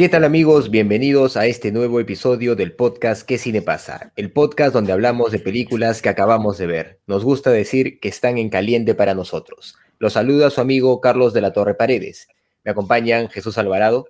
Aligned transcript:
¿Qué 0.00 0.08
tal 0.08 0.24
amigos? 0.24 0.70
Bienvenidos 0.70 1.36
a 1.36 1.44
este 1.44 1.72
nuevo 1.72 2.00
episodio 2.00 2.56
del 2.56 2.72
podcast 2.72 3.20
¿Qué 3.20 3.36
cine 3.36 3.60
pasa? 3.60 4.14
El 4.16 4.32
podcast 4.32 4.72
donde 4.72 4.92
hablamos 4.92 5.30
de 5.30 5.40
películas 5.40 6.00
que 6.00 6.08
acabamos 6.08 6.56
de 6.56 6.66
ver. 6.66 7.00
Nos 7.06 7.22
gusta 7.22 7.50
decir 7.50 8.00
que 8.00 8.08
están 8.08 8.38
en 8.38 8.48
caliente 8.48 8.94
para 8.94 9.12
nosotros. 9.12 9.76
Los 9.98 10.14
saluda 10.14 10.48
su 10.48 10.62
amigo 10.62 11.02
Carlos 11.02 11.34
de 11.34 11.42
la 11.42 11.52
Torre 11.52 11.74
Paredes. 11.74 12.28
Me 12.64 12.70
acompañan 12.70 13.28
Jesús 13.28 13.58
Alvarado. 13.58 14.08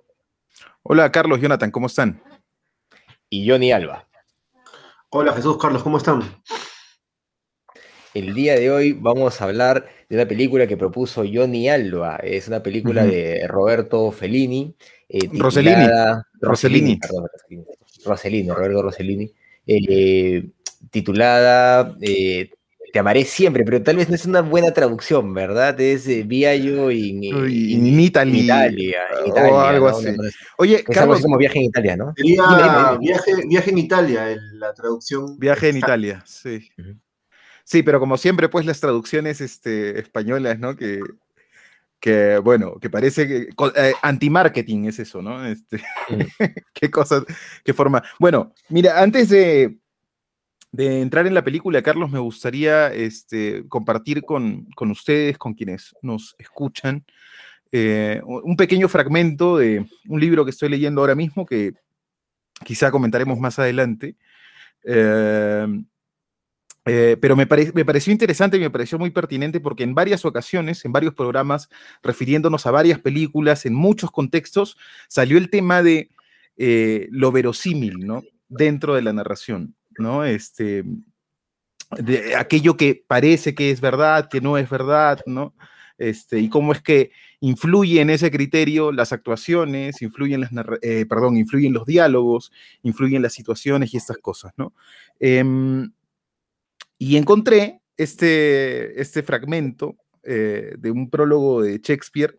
Hola 0.81 1.11
Carlos, 1.11 1.41
Jonathan, 1.41 1.71
¿cómo 1.71 1.87
están? 1.87 2.23
Y 3.29 3.49
Johnny 3.49 3.73
Alba. 3.73 4.07
Hola 5.09 5.33
Jesús, 5.33 5.57
Carlos, 5.57 5.83
¿cómo 5.83 5.97
están? 5.97 6.21
El 8.13 8.33
día 8.33 8.55
de 8.55 8.71
hoy 8.71 8.93
vamos 8.93 9.41
a 9.41 9.43
hablar 9.45 9.87
de 10.09 10.15
una 10.15 10.25
película 10.25 10.67
que 10.67 10.77
propuso 10.77 11.23
Johnny 11.29 11.67
Alba. 11.67 12.17
Es 12.17 12.47
una 12.47 12.63
película 12.63 13.05
de 13.05 13.45
Roberto 13.47 14.09
Fellini 14.11 14.75
eh, 15.11 15.29
Rossellini. 15.33 15.87
Rossellini. 16.39 16.97
Perdón, 16.97 17.27
Rossellini, 18.05 18.49
Roberto 18.49 18.81
Rossellini. 18.81 19.31
Eh, 19.67 20.49
titulada 20.89 21.95
eh, 22.01 22.49
Te 22.91 22.99
amaré 22.99 23.25
siempre, 23.25 23.63
pero 23.63 23.81
tal 23.83 23.97
vez 23.97 24.09
no 24.09 24.15
es 24.15 24.25
una 24.25 24.41
buena 24.41 24.71
traducción, 24.71 25.33
¿verdad? 25.33 25.79
Es 25.79 26.07
eh, 26.07 26.23
Viaggio 26.23 26.91
in, 26.91 27.23
in, 27.23 27.85
in, 27.85 27.99
Italy, 27.99 28.39
in 28.39 28.45
Italia. 28.45 28.99
o 29.25 29.59
algo 29.59 29.87
así. 29.89 30.07
Oye, 30.57 30.83
Carlos. 30.83 31.21
como 31.21 31.37
viaje 31.37 31.59
en 31.59 31.65
Italia, 31.65 31.97
¿no? 31.97 32.13
Sería 32.15 32.97
viaje, 32.99 33.31
viaje 33.47 33.69
en 33.69 33.77
Italia, 33.77 34.37
la 34.53 34.73
traducción. 34.73 35.37
Viaje 35.37 35.69
en 35.69 35.77
Italia, 35.77 36.23
sí. 36.25 36.69
Sí, 37.63 37.83
pero 37.83 37.99
como 37.99 38.17
siempre, 38.17 38.49
pues 38.49 38.65
las 38.65 38.79
traducciones 38.79 39.39
este, 39.39 39.99
españolas, 39.99 40.59
¿no? 40.59 40.75
Que, 40.75 41.01
que 42.01 42.39
bueno, 42.39 42.79
que 42.79 42.89
parece 42.89 43.27
que 43.27 43.49
eh, 43.75 43.93
anti-marketing 44.01 44.85
es 44.85 44.99
eso, 44.99 45.21
¿no? 45.21 45.45
Este, 45.45 45.81
qué 46.73 46.89
cosas, 46.89 47.23
qué 47.63 47.73
forma. 47.73 48.03
Bueno, 48.19 48.53
mira, 48.69 49.01
antes 49.01 49.29
de, 49.29 49.77
de, 50.71 51.01
entrar 51.01 51.27
en 51.27 51.35
la 51.35 51.43
película, 51.43 51.81
Carlos, 51.83 52.09
me 52.09 52.19
gustaría 52.19 52.91
este, 52.91 53.67
compartir 53.69 54.23
con, 54.23 54.65
con 54.75 54.89
ustedes, 54.89 55.37
con 55.37 55.53
quienes 55.53 55.95
nos 56.01 56.35
escuchan, 56.39 57.05
eh, 57.71 58.19
un 58.25 58.57
pequeño 58.57 58.89
fragmento 58.89 59.57
de 59.57 59.85
un 60.09 60.19
libro 60.19 60.43
que 60.43 60.51
estoy 60.51 60.69
leyendo 60.69 61.01
ahora 61.01 61.15
mismo 61.15 61.45
que 61.45 61.73
quizá 62.65 62.91
comentaremos 62.91 63.39
más 63.39 63.59
adelante. 63.59 64.17
Eh, 64.83 65.67
eh, 66.85 67.15
pero 67.21 67.35
me, 67.35 67.45
pareció 67.45 68.11
interesante 68.11 68.57
y 68.57 68.59
me 68.59 68.71
pareció 68.71 68.97
muy 68.97 69.11
pertinente 69.11 69.59
porque 69.59 69.83
en 69.83 69.93
varias 69.93 70.25
ocasiones, 70.25 70.83
en 70.83 70.91
varios 70.91 71.13
programas, 71.13 71.69
refiriéndonos 72.01 72.65
a 72.65 72.71
varias 72.71 72.99
películas, 72.99 73.65
en 73.65 73.75
muchos 73.75 74.11
contextos, 74.11 74.77
salió 75.07 75.37
el 75.37 75.49
tema 75.49 75.83
de 75.83 76.09
eh, 76.57 77.07
lo 77.11 77.31
verosímil, 77.31 77.99
¿no? 77.99 78.23
Dentro 78.49 78.95
de 78.95 79.03
la 79.03 79.13
narración, 79.13 79.75
¿no? 79.97 80.25
Este, 80.25 80.83
de 81.99 82.35
aquello 82.35 82.77
que 82.77 83.03
parece 83.07 83.53
que 83.53 83.69
es 83.69 83.79
verdad, 83.79 84.27
que 84.27 84.41
no 84.41 84.57
es 84.57 84.69
verdad, 84.69 85.19
¿no? 85.27 85.53
Este, 85.99 86.39
y 86.39 86.49
cómo 86.49 86.71
es 86.71 86.81
que 86.81 87.11
influye 87.41 88.01
en 88.01 88.09
ese 88.09 88.31
criterio 88.31 88.91
las 88.91 89.13
actuaciones, 89.13 90.01
influyen 90.01 90.41
las, 90.41 90.51
eh, 90.81 91.05
perdón, 91.07 91.37
influyen 91.37 91.73
los 91.73 91.85
diálogos, 91.85 92.51
influyen 92.81 93.21
las 93.21 93.33
situaciones 93.33 93.93
y 93.93 93.97
estas 93.97 94.17
cosas, 94.17 94.51
¿no? 94.57 94.73
Y 97.01 97.17
encontré 97.17 97.81
este, 97.97 99.01
este 99.01 99.23
fragmento 99.23 99.95
eh, 100.21 100.75
de 100.77 100.91
un 100.91 101.09
prólogo 101.09 101.63
de 101.63 101.79
Shakespeare 101.79 102.37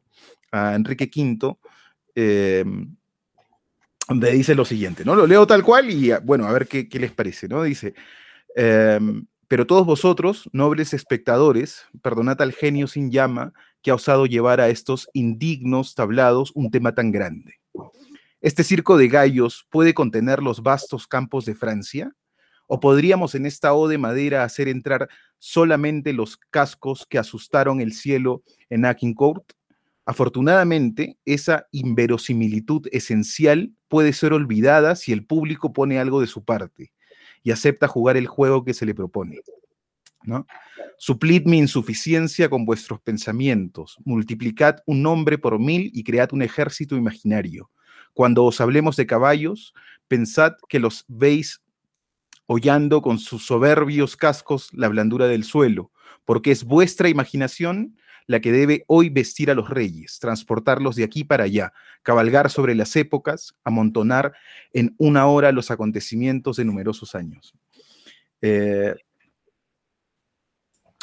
a 0.52 0.76
Enrique 0.76 1.10
V, 1.12 1.56
eh, 2.14 2.64
donde 4.06 4.30
dice 4.30 4.54
lo 4.54 4.64
siguiente, 4.64 5.04
¿no? 5.04 5.16
Lo 5.16 5.26
leo 5.26 5.48
tal 5.48 5.64
cual 5.64 5.90
y 5.90 6.12
bueno, 6.22 6.46
a 6.46 6.52
ver 6.52 6.68
qué, 6.68 6.88
qué 6.88 7.00
les 7.00 7.10
parece, 7.10 7.48
¿no? 7.48 7.64
Dice, 7.64 7.94
em, 8.54 9.26
pero 9.48 9.66
todos 9.66 9.84
vosotros, 9.84 10.48
nobles 10.52 10.94
espectadores, 10.94 11.86
perdonad 12.00 12.40
al 12.40 12.52
genio 12.52 12.86
sin 12.86 13.10
llama 13.10 13.52
que 13.82 13.90
ha 13.90 13.96
osado 13.96 14.26
llevar 14.26 14.60
a 14.60 14.68
estos 14.68 15.08
indignos 15.12 15.96
tablados 15.96 16.52
un 16.54 16.70
tema 16.70 16.94
tan 16.94 17.10
grande. 17.10 17.58
¿Este 18.40 18.62
circo 18.62 18.96
de 18.96 19.08
gallos 19.08 19.66
puede 19.70 19.92
contener 19.92 20.40
los 20.40 20.62
vastos 20.62 21.08
campos 21.08 21.46
de 21.46 21.56
Francia? 21.56 22.14
¿O 22.74 22.80
podríamos 22.80 23.34
en 23.34 23.44
esta 23.44 23.74
O 23.74 23.86
de 23.86 23.98
madera 23.98 24.44
hacer 24.44 24.66
entrar 24.66 25.06
solamente 25.38 26.14
los 26.14 26.38
cascos 26.38 27.04
que 27.06 27.18
asustaron 27.18 27.82
el 27.82 27.92
cielo 27.92 28.44
en 28.70 28.86
Agincourt? 28.86 29.44
Afortunadamente, 30.06 31.18
esa 31.26 31.66
inverosimilitud 31.70 32.88
esencial 32.90 33.74
puede 33.88 34.14
ser 34.14 34.32
olvidada 34.32 34.96
si 34.96 35.12
el 35.12 35.26
público 35.26 35.74
pone 35.74 35.98
algo 35.98 36.22
de 36.22 36.26
su 36.26 36.46
parte 36.46 36.94
y 37.42 37.50
acepta 37.50 37.88
jugar 37.88 38.16
el 38.16 38.26
juego 38.26 38.64
que 38.64 38.72
se 38.72 38.86
le 38.86 38.94
propone. 38.94 39.40
¿no? 40.22 40.46
Suplid 40.96 41.44
mi 41.44 41.58
insuficiencia 41.58 42.48
con 42.48 42.64
vuestros 42.64 43.02
pensamientos, 43.02 43.98
multiplicad 44.02 44.76
un 44.86 45.02
nombre 45.02 45.36
por 45.36 45.58
mil 45.58 45.90
y 45.92 46.04
cread 46.04 46.32
un 46.32 46.40
ejército 46.40 46.96
imaginario. 46.96 47.70
Cuando 48.14 48.44
os 48.44 48.62
hablemos 48.62 48.96
de 48.96 49.06
caballos, 49.06 49.74
pensad 50.08 50.54
que 50.70 50.80
los 50.80 51.04
veis 51.06 51.60
hollando 52.52 53.00
con 53.00 53.18
sus 53.18 53.46
soberbios 53.46 54.16
cascos 54.16 54.68
la 54.72 54.88
blandura 54.88 55.26
del 55.26 55.44
suelo, 55.44 55.90
porque 56.24 56.50
es 56.50 56.64
vuestra 56.64 57.08
imaginación 57.08 57.96
la 58.26 58.40
que 58.40 58.52
debe 58.52 58.84
hoy 58.86 59.08
vestir 59.08 59.50
a 59.50 59.54
los 59.54 59.68
reyes, 59.68 60.18
transportarlos 60.20 60.94
de 60.96 61.04
aquí 61.04 61.24
para 61.24 61.44
allá, 61.44 61.72
cabalgar 62.02 62.50
sobre 62.50 62.74
las 62.74 62.94
épocas, 62.94 63.56
amontonar 63.64 64.34
en 64.72 64.94
una 64.98 65.26
hora 65.26 65.50
los 65.50 65.70
acontecimientos 65.70 66.56
de 66.56 66.64
numerosos 66.64 67.14
años. 67.14 67.54
Eh, 68.42 68.94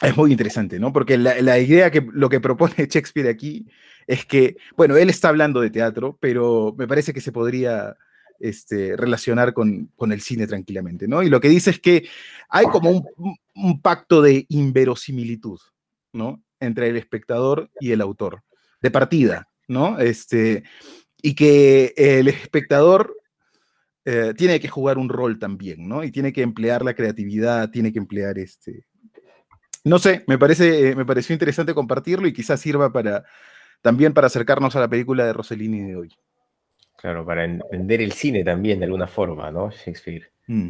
es 0.02 0.16
muy 0.16 0.32
interesante, 0.32 0.80
¿no? 0.80 0.94
Porque 0.94 1.18
la, 1.18 1.42
la, 1.42 1.60
idea 1.60 1.92
que 1.92 2.08
lo 2.14 2.30
que 2.30 2.40
propone 2.40 2.74
Shakespeare 2.90 3.28
aquí 3.28 3.68
es 4.08 4.26
que, 4.26 4.56
bueno, 4.78 4.96
él 4.96 5.10
está 5.10 5.30
hablando 5.30 5.60
de 5.60 5.72
teatro, 5.72 6.18
pero 6.22 6.74
me 6.78 6.88
parece 6.88 7.14
que 7.14 7.22
se 7.22 7.32
podría 7.32 7.98
este, 8.40 8.96
relacionar 8.96 9.54
con, 9.54 9.92
el 10.00 10.22
cine 10.22 10.48
tranquilamente, 10.48 11.08
¿no? 11.08 11.24
Y 11.24 11.30
lo 11.30 11.40
que 11.40 11.50
dice 11.50 11.72
es 11.72 11.80
que 11.80 12.08
hay 12.50 12.66
como 12.66 13.04
un, 13.54 13.82
pacto 13.82 14.22
de 14.22 14.46
inverosimilitud, 14.50 15.60
¿no? 16.14 16.44
Entre 16.60 16.90
el 16.90 16.98
espectador 16.98 17.70
y 17.80 17.92
el 17.92 18.02
autor, 18.02 18.44
de 18.82 18.92
partida, 18.92 19.48
¿no? 19.68 20.00
Este, 20.00 20.64
y 21.22 21.36
que 21.36 21.94
el 21.98 22.28
espectador 22.28 23.16
eh, 24.06 24.34
tiene 24.36 24.60
que 24.60 24.70
jugar 24.70 24.98
un 24.98 25.10
rol 25.10 25.38
también, 25.38 25.88
¿no? 25.88 26.04
Y 26.04 26.12
tiene 26.12 26.34
que 26.34 26.42
emplear 26.42 26.84
la 26.84 26.94
creatividad, 26.94 27.70
tiene 27.70 27.92
que 27.92 28.00
emplear 28.00 28.40
este... 28.40 28.86
No 29.84 30.00
sé, 30.00 30.24
me, 30.28 30.38
parece, 30.38 30.96
me 30.96 31.06
pareció 31.06 31.34
interesante 31.34 31.74
compartirlo 31.74 32.28
y 32.28 32.34
quizás 32.34 32.60
sirva 32.60 32.92
para, 32.92 33.24
también 33.82 34.14
para 34.14 34.28
acercarnos 34.28 34.76
a 34.76 34.80
la 34.82 34.90
película 34.90 35.26
de 35.26 35.34
Rossellini 35.34 35.82
de 35.82 35.96
hoy. 35.96 36.16
Claro, 37.02 37.26
para 37.26 37.46
entender 37.46 38.02
el 38.02 38.12
cine 38.12 38.44
también 38.44 38.80
de 38.80 38.86
alguna 38.86 39.08
forma, 39.08 39.50
¿no? 39.52 39.72
Shakespeare. 39.72 40.30
Mm. 40.48 40.70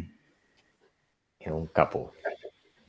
Es 1.40 1.50
un 1.50 1.66
capo. 1.66 2.12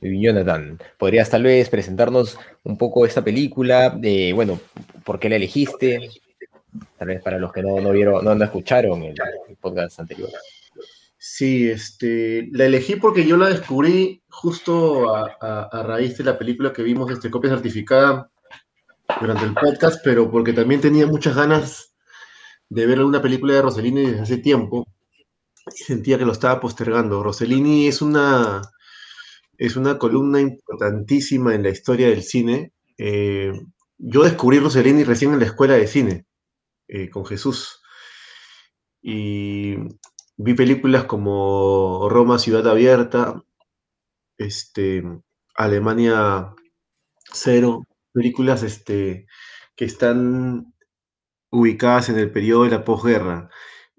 Jonathan, 0.00 0.78
¿podrías 0.98 1.30
tal 1.30 1.44
vez 1.44 1.68
presentarnos 1.68 2.38
un 2.64 2.76
poco 2.76 3.06
esta 3.06 3.22
película? 3.22 3.98
Eh, 4.02 4.32
bueno, 4.32 4.60
¿por 5.04 5.18
qué 5.18 5.28
la 5.28 5.36
elegiste? 5.36 6.10
Tal 6.98 7.08
vez 7.08 7.22
para 7.22 7.38
los 7.38 7.52
que 7.52 7.62
no, 7.62 7.90
vieron, 7.92 8.24
no, 8.24 8.44
escucharon 8.44 9.02
el, 9.02 9.14
podcast 9.60 10.00
anterior. 10.00 10.30
Sí, 11.16 11.68
este, 11.68 12.48
la 12.50 12.66
elegí 12.66 12.96
porque 12.96 13.24
yo 13.24 13.36
la 13.36 13.48
descubrí 13.48 14.22
justo 14.28 15.14
a, 15.14 15.82
raíz 15.84 16.16
de 16.18 16.24
la 16.24 16.38
película 16.38 16.72
que 16.72 16.82
vimos, 16.82 17.10
este, 17.12 17.30
copia 17.30 17.50
certificada 17.50 18.28
durante 19.20 19.44
el 19.44 19.54
podcast, 19.54 20.00
pero 20.02 20.28
porque 20.30 20.52
también 20.52 20.80
tenía 20.80 21.06
muchas 21.06 21.36
ganas 21.36 21.91
de 22.72 22.86
ver 22.86 23.04
una 23.04 23.20
película 23.20 23.52
de 23.52 23.62
Rossellini 23.62 24.06
desde 24.06 24.22
hace 24.22 24.38
tiempo 24.38 24.86
y 25.66 25.84
sentía 25.84 26.16
que 26.16 26.24
lo 26.24 26.32
estaba 26.32 26.58
postergando. 26.58 27.22
Rossellini 27.22 27.86
es 27.86 28.00
una, 28.00 28.62
es 29.58 29.76
una 29.76 29.98
columna 29.98 30.40
importantísima 30.40 31.54
en 31.54 31.64
la 31.64 31.68
historia 31.68 32.08
del 32.08 32.22
cine. 32.22 32.72
Eh, 32.96 33.52
yo 33.98 34.22
descubrí 34.24 34.58
Rossellini 34.58 35.04
recién 35.04 35.34
en 35.34 35.40
la 35.40 35.44
escuela 35.44 35.74
de 35.74 35.86
cine, 35.86 36.26
eh, 36.88 37.10
con 37.10 37.26
Jesús. 37.26 37.82
Y 39.02 39.74
vi 40.38 40.54
películas 40.54 41.04
como 41.04 42.08
Roma, 42.08 42.38
Ciudad 42.38 42.66
Abierta, 42.66 43.42
este, 44.38 45.02
Alemania 45.54 46.54
Cero, 47.34 47.82
películas 48.12 48.62
este, 48.62 49.26
que 49.76 49.84
están 49.84 50.72
ubicadas 51.52 52.08
en 52.08 52.18
el 52.18 52.32
periodo 52.32 52.64
de 52.64 52.70
la 52.70 52.84
posguerra. 52.84 53.50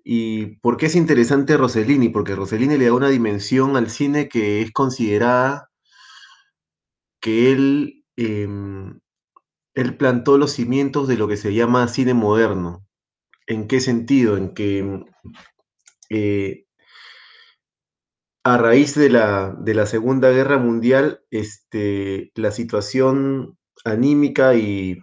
¿Y 0.04 0.58
por 0.58 0.78
qué 0.78 0.88
es 0.88 0.96
interesante 0.96 1.56
Rossellini? 1.58 2.10
Porque 2.10 2.36
Rossellini 2.36 2.78
le 2.78 2.88
da 2.88 2.94
una 2.94 3.10
dimensión 3.10 3.78
al 3.78 3.90
cine 3.90 4.28
que 4.28 4.62
es 4.62 4.72
considerada 4.72 5.70
que 7.22 7.52
él, 7.54 8.04
em, 8.18 9.00
él 9.76 9.98
plantó 9.98 10.38
los 10.38 10.52
cimientos 10.54 11.08
de 11.08 11.18
lo 11.18 11.28
que 11.28 11.38
se 11.38 11.54
llama 11.54 11.88
cine 11.88 12.14
moderno. 12.14 12.86
¿En 13.48 13.68
qué 13.68 13.82
sentido? 13.82 14.38
En 14.38 14.54
que 14.54 15.04
eh, 16.10 16.66
a 18.44 18.58
raíz 18.58 18.96
de 18.96 19.10
la, 19.10 19.56
de 19.60 19.74
la, 19.74 19.86
Segunda 19.86 20.30
Guerra 20.32 20.58
Mundial, 20.58 21.22
este, 21.32 22.32
la 22.36 22.52
situación 22.52 23.58
anímica 23.86 24.56
y 24.56 25.00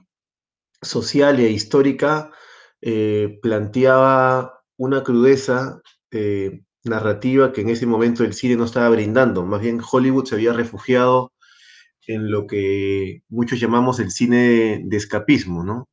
social 0.82 1.40
e 1.40 1.50
histórica 1.50 2.32
eh, 2.82 3.38
planteaba 3.42 4.62
una 4.76 5.02
crudeza 5.02 5.82
eh, 6.10 6.62
narrativa 6.84 7.52
que 7.52 7.60
en 7.60 7.68
ese 7.70 7.86
momento 7.86 8.24
el 8.24 8.34
cine 8.34 8.56
no 8.56 8.64
estaba 8.64 8.88
brindando. 8.90 9.44
Más 9.44 9.60
bien 9.60 9.80
Hollywood 9.80 10.26
se 10.26 10.34
había 10.36 10.52
refugiado 10.52 11.32
en 12.06 12.30
lo 12.30 12.46
que 12.46 13.22
muchos 13.28 13.60
llamamos 13.60 14.00
el 14.00 14.10
cine 14.10 14.82
de 14.84 14.96
escapismo, 14.96 15.62
¿no? 15.64 15.88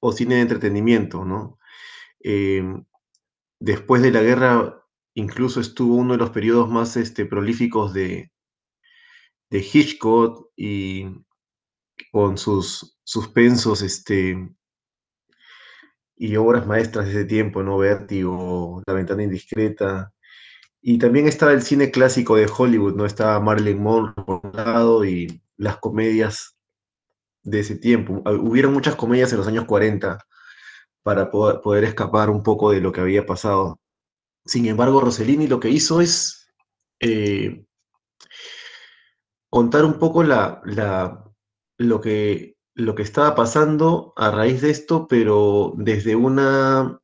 O 0.00 0.12
cine 0.12 0.36
de 0.36 0.40
entretenimiento, 0.42 1.24
¿no? 1.24 1.58
Em, 2.20 2.84
después 3.60 4.02
de 4.02 4.12
la 4.12 4.22
guerra, 4.22 4.84
incluso 5.14 5.60
estuvo 5.60 5.96
uno 5.96 6.14
de 6.14 6.18
los 6.18 6.30
periodos 6.30 6.70
más 6.70 6.96
este, 6.96 7.26
prolíficos 7.26 7.92
de, 7.92 8.32
de 9.50 9.58
Hitchcock 9.60 10.50
y 10.56 11.06
con 12.10 12.38
sus 12.38 12.98
suspensos 13.04 13.82
este, 13.82 14.36
y 16.22 16.36
obras 16.36 16.68
maestras 16.68 17.06
de 17.06 17.10
ese 17.10 17.24
tiempo, 17.24 17.64
¿no? 17.64 17.78
Vértigo, 17.78 18.80
La 18.86 18.94
ventana 18.94 19.24
indiscreta. 19.24 20.12
Y 20.80 20.98
también 20.98 21.26
estaba 21.26 21.52
el 21.52 21.62
cine 21.62 21.90
clásico 21.90 22.36
de 22.36 22.46
Hollywood, 22.46 22.94
¿no? 22.94 23.06
Estaba 23.06 23.40
Marilyn 23.40 23.82
Monroe 23.82 24.14
por 24.24 24.40
un 24.44 24.52
lado 24.52 25.04
y 25.04 25.42
las 25.56 25.78
comedias 25.78 26.56
de 27.42 27.58
ese 27.58 27.74
tiempo. 27.74 28.22
Ah, 28.24 28.32
hubieron 28.34 28.72
muchas 28.72 28.94
comedias 28.94 29.32
en 29.32 29.38
los 29.38 29.48
años 29.48 29.64
40 29.64 30.24
para 31.02 31.28
poder, 31.28 31.82
escapar 31.82 32.30
un 32.30 32.44
poco 32.44 32.70
de 32.70 32.80
lo 32.80 32.92
que 32.92 33.00
había 33.00 33.26
pasado. 33.26 33.80
Sin 34.44 34.66
embargo, 34.66 35.00
Rossellini 35.00 35.48
lo 35.48 35.58
que 35.58 35.70
hizo 35.70 36.00
es 36.00 36.46
eh, 37.00 37.64
contar 39.50 39.84
un 39.84 39.98
poco 39.98 40.22
la, 40.22 40.62
la, 40.64 41.24
lo 41.78 42.00
que 42.00 42.54
lo 42.74 42.94
que 42.94 43.02
estaba 43.02 43.34
pasando 43.34 44.12
a 44.16 44.30
raíz 44.30 44.62
de 44.62 44.70
esto, 44.70 45.06
pero 45.08 45.74
desde 45.76 46.16
una 46.16 46.98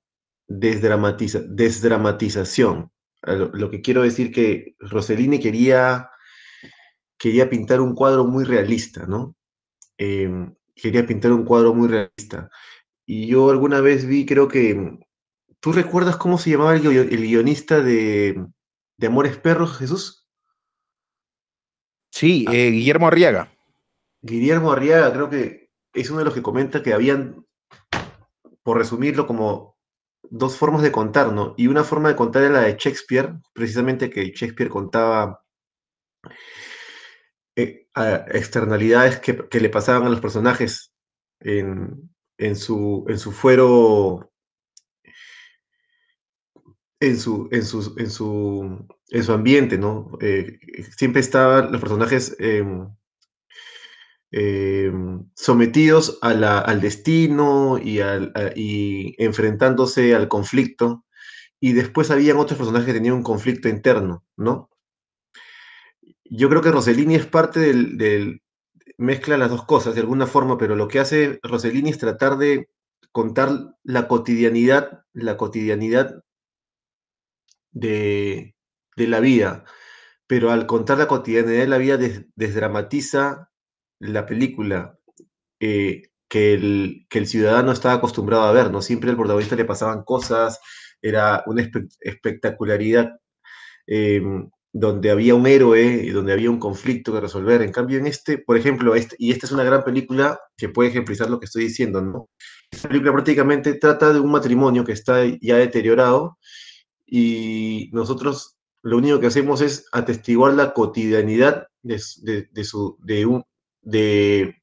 desdramatización. 0.46 2.90
Lo, 3.22 3.70
que 3.70 3.82
quiero 3.82 4.02
decir 4.02 4.32
que 4.32 4.76
Rossellini 4.78 5.40
quería, 5.40 6.10
quería 7.18 7.50
pintar 7.50 7.80
un 7.80 7.94
cuadro 7.94 8.24
muy 8.24 8.44
realista, 8.44 9.06
¿no? 9.06 9.34
Em, 9.98 10.54
quería 10.74 11.06
pintar 11.06 11.32
un 11.32 11.44
cuadro 11.44 11.74
muy 11.74 11.88
realista. 11.88 12.48
Y 13.04 13.26
yo 13.26 13.50
alguna 13.50 13.80
vez 13.80 14.06
vi, 14.06 14.24
creo 14.24 14.48
que... 14.48 14.98
¿Tú 15.60 15.72
recuerdas 15.72 16.16
cómo 16.16 16.38
se 16.38 16.50
llamaba 16.50 16.76
el, 16.76 16.82
guionista 16.82 17.82
de, 17.82 18.46
Amores 19.04 19.36
Perros, 19.38 19.76
Jesús? 19.76 20.28
Sí, 22.12 22.44
ah. 22.46 22.54
eh, 22.54 22.70
Guillermo 22.70 23.08
Arriaga. 23.08 23.57
Guillermo 24.20 24.72
Arriaga 24.72 25.12
creo 25.12 25.30
que 25.30 25.70
es 25.92 26.10
uno 26.10 26.20
de 26.20 26.24
los 26.26 26.34
que 26.34 26.42
comenta 26.42 26.82
que 26.82 26.92
habían, 26.92 27.46
por 28.62 28.78
resumirlo, 28.78 29.26
como 29.26 29.76
dos 30.22 30.56
formas 30.56 30.82
de 30.82 30.92
contar, 30.92 31.32
¿no? 31.32 31.54
Y 31.56 31.68
una 31.68 31.84
forma 31.84 32.08
de 32.08 32.16
contar 32.16 32.42
era 32.42 32.52
la 32.52 32.62
de 32.62 32.76
Shakespeare, 32.78 33.34
precisamente 33.52 34.10
que 34.10 34.30
Shakespeare 34.30 34.68
contaba 34.70 35.42
eh, 37.56 37.88
externalidades 38.28 39.20
que, 39.20 39.60
le 39.60 39.70
pasaban 39.70 40.06
a 40.06 40.10
los 40.10 40.20
personajes 40.20 40.92
en, 41.40 42.10
su, 42.56 43.04
en 43.08 43.18
su 43.18 43.32
fuero, 43.32 44.32
en 47.00 47.18
su, 47.18 47.48
en 47.50 47.64
su, 47.64 47.94
en 47.98 48.10
su, 48.10 48.86
en 49.08 49.24
su 49.24 49.32
ambiente, 49.32 49.78
¿no? 49.78 50.10
Eh, 50.20 50.58
siempre 50.96 51.20
estaban 51.20 51.72
los 51.72 51.80
personajes... 51.80 52.36
Eh, 52.38 52.64
sometidos 55.34 56.18
al 56.20 56.80
destino 56.80 57.78
y, 57.78 59.14
enfrentándose 59.18 60.14
al 60.14 60.28
conflicto. 60.28 61.04
Y 61.60 61.72
después 61.72 62.10
habían 62.10 62.36
otros 62.36 62.56
personajes 62.56 62.86
que 62.86 62.92
tenían 62.92 63.14
un 63.14 63.22
conflicto 63.24 63.68
interno, 63.68 64.24
¿no? 64.36 64.70
Yo 66.24 66.48
creo 66.48 66.62
que 66.62 66.70
Rossellini 66.70 67.14
es 67.16 67.26
parte 67.26 67.58
del, 67.60 68.42
mezcla 68.98 69.38
las 69.38 69.50
dos 69.50 69.64
cosas 69.64 69.94
de 69.94 70.02
alguna 70.02 70.26
forma, 70.26 70.58
pero 70.58 70.76
lo 70.76 70.88
que 70.88 70.98
hace 71.00 71.40
Rossellini 71.42 71.90
es 71.90 71.98
tratar 71.98 72.36
de 72.36 72.68
contar 73.12 73.74
la 73.82 74.08
cotidianidad, 74.08 75.04
la 75.12 75.36
cotidianidad 75.36 76.22
de, 77.70 78.54
la 78.96 79.20
vida. 79.20 79.64
Pero 80.26 80.50
al 80.50 80.66
contar 80.66 80.98
la 80.98 81.08
cotidianidad 81.08 81.60
de 81.60 81.66
la 81.66 81.78
vida, 81.78 81.98
desdramatiza 82.36 83.47
la 84.00 84.26
película 84.26 84.98
eh, 85.60 86.02
que, 86.28 86.54
el, 86.54 87.06
que 87.08 87.18
el 87.18 87.26
ciudadano 87.26 87.72
estaba 87.72 87.94
acostumbrado 87.94 88.44
a 88.44 88.52
ver, 88.52 88.70
¿no? 88.70 88.82
Siempre 88.82 89.10
al 89.10 89.16
protagonista 89.16 89.56
le 89.56 89.64
pasaban 89.64 90.04
cosas, 90.04 90.60
era 91.02 91.42
una 91.46 91.68
espectacularidad 92.00 93.18
em, 93.86 94.50
donde 94.72 95.10
había 95.10 95.34
un 95.34 95.46
héroe 95.46 95.82
y 96.04 96.10
donde 96.10 96.32
había 96.32 96.50
un 96.50 96.58
conflicto 96.58 97.12
que 97.12 97.20
resolver. 97.20 97.62
En 97.62 97.72
cambio, 97.72 97.98
en 97.98 98.06
este, 98.06 98.38
por 98.38 98.56
ejemplo, 98.56 98.94
este, 98.94 99.16
y 99.18 99.32
esta 99.32 99.46
es 99.46 99.52
una 99.52 99.64
gran 99.64 99.84
película 99.84 100.38
que 100.56 100.68
puede 100.68 100.90
ejemplizar 100.90 101.30
lo 101.30 101.40
que 101.40 101.46
estoy 101.46 101.64
diciendo, 101.64 102.02
¿no? 102.02 102.28
Esta 102.70 102.88
película 102.88 103.12
prácticamente 103.12 103.74
trata 103.74 104.12
de 104.12 104.20
un 104.20 104.30
matrimonio 104.30 104.84
que 104.84 104.92
está 104.92 105.24
ya 105.40 105.56
deteriorado 105.56 106.38
y 107.06 107.88
nosotros 107.92 108.58
lo 108.82 108.98
único 108.98 109.20
que 109.20 109.26
hacemos 109.26 109.60
es 109.60 109.86
atestiguar 109.92 110.54
la 110.54 110.72
cotidianidad 110.72 111.66
de, 111.82 112.48
de, 112.52 112.64
su, 112.64 112.96
de, 113.00 113.26
un, 113.26 113.44
de, 113.82 114.56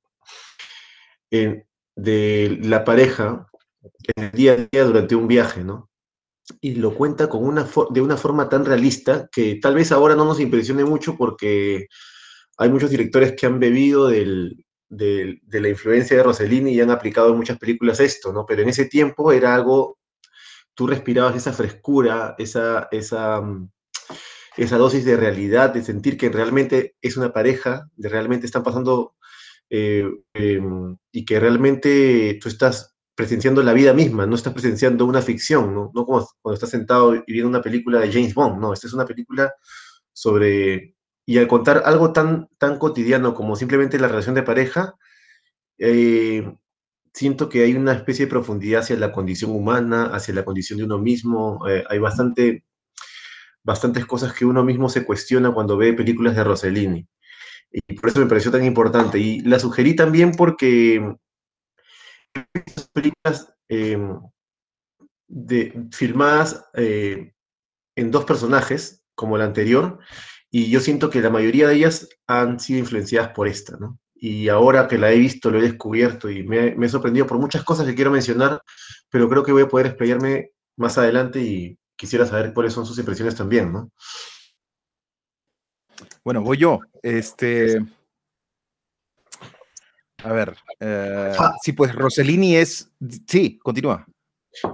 de 1.30 2.60
la 2.62 2.84
pareja 2.84 3.48
en 4.16 4.26
el 4.26 4.32
día 4.32 4.54
a 4.54 4.56
día 4.58 4.84
durante 4.84 5.16
un 5.16 5.28
viaje, 5.28 5.64
¿no? 5.64 5.90
Y 6.62 6.76
lo 6.76 6.94
cuenta 6.94 7.28
con 7.28 7.44
una 7.44 7.68
de 7.90 8.02
una 8.02 8.18
forma 8.18 8.50
tan 8.50 8.66
realista 8.66 9.28
que 9.32 9.56
tal 9.62 9.76
vez 9.76 9.92
ahora 9.92 10.16
no 10.16 10.26
nos 10.26 10.40
impresione 10.40 10.86
mucho 10.86 11.18
porque 11.18 11.88
hay 12.58 12.70
muchos 12.70 12.90
directores 12.90 13.34
que 13.34 13.46
han 13.48 13.60
bebido 13.60 14.08
de 14.08 14.56
la 14.90 15.70
influencia 15.70 16.18
de 16.18 16.24
Rossellini 16.24 16.72
y 16.74 16.82
han 16.82 16.92
aplicado 16.92 17.30
en 17.32 17.38
muchas 17.38 17.58
películas 17.58 18.00
esto, 18.00 18.32
¿no? 18.32 18.46
Pero 18.46 18.62
en 18.62 18.70
ese 18.70 18.86
tiempo 18.86 19.32
era 19.32 19.56
algo, 19.56 19.98
tú 20.76 20.88
respirabas 20.88 21.36
esa 21.36 21.54
frescura, 21.54 22.36
esa, 22.38 22.88
esa, 22.92 23.42
mm, 23.42 23.70
esa 24.58 24.78
dosis 24.78 25.06
de 25.06 25.18
realidad, 25.18 25.74
de 25.74 25.84
sentir 25.84 26.18
que 26.18 26.30
realmente 26.30 26.96
es 27.02 27.18
una 27.18 27.34
pareja, 27.34 27.90
de 27.96 28.10
realmente 28.10 28.46
están 28.46 28.64
pasando 28.64 29.16
eh, 29.70 30.10
em, 30.34 30.98
y 31.12 31.26
que 31.26 31.40
realmente 31.40 32.38
tú 32.42 32.50
estás 32.50 32.96
presenciando 33.16 33.64
la 33.64 33.74
vida 33.74 33.94
misma, 33.94 34.26
no 34.26 34.36
estás 34.36 34.54
presenciando 34.54 35.06
una 35.06 35.22
ficción, 35.22 35.74
¿no? 35.74 35.92
No 35.94 36.06
como 36.06 36.28
cuando 36.42 36.56
estás 36.56 36.70
sentado 36.70 37.16
y 37.16 37.24
viendo 37.28 37.50
una 37.50 37.62
película 37.62 38.00
de 38.00 38.12
James 38.12 38.34
Bond, 38.34 38.60
no, 38.60 38.74
esta 38.74 38.88
es 38.88 38.94
una 38.94 39.06
película 39.06 39.54
sobre... 40.14 40.96
Y 41.28 41.40
al 41.40 41.48
contar 41.48 41.82
algo 41.86 42.14
tan, 42.14 42.50
tan 42.60 42.78
cotidiano 42.78 43.34
como 43.34 43.56
simplemente 43.56 44.00
la 44.00 44.08
relación 44.08 44.36
de 44.36 44.44
pareja, 44.44 44.96
eh, 45.80 46.56
siento 47.14 47.50
que 47.50 47.64
hay 47.64 47.74
una 47.76 47.94
especie 47.94 48.26
de 48.26 48.30
profundidad 48.30 48.82
hacia 48.82 48.98
la 48.98 49.12
condición 49.12 49.52
humana, 49.52 50.08
hacia 50.14 50.34
la 50.34 50.46
condición 50.46 50.78
de 50.78 50.86
uno 50.86 51.00
mismo. 51.00 51.68
Eh, 51.68 51.84
hay 51.90 52.00
bastante, 52.00 52.66
bastantes 53.66 54.06
cosas 54.06 54.32
que 54.34 54.46
uno 54.46 54.64
mismo 54.64 54.88
se 54.88 55.06
cuestiona 55.06 55.52
cuando 55.52 55.76
ve 55.76 55.94
películas 55.94 56.36
de 56.36 56.44
Rossellini. 56.44 57.08
Y 57.72 57.96
por 57.96 58.10
eso 58.10 58.20
me 58.20 58.28
pareció 58.28 58.52
tan 58.52 58.64
importante. 58.64 59.20
Y 59.20 59.42
la 59.42 59.60
sugerí 59.60 59.96
también 59.96 60.32
porque 60.32 61.16
películas 62.94 63.54
em, 63.68 64.20
de, 65.28 65.88
filmadas 65.92 66.66
eh, 66.76 67.34
en 67.98 68.12
dos 68.12 68.26
personajes, 68.26 69.04
como 69.16 69.38
la 69.38 69.46
anterior, 69.46 70.00
y 70.52 70.70
yo 70.70 70.80
siento 70.80 71.10
que 71.10 71.22
la 71.22 71.30
mayoría 71.30 71.68
de 71.68 71.76
ellas 71.76 72.08
han 72.28 72.60
sido 72.60 72.80
influenciadas 72.80 73.32
por 73.34 73.48
esta, 73.48 73.78
¿no? 73.78 74.00
y 74.16 74.48
ahora 74.50 74.88
que 74.88 74.98
la 74.98 75.12
he 75.12 75.18
visto 75.18 75.52
lo 75.52 75.60
he 75.60 75.62
descubierto 75.62 76.30
y 76.30 76.44
me, 76.44 76.74
me 76.76 76.86
he 76.86 76.90
sorprendido 76.90 77.28
por 77.28 77.38
muchas 77.38 77.64
cosas 77.64 77.86
que 77.86 77.96
quiero 77.96 78.12
mencionar, 78.12 78.62
pero 79.10 79.30
creo 79.30 79.44
que 79.44 79.52
voy 79.52 79.64
a 79.64 79.68
poder 79.68 79.88
explayarme 79.88 80.52
más 80.78 80.98
adelante 80.98 81.42
y 81.42 81.78
quisiera 81.96 82.26
saber 82.26 82.54
cuáles 82.54 82.74
son 82.74 82.86
sus 82.86 82.98
impresiones 82.98 83.36
también, 83.36 83.72
¿no? 83.72 83.92
Bueno, 86.24 86.42
voy 86.42 86.58
yo. 86.58 86.80
Este. 87.02 87.86
A 90.24 90.34
ver. 90.34 90.58
Eh, 90.80 91.34
ah. 91.38 91.54
Sí, 91.62 91.74
pues 91.74 91.94
Rossellini 91.94 92.58
es. 92.58 92.92
Sí, 93.28 93.60
continúa. 93.62 94.06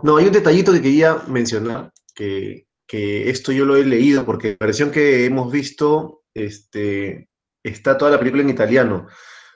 No, 0.04 0.18
hay 0.18 0.28
un 0.28 0.32
detallito 0.32 0.72
que 0.72 0.82
quería 0.82 1.16
mencionar, 1.28 1.92
que, 2.16 2.66
esto 2.94 3.52
yo 3.52 3.66
lo 3.66 3.76
he 3.76 3.86
leído, 3.86 4.26
porque 4.26 4.58
la 4.60 4.68
versión 4.68 4.92
que 4.92 5.26
hemos 5.26 5.52
visto 5.52 6.24
este, 6.34 7.30
está 7.64 7.98
toda 7.98 8.12
la 8.12 8.20
película 8.20 8.44
en 8.44 8.50
italiano, 8.50 9.08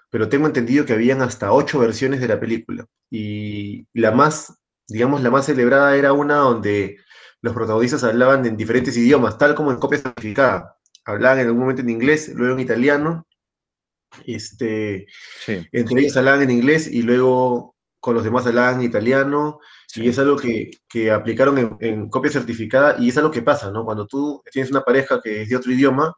pero 0.10 0.30
tengo 0.30 0.48
entendido 0.48 0.86
que 0.86 0.94
habían 0.94 1.22
hasta 1.22 1.52
ocho 1.52 1.80
versiones 1.80 2.22
de 2.22 2.28
la 2.30 2.40
película. 2.40 2.86
Y 3.12 3.88
la 3.94 4.12
más, 4.12 4.58
digamos, 4.88 5.22
la 5.22 5.30
más 5.32 5.46
celebrada 5.46 5.96
era 5.96 6.14
una 6.14 6.36
donde 6.36 6.98
los 7.46 7.54
protagonistas 7.54 8.04
hablaban 8.04 8.44
en 8.48 8.58
diferentes 8.58 8.98
idiomas, 8.98 9.38
tal 9.38 9.54
como 9.54 9.72
en 9.72 9.78
copia 9.78 10.00
certificada. 10.00 10.80
Hablaban 11.06 11.38
en 11.38 11.46
algún 11.46 11.62
momento 11.62 11.84
en 11.84 11.92
inglés, 11.92 12.32
luego 12.34 12.56
en 12.56 12.60
italiano. 12.60 13.28
Este, 14.26 15.06
Entre 15.46 16.02
ellos 16.02 16.18
hablaban 16.18 16.42
en 16.42 16.50
inglés 16.50 16.88
y 16.92 17.04
luego 17.04 17.76
con 18.00 18.16
los 18.16 18.24
demás 18.24 18.48
hablaban 18.48 18.80
en 18.80 18.88
italiano. 18.88 19.60
Y 19.94 20.10
es 20.10 20.18
algo 20.18 20.38
que, 20.38 21.12
aplicaron 21.12 21.78
en, 21.80 22.10
copia 22.10 22.32
certificada 22.32 22.96
y 22.98 23.10
es 23.10 23.18
algo 23.18 23.30
que 23.30 23.44
pasa, 23.44 23.70
¿no? 23.70 23.86
Cuando 23.86 24.08
tú 24.08 24.42
tienes 24.52 24.72
una 24.72 24.82
pareja 24.82 25.22
que 25.22 25.44
es 25.44 25.50
de 25.50 25.56
otro 25.56 25.72
idioma, 25.72 26.16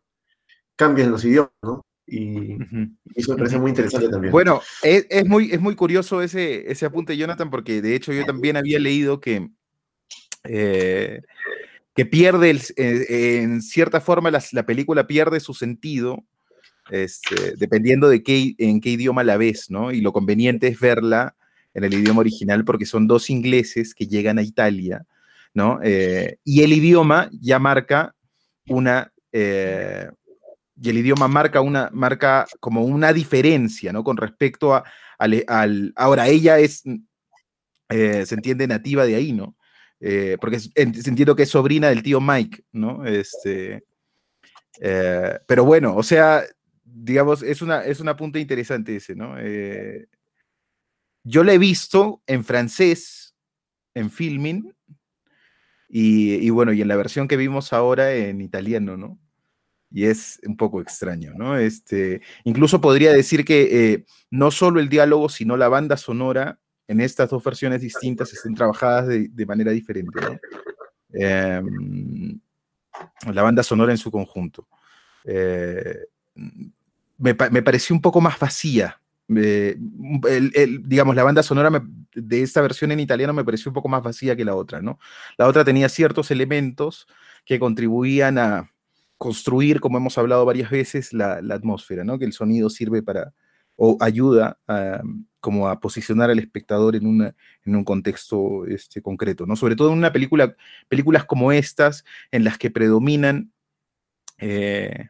cambian 0.78 1.12
los 1.12 1.26
idiomas, 1.26 1.52
¿no? 1.62 1.86
Y, 2.06 2.54
eso 3.16 3.34
me 3.34 3.40
parece 3.40 3.60
muy 3.60 3.72
interesante 3.72 4.08
también. 4.08 4.32
Bueno, 4.32 4.62
es, 4.82 5.26
muy, 5.26 5.52
es 5.52 5.60
muy 5.60 5.76
curioso 5.76 6.22
ese, 6.22 6.72
ese 6.72 6.86
apunte, 6.86 7.18
Jonathan, 7.18 7.50
porque 7.50 7.82
de 7.82 7.96
hecho 7.96 8.14
yo 8.14 8.26
también 8.26 8.56
había 8.56 8.80
leído 8.80 9.20
que 9.20 9.50
eh, 10.48 11.22
que 11.96 12.06
pierde, 12.06 12.60
eh, 12.76 13.40
en 13.42 13.62
cierta 13.62 14.02
forma, 14.02 14.30
la, 14.30 14.66
película 14.66 15.08
pierde 15.08 15.40
su 15.40 15.54
sentido, 15.54 16.24
este, 16.92 17.56
dependiendo 17.58 18.08
de 18.08 18.22
qué, 18.22 18.54
en 18.60 18.82
qué 18.82 18.92
idioma 18.92 19.24
la 19.24 19.38
ves, 19.38 19.72
¿no? 19.72 19.92
Y 19.92 20.02
lo 20.02 20.14
conveniente 20.14 20.68
es 20.68 20.80
verla 20.80 21.36
en 21.74 21.84
el 21.84 21.94
idioma 21.94 22.20
original 22.20 22.64
porque 22.66 22.86
son 22.86 23.08
dos 23.08 23.30
ingleses 23.30 23.96
que 23.96 24.08
llegan 24.08 24.38
a 24.38 24.44
Italia, 24.44 25.06
¿no? 25.54 25.80
Eh, 25.84 26.38
y 26.44 26.62
el 26.62 26.74
idioma 26.74 27.30
ya 27.32 27.58
marca 27.58 28.16
una, 28.68 29.12
y 29.34 30.90
el 30.90 30.98
idioma 30.98 31.28
marca 31.28 31.62
una, 31.62 31.90
marca 31.92 32.46
como 32.60 32.84
una 32.84 33.12
diferencia, 33.12 33.92
¿no? 33.92 34.04
Con 34.04 34.18
respecto 34.18 34.76
a, 34.76 34.84
al, 35.18 35.94
ahora 35.96 36.28
ella 36.28 36.60
es, 36.60 36.84
se 37.90 38.36
entiende 38.36 38.68
nativa 38.68 39.06
de 39.06 39.16
ahí, 39.16 39.34
¿no? 39.34 39.58
Eh, 40.00 40.38
porque 40.40 40.60
entiendo 40.76 41.36
que 41.36 41.44
es 41.44 41.50
sobrina 41.50 41.90
del 41.90 42.04
tío 42.04 42.22
Mike, 42.22 42.64
¿no? 42.72 43.06
Este, 43.06 43.84
eh, 44.80 45.40
pero 45.48 45.66
bueno, 45.66 45.96
o 45.96 46.04
sea, 46.04 46.44
digamos, 46.84 47.42
es 47.42 47.62
una, 47.62 47.84
es 47.84 48.00
una 48.00 48.16
punta 48.16 48.40
interesante 48.40 48.96
ese, 48.96 49.16
¿no? 49.16 49.36
Eh, 49.40 50.08
yo 51.24 51.44
la 51.44 51.54
he 51.54 51.58
visto 51.58 52.22
en 52.28 52.44
francés, 52.44 53.36
en 53.96 54.12
filming, 54.12 54.74
y, 55.90 56.50
bueno, 56.50 56.74
y 56.74 56.82
en 56.82 56.90
la 56.90 56.98
versión 56.98 57.30
que 57.30 57.38
vimos 57.38 57.72
ahora 57.72 58.14
en 58.14 58.42
italiano, 58.42 58.98
¿no? 58.98 59.18
Y 59.90 60.06
es 60.06 60.40
un 60.46 60.58
poco 60.58 60.82
extraño, 60.82 61.34
¿no? 61.34 61.58
Este, 61.58 62.22
incluso 62.44 62.82
podría 62.82 63.14
decir 63.14 63.46
que 63.46 64.06
no 64.30 64.52
solo 64.52 64.82
el 64.82 64.90
diálogo, 64.90 65.30
sino 65.30 65.56
la 65.56 65.70
banda 65.70 65.96
sonora 65.96 66.60
en 66.88 67.02
estas 67.02 67.30
dos 67.30 67.44
versiones 67.44 67.82
distintas 67.82 68.32
estén 68.34 68.56
trabajadas 68.56 69.08
de, 69.08 69.46
manera 69.46 69.72
diferente. 69.72 70.20
Em, 71.12 72.40
la 73.32 73.44
banda 73.44 73.64
sonora 73.64 73.92
en 73.92 73.98
su 73.98 74.10
conjunto. 74.10 74.68
Eh, 75.26 76.06
me, 77.18 77.36
pareció 77.36 77.96
un 77.96 78.02
poco 78.02 78.22
más 78.22 78.40
vacía. 78.40 79.02
digamos, 79.28 81.16
la 81.16 81.24
banda 81.24 81.44
sonora 81.44 81.84
de 82.16 82.42
esta 82.42 82.62
versión 82.62 82.92
en 82.94 83.02
italiano 83.02 83.34
me 83.34 83.44
pareció 83.44 83.70
un 83.70 83.76
poco 83.76 83.90
más 83.90 84.02
vacía 84.02 84.36
que 84.36 84.46
la 84.46 84.56
otra, 84.56 84.82
¿no? 84.82 85.00
La 85.38 85.48
otra 85.48 85.66
tenía 85.66 85.90
ciertos 85.90 86.32
elementos 86.32 87.08
que 87.46 87.60
contribuían 87.60 88.38
a 88.38 88.72
construir, 89.18 89.82
como 89.82 89.98
hemos 89.98 90.18
hablado 90.18 90.46
varias 90.46 90.70
veces, 90.70 91.12
la, 91.12 91.42
la 91.42 91.56
atmósfera, 91.56 92.06
¿no? 92.06 92.18
Que 92.18 92.26
el 92.26 92.34
sonido 92.34 92.70
sirve 92.70 93.04
para, 93.04 93.34
o 93.78 93.98
ayuda 94.02 94.60
a, 94.68 95.02
como 95.40 95.70
a 95.70 95.80
posicionar 95.80 96.30
al 96.30 96.40
espectador 96.40 96.96
en, 96.96 97.08
una, 97.08 97.34
en 97.64 97.76
un 97.76 97.86
contexto 97.86 98.66
este, 98.66 99.02
concreto, 99.02 99.46
¿no? 99.46 99.56
Sobre 99.56 99.76
todo 99.78 99.92
en 99.92 99.98
una 99.98 100.12
película, 100.12 100.56
películas 100.90 101.24
como 101.24 101.54
estas, 101.54 102.04
en 102.32 102.44
las 102.44 102.58
que 102.58 102.70
predominan 102.70 103.54
eh, 104.40 105.08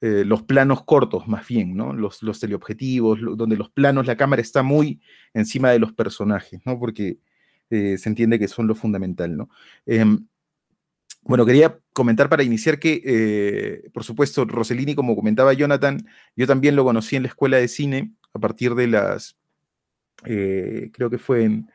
eh, 0.00 0.24
los 0.24 0.42
planos 0.42 0.84
cortos, 0.84 1.26
más 1.26 1.46
bien, 1.46 1.76
¿no? 1.76 1.92
Los, 1.92 2.22
los 2.22 2.40
teleobjetivos, 2.40 3.20
donde 3.36 3.56
los 3.56 3.70
planos, 3.70 4.06
la 4.06 4.16
cámara 4.16 4.42
está 4.42 4.62
muy 4.62 5.00
encima 5.32 5.70
de 5.70 5.78
los 5.78 5.92
personajes, 5.92 6.60
¿no? 6.66 6.78
Porque 6.78 7.18
eh, 7.70 7.96
se 7.96 8.08
entiende 8.08 8.38
que 8.38 8.48
son 8.48 8.66
lo 8.66 8.74
fundamental, 8.74 9.36
¿no? 9.36 9.48
Bueno, 11.28 11.46
quería 11.46 11.78
comentar 11.92 12.28
para 12.28 12.42
iniciar 12.42 12.80
que, 12.80 13.82
por 13.92 14.02
supuesto, 14.02 14.44
Rossellini, 14.46 14.94
como 14.94 15.14
comentaba 15.14 15.52
Jonathan, 15.52 16.04
yo 16.34 16.46
también 16.46 16.74
lo 16.74 16.84
conocí 16.84 17.16
en 17.16 17.22
la 17.22 17.28
escuela 17.28 17.58
de 17.58 17.68
cine 17.68 18.14
a 18.32 18.38
partir 18.40 18.74
de 18.74 18.88
las 18.88 19.38
eh, 20.24 20.90
creo 20.92 21.10
que 21.10 21.18
fue 21.18 21.44
en, 21.44 21.70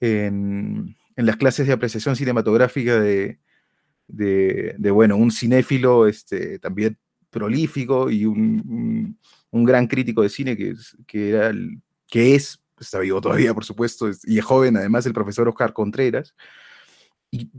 en, 0.00 0.96
las 1.16 1.36
clases 1.36 1.66
de 1.66 1.72
apreciación 1.72 2.16
cinematográfica 2.16 3.00
de, 3.00 3.38
de, 4.06 4.90
bueno, 4.90 5.16
un 5.16 5.30
cinéfilo 5.30 6.06
este, 6.06 6.58
también 6.58 6.98
prolífico 7.30 8.10
y 8.10 8.26
un, 8.26 9.18
un, 9.50 9.64
gran 9.64 9.86
crítico 9.86 10.22
de 10.22 10.28
cine 10.28 10.56
que, 10.56 10.74
que, 11.06 11.30
era 11.30 11.48
el, 11.48 11.80
que 12.06 12.34
es, 12.34 12.60
está 12.78 12.98
vivo 12.98 13.20
todavía, 13.20 13.54
por 13.54 13.64
supuesto, 13.64 14.10
y 14.24 14.38
es 14.38 14.44
joven, 14.44 14.76
además, 14.76 15.06
el 15.06 15.14
profesor 15.14 15.48
Oscar 15.48 15.72
Contreras. 15.72 16.34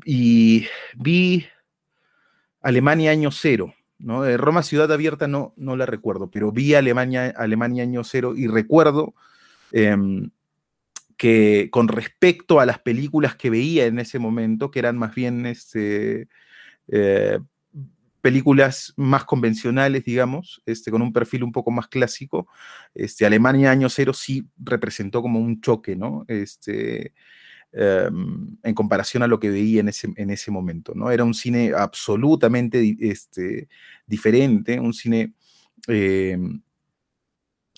Y, 0.06 0.68
vi 0.96 1.46
Alemania 2.62 3.12
año 3.12 3.32
cero, 3.32 3.74
¿no? 4.00 4.24
De 4.24 4.38
Roma 4.38 4.64
Ciudad 4.64 4.92
Abierta 4.92 5.28
no, 5.28 5.54
no 5.58 5.76
la 5.76 5.86
recuerdo, 5.86 6.32
pero 6.32 6.52
vi 6.52 6.74
Alemania, 6.74 7.34
Alemania 7.36 7.84
año 7.84 8.04
cero 8.04 8.34
y 8.36 8.48
recuerdo 8.48 9.14
Em, 9.72 10.30
que 11.18 11.70
con 11.72 11.88
respecto 11.88 12.60
a 12.60 12.66
las 12.66 12.80
películas 12.80 13.36
que 13.36 13.50
veía 13.50 13.86
en 13.86 14.00
ese 14.00 14.20
momento, 14.20 14.72
que 14.72 14.80
eran 14.80 14.98
más 14.98 15.16
bien 15.16 15.46
este, 15.46 16.30
eh, 16.88 17.40
películas 18.22 18.94
más 18.98 19.26
convencionales, 19.26 20.06
digamos, 20.06 20.62
este, 20.66 20.92
con 20.92 21.02
un 21.02 21.14
perfil 21.14 21.44
un 21.44 21.52
poco 21.52 21.72
más 21.72 21.88
clásico, 21.88 22.48
este, 22.94 23.26
Alemania 23.26 23.72
Año 23.72 23.90
Cero 23.90 24.14
sí 24.14 24.46
representó 24.58 25.22
como 25.22 25.40
un 25.40 25.62
choque, 25.62 25.96
¿no? 25.98 26.26
Este, 26.30 27.14
em, 27.76 28.58
en 28.64 28.74
comparación 28.74 29.24
a 29.24 29.28
lo 29.28 29.40
que 29.40 29.50
veía 29.50 29.82
en 29.82 29.90
ese, 29.90 30.14
en 30.16 30.30
ese 30.30 30.52
momento, 30.52 30.94
¿no? 30.96 31.12
Era 31.12 31.24
un 31.24 31.34
cine 31.34 31.74
absolutamente 31.76 32.96
este, 33.00 33.68
diferente, 34.08 34.80
un 34.80 34.94
cine 34.94 35.34
em, 35.88 36.62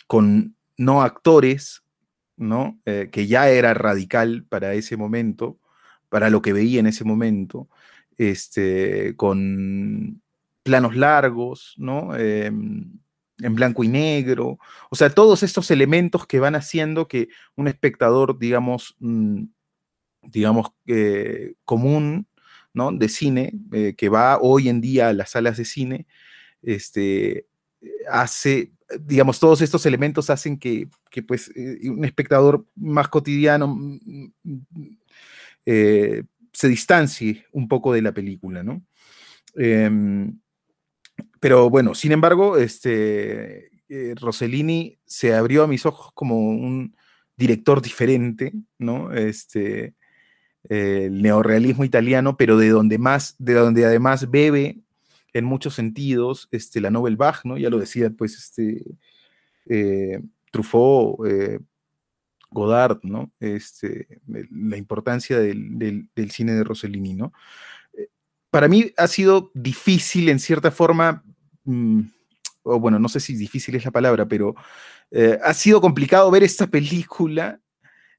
con 0.08 0.56
no 0.78 1.02
actores, 1.02 1.84
¿no? 2.38 2.80
Eh, 2.86 3.10
que 3.12 3.28
ya 3.28 3.50
era 3.50 3.74
radical 3.74 4.46
para 4.48 4.74
ese 4.74 4.98
momento, 4.98 5.60
para 6.10 6.30
lo 6.30 6.42
que 6.42 6.54
veía 6.54 6.80
en 6.80 6.88
ese 6.88 7.04
momento, 7.04 7.68
este, 8.18 9.16
con 9.16 10.22
planos 10.64 10.96
largos, 10.96 11.74
¿no? 11.78 12.16
Em, 12.16 13.00
en 13.40 13.56
blanco 13.56 13.84
y 13.84 13.88
negro, 13.88 14.58
o 14.90 14.96
sea, 14.96 15.10
todos 15.10 15.44
estos 15.44 15.70
elementos 15.72 16.26
que 16.28 16.40
van 16.40 16.56
haciendo 16.56 17.08
que 17.08 17.30
un 17.56 17.68
espectador, 17.68 18.40
digamos, 18.40 18.96
mm, 19.00 19.44
digamos, 20.28 20.68
común, 21.66 22.28
¿no? 22.78 22.92
De 22.92 23.10
cine, 23.10 23.54
eh, 23.74 23.96
que 23.98 24.08
va 24.08 24.38
hoy 24.40 24.70
en 24.70 24.80
día 24.80 25.10
a 25.10 25.14
las 25.14 25.32
salas 25.32 25.58
de 25.58 25.66
cine, 25.66 26.06
este, 26.62 27.48
hace, 28.10 28.72
digamos, 29.02 29.40
todos 29.40 29.62
estos 29.62 29.86
elementos 29.88 30.30
hacen 30.30 30.60
que, 30.60 30.88
pues, 31.28 31.52
eh, 31.56 31.90
un 31.90 32.06
espectador 32.06 32.68
más 32.76 33.08
cotidiano 33.08 33.68
mm, 33.68 34.32
mm, 34.44 34.98
eh, 35.66 36.24
se 36.54 36.68
distancie 36.68 37.46
un 37.52 37.68
poco 37.68 37.94
de 37.94 38.04
la 38.04 38.14
película, 38.14 38.64
¿no? 38.64 38.86
Em, 39.56 40.40
pero 41.40 41.70
bueno, 41.72 41.96
sin 41.96 42.12
embargo, 42.12 42.58
este, 42.58 43.72
Rossellini 44.16 45.00
se 45.06 45.34
abrió 45.34 45.64
a 45.64 45.68
mis 45.68 45.86
ojos 45.86 46.12
como 46.14 46.38
un 46.38 46.96
director 47.36 47.82
diferente, 47.82 48.54
¿no? 48.78 49.12
Este, 49.14 49.96
el 50.70 51.22
neorrealismo 51.22 51.84
italiano, 51.84 52.38
pero 52.38 52.58
de 52.58 52.70
donde 52.70 52.98
más, 52.98 53.36
de 53.40 53.54
donde 53.54 53.86
además 53.86 54.30
bebe 54.30 54.80
en 55.34 55.46
muchos 55.46 55.76
sentidos 55.76 56.48
este, 56.52 56.82
la 56.82 56.90
Nobel 56.90 57.18
Bach, 57.18 57.42
¿no? 57.44 57.58
Ya 57.58 57.70
lo 57.70 57.80
decía, 57.80 58.10
pues, 58.10 58.36
este, 58.36 60.24
Truffaut, 60.52 61.20
Godard, 62.50 63.00
¿no? 63.04 63.32
Este, 63.40 64.08
la 64.28 64.78
importancia 64.78 65.40
del, 65.40 66.10
cine 66.32 66.54
de 66.54 66.64
Rossellini, 66.64 67.14
¿no? 67.14 67.34
Para 68.50 68.68
mí 68.68 68.92
ha 68.98 69.08
sido 69.08 69.52
difícil, 69.54 70.30
en 70.30 70.40
cierta 70.40 70.72
forma, 70.72 71.24
mm, 71.66 72.02
o 72.64 72.80
bueno, 72.80 72.98
no 72.98 73.10
sé 73.10 73.20
si 73.20 73.36
difícil 73.36 73.76
es 73.76 73.86
la 73.86 73.92
palabra, 73.92 74.28
pero 74.28 74.56
ha 75.44 75.54
sido 75.54 75.80
complicado 75.80 76.30
ver 76.30 76.44
esta 76.44 76.68
película 76.68 77.62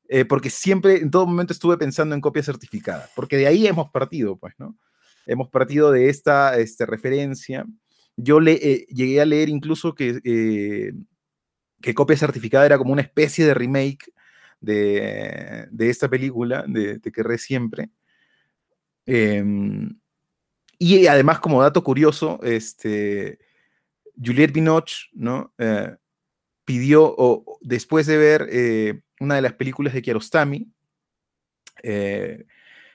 eh, 0.09 0.25
porque 0.25 0.49
siempre, 0.49 0.97
en 0.97 1.11
todo 1.11 1.27
momento 1.27 1.53
estuve 1.53 1.77
pensando 1.77 2.15
en 2.15 2.23
copia 2.23 2.43
certificada, 2.43 3.11
porque 3.15 3.37
de 3.37 3.47
ahí 3.47 3.67
hemos 3.67 3.91
partido, 3.91 4.39
pues, 4.39 4.55
¿no? 4.57 4.75
Hemos 5.27 5.51
partido 5.51 5.93
de 5.93 6.09
esta 6.09 6.59
este, 6.59 6.87
referencia. 6.87 7.67
Yo 8.17 8.41
eh, 8.41 8.87
llegué 8.89 9.21
a 9.21 9.27
leer 9.27 9.51
incluso 9.51 9.95
que, 9.95 10.19
eh, 10.25 10.95
que 11.83 11.95
copia 11.95 12.17
certificada 12.17 12.65
era 12.65 12.79
como 12.79 12.93
una 12.93 13.03
especie 13.03 13.45
de 13.45 13.53
remake 13.53 14.11
de, 14.61 15.69
de 15.71 15.91
esta 15.91 16.09
película, 16.09 16.65
de 16.67 16.99
Te 17.01 17.13
querré 17.13 17.37
siempre. 17.37 17.91
Em, 19.05 20.01
y 20.79 21.07
además, 21.07 21.41
como 21.41 21.63
dato 21.63 21.85
curioso, 21.85 22.41
este, 22.43 23.39
Juliette 24.17 24.53
Binoche, 24.53 25.09
¿no? 25.13 25.53
pidió, 26.65 27.15
o 27.17 27.59
después 27.61 28.07
de 28.07 28.17
ver 28.17 28.49
una 29.21 29.37
de 29.37 29.43
las 29.43 29.55
películas 29.55 29.95
de 29.95 30.03
Kiarostami, 30.03 30.71
eh, 31.83 32.45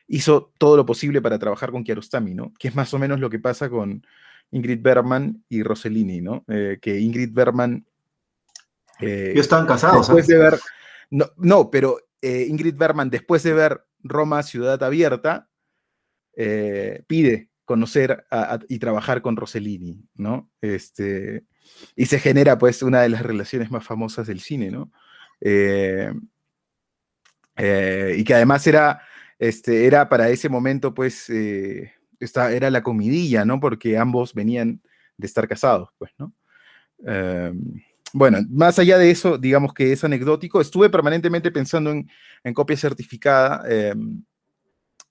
hizo 0.07 0.53
todo 0.57 0.77
lo 0.77 0.85
posible 0.85 1.21
para 1.21 1.39
trabajar 1.39 1.71
con 1.71 1.83
Kiarostami, 1.83 2.33
¿no? 2.33 2.53
Que 2.59 2.67
es 2.67 2.75
más 2.75 2.93
o 2.93 2.99
menos 2.99 3.19
lo 3.19 3.29
que 3.29 3.39
pasa 3.39 3.69
con 3.69 4.05
Ingrid 4.51 4.81
Bergman 4.81 5.43
y 5.49 5.63
Rossellini, 5.63 6.21
¿no? 6.21 6.43
Eh, 6.47 6.79
que 6.81 6.99
Ingrid 6.99 7.31
Bergman... 7.33 7.85
Eh, 8.99 9.33
estaban 9.35 9.65
casados. 9.65 10.07
Después 10.07 10.27
de 10.27 10.37
ver... 10.37 10.59
No, 11.09 11.25
no 11.37 11.69
pero 11.69 11.99
Ingrid 12.21 12.75
Bergman, 12.75 13.09
después 13.09 13.43
de 13.43 13.53
ver 13.53 13.85
Roma, 13.99 14.43
Ciudad 14.43 14.81
Abierta, 14.81 15.49
pide 17.07 17.49
conocer 17.65 18.25
y 18.67 18.79
trabajar 18.79 19.21
con 19.21 19.35
Rossellini, 19.35 20.05
¿no? 20.15 20.49
Este, 20.61 21.43
y 21.95 22.05
se 22.05 22.19
genera, 22.19 22.57
pues, 22.57 22.81
una 22.81 23.01
de 23.01 23.09
las 23.09 23.23
relaciones 23.23 23.71
más 23.71 23.83
famosas 23.83 24.27
del 24.27 24.39
cine, 24.39 24.71
¿no? 24.71 24.91
Eh, 25.45 26.13
eh, 27.57 28.15
y 28.17 28.23
que 28.23 28.33
además 28.33 28.65
era, 28.65 29.01
este, 29.37 29.85
era 29.85 30.07
para 30.07 30.29
ese 30.29 30.47
momento, 30.47 30.93
pues, 30.93 31.29
eh, 31.29 31.91
esta, 32.19 32.51
era 32.53 32.71
la 32.71 32.81
comidilla, 32.81 33.43
¿no? 33.43 33.59
Porque 33.59 33.97
ambos 33.97 34.33
venían 34.33 34.81
de 35.17 35.27
estar 35.27 35.47
casados, 35.47 35.89
pues, 35.97 36.11
¿no? 36.17 36.33
bueno, 38.13 38.37
más 38.49 38.79
allá 38.79 38.97
de 38.97 39.09
eso, 39.11 39.37
digamos 39.37 39.73
que 39.73 39.91
es 39.91 40.03
anecdótico. 40.03 40.61
Estuve 40.61 40.89
permanentemente 40.89 41.51
pensando 41.51 41.89
en, 41.91 42.07
en 42.43 42.53
copia 42.53 42.77
certificada. 42.77 43.63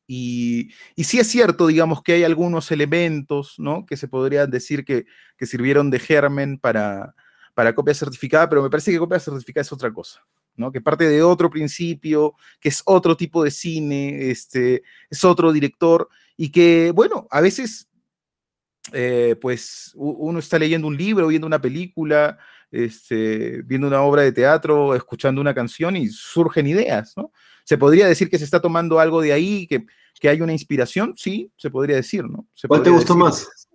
Y, 0.07 0.71
y, 0.95 1.05
sí 1.05 1.19
es 1.19 1.27
cierto, 1.27 1.67
digamos, 1.67 2.03
que 2.03 2.13
hay 2.13 2.25
algunos 2.25 2.71
elementos, 2.71 3.57
¿no? 3.59 3.85
Que 3.85 3.97
se 3.97 4.09
podrían 4.09 4.51
decir 4.51 4.85
que, 4.85 5.05
que 5.37 5.47
sirvieron 5.47 5.91
de 5.91 5.99
germen 5.99 6.59
para, 6.59 7.15
para 7.55 7.75
copia 7.75 7.95
certificada, 7.95 8.49
pero 8.49 8.63
me 8.63 8.71
parece 8.71 8.91
que 8.91 8.99
copia 8.99 9.21
certificada 9.21 9.63
es 9.63 9.73
otra 9.73 9.93
cosa, 9.93 10.25
¿no? 10.57 10.73
Que 10.73 10.81
parte 10.81 11.09
de 11.09 11.23
otro 11.23 11.51
principio, 11.51 12.35
que 12.61 12.69
es 12.69 12.83
otro 12.85 13.17
tipo 13.17 13.45
de 13.45 13.51
cine, 13.51 14.31
este, 14.31 14.83
es 15.11 15.25
otro 15.25 15.53
director 15.53 16.09
y 16.37 16.51
que, 16.51 16.93
bueno, 16.95 17.27
a 17.31 17.41
veces, 17.41 17.89
eh, 18.93 19.37
pues 19.41 19.93
uno 19.95 20.39
está 20.39 20.59
leyendo 20.59 20.87
un 20.87 20.97
libro, 20.97 21.29
viendo 21.29 21.47
una 21.47 21.61
película, 21.61 22.39
este, 22.71 23.63
viendo 23.63 23.87
una 23.87 24.03
obra 24.03 24.23
de 24.23 24.33
teatro, 24.33 24.95
escuchando 24.95 25.41
una 25.41 25.55
canción 25.55 25.97
y 25.97 26.09
surgen 26.09 26.67
ideas, 26.67 27.15
¿no? 27.17 27.33
Se 27.65 27.79
podría 27.79 28.09
decir 28.09 28.29
que 28.29 28.39
se 28.39 28.45
está 28.45 28.61
tomando 28.61 28.99
algo 28.99 29.21
de 29.21 29.33
ahí, 29.33 29.67
que, 29.67 29.87
que 30.19 30.29
hay 30.29 30.41
una 30.41 30.53
inspiración, 30.53 31.15
sí, 31.17 31.53
se 31.57 31.71
podría 31.71 31.97
decir, 31.97 32.25
¿no? 32.25 32.49
¿Cuál 32.67 32.83
te 32.83 32.91
gustó 32.91 33.15
más? 33.15 33.69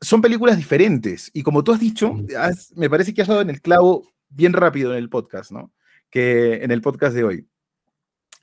Son 0.00 0.20
películas 0.20 0.56
diferentes. 0.56 1.30
Y 1.32 1.42
como 1.42 1.64
tú 1.64 1.72
has 1.72 1.80
dicho, 1.80 2.14
me 2.74 2.90
parece 2.90 3.14
que 3.14 3.22
has 3.22 3.28
dado 3.28 3.40
en 3.40 3.50
el 3.50 3.60
clavo 3.60 4.08
bien 4.28 4.52
rápido 4.52 4.92
en 4.92 4.98
el 4.98 5.08
podcast, 5.08 5.50
¿no? 5.50 5.72
Que 6.10 6.62
en 6.62 6.70
el 6.70 6.82
podcast 6.82 7.14
de 7.14 7.24
hoy. 7.24 7.48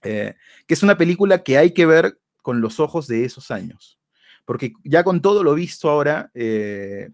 Eh, 0.03 0.35
que 0.67 0.73
es 0.73 0.83
una 0.83 0.97
película 0.97 1.43
que 1.43 1.57
hay 1.57 1.71
que 1.71 1.85
ver 1.85 2.19
con 2.41 2.61
los 2.61 2.79
ojos 2.79 3.07
de 3.07 3.25
esos 3.25 3.51
años. 3.51 3.99
Porque 4.45 4.73
ya 4.83 5.03
con 5.03 5.21
todo 5.21 5.43
lo 5.43 5.53
visto 5.53 5.89
ahora, 5.89 6.29
eh, 6.33 7.09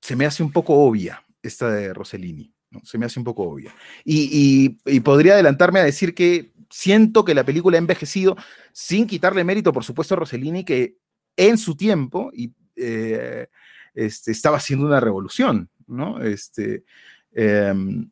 se 0.00 0.16
me 0.16 0.24
hace 0.24 0.42
un 0.42 0.52
poco 0.52 0.74
obvia 0.74 1.22
esta 1.42 1.70
de 1.70 1.92
Rossellini. 1.92 2.54
¿no? 2.70 2.80
Se 2.84 2.98
me 2.98 3.06
hace 3.06 3.18
un 3.18 3.24
poco 3.24 3.42
obvia. 3.42 3.74
Y, 4.04 4.78
y, 4.86 5.00
podría 5.00 5.34
adelantarme 5.34 5.80
a 5.80 5.84
decir 5.84 6.14
que 6.14 6.52
siento 6.70 7.24
que 7.24 7.34
la 7.34 7.44
película 7.44 7.76
ha 7.76 7.78
envejecido, 7.78 8.36
sin 8.72 9.06
quitarle 9.06 9.44
mérito, 9.44 9.72
por 9.72 9.84
supuesto, 9.84 10.14
a 10.14 10.18
Rossellini, 10.18 10.64
que 10.64 10.96
en 11.38 11.56
su 11.56 11.76
tiempo 11.76 12.30
y, 12.34 12.52
eh, 12.76 13.46
este, 13.94 14.32
estaba 14.32 14.58
haciendo 14.58 14.86
una 14.86 15.00
revolución, 15.00 15.70
¿no? 15.86 16.20
Este, 16.20 16.84
em, 17.32 18.10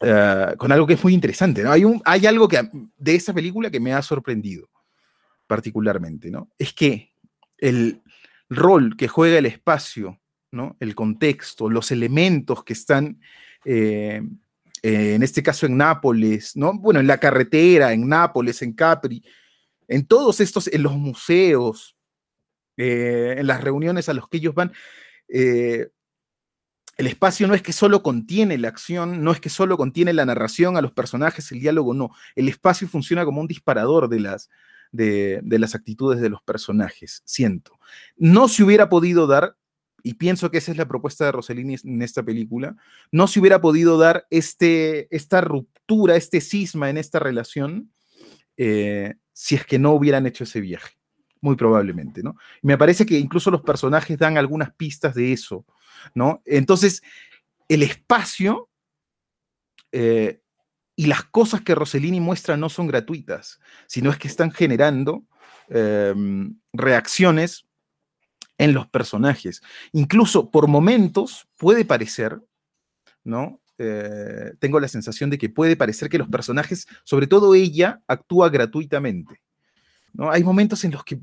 eh, 0.00 0.54
con 0.58 0.72
algo 0.72 0.86
que 0.86 0.94
es 0.94 1.04
muy 1.04 1.14
interesante, 1.14 1.62
¿no? 1.62 1.70
Hay, 1.70 1.84
un, 1.84 2.02
hay 2.04 2.26
algo 2.26 2.48
que, 2.48 2.68
de 2.96 3.14
esa 3.14 3.32
película 3.32 3.70
que 3.70 3.80
me 3.80 3.94
ha 3.94 4.02
sorprendido 4.02 4.68
particularmente, 5.46 6.30
¿no? 6.30 6.50
Es 6.58 6.72
que 6.72 7.12
el 7.58 8.02
rol 8.50 8.96
que 8.96 9.08
juega 9.08 9.38
el 9.38 9.46
espacio, 9.46 10.20
¿no? 10.50 10.76
El 10.80 10.94
contexto, 10.94 11.70
los 11.70 11.92
elementos 11.92 12.64
que 12.64 12.72
están, 12.72 13.20
eh, 13.64 14.20
en 14.82 15.22
este 15.22 15.42
caso 15.42 15.66
en 15.66 15.76
Nápoles, 15.76 16.56
¿no? 16.56 16.76
Bueno, 16.76 16.98
en 16.98 17.06
la 17.06 17.18
carretera, 17.18 17.92
en 17.92 18.08
Nápoles, 18.08 18.62
en 18.62 18.72
Capri, 18.72 19.22
en 19.86 20.06
todos 20.06 20.40
estos, 20.40 20.66
en 20.68 20.82
los 20.82 20.96
museos, 20.96 21.96
eh, 22.76 23.36
en 23.38 23.46
las 23.46 23.62
reuniones 23.62 24.08
a 24.08 24.14
los 24.14 24.28
que 24.28 24.38
ellos 24.38 24.54
van, 24.54 24.72
eh, 25.28 25.88
el 26.96 27.06
espacio 27.06 27.48
no 27.48 27.54
es 27.54 27.62
que 27.62 27.72
solo 27.72 28.02
contiene 28.02 28.58
la 28.58 28.68
acción, 28.68 29.24
no 29.24 29.32
es 29.32 29.40
que 29.40 29.48
solo 29.48 29.76
contiene 29.76 30.12
la 30.12 30.26
narración 30.26 30.76
a 30.76 30.82
los 30.82 30.92
personajes, 30.92 31.50
el 31.52 31.60
diálogo, 31.60 31.94
no. 31.94 32.10
El 32.36 32.48
espacio 32.48 32.86
funciona 32.86 33.24
como 33.24 33.40
un 33.40 33.48
disparador 33.48 34.08
de 34.08 34.20
las, 34.20 34.50
de, 34.92 35.42
las 35.44 35.74
actitudes 35.74 36.20
de 36.20 36.28
los 36.28 36.42
personajes, 36.42 37.22
siento. 37.24 37.78
No 38.16 38.46
se 38.48 38.62
hubiera 38.62 38.88
podido 38.88 39.26
dar, 39.26 39.56
y 40.02 40.14
pienso 40.14 40.50
que 40.50 40.58
esa 40.58 40.70
es 40.70 40.76
la 40.76 40.86
propuesta 40.86 41.24
de 41.24 41.32
Rossellini 41.32 41.76
en 41.82 42.02
esta 42.02 42.22
película, 42.22 42.76
no 43.10 43.26
se 43.26 43.40
hubiera 43.40 43.60
podido 43.60 43.98
dar 43.98 44.26
este, 44.30 45.14
esta 45.14 45.40
ruptura, 45.40 46.16
este 46.16 46.40
cisma 46.40 46.90
en 46.90 46.98
esta 46.98 47.18
relación, 47.18 47.90
eh, 48.58 49.14
si 49.32 49.54
es 49.54 49.64
que 49.64 49.78
no 49.78 49.92
hubieran 49.92 50.26
hecho 50.26 50.44
ese 50.44 50.60
viaje 50.60 51.01
muy 51.42 51.56
probablemente, 51.56 52.22
¿no? 52.22 52.36
Me 52.62 52.78
parece 52.78 53.04
que 53.04 53.18
incluso 53.18 53.50
los 53.50 53.60
personajes 53.60 54.16
dan 54.16 54.38
algunas 54.38 54.72
pistas 54.74 55.14
de 55.14 55.32
eso, 55.32 55.66
¿no? 56.14 56.40
Entonces, 56.46 57.02
el 57.68 57.82
espacio 57.82 58.70
eh, 59.90 60.40
y 60.94 61.06
las 61.06 61.24
cosas 61.24 61.60
que 61.60 61.74
Rossellini 61.74 62.20
muestra 62.20 62.56
no 62.56 62.68
son 62.68 62.86
gratuitas, 62.86 63.60
sino 63.86 64.10
es 64.10 64.18
que 64.18 64.28
están 64.28 64.52
generando 64.52 65.24
em, 65.68 66.56
reacciones 66.72 67.66
en 68.56 68.72
los 68.72 68.86
personajes. 68.88 69.62
Incluso 69.92 70.50
por 70.50 70.68
momentos 70.68 71.48
puede 71.56 71.84
parecer, 71.84 72.40
¿no? 73.24 73.60
Eh, 73.78 74.52
tengo 74.60 74.78
la 74.78 74.86
sensación 74.86 75.28
de 75.28 75.38
que 75.38 75.48
puede 75.48 75.76
parecer 75.76 76.08
que 76.08 76.18
los 76.18 76.28
personajes, 76.28 76.86
sobre 77.02 77.26
todo 77.26 77.54
ella, 77.56 78.00
actúa 78.06 78.48
gratuitamente. 78.48 79.42
¿no? 80.12 80.30
Hay 80.30 80.44
momentos 80.44 80.84
en 80.84 80.92
los 80.92 81.04
que 81.04 81.20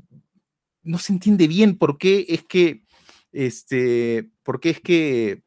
no 0.82 0.98
se 0.98 1.12
entiende 1.12 1.46
bien 1.48 1.76
por 1.76 1.98
qué 1.98 2.26
es 2.28 2.44
que, 2.44 2.84
este, 3.32 4.30
por 4.42 4.60
es 4.62 4.80
que, 4.80 5.42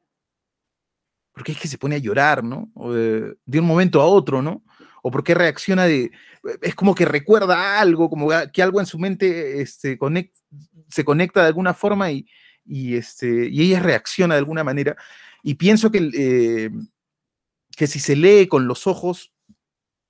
por 1.33 1.43
qué 1.43 1.53
es 1.53 1.59
que 1.59 1.67
se 1.67 1.77
pone 1.77 1.95
a 1.95 1.99
llorar, 1.99 2.43
¿no? 2.43 2.71
de 2.75 3.59
un 3.59 3.65
momento 3.65 4.01
a 4.01 4.05
otro, 4.05 4.41
¿no? 4.41 4.63
O 5.01 5.11
por 5.11 5.23
qué 5.23 5.33
reacciona 5.33 5.85
de, 5.85 6.11
es 6.61 6.75
como 6.75 6.95
que 6.95 7.05
recuerda 7.05 7.79
algo, 7.79 8.09
como 8.09 8.29
que 8.53 8.63
algo 8.63 8.79
en 8.79 8.85
su 8.85 8.97
mente 8.99 9.61
este, 9.61 9.97
se 10.89 11.05
conecta 11.05 11.41
de 11.41 11.47
alguna 11.47 11.73
forma 11.73 12.09
y, 12.11 12.25
este, 12.95 13.49
y 13.49 13.63
ella 13.63 13.79
reacciona 13.81 14.35
de 14.35 14.39
alguna 14.39 14.63
manera. 14.63 14.95
Y 15.41 15.55
pienso 15.55 15.91
que, 15.91 16.09
eh, 16.13 16.69
que 17.75 17.87
si 17.87 17.99
se 17.99 18.15
lee 18.15 18.47
con 18.47 18.67
los 18.67 18.87
ojos 18.87 19.33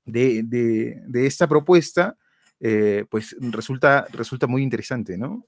de, 0.06 0.44
de 0.44 1.26
esta 1.26 1.48
propuesta, 1.48 2.18
eh, 2.65 3.04
pues 3.10 3.36
resulta, 3.41 4.08
resulta 4.13 4.47
muy 4.47 4.63
interesante, 4.63 5.17
¿no? 5.17 5.45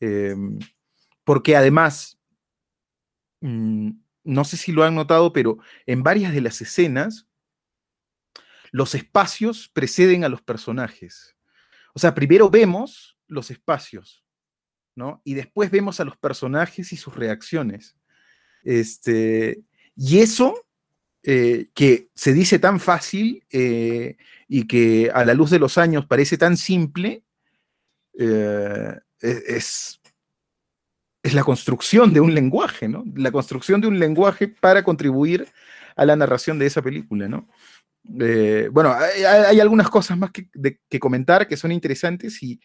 Em, 0.00 0.58
porque 1.22 1.54
además, 1.54 2.18
mm, 3.42 3.90
no 4.24 4.44
sé 4.44 4.56
si 4.56 4.72
lo 4.72 4.82
han 4.82 4.94
notado, 4.94 5.34
pero 5.34 5.58
en 5.84 6.02
varias 6.02 6.32
de 6.32 6.40
las 6.40 6.62
escenas, 6.62 7.28
los 8.72 8.94
espacios 8.94 9.68
preceden 9.68 10.24
a 10.24 10.30
los 10.30 10.40
personajes. 10.40 11.36
O 11.92 11.98
sea, 11.98 12.14
primero 12.14 12.48
vemos 12.48 13.18
los 13.26 13.50
espacios, 13.50 14.24
¿no? 14.94 15.20
Y 15.24 15.34
después 15.34 15.70
vemos 15.70 16.00
a 16.00 16.04
los 16.06 16.16
personajes 16.16 16.90
y 16.90 16.96
sus 16.96 17.14
reacciones. 17.14 17.98
Este, 18.62 19.62
y 19.94 20.20
eso 20.20 20.65
eh, 21.28 21.70
que 21.74 22.08
se 22.14 22.32
dice 22.32 22.60
tan 22.60 22.78
fácil 22.78 23.42
eh, 23.50 24.16
y 24.46 24.68
que 24.68 25.10
a 25.12 25.24
la 25.24 25.34
luz 25.34 25.50
de 25.50 25.58
los 25.58 25.76
años 25.76 26.06
parece 26.06 26.38
tan 26.38 26.56
simple, 26.56 27.24
eh, 28.16 28.94
es, 29.20 30.00
es 31.24 31.34
la 31.34 31.42
construcción 31.42 32.12
de 32.12 32.20
un 32.20 32.32
lenguaje, 32.32 32.86
¿no? 32.86 33.02
La 33.16 33.32
construcción 33.32 33.80
de 33.80 33.88
un 33.88 33.98
lenguaje 33.98 34.46
para 34.46 34.84
contribuir 34.84 35.48
a 35.96 36.04
la 36.04 36.14
narración 36.14 36.60
de 36.60 36.66
esa 36.66 36.80
película, 36.80 37.28
¿no? 37.28 37.48
bueno, 38.70 38.94
hay, 38.94 39.58
algunas 39.58 39.90
cosas 39.90 40.16
más 40.16 40.30
que, 40.30 40.48
que, 40.88 41.00
comentar 41.00 41.48
que 41.48 41.56
son 41.56 41.72
interesantes 41.72 42.40
y, 42.40 42.60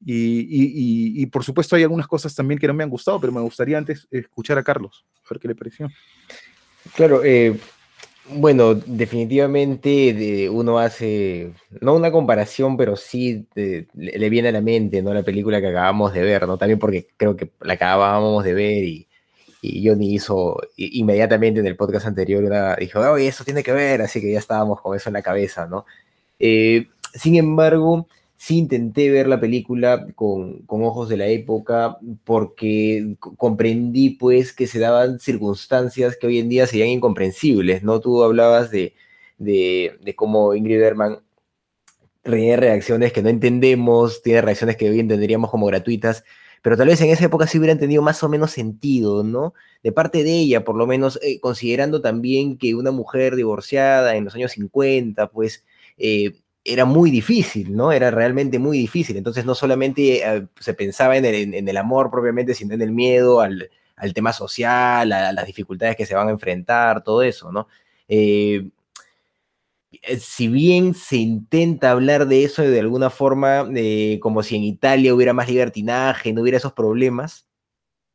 y, 0.00 1.26
por 1.26 1.42
supuesto 1.42 1.74
hay 1.74 1.82
algunas 1.82 2.06
cosas 2.06 2.32
también 2.32 2.60
que 2.60 2.68
no 2.68 2.74
me 2.74 2.84
han 2.84 2.90
gustado, 2.90 3.20
pero 3.20 3.32
me 3.32 3.40
gustaría 3.40 3.76
antes 3.76 4.06
escuchar 4.08 4.56
a 4.56 4.62
Carlos, 4.62 5.04
a 5.24 5.30
ver 5.30 5.40
qué 5.40 5.48
le 5.48 5.56
pareció. 5.56 5.90
Claro, 6.94 7.24
eh, 7.24 7.58
bueno, 8.30 8.74
definitivamente 8.74 10.48
uno 10.50 10.78
hace, 10.78 11.52
no 11.80 11.94
una 11.94 12.10
comparación, 12.10 12.76
pero 12.76 12.96
sí 12.96 13.46
le, 13.54 14.28
viene 14.30 14.48
a 14.48 14.52
la 14.52 14.60
mente, 14.60 15.02
¿no? 15.02 15.12
La 15.12 15.22
película 15.22 15.60
que 15.60 15.68
acabamos 15.68 16.12
de 16.14 16.22
ver, 16.22 16.46
¿no? 16.46 16.56
También 16.56 16.78
porque 16.78 17.08
creo 17.16 17.36
que 17.36 17.50
la 17.60 17.74
acabábamos 17.74 18.44
de 18.44 18.54
ver 18.54 18.84
y, 18.84 19.06
y 19.60 19.86
Johnny 19.86 20.14
hizo 20.14 20.60
inmediatamente 20.76 21.60
en 21.60 21.66
el 21.66 21.76
podcast 21.76 22.06
anterior 22.06 22.44
una, 22.44 22.76
dijo, 22.76 23.00
oye, 23.00 23.28
eso 23.28 23.44
tiene 23.44 23.62
que 23.62 23.72
ver, 23.72 24.02
así 24.02 24.20
que 24.20 24.32
ya 24.32 24.38
estábamos 24.38 24.80
con 24.80 24.96
eso 24.96 25.08
en 25.08 25.14
la 25.14 25.22
cabeza, 25.22 25.66
¿no? 25.66 25.86
Eh, 26.38 26.88
sin 27.14 27.36
embargo, 27.36 28.06
sí 28.44 28.58
intenté 28.58 29.10
ver 29.10 29.26
la 29.26 29.40
película 29.40 30.06
con, 30.14 30.66
ojos 30.68 31.08
de 31.08 31.16
la 31.16 31.26
época 31.28 31.96
porque 32.24 33.16
comprendí 33.38 34.10
pues 34.10 34.52
que 34.52 34.66
se 34.66 34.78
daban 34.78 35.18
circunstancias 35.18 36.18
que 36.20 36.26
hoy 36.26 36.40
en 36.40 36.50
día 36.50 36.66
serían 36.66 36.90
incomprensibles, 36.90 37.82
¿no? 37.82 38.00
Tú 38.00 38.22
hablabas 38.22 38.70
de, 38.70 38.94
de, 39.38 40.14
cómo 40.14 40.54
Ingrid 40.54 40.78
Bergman 40.78 41.20
tiene 42.22 42.56
reacciones 42.58 43.14
que 43.14 43.22
no 43.22 43.30
entendemos, 43.30 44.20
tiene 44.22 44.42
reacciones 44.42 44.76
que 44.76 44.90
hoy 44.90 45.00
entenderíamos 45.00 45.50
como 45.50 45.64
gratuitas, 45.66 46.22
pero 46.60 46.76
tal 46.76 46.88
vez 46.88 47.00
en 47.00 47.08
esa 47.10 47.24
época 47.24 47.46
sí 47.46 47.58
hubieran 47.58 47.78
tenido 47.78 48.02
más 48.02 48.22
o 48.22 48.28
menos 48.28 48.50
sentido, 48.50 49.24
¿no? 49.24 49.54
De 49.82 49.90
parte 49.90 50.22
de 50.22 50.32
ella, 50.32 50.64
por 50.64 50.76
lo 50.76 50.86
menos, 50.86 51.18
eh, 51.22 51.40
considerando 51.40 52.02
también 52.02 52.58
que 52.58 52.74
una 52.74 52.90
mujer 52.90 53.36
divorciada 53.36 54.16
en 54.16 54.24
los 54.24 54.34
años 54.34 54.52
50, 54.52 55.28
pues... 55.30 55.64
Eh, 55.96 56.34
era 56.64 56.86
muy 56.86 57.10
difícil, 57.10 57.76
¿no? 57.76 57.92
Era 57.92 58.10
realmente 58.10 58.58
muy 58.58 58.78
difícil. 58.78 59.16
Entonces 59.16 59.44
no 59.44 59.54
solamente 59.54 60.26
eh, 60.26 60.46
se 60.58 60.74
pensaba 60.74 61.16
en 61.16 61.68
el, 61.68 61.76
amor 61.76 62.10
propiamente, 62.10 62.54
sino 62.54 62.74
en 62.74 62.82
el 62.82 62.90
miedo 62.90 63.40
al, 63.40 63.70
tema 64.14 64.32
social, 64.32 65.12
a, 65.12 65.32
las 65.32 65.46
dificultades 65.46 65.96
que 65.96 66.06
se 66.06 66.14
van 66.14 66.28
a 66.28 66.32
enfrentar, 66.32 67.04
todo 67.04 67.22
eso, 67.22 67.52
¿no? 67.52 67.68
Eh, 68.08 68.68
eh, 70.02 70.18
si 70.18 70.48
bien 70.48 70.94
se 70.94 71.16
intenta 71.16 71.90
hablar 71.90 72.26
de 72.26 72.44
eso 72.44 72.62
de 72.62 72.80
alguna 72.80 73.10
forma, 73.10 73.68
como 74.20 74.42
si 74.42 74.56
en 74.56 74.64
Italia 74.64 75.14
hubiera 75.14 75.32
más 75.34 75.48
libertinaje, 75.48 76.32
no 76.32 76.42
hubiera 76.42 76.58
esos 76.58 76.72
problemas, 76.72 77.46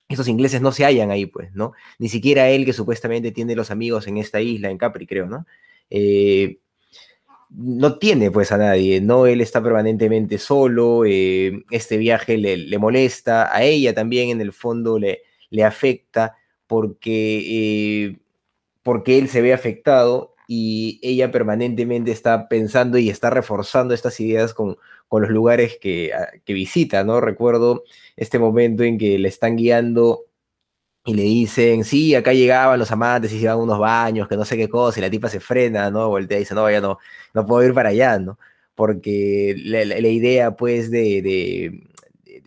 esos 0.09 0.27
ingleses 0.27 0.61
no 0.61 0.71
se 0.71 0.85
hallan 0.85 1.11
ahí, 1.11 1.27
pues, 1.27 1.53
¿no? 1.53 1.73
Ni 1.99 2.09
siquiera 2.09 2.49
él 2.49 2.65
que 2.65 2.73
supuestamente 2.73 3.31
tiene 3.31 3.55
los 3.55 3.69
amigos 3.71 4.07
en 4.07 4.17
esta 4.17 4.41
isla, 4.41 4.71
en 4.71 4.77
Capri, 4.79 5.05
creo, 5.05 5.27
¿no? 5.27 5.45
No 7.49 7.97
tiene 7.97 8.31
pues 8.31 8.51
a 8.51 8.57
nadie, 8.57 9.01
¿no? 9.01 9.25
Él 9.25 9.41
está 9.41 9.61
permanentemente 9.61 10.37
solo, 10.37 11.03
eh, 11.05 11.63
este 11.71 11.97
viaje 11.97 12.37
le, 12.37 12.77
molesta, 12.77 13.55
a 13.55 13.63
ella 13.63 13.93
también 13.93 14.29
en 14.29 14.41
el 14.41 14.53
fondo 14.53 14.99
le, 14.99 15.21
le 15.49 15.63
afecta 15.63 16.35
porque, 16.67 17.39
eh, 18.05 18.19
porque 18.83 19.17
él 19.17 19.27
se 19.29 19.41
ve 19.41 19.53
afectado 19.53 20.35
y 20.47 20.99
ella 21.03 21.31
permanentemente 21.31 22.11
está 22.11 22.47
pensando 22.47 22.97
y 22.97 23.09
está 23.09 23.29
reforzando 23.29 23.93
estas 23.93 24.19
ideas 24.19 24.53
con, 24.53 24.77
con 25.07 25.23
los 25.23 25.31
lugares 25.31 25.77
que, 25.81 26.11
que 26.45 26.53
visita, 26.53 27.03
¿no? 27.03 27.21
Recuerdo 27.21 27.83
este 28.15 28.39
momento 28.39 28.83
en 28.83 28.97
que 28.97 29.17
le 29.19 29.27
están 29.27 29.57
guiando 29.57 30.25
y 31.09 31.13
le 31.15 31.23
dicen, 31.23 31.83
sí, 31.83 32.13
acá 32.13 32.33
llegaban 32.33 32.77
los 32.77 32.91
amantes 32.91 33.31
y 33.33 33.37
se 33.37 33.43
iban 33.45 33.57
unos 33.57 33.79
baños, 33.79 34.27
que 34.27 34.37
no 34.37 34.45
sé 34.45 34.57
qué 34.57 34.69
cosa, 34.69 34.99
y 34.99 35.01
la 35.01 35.09
tipa 35.09 35.27
se 35.27 35.39
frena, 35.39 35.89
¿no? 35.89 36.07
Voltea 36.07 36.37
y 36.37 36.41
dice, 36.41 36.53
no, 36.53 36.69
ya 36.69 36.81
no, 36.81 36.99
no 37.33 37.45
puedo 37.47 37.67
ir 37.67 37.73
para 37.73 37.89
allá, 37.89 38.19
¿no? 38.19 38.37
Porque 38.75 39.55
la, 39.57 39.83
idea, 39.97 40.55
pues, 40.55 40.91
de, 40.91 41.21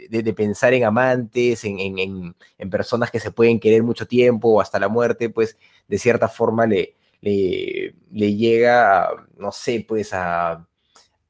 de, 0.08 0.32
pensar 0.34 0.74
en 0.74 0.84
amantes, 0.84 1.64
en, 1.64 1.98
en, 1.98 2.70
personas 2.70 3.10
que 3.10 3.18
se 3.20 3.32
pueden 3.32 3.58
querer 3.58 3.82
mucho 3.82 4.06
tiempo 4.06 4.48
o 4.50 4.60
hasta 4.60 4.78
la 4.78 4.88
muerte, 4.88 5.28
pues, 5.28 5.58
de 5.88 5.98
cierta 5.98 6.28
forma 6.28 6.64
le, 6.66 6.94
le, 7.20 7.96
le 8.12 8.36
llega, 8.36 9.08
no 9.36 9.50
sé, 9.50 9.84
pues, 9.88 10.12
a, 10.14 10.66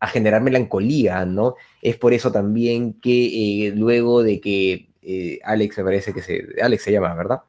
a 0.00 0.06
generar 0.08 0.42
melancolía, 0.42 1.24
¿no? 1.24 1.54
Es 1.80 1.96
por 1.96 2.12
eso 2.12 2.30
también 2.30 3.00
que 3.00 3.68
eh, 3.68 3.72
luego 3.74 4.22
de 4.22 4.40
que 4.40 4.91
eh, 5.02 5.40
Alex 5.44 5.78
me 5.78 5.84
parece 5.84 6.12
que 6.14 6.22
se, 6.22 6.46
Alex 6.62 6.82
se 6.84 6.92
llama, 6.92 7.14
¿verdad? 7.14 7.42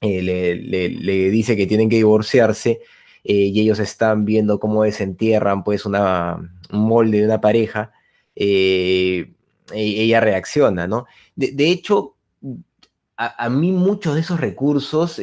Eh, 0.00 0.22
le, 0.22 1.30
dice 1.30 1.56
que 1.56 1.66
tienen 1.66 1.88
que 1.88 1.96
divorciarse 1.96 2.80
eh, 3.24 3.32
y 3.34 3.60
ellos 3.60 3.78
están 3.78 4.24
viendo 4.24 4.58
cómo 4.58 4.82
desentierran 4.82 5.62
pues 5.62 5.86
una, 5.86 6.36
un 6.72 6.80
molde 6.80 7.18
de 7.18 7.26
una 7.26 7.40
pareja, 7.40 7.92
e, 8.34 9.30
ella 9.72 10.20
reacciona, 10.20 10.86
¿no? 10.86 11.06
De, 11.36 11.70
hecho, 11.70 12.16
a, 13.16 13.48
mí 13.48 13.70
muchos 13.70 14.14
de 14.14 14.20
esos 14.22 14.40
recursos 14.40 15.20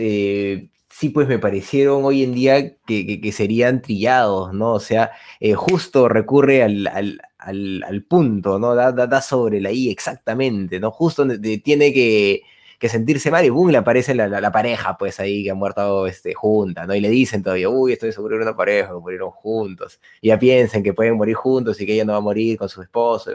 sí 0.99 1.09
pues 1.09 1.29
me 1.29 1.39
parecieron 1.39 2.03
hoy 2.03 2.23
en 2.23 2.33
día 2.33 2.75
que, 2.85 3.31
serían 3.31 3.81
trillados, 3.81 4.53
¿no? 4.53 4.73
O 4.73 4.79
sea, 4.81 5.11
justo 5.55 6.09
recurre 6.09 6.61
al, 6.61 7.21
al, 7.37 8.03
punto, 8.03 8.59
¿no? 8.59 8.75
Da, 8.75 8.91
da, 8.91 9.21
sobre 9.21 9.61
la 9.61 9.71
I 9.71 9.89
exactamente, 9.89 10.77
¿no? 10.79 10.91
Justo 10.91 11.25
tiene 11.63 11.93
que, 11.93 12.41
sentirse 12.89 13.31
mal 13.31 13.45
y 13.45 13.49
boom, 13.49 13.69
le 13.71 13.77
aparece 13.77 14.13
la, 14.13 14.51
pareja, 14.51 14.97
pues 14.97 15.21
ahí 15.21 15.45
que 15.45 15.51
ha 15.51 15.55
muerto 15.55 16.05
este, 16.05 16.33
junta, 16.33 16.85
¿no? 16.85 16.93
Y 16.93 16.99
le 16.99 17.09
dicen 17.09 17.43
todavía, 17.43 17.69
uy, 17.69 17.93
estoy 17.93 18.11
seguro 18.11 18.35
de 18.35 18.43
una 18.43 18.55
pareja, 18.57 18.89
que 18.89 18.99
murieron 18.99 19.31
juntos. 19.31 20.01
Y 20.19 20.27
ya 20.27 20.39
piensen 20.39 20.83
que 20.83 20.93
pueden 20.93 21.15
morir 21.15 21.35
juntos 21.35 21.79
y 21.79 21.85
que 21.85 21.93
ella 21.93 22.03
no 22.03 22.11
va 22.11 22.17
a 22.17 22.21
morir 22.21 22.57
con 22.57 22.67
su 22.67 22.81
esposo, 22.81 23.31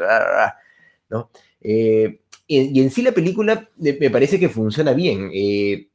¿no? 1.09 1.31
Eh, 1.62 2.20
y, 2.46 2.83
en 2.83 2.90
sí 2.90 3.00
la 3.00 3.12
película 3.12 3.70
me 3.79 4.11
parece 4.11 4.38
que 4.38 4.50
funciona 4.50 4.92
bien, 4.92 5.31
eh, 5.33 5.88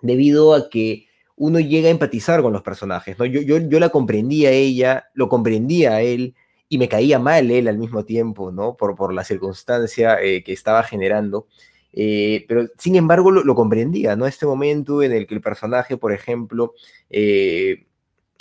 debido 0.00 0.54
a 0.54 0.68
que 0.68 1.06
uno 1.36 1.60
llega 1.60 1.88
a 1.88 1.92
empatizar 1.92 2.42
con 2.42 2.52
los 2.52 2.62
personajes, 2.62 3.18
¿no? 3.18 3.26
Yo, 3.26 3.42
yo, 3.42 3.58
yo 3.58 3.80
la 3.80 3.90
comprendía 3.90 4.50
a 4.50 4.52
ella, 4.52 5.06
lo 5.14 5.28
comprendía 5.28 5.92
a 5.94 6.02
él, 6.02 6.34
y 6.68 6.78
me 6.78 6.88
caía 6.88 7.18
mal 7.18 7.50
él 7.50 7.68
al 7.68 7.78
mismo 7.78 8.04
tiempo, 8.04 8.50
¿no? 8.52 8.76
Por, 8.76 8.96
por 8.96 9.12
la 9.12 9.24
circunstancia 9.24 10.20
eh, 10.22 10.42
que 10.42 10.52
estaba 10.52 10.82
generando. 10.82 11.46
Eh, 11.92 12.44
pero 12.48 12.66
sin 12.78 12.96
embargo 12.96 13.30
lo, 13.30 13.54
comprendía, 13.54 14.16
¿no? 14.16 14.26
Este 14.26 14.46
momento 14.46 15.02
en 15.02 15.12
el 15.12 15.26
que 15.26 15.34
el 15.34 15.40
personaje, 15.40 15.96
por 15.96 16.12
ejemplo, 16.12 16.74
eh, 17.10 17.86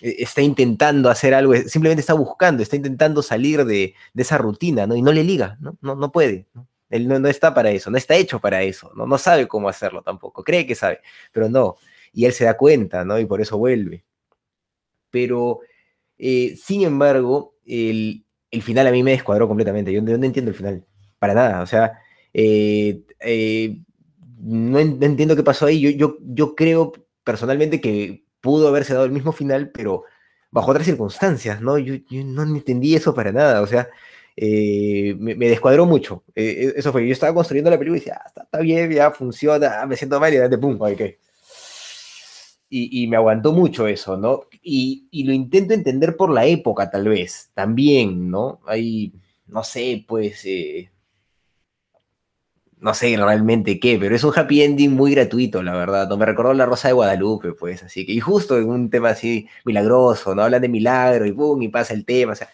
e, 0.02 0.16
está 0.20 0.42
intentando 0.42 1.10
hacer 1.10 1.34
algo, 1.34 1.56
simplemente 1.56 2.02
está 2.02 2.14
buscando, 2.14 2.64
está 2.64 2.76
intentando 2.76 3.22
salir 3.22 3.64
de, 3.66 3.94
esa 4.16 4.38
rutina, 4.38 4.88
¿no? 4.88 4.96
Y 4.96 5.02
no 5.02 5.12
le 5.14 5.24
liga, 5.24 5.58
¿no? 5.62 5.78
No, 5.82 5.96
no 5.96 6.12
puede. 6.12 6.48
Él 6.90 7.08
no, 7.08 7.28
está 7.28 7.54
para 7.54 7.72
eso, 7.72 7.90
no 7.90 7.98
está 7.98 8.16
hecho 8.16 8.40
para 8.40 8.62
eso, 8.64 8.92
¿no? 8.96 9.08
No 9.08 9.18
sabe 9.18 9.48
cómo 9.48 9.70
hacerlo 9.70 10.02
tampoco, 10.02 10.44
cree 10.44 10.66
que 10.68 10.76
sabe, 10.76 11.00
pero 11.32 11.50
no. 11.50 11.78
Y 12.14 12.26
él 12.26 12.34
se 12.34 12.46
da 12.46 12.56
cuenta, 12.58 13.04
¿no? 13.04 13.20
Y 13.20 13.26
por 13.26 13.42
eso 13.42 13.58
vuelve. 13.58 14.06
Pero, 15.10 15.62
sin 16.18 16.84
embargo, 16.84 17.56
el, 17.66 18.24
final 18.62 18.88
a 18.88 18.92
mí 18.92 19.04
me 19.04 19.12
descuadró 19.12 19.48
completamente. 19.48 19.92
Yo, 19.92 20.02
no 20.02 20.14
entiendo 20.14 20.52
el 20.52 20.58
final, 20.58 20.86
para 21.20 21.34
nada. 21.34 21.62
O 21.62 21.66
sea, 21.66 22.00
eh, 22.34 23.02
eh, 23.20 23.80
no, 24.40 24.80
entiendo 24.80 25.36
qué 25.36 25.44
pasó 25.44 25.66
ahí. 25.66 25.80
Yo, 25.82 25.90
yo, 25.92 26.18
yo 26.22 26.56
creo 26.56 26.92
personalmente 27.24 27.82
que 27.82 28.26
pudo 28.42 28.68
haberse 28.68 28.94
dado 28.94 29.06
el 29.06 29.12
mismo 29.12 29.32
final, 29.32 29.72
pero 29.72 30.04
bajo 30.52 30.72
otras 30.72 30.86
circunstancias, 30.86 31.62
¿no? 31.62 31.78
Yo, 31.78 31.96
no 32.26 32.44
entendí 32.44 32.96
eso 32.96 33.14
para 33.14 33.32
nada. 33.32 33.62
O 33.62 33.68
sea, 33.68 33.90
eh, 34.36 35.16
me, 35.18 35.36
descuadró 35.36 35.86
mucho. 35.86 36.24
eso 36.36 36.92
fue, 36.92 37.08
yo 37.08 37.14
estaba 37.14 37.34
construyendo 37.34 37.70
la 37.70 37.78
película 37.78 37.98
y 37.98 38.00
decía, 38.02 38.22
ah, 38.24 38.32
está, 38.44 38.60
bien, 38.60 38.92
ya 38.92 39.12
funciona, 39.12 39.86
me 39.86 39.96
siento 39.96 40.20
mal 40.20 40.34
y 40.34 40.38
de 40.38 40.58
pum, 40.58 40.78
ok 40.80 41.02
y, 42.70 43.08
me 43.08 43.18
aguantó 43.18 43.52
mucho 43.54 43.88
eso, 43.88 44.18
¿no? 44.18 44.48
Y, 44.62 45.24
lo 45.26 45.34
intento 45.34 45.74
entender 45.74 46.18
por 46.18 46.32
la 46.32 46.46
época, 46.46 46.90
tal 46.90 47.08
vez, 47.08 47.52
también, 47.54 48.30
¿no? 48.30 48.62
Hay, 48.68 49.14
no 49.48 49.64
sé, 49.64 50.04
pues, 50.08 50.42
eh, 50.46 50.92
no 52.78 52.94
sé 52.94 53.16
realmente 53.18 53.80
qué, 53.80 53.98
pero 54.00 54.16
es 54.16 54.24
un 54.24 54.34
happy 54.36 54.62
ending 54.62 54.92
muy 54.92 55.12
gratuito, 55.16 55.64
la 55.64 55.74
verdad. 55.76 56.08
No 56.08 56.18
me 56.18 56.26
recordó 56.26 56.54
La 56.54 56.66
Rosa 56.66 56.90
de 56.90 56.94
Guadalupe, 56.94 57.54
pues, 57.54 57.84
así 57.84 58.06
que, 58.06 58.12
y 58.14 58.20
justo 58.20 58.58
en 58.58 58.70
un 58.70 58.90
tema 58.90 59.10
así 59.10 59.48
milagroso, 59.64 60.36
¿no? 60.36 60.44
Hablan 60.44 60.62
de 60.62 60.70
milagro 60.70 61.26
y 61.26 61.32
boom, 61.32 61.62
y 61.64 61.70
pasa 61.70 61.94
el 61.94 62.06
tema, 62.06 62.34
o 62.34 62.36
sea, 62.36 62.50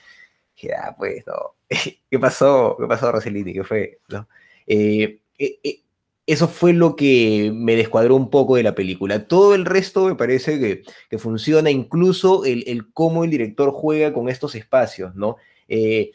ya, 0.69 0.95
pues, 0.97 1.25
no. 1.27 1.55
¿Qué 2.09 2.19
pasó? 2.19 2.75
¿Qué 2.79 2.87
pasó, 2.87 3.11
Roselini? 3.11 3.53
¿Qué 3.53 3.63
fue? 3.63 3.99
¿No? 4.09 4.27
Eh, 4.67 5.21
eh, 5.37 5.81
eso 6.27 6.47
fue 6.47 6.73
lo 6.73 6.95
que 6.95 7.51
me 7.53 7.75
descuadró 7.75 8.15
un 8.15 8.29
poco 8.29 8.55
de 8.55 8.63
la 8.63 8.75
película. 8.75 9.27
Todo 9.27 9.55
el 9.55 9.65
resto 9.65 10.05
me 10.05 10.15
parece 10.15 10.83
que, 11.09 11.17
funciona, 11.17 11.71
incluso 11.71 12.45
el, 12.45 12.63
el, 12.67 12.91
cómo 12.93 13.23
el 13.23 13.31
director 13.31 13.71
juega 13.71 14.13
con 14.13 14.29
estos 14.29 14.55
espacios, 14.55 15.15
¿no? 15.15 15.37
Eh, 15.67 16.11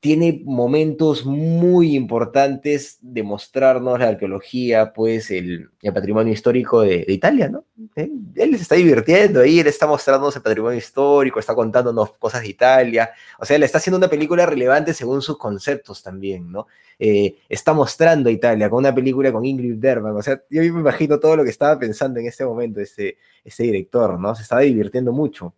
tiene 0.00 0.42
momentos 0.44 1.26
muy 1.26 1.96
importantes 1.96 2.98
de 3.00 3.24
mostrarnos 3.24 3.98
la 3.98 4.08
arqueología, 4.08 4.92
pues 4.92 5.32
el, 5.32 5.70
patrimonio 5.92 6.32
histórico 6.32 6.82
de, 6.82 7.04
Italia, 7.08 7.48
¿no? 7.48 7.64
Él, 7.96 8.56
se 8.56 8.62
está 8.62 8.76
divirtiendo 8.76 9.40
ahí, 9.40 9.58
él 9.58 9.66
está 9.66 9.88
mostrándonos 9.88 10.36
el 10.36 10.42
patrimonio 10.42 10.78
histórico, 10.78 11.40
está 11.40 11.52
contándonos 11.52 12.12
cosas 12.12 12.42
de 12.42 12.48
Italia, 12.48 13.10
o 13.40 13.44
sea, 13.44 13.58
le 13.58 13.66
está 13.66 13.78
haciendo 13.78 13.98
una 13.98 14.08
película 14.08 14.46
relevante 14.46 14.94
según 14.94 15.20
sus 15.20 15.36
conceptos 15.36 16.00
también, 16.00 16.52
¿no? 16.52 16.68
Eh, 17.00 17.36
está 17.48 17.72
mostrando 17.72 18.28
a 18.28 18.32
Italia 18.32 18.70
con 18.70 18.78
una 18.78 18.94
película 18.94 19.32
con 19.32 19.44
Ingrid 19.44 19.78
Bergman, 19.78 20.16
o 20.16 20.22
sea, 20.22 20.40
yo 20.48 20.60
me 20.60 20.66
imagino 20.66 21.18
todo 21.18 21.36
lo 21.36 21.42
que 21.42 21.50
estaba 21.50 21.76
pensando 21.76 22.20
en 22.20 22.26
este 22.26 22.44
momento 22.44 22.80
este, 22.80 23.18
este 23.44 23.64
director, 23.64 24.18
¿no? 24.20 24.32
Se 24.36 24.42
estaba 24.42 24.60
divirtiendo 24.60 25.12
mucho. 25.12 25.54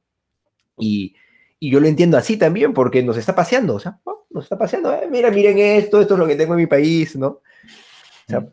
Y, 0.79 1.15
y 1.63 1.71
yo 1.71 1.79
lo 1.79 1.87
entiendo 1.87 2.17
así 2.17 2.39
también, 2.39 2.73
porque 2.73 3.03
nos 3.03 3.19
está 3.19 3.35
paseando, 3.35 3.75
o 3.75 3.79
sea, 3.79 4.01
nos 4.31 4.45
está 4.45 4.57
paseando, 4.57 4.93
eh, 4.95 5.07
mira, 5.11 5.31
miren 5.31 5.59
esto, 5.59 6.01
esto 6.01 6.15
es 6.15 6.21
lo 6.21 6.27
que 6.27 6.35
tengo 6.35 6.55
en 6.55 6.61
mi 6.61 6.67
país, 6.67 7.15
¿no? 7.17 7.27
O 7.29 7.43
sea, 8.27 8.49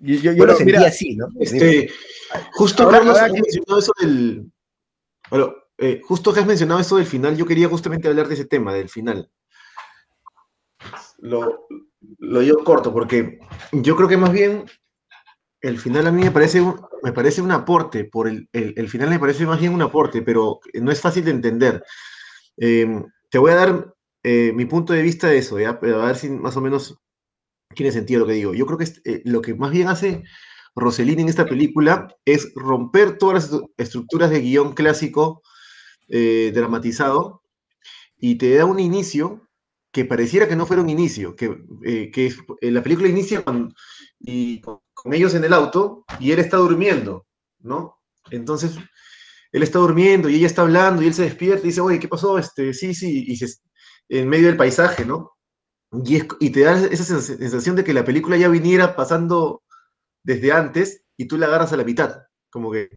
yo, 0.00 0.32
lo 0.32 0.56
sentí 0.56 0.74
así, 0.74 1.16
¿no? 1.16 1.28
Este, 1.38 1.90
justo 2.52 2.88
Carlos 2.88 3.18
has 3.18 3.30
mencionado 3.30 3.78
eso 3.78 3.92
del. 4.00 4.50
Bueno, 5.30 5.54
eh, 5.76 6.00
justo 6.02 6.32
que 6.32 6.40
has 6.40 6.46
mencionado 6.46 6.80
eso 6.80 6.96
del 6.96 7.06
final, 7.06 7.36
yo 7.36 7.46
quería 7.46 7.68
justamente 7.68 8.08
hablar 8.08 8.26
de 8.26 8.34
ese 8.34 8.46
tema, 8.46 8.72
del 8.72 8.88
final. 8.88 9.30
Lo, 11.18 11.66
lo 12.18 12.40
digo 12.40 12.64
corto, 12.64 12.92
porque 12.92 13.38
yo 13.72 13.96
creo 13.96 14.08
que 14.08 14.16
más 14.16 14.32
bien 14.32 14.64
el 15.60 15.78
final 15.78 16.06
a 16.06 16.12
mí 16.12 16.22
me 16.22 16.30
parece 16.30 16.60
un, 16.60 16.80
me 17.02 17.12
parece 17.12 17.42
un 17.42 17.52
aporte, 17.52 18.04
por 18.04 18.28
el, 18.28 18.48
el, 18.52 18.74
el, 18.76 18.88
final 18.88 19.10
me 19.10 19.18
parece 19.18 19.46
más 19.46 19.60
bien 19.60 19.72
un 19.72 19.82
aporte, 19.82 20.22
pero 20.22 20.60
no 20.74 20.90
es 20.90 21.00
fácil 21.00 21.24
de 21.24 21.30
entender. 21.30 21.82
Em, 22.56 23.04
te 23.30 23.38
voy 23.38 23.52
a 23.52 23.56
dar 23.56 23.94
eh, 24.22 24.52
mi 24.54 24.64
punto 24.64 24.92
de 24.92 25.02
vista 25.02 25.28
de 25.28 25.38
eso, 25.38 25.58
¿ya? 25.58 25.70
a 25.70 26.06
ver 26.06 26.16
si 26.16 26.30
más 26.30 26.56
o 26.56 26.60
menos 26.60 26.98
tiene 27.74 27.92
sentido 27.92 28.20
lo 28.20 28.26
que 28.26 28.32
digo. 28.34 28.54
Yo 28.54 28.66
creo 28.66 28.78
que 28.78 28.88
eh, 29.04 29.22
lo 29.24 29.42
que 29.42 29.54
más 29.54 29.70
bien 29.70 29.88
hace 29.88 30.24
Rossellini 30.74 31.22
en 31.22 31.28
esta 31.28 31.46
película 31.46 32.08
es 32.24 32.52
romper 32.54 33.18
todas 33.18 33.50
las 33.50 33.60
estructuras 33.76 34.30
de 34.30 34.40
guion 34.40 34.72
clásico 34.72 35.42
eh, 36.08 36.52
dramatizado 36.54 37.42
y 38.16 38.36
te 38.36 38.54
da 38.54 38.64
un 38.64 38.80
inicio 38.80 39.48
que 39.92 40.04
pareciera 40.04 40.48
que 40.48 40.56
no 40.56 40.66
fuera 40.66 40.82
un 40.82 40.90
inicio, 40.90 41.36
que, 41.36 41.56
que 42.12 42.34
la 42.62 42.82
película 42.82 43.08
inicia 43.08 43.44
con, 43.44 43.74
ellos 44.20 45.34
en 45.34 45.44
el 45.44 45.52
auto 45.52 46.04
y 46.18 46.32
él 46.32 46.40
está 46.40 46.56
durmiendo, 46.56 47.26
¿no? 47.60 48.00
Entonces, 48.30 48.76
él 49.54 49.62
está 49.62 49.78
durmiendo 49.78 50.28
y 50.28 50.34
ella 50.34 50.48
está 50.48 50.62
hablando 50.62 51.00
y 51.00 51.06
él 51.06 51.14
se 51.14 51.22
despierta 51.22 51.62
y 51.62 51.68
dice, 51.68 51.80
oye, 51.80 52.00
¿qué 52.00 52.08
pasó? 52.08 52.38
Este, 52.38 52.74
sí, 52.74 52.92
sí, 52.92 53.24
y 53.28 53.36
se, 53.36 53.46
en 54.08 54.28
medio 54.28 54.48
del 54.48 54.56
paisaje, 54.56 55.04
¿no? 55.04 55.30
Y, 56.04 56.22
y 56.40 56.50
te 56.50 56.60
da 56.62 56.76
esa 56.86 57.20
sensación 57.20 57.76
de 57.76 57.84
que 57.84 57.94
la 57.94 58.04
película 58.04 58.36
ya 58.36 58.48
viniera 58.48 58.96
pasando 58.96 59.62
desde 60.24 60.50
antes 60.50 61.04
y 61.16 61.26
tú 61.26 61.38
la 61.38 61.46
agarras 61.46 61.72
a 61.72 61.76
la 61.76 61.84
mitad, 61.84 62.22
como 62.50 62.72
que 62.72 62.88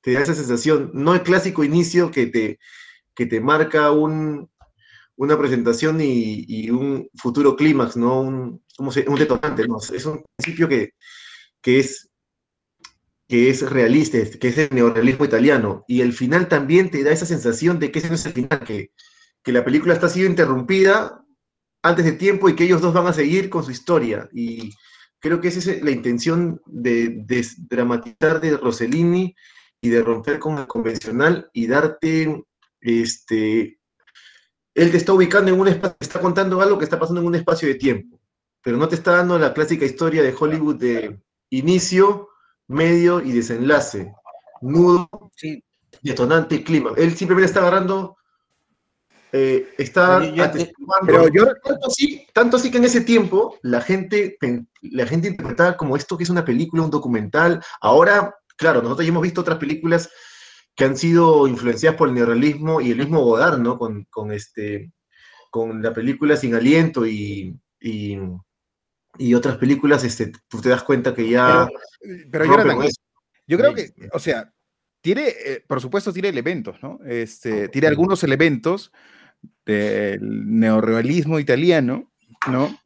te 0.00 0.12
da 0.12 0.20
esa 0.20 0.34
sensación, 0.34 0.92
no 0.94 1.12
el 1.12 1.24
clásico 1.24 1.64
inicio 1.64 2.12
que 2.12 2.28
te, 2.28 2.60
que 3.12 3.26
te 3.26 3.40
marca 3.40 3.90
un, 3.90 4.48
una 5.16 5.36
presentación 5.36 5.98
y, 6.00 6.70
un 6.70 7.10
futuro 7.16 7.56
clímax, 7.56 7.96
¿no? 7.96 8.20
Un, 8.20 8.62
como 8.76 8.92
un 9.08 9.18
detonante, 9.18 9.66
¿no? 9.66 9.78
Es 9.78 10.06
un 10.06 10.24
principio 10.36 10.68
que, 10.68 10.92
que 11.60 11.80
es 11.80 12.08
que 13.28 13.50
es 13.50 13.68
realista, 13.68 14.18
que 14.38 14.48
es 14.48 14.58
el 14.58 14.68
neorealismo 14.70 15.24
italiano, 15.24 15.84
y 15.88 16.00
el 16.00 16.12
final 16.12 16.48
también 16.48 16.90
te 16.90 17.02
da 17.02 17.12
esa 17.12 17.26
sensación 17.26 17.78
de 17.78 17.90
que 17.90 17.98
ese 17.98 18.08
no 18.08 18.14
es 18.14 18.26
el 18.26 18.32
final, 18.32 18.60
que, 18.60 18.92
que 19.42 19.52
la 19.52 19.64
película 19.64 19.94
está 19.94 20.08
siendo 20.08 20.30
interrumpida 20.30 21.24
antes 21.82 22.04
de 22.04 22.12
tiempo 22.12 22.48
y 22.48 22.56
que 22.56 22.64
ellos 22.64 22.80
dos 22.80 22.94
van 22.94 23.06
a 23.06 23.12
seguir 23.12 23.48
con 23.48 23.64
su 23.64 23.70
historia. 23.70 24.28
Y 24.32 24.72
creo 25.20 25.40
que 25.40 25.48
esa 25.48 25.58
es 25.58 25.82
la 25.82 25.90
intención 25.90 26.60
de, 26.66 27.24
dramatizar 27.68 28.40
de 28.40 28.56
Rossellini 28.56 29.34
y 29.80 29.88
de 29.88 30.02
romper 30.02 30.38
con 30.38 30.58
el 30.58 30.66
convencional 30.66 31.50
y 31.52 31.66
darte, 31.66 32.44
este, 32.80 33.78
él 34.74 34.90
te 34.90 34.96
está 34.96 35.12
ubicando 35.12 35.52
en 35.52 35.60
un 35.60 35.68
espacio, 35.68 35.96
está 36.00 36.20
contando 36.20 36.60
algo 36.60 36.78
que 36.78 36.84
está 36.84 36.98
pasando 36.98 37.20
en 37.20 37.26
un 37.26 37.34
espacio 37.34 37.68
de 37.68 37.74
tiempo, 37.74 38.20
pero 38.62 38.76
no 38.76 38.88
te 38.88 38.94
está 38.94 39.12
dando 39.12 39.38
la 39.38 39.54
clásica 39.54 39.84
historia 39.84 40.22
de 40.22 40.34
Hollywood 40.38 40.76
de 40.76 41.20
inicio, 41.50 42.28
medio 42.68 43.20
y 43.20 43.32
desenlace, 43.32 44.12
nudo, 44.60 45.08
detonante 46.02 46.56
y 46.56 46.64
clima. 46.64 46.92
Él 46.96 47.16
simplemente 47.16 47.46
está 47.46 47.60
agarrando, 47.60 48.16
eh, 49.32 49.74
está 49.78 50.20
pero 51.04 51.28
yo, 51.28 51.46
tanto, 51.62 51.86
así, 51.88 52.26
tanto 52.32 52.56
así 52.56 52.70
que 52.70 52.78
en 52.78 52.84
ese 52.84 53.00
tiempo 53.00 53.58
la 53.62 53.80
gente, 53.80 54.38
la 54.82 55.06
gente 55.06 55.28
interpretaba 55.28 55.76
como 55.76 55.96
esto 55.96 56.16
que 56.16 56.24
es 56.24 56.30
una 56.30 56.44
película, 56.44 56.82
un 56.82 56.90
documental. 56.90 57.62
Ahora, 57.80 58.34
claro, 58.56 58.82
nosotros 58.82 59.06
ya 59.06 59.10
hemos 59.10 59.22
visto 59.22 59.40
otras 59.40 59.58
películas 59.58 60.10
que 60.74 60.84
han 60.84 60.96
sido 60.96 61.48
influenciadas 61.48 61.96
por 61.96 62.08
el 62.08 62.14
neorrealismo 62.14 62.80
y 62.80 62.90
el 62.90 62.98
mismo 62.98 63.22
Godard, 63.22 63.58
¿no? 63.58 63.78
Con, 63.78 64.04
con 64.10 64.30
este, 64.30 64.92
con 65.50 65.82
la 65.82 65.92
película 65.94 66.36
Sin 66.36 66.54
Aliento 66.54 67.06
y, 67.06 67.58
y 67.80 68.18
y 69.18 69.34
otras 69.34 69.56
películas, 69.58 70.04
este, 70.04 70.32
tú 70.48 70.60
te 70.60 70.68
das 70.68 70.82
cuenta 70.82 71.14
que 71.14 71.28
ya... 71.28 71.68
Pero, 72.30 72.44
yo 73.46 73.58
creo 73.58 73.74
que, 73.74 73.92
o 74.12 74.18
sea, 74.18 74.52
tiene, 75.00 75.28
eh, 75.28 75.64
por 75.66 75.80
supuesto, 75.80 76.12
tiene 76.12 76.28
elementos, 76.28 76.76
¿no? 76.82 76.98
Este, 77.06 77.68
tiene 77.68 77.86
algunos 77.86 78.24
elementos 78.24 78.92
del 79.64 80.58
neorrealismo 80.58 81.38
italiano, 81.38 82.12
¿no? 82.50 82.76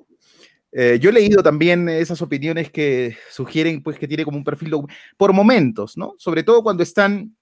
Eh, 0.73 0.99
yo 1.01 1.11
he 1.11 1.13
leído 1.15 1.43
también 1.43 1.89
esas 1.89 2.23
opiniones 2.23 2.71
que 2.71 3.17
sugieren, 3.31 3.83
pues, 3.83 3.99
que 3.99 4.07
tiene 4.07 4.25
como 4.25 4.37
un 4.37 4.45
perfil 4.45 4.75
por 5.17 5.33
momentos, 5.33 5.97
¿no? 5.97 6.15
Sobre 6.19 6.43
todo 6.43 6.63
cuando 6.63 6.83
están 6.83 7.37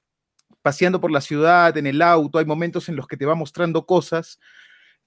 paseando 0.63 1.01
por 1.01 1.11
la 1.11 1.21
ciudad, 1.21 1.77
en 1.77 1.87
el 1.87 2.01
auto, 2.01 2.39
hay 2.39 2.45
momentos 2.45 2.89
en 2.89 2.97
los 2.97 3.07
que 3.07 3.17
te 3.17 3.27
va 3.27 3.35
mostrando 3.35 3.85
cosas 3.85 4.39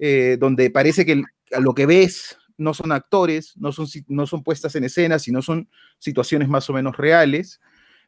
eh, 0.03 0.37
donde 0.39 0.71
parece 0.71 1.05
que 1.05 1.21
lo 1.59 1.75
que 1.75 1.85
ves 1.85 2.35
no 2.61 2.73
son 2.73 2.91
actores, 2.91 3.53
no 3.57 3.71
son, 3.71 3.87
no 4.07 4.27
son 4.27 4.43
puestas 4.43 4.75
en 4.75 4.83
escena, 4.83 5.19
sino 5.19 5.41
son 5.41 5.67
situaciones 5.97 6.47
más 6.47 6.69
o 6.69 6.73
menos 6.73 6.95
reales. 6.95 7.59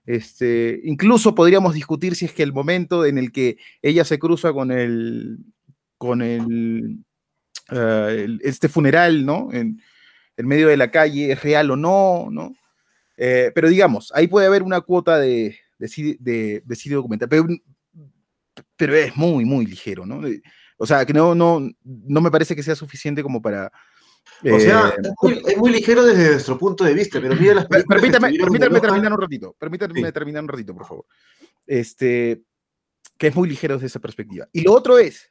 Este, 0.05 0.81
incluso 0.83 1.33
podríamos 1.33 1.73
discutir 1.73 2.15
si 2.15 2.25
es 2.25 2.33
que 2.33 2.43
el 2.43 2.53
momento 2.53 3.05
en 3.05 3.17
el 3.17 3.31
que 3.31 3.57
ella 3.81 4.05
se 4.05 4.19
cruza 4.19 4.53
con 4.53 4.71
el, 4.71 5.39
con 5.97 6.21
el, 6.21 6.99
eh, 7.71 8.27
este 8.41 8.69
funeral, 8.69 9.25
¿no? 9.25 9.49
En, 9.51 9.81
medio 10.37 10.67
de 10.67 10.77
la 10.77 10.91
calle, 10.91 11.31
es 11.31 11.41
real 11.43 11.71
o 11.71 11.75
no, 11.75 12.27
¿no? 12.31 12.55
Eh, 13.17 13.51
pero 13.53 13.69
digamos, 13.69 14.11
ahí 14.15 14.27
puede 14.27 14.47
haber 14.47 14.63
una 14.63 14.81
cuota 14.81 15.19
de, 15.19 15.57
de, 15.77 16.17
de, 16.19 16.63
documental, 16.89 17.29
pero, 17.29 17.47
pero, 18.75 18.95
es 18.95 19.15
muy, 19.15 19.45
muy 19.45 19.65
ligero, 19.65 20.05
¿no? 20.05 20.21
O 20.77 20.85
sea, 20.87 21.05
que 21.05 21.13
no, 21.13 21.35
no, 21.35 21.69
no 21.83 22.21
me 22.21 22.31
parece 22.31 22.55
que 22.55 22.63
sea 22.63 22.75
suficiente 22.75 23.21
como 23.23 23.41
para, 23.41 23.71
o 24.51 24.59
sea, 24.59 24.89
eh, 24.97 25.41
es, 25.47 25.57
muy, 25.57 25.71
ligero 25.71 26.05
desde 26.05 26.31
nuestro 26.31 26.57
punto 26.57 26.83
de 26.83 26.93
vista, 26.93 27.21
pero 27.21 27.35
mira 27.35 27.53
las 27.55 27.67
Permítame, 27.67 28.33
permítame 28.37 28.79
terminar 28.81 29.13
un 29.13 29.21
ratito, 29.21 29.55
permítame 29.57 30.11
terminar 30.11 30.43
un 30.43 30.49
ratito, 30.49 30.73
por 30.73 30.85
favor. 30.85 31.05
Este, 31.65 32.43
que 33.17 33.27
es 33.27 33.35
muy 33.35 33.47
ligero 33.47 33.75
desde 33.75 33.87
esa 33.87 33.99
perspectiva. 33.99 34.47
Y 34.51 34.61
lo 34.61 34.73
otro 34.73 34.97
es 34.97 35.29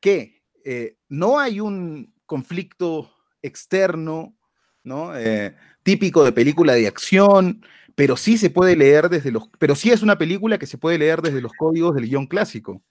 que 0.00 0.42
eh, 0.64 0.96
no 1.08 1.38
hay 1.38 1.60
un 1.60 2.14
conflicto 2.24 3.10
externo, 3.42 4.36
¿no? 4.84 5.16
Eh, 5.16 5.56
típico 5.82 6.24
de 6.24 6.32
película 6.32 6.74
de 6.74 6.86
acción, 6.86 7.64
pero 7.94 8.16
sí 8.16 8.36
se 8.38 8.50
puede 8.50 8.76
leer 8.76 9.08
desde 9.08 9.30
los, 9.30 9.48
pero 9.58 9.74
sí 9.74 9.90
es 9.90 10.02
una 10.02 10.18
película 10.18 10.58
que 10.58 10.66
se 10.66 10.78
puede 10.78 10.98
leer 10.98 11.22
desde 11.22 11.40
los 11.40 11.52
códigos 11.52 11.94
del 11.94 12.06
guion 12.08 12.26
clásico, 12.26 12.82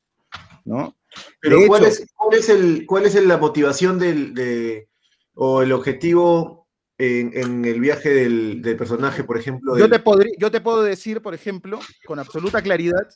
¿no? 0.65 0.97
Pero 1.39 1.59
¿cuál, 1.67 1.85
es, 1.85 2.05
cuál, 2.15 2.37
es 2.37 2.49
el, 2.49 2.85
¿cuál 2.85 3.05
es 3.05 3.15
la 3.23 3.37
motivación 3.37 3.99
del, 3.99 4.33
de, 4.33 4.89
o 5.35 5.61
el 5.61 5.71
objetivo 5.71 6.67
en, 6.97 7.65
el 7.65 7.79
viaje 7.79 8.09
del, 8.09 8.61
personaje, 8.77 9.23
por 9.23 9.37
ejemplo. 9.37 9.77
Yo, 9.77 9.89
te 9.89 10.01
yo 10.37 10.49
te 10.49 10.61
puedo 10.61 10.81
decir, 10.81 11.21
por 11.21 11.33
ejemplo, 11.33 11.79
con 12.05 12.19
absoluta 12.19 12.61
claridad, 12.61 13.07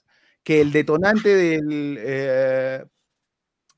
que 0.44 0.62
el 0.62 0.72
detonante 0.72 1.30
del 1.30 1.98
eh, 2.00 2.84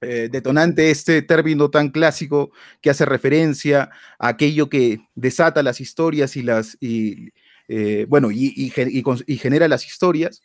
eh, 0.01 0.29
detonante, 0.31 0.89
este 0.89 1.21
término 1.21 1.69
tan 1.69 1.89
clásico 1.89 2.51
que 2.81 2.89
hace 2.89 3.05
referencia 3.05 3.91
a 4.17 4.29
aquello 4.29 4.69
que 4.69 4.99
desata 5.13 5.61
las 5.61 5.79
historias 5.79 6.35
y 6.35 6.41
las 6.41 6.77
y, 6.79 7.29
eh, 7.67 8.05
bueno 8.09 8.31
y, 8.31 8.53
y, 8.57 9.37
genera 9.37 9.67
las 9.67 9.85
historias, 9.85 10.41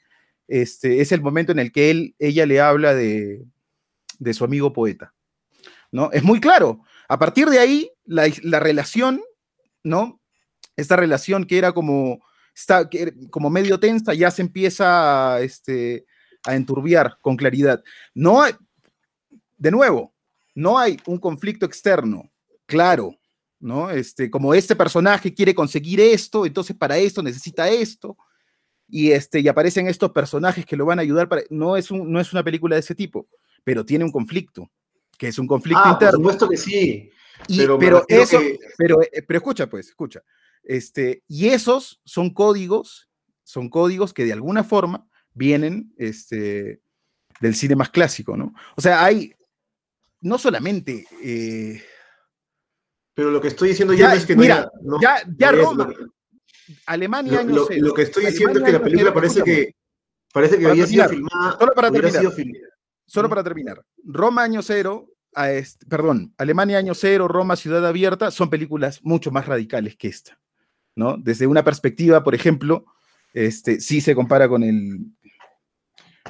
este, 0.48 1.00
es 1.00 1.10
el 1.12 1.22
momento 1.22 1.52
en 1.52 1.58
el 1.58 1.72
que 1.72 1.90
él, 1.90 2.14
ella 2.18 2.44
le 2.44 2.60
habla 2.60 2.94
de, 2.94 3.46
de 4.18 4.34
su 4.34 4.44
amigo 4.44 4.72
poeta. 4.74 5.14
¿no? 5.90 6.10
Es 6.12 6.22
muy 6.22 6.40
claro. 6.40 6.82
A 7.08 7.18
partir 7.18 7.48
de 7.48 7.58
ahí, 7.58 7.90
la, 8.04 8.60
relación, 8.60 9.22
¿no? 9.82 10.20
esta 10.76 10.96
relación 10.96 11.44
que 11.44 11.58
era 11.58 11.72
como, 11.72 12.24
está, 12.54 12.88
como 13.30 13.50
medio 13.50 13.80
tensa 13.80 14.14
ya 14.14 14.30
se 14.30 14.42
empieza 14.42 15.34
a, 15.34 15.40
este, 15.40 16.06
enturbiar 16.46 17.18
con 17.20 17.36
claridad. 17.36 17.82
No 18.14 18.42
de 19.58 19.70
nuevo, 19.70 20.14
no 20.54 20.78
hay 20.78 20.98
un 21.06 21.18
conflicto 21.18 21.66
externo, 21.66 22.30
claro, 22.66 23.16
¿no? 23.58 23.90
Este, 23.90 24.30
como 24.30 24.54
este 24.54 24.76
personaje 24.76 25.32
quiere 25.32 25.54
conseguir 25.54 26.00
esto, 26.00 26.44
entonces 26.44 26.76
para 26.76 26.98
esto 26.98 27.22
necesita 27.22 27.68
esto, 27.68 28.16
y, 28.88 29.10
este, 29.10 29.40
y 29.40 29.48
aparecen 29.48 29.88
estos 29.88 30.12
personajes 30.12 30.64
que 30.64 30.76
lo 30.76 30.86
van 30.86 30.98
a 30.98 31.02
ayudar. 31.02 31.28
Para, 31.28 31.42
no, 31.50 31.76
es 31.76 31.90
un, 31.90 32.10
no 32.10 32.20
es 32.20 32.32
una 32.32 32.44
película 32.44 32.76
de 32.76 32.80
ese 32.80 32.94
tipo, 32.94 33.26
pero 33.64 33.84
tiene 33.84 34.04
un 34.04 34.12
conflicto, 34.12 34.70
que 35.18 35.28
es 35.28 35.38
un 35.38 35.46
conflicto 35.46 35.82
ah, 35.84 35.92
interno. 35.92 36.22
Por 36.22 36.32
supuesto 36.32 36.48
que 36.48 36.56
sí. 36.56 37.10
pero, 37.78 38.04
eso, 38.08 38.38
pero, 38.76 39.02
eh, 39.02 39.22
pero 39.26 39.38
escucha, 39.38 39.68
pues, 39.68 39.88
escucha. 39.88 40.22
Este, 40.62 41.22
y 41.28 41.48
esos 41.48 42.00
son 42.04 42.30
códigos, 42.34 43.08
son 43.44 43.68
códigos 43.68 44.12
que 44.12 44.24
de 44.24 44.32
alguna 44.32 44.64
forma 44.64 45.06
vienen 45.32 45.92
este, 45.96 46.80
del 47.40 47.54
cine 47.54 47.76
más 47.76 47.90
clásico, 47.90 48.36
¿no? 48.36 48.54
O 48.76 48.80
sea, 48.80 49.04
hay 49.04 49.34
no 50.20 50.38
solamente. 50.38 51.06
Eh, 51.22 51.82
pero 53.14 53.30
lo 53.30 53.40
que 53.40 53.48
estoy 53.48 53.70
diciendo 53.70 53.94
ya, 53.94 54.14
es 54.14 54.26
que 54.26 54.36
mira, 54.36 54.70
ya, 55.00 55.22
ya 55.38 55.52
Roma, 55.52 55.88
Alemania 56.86 57.40
año 57.40 57.54
lo, 57.54 57.68
lo, 57.70 57.94
que 57.94 58.02
estoy 58.02 58.26
diciendo 58.26 58.58
es 58.58 58.64
que 58.64 58.72
la 58.72 58.82
película 58.82 59.14
parece 59.14 59.42
que 59.42 59.74
parece 60.32 60.58
que 60.58 60.66
había 60.66 60.86
sido 60.86 61.08
filmada. 61.08 61.56
Solo 61.58 61.72
para 61.72 61.90
terminar. 61.90 62.24
Solo 63.06 63.28
para 63.28 63.44
terminar. 63.44 63.84
Roma 64.04 64.42
año 64.42 64.62
cero, 64.62 65.08
perdón, 65.88 66.34
Alemania 66.38 66.78
año 66.78 66.94
cero, 66.94 67.28
Roma 67.28 67.56
ciudad 67.56 67.86
abierta, 67.86 68.30
son 68.30 68.50
películas 68.50 69.00
mucho 69.02 69.30
más 69.30 69.46
radicales 69.46 69.96
que 69.96 70.08
esta. 70.08 70.38
¿no? 70.96 71.16
Desde 71.18 71.46
una 71.46 71.62
perspectiva, 71.62 72.24
por 72.24 72.34
ejemplo, 72.34 72.86
este, 73.32 73.80
sí 73.80 74.00
se 74.00 74.14
compara 74.14 74.48
con 74.48 74.62
el, 74.62 75.12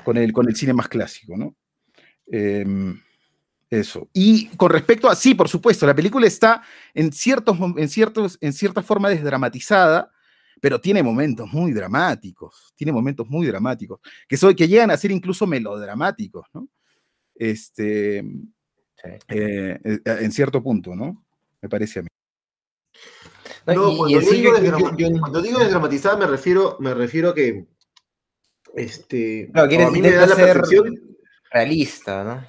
con 0.05 0.17
el, 0.17 0.33
con 0.33 0.49
el 0.49 0.57
cine 0.57 0.73
más 0.73 0.89
clásico, 0.89 1.37
¿no? 1.37 1.55
Em, 2.27 3.01
eso. 3.71 4.09
Y 4.13 4.49
con 4.57 4.71
respecto 4.71 5.09
a, 5.09 5.15
sí, 5.15 5.35
por 5.35 5.49
supuesto, 5.49 5.87
la 5.87 5.95
película 5.95 6.27
está 6.27 6.63
en, 6.95 7.13
ciertos, 7.13 7.57
en, 7.77 7.89
ciertos, 7.89 8.39
en 8.41 8.53
cierta 8.53 8.83
forma 8.83 9.09
desdramatizada, 9.09 10.13
pero 10.61 10.81
tiene 10.81 11.03
momentos 11.03 11.53
muy 11.53 11.73
dramáticos, 11.73 12.73
tiene 12.75 12.93
momentos 12.93 13.29
muy 13.29 13.47
dramáticos, 13.47 14.01
que, 14.29 14.37
que 14.55 14.69
llegan 14.69 14.91
a 14.91 14.97
ser 14.97 15.11
incluso 15.11 15.47
melodramáticos, 15.47 16.47
¿no? 16.55 16.69
Este, 17.35 18.19
eh, 18.19 19.79
eh, 19.85 20.01
en 20.05 20.33
cierto 20.33 20.63
punto, 20.63 20.95
¿no? 20.95 21.25
Me 21.61 21.69
parece 21.69 22.01
a 22.01 22.03
mí. 22.03 22.09
No, 23.67 23.97
cuando, 23.97 25.43
digo 25.43 25.59
desdramatizada 25.59 26.17
me 26.17 26.27
refiero, 26.27 26.77
me 26.79 26.95
refiero 26.95 27.31
a 27.31 27.35
que 27.35 27.67
este, 28.75 29.51
a 29.55 29.67
mí 29.67 30.01
me 30.01 30.13
da 30.13 30.27
la 30.27 30.37
percepción 30.37 31.17
realista, 31.51 32.25
¿no? 32.25 32.47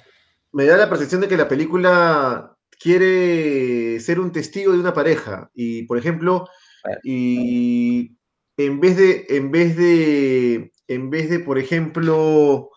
Me 0.52 0.64
da 0.64 0.76
la 0.76 0.88
percepción 0.88 1.20
de 1.20 1.28
que 1.28 1.36
la 1.36 1.48
película 1.48 2.56
quiere 2.78 3.98
ser 4.00 4.20
un 4.20 4.32
testigo 4.32 4.72
de 4.72 4.78
una 4.78 4.94
pareja 4.94 5.50
y, 5.54 5.82
por 5.82 5.98
ejemplo, 5.98 6.48
y 7.02 8.16
en 8.56 8.80
vez 8.80 8.96
de, 8.96 9.26
en 9.28 9.50
vez 9.50 9.76
de, 9.76 10.72
en 10.88 11.10
vez 11.10 11.30
de, 11.30 11.38
por 11.38 11.58
ejemplo, 11.58 12.70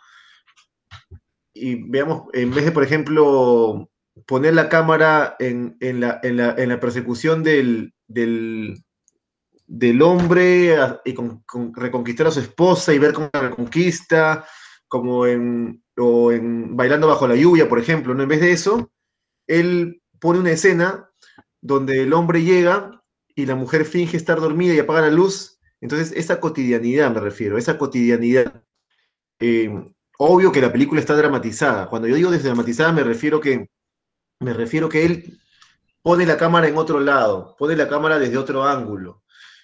y 1.54 1.90
veamos, 1.90 2.24
en 2.34 2.54
vez 2.54 2.66
de, 2.66 2.72
por 2.72 2.84
ejemplo, 2.84 3.90
poner 4.28 4.54
la 4.54 4.70
cámara 4.70 5.36
en, 5.40 5.76
la, 5.80 6.20
en 6.24 6.38
la, 6.38 6.80
persecución 6.80 7.44
del, 7.44 7.94
del, 8.08 8.82
hombre 10.02 10.78
y 11.06 11.14
con, 11.14 11.44
reconquistar 11.76 12.28
a 12.28 12.32
su 12.32 12.42
esposa 12.42 12.94
y 12.94 13.00
ver 13.00 13.14
cómo 13.14 13.30
la 13.34 13.42
reconquista, 13.42 14.46
como 14.88 15.26
en, 15.26 15.84
o 15.98 16.32
en 16.32 16.76
Bailando 16.76 17.08
bajo 17.08 17.28
la 17.28 17.36
lluvia, 17.36 17.68
por 17.68 17.80
ejemplo, 17.80 18.14
¿no? 18.14 18.24
En 18.24 18.30
vez 18.30 18.42
de 18.42 18.52
eso, 18.52 18.92
él 19.48 20.02
pone 20.20 20.40
una 20.40 20.52
escena 20.52 21.10
donde 21.62 22.04
el 22.04 22.14
hombre 22.14 22.44
llega 22.44 23.01
y 23.42 23.46
la 23.46 23.56
mujer 23.56 23.86
finge 23.86 24.18
estar 24.18 24.40
dormida 24.40 24.74
y 24.74 24.80
apaga 24.80 25.02
la 25.02 25.12
luz. 25.12 25.60
Entonces, 25.82 26.14
esa 26.16 26.40
cotidianidad 26.40 27.12
me 27.12 27.20
refiero, 27.20 27.58
esa 27.58 27.78
cotidianidad. 27.78 28.64
Eh, 29.40 29.70
obvio 30.18 30.52
que 30.52 30.62
la 30.62 30.72
película 30.72 31.02
está 31.02 31.16
dramatizada. 31.16 31.90
Cuando 31.90 32.08
yo 32.08 32.16
digo 32.16 32.32
desdramatizada, 32.32 32.92
me 32.92 33.04
refiero 33.04 33.42
que 33.42 33.70
me 34.40 34.54
refiero 34.54 34.90
que 34.90 35.06
él 35.06 35.40
pone 36.02 36.26
la 36.26 36.38
cámara 36.38 36.68
en 36.68 36.78
otro 36.78 37.00
lado, 37.00 37.56
pone 37.58 37.76
la 37.76 37.88
cámara 37.88 38.20
desde 38.20 38.38
otro 38.38 38.64
ángulo, 38.64 39.24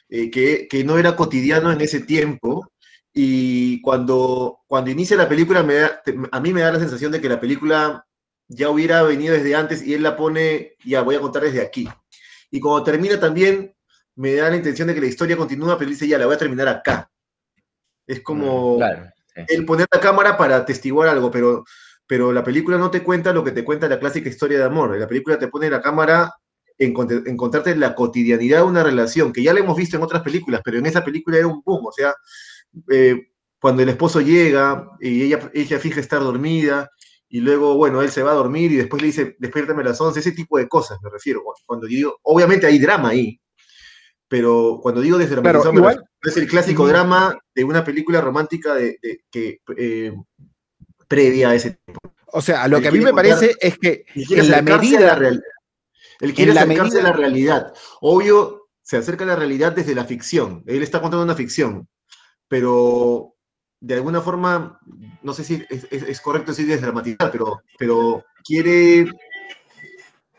eh, 0.10 0.30
que, 0.30 0.84
no 0.84 0.98
era 0.98 1.16
cotidiano 1.16 1.72
en 1.72 1.82
ese 1.82 2.02
tiempo. 2.02 2.72
Y 3.13 3.82
cuando, 3.82 4.60
cuando 4.68 4.92
inicia 4.92 5.18
la 5.18 5.28
película, 5.28 5.63
me 5.63 5.80
a 6.32 6.40
mí 6.40 6.54
me 6.54 6.62
da 6.62 6.72
la 6.74 6.80
sensación 6.80 7.12
de 7.12 7.20
que 7.20 7.30
la 7.30 7.40
película 7.40 8.06
ya 8.48 8.70
hubiera 8.70 9.02
venido 9.04 9.34
desde 9.34 9.56
antes 9.56 9.86
y 9.86 9.96
él 9.96 10.04
la 10.04 10.16
pone, 10.16 10.76
ya 10.86 11.02
voy 11.02 11.16
a 11.16 11.20
contar 11.22 11.44
desde 11.44 11.62
aquí. 11.62 11.90
Y 12.52 12.60
cuando 12.60 12.84
termina 12.84 13.20
también, 13.20 13.76
me 14.16 14.34
da 14.36 14.50
la 14.50 14.56
intención 14.56 14.88
de 14.88 14.96
que 14.96 15.02
la 15.02 15.08
historia 15.08 15.38
continúa, 15.38 15.78
pero 15.78 15.90
dice, 15.90 16.08
ya 16.08 16.18
la 16.18 16.26
voy 16.26 16.36
a 16.36 16.40
terminar 16.40 16.68
acá. 16.68 17.10
Es 18.06 18.22
como 18.22 18.80
mm, 18.80 19.44
el 19.48 19.66
poner 19.66 19.88
la 19.92 20.00
cámara 20.00 20.38
para 20.38 20.58
atestiguar 20.58 21.10
algo, 21.10 21.30
pero 21.30 21.64
pero 22.08 22.32
la 22.32 22.44
película 22.44 22.78
no 22.78 22.90
te 22.90 23.04
cuenta 23.04 23.34
lo 23.34 23.44
que 23.44 23.52
te 23.52 23.66
cuenta 23.66 23.90
la 23.90 24.00
clásica 24.00 24.30
historia 24.30 24.58
de 24.58 24.64
amor. 24.64 24.98
La 24.98 25.08
película 25.08 25.38
te 25.38 25.50
pone 25.50 25.70
la 25.70 25.82
cámara 25.82 26.34
en 26.78 26.96
encontrarte 27.26 27.72
en 27.72 27.82
la 27.82 27.94
cotidianidad 27.94 28.60
de 28.60 28.64
una 28.64 28.84
relación, 28.84 29.34
que 29.34 29.44
ya 29.44 29.54
la 29.54 29.60
hemos 29.60 29.76
visto 29.76 29.98
en 29.98 30.04
otras 30.04 30.24
películas, 30.24 30.62
pero 30.64 30.78
en 30.78 30.86
esa 30.86 31.04
película 31.04 31.38
era 31.38 31.48
un 31.48 31.62
boom, 31.66 31.88
o 31.88 31.92
sea, 31.92 32.14
eh, 32.90 33.30
cuando 33.60 33.82
el 33.82 33.90
esposo 33.90 34.22
llega 34.22 34.92
y 35.02 35.24
ella, 35.24 35.52
ella 35.54 35.80
fija 35.80 36.00
estar 36.00 36.22
dormida, 36.22 36.90
y 37.30 37.42
luego, 37.42 37.76
bueno, 37.76 38.02
él 38.02 38.10
se 38.10 38.24
va 38.24 38.32
a 38.32 38.36
dormir 38.36 38.72
y 38.72 38.78
después 38.78 39.02
le 39.02 39.08
dice, 39.08 39.36
despiértame 39.40 39.82
a 39.82 39.86
las 39.88 40.00
11, 40.00 40.20
ese 40.20 40.32
tipo 40.32 40.58
de 40.58 40.68
cosas 40.68 40.98
me 41.04 41.10
refiero. 41.10 41.44
Cuando 41.66 41.88
digo, 41.88 42.20
obviamente 42.24 42.68
hay 42.68 42.80
drama 42.80 43.10
ahí, 43.10 43.40
pero 44.28 44.80
cuando 44.82 45.02
digo 45.02 45.18
desde 45.18 45.42
la 45.42 45.98
es 46.24 46.38
el 46.38 46.48
clásico 46.48 46.88
drama 46.88 47.38
de 47.54 47.63
una 47.63 47.84
película 47.84 48.22
romántica 48.22 48.76
de, 48.76 48.98
que 49.30 49.60
eh, 49.78 50.13
previa 51.08 51.50
a 51.50 51.56
ese 51.56 51.78
tiempo. 51.86 52.13
O 52.28 52.42
sea, 52.42 52.68
lo 52.68 52.82
que 52.82 52.90
a 52.90 52.92
mí 52.92 53.00
me 53.00 53.13
parece 53.13 53.56
es 53.60 53.78
que 53.78 54.06
en 54.16 54.52
la 54.52 54.62
medida... 54.62 55.16
real, 55.16 55.42
él 56.20 56.34
quiere 56.34 56.52
acercarse 56.52 57.00
a 57.00 57.04
la 57.04 57.13
realidad. 57.13 57.74
Obvio, 58.02 58.70
se 58.82 58.98
acerca 58.98 59.24
a 59.24 59.28
la 59.28 59.36
realidad 59.36 59.74
desde 59.74 59.96
la 59.96 60.06
ficción. 60.06 60.63
Él 60.66 60.82
está 60.82 61.02
contando 61.02 61.24
una 61.24 61.36
ficción, 61.36 61.88
pero 62.48 63.36
de 63.80 63.96
alguna 63.96 64.22
forma, 64.22 64.80
no 65.28 65.34
sé 65.34 65.44
si 65.44 65.62
es, 65.70 66.22
correcto 66.22 66.52
decir 66.52 66.68
desdramatizar, 66.68 67.30
pero, 67.30 67.62
pero 67.78 68.24
quiere 68.46 69.06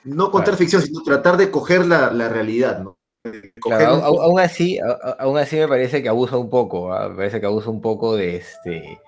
no 0.05 0.31
contar 0.31 0.57
ficción, 0.57 0.81
sino 0.81 1.03
tratar 1.03 1.37
de 1.37 1.51
coger 1.51 1.85
la, 1.85 2.09
realidad, 2.31 2.81
¿no? 2.81 2.96
aún, 3.70 4.40
así, 4.40 4.79
aún 5.18 5.37
así 5.37 5.57
me 5.57 5.68
parece 5.68 6.03
que 6.03 6.09
abusa 6.09 6.38
un 6.38 6.48
poco, 6.48 6.90
¿ah? 6.90 7.11
me 7.11 7.16
parece 7.16 7.38
que 7.38 7.44
abusa 7.44 7.68
un 7.68 7.83
poco 7.83 8.16
de 8.16 8.37
este 8.37 8.98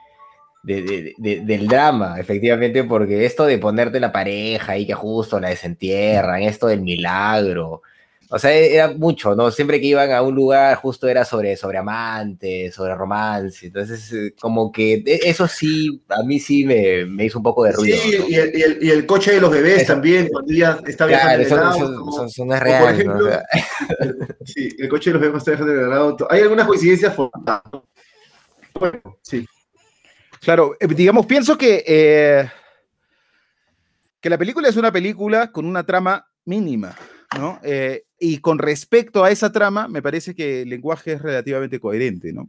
del 0.63 1.67
drama, 1.67 2.21
efectivamente, 2.21 2.85
porque 2.85 3.25
esto 3.25 3.47
de 3.47 3.57
ponerte 3.57 3.99
la 4.01 4.13
pareja 4.13 4.77
y 4.77 4.87
que 4.87 4.93
justo 4.93 5.41
la 5.41 5.49
desentierran, 5.49 6.43
esto 6.43 6.67
del 6.67 6.83
milagro, 6.83 7.81
o 8.33 8.39
sea, 8.39 8.53
e, 8.53 8.75
era 8.75 8.93
mucho, 8.93 9.35
¿no? 9.35 9.51
Siempre 9.51 9.81
que 9.81 9.89
iban 9.89 10.13
a 10.13 10.23
un 10.23 10.35
lugar 10.35 10.77
justo 10.77 11.09
era 11.09 11.25
sobre, 11.25 11.57
sobre 11.57 11.79
amantes, 11.79 12.75
sobre 12.75 12.95
romance, 12.95 13.67
entonces 13.67 14.13
eh, 14.13 14.35
como 14.41 14.71
que 14.71 15.03
e, 15.05 15.21
eso 15.25 15.49
sí, 15.49 16.01
a 16.09 16.23
mí 16.23 16.39
sí 16.39 16.65
me, 16.65 17.07
me 17.07 17.25
hizo 17.25 17.39
un 17.39 17.45
poco 17.45 17.65
de 17.65 17.73
ruido. 17.73 17.99
Sí, 17.99 18.19
y, 18.29 18.35
el, 18.37 18.79
y, 18.81 18.91
el, 18.91 19.05
coche 19.05 19.33
de 19.33 19.41
los 19.41 19.51
bebés 19.51 19.85
también, 19.85 20.29
cuando 20.29 20.53
ya 20.53 20.79
está 20.87 21.07
viajando 21.07 21.45
claro, 21.45 21.73
eso, 21.73 22.27
eso, 22.27 22.45
no 22.45 22.55
es 22.55 22.61
real. 22.61 23.43
sí, 24.45 24.69
el 24.79 24.89
coche 24.89 25.11
de 25.11 25.15
los 25.15 25.23
bebés 25.23 25.39
está 25.39 25.51
viajando 25.51 25.75
en 25.75 25.87
el 25.87 25.93
auto. 25.93 26.29
Hay 26.31 26.43
algunas 26.43 26.69
coincidencias 26.69 27.17
Bueno, 27.17 29.19
sí. 29.23 29.45
Claro, 30.41 30.77
eh, 30.79 30.87
digamos, 30.87 31.27
pienso 31.27 31.59
que, 31.59 31.83
eh, 31.85 32.49
que 34.21 34.31
la 34.31 34.39
película 34.39 34.69
es 34.69 34.77
una 34.77 34.93
película 34.93 35.51
con 35.51 35.67
una 35.67 35.85
trama 35.85 36.29
mínima, 36.45 36.97
¿no? 37.39 37.61
Eh, 37.63 38.05
y 38.19 38.39
con 38.39 38.59
respecto 38.59 39.25
a 39.25 39.31
esa 39.31 39.53
trama, 39.53 39.89
me 39.89 40.03
parece 40.03 40.35
que 40.35 40.63
el 40.63 40.69
lenguaje 40.69 41.13
es 41.13 41.23
relativamente 41.23 41.81
coherente, 41.81 42.33
¿no? 42.33 42.49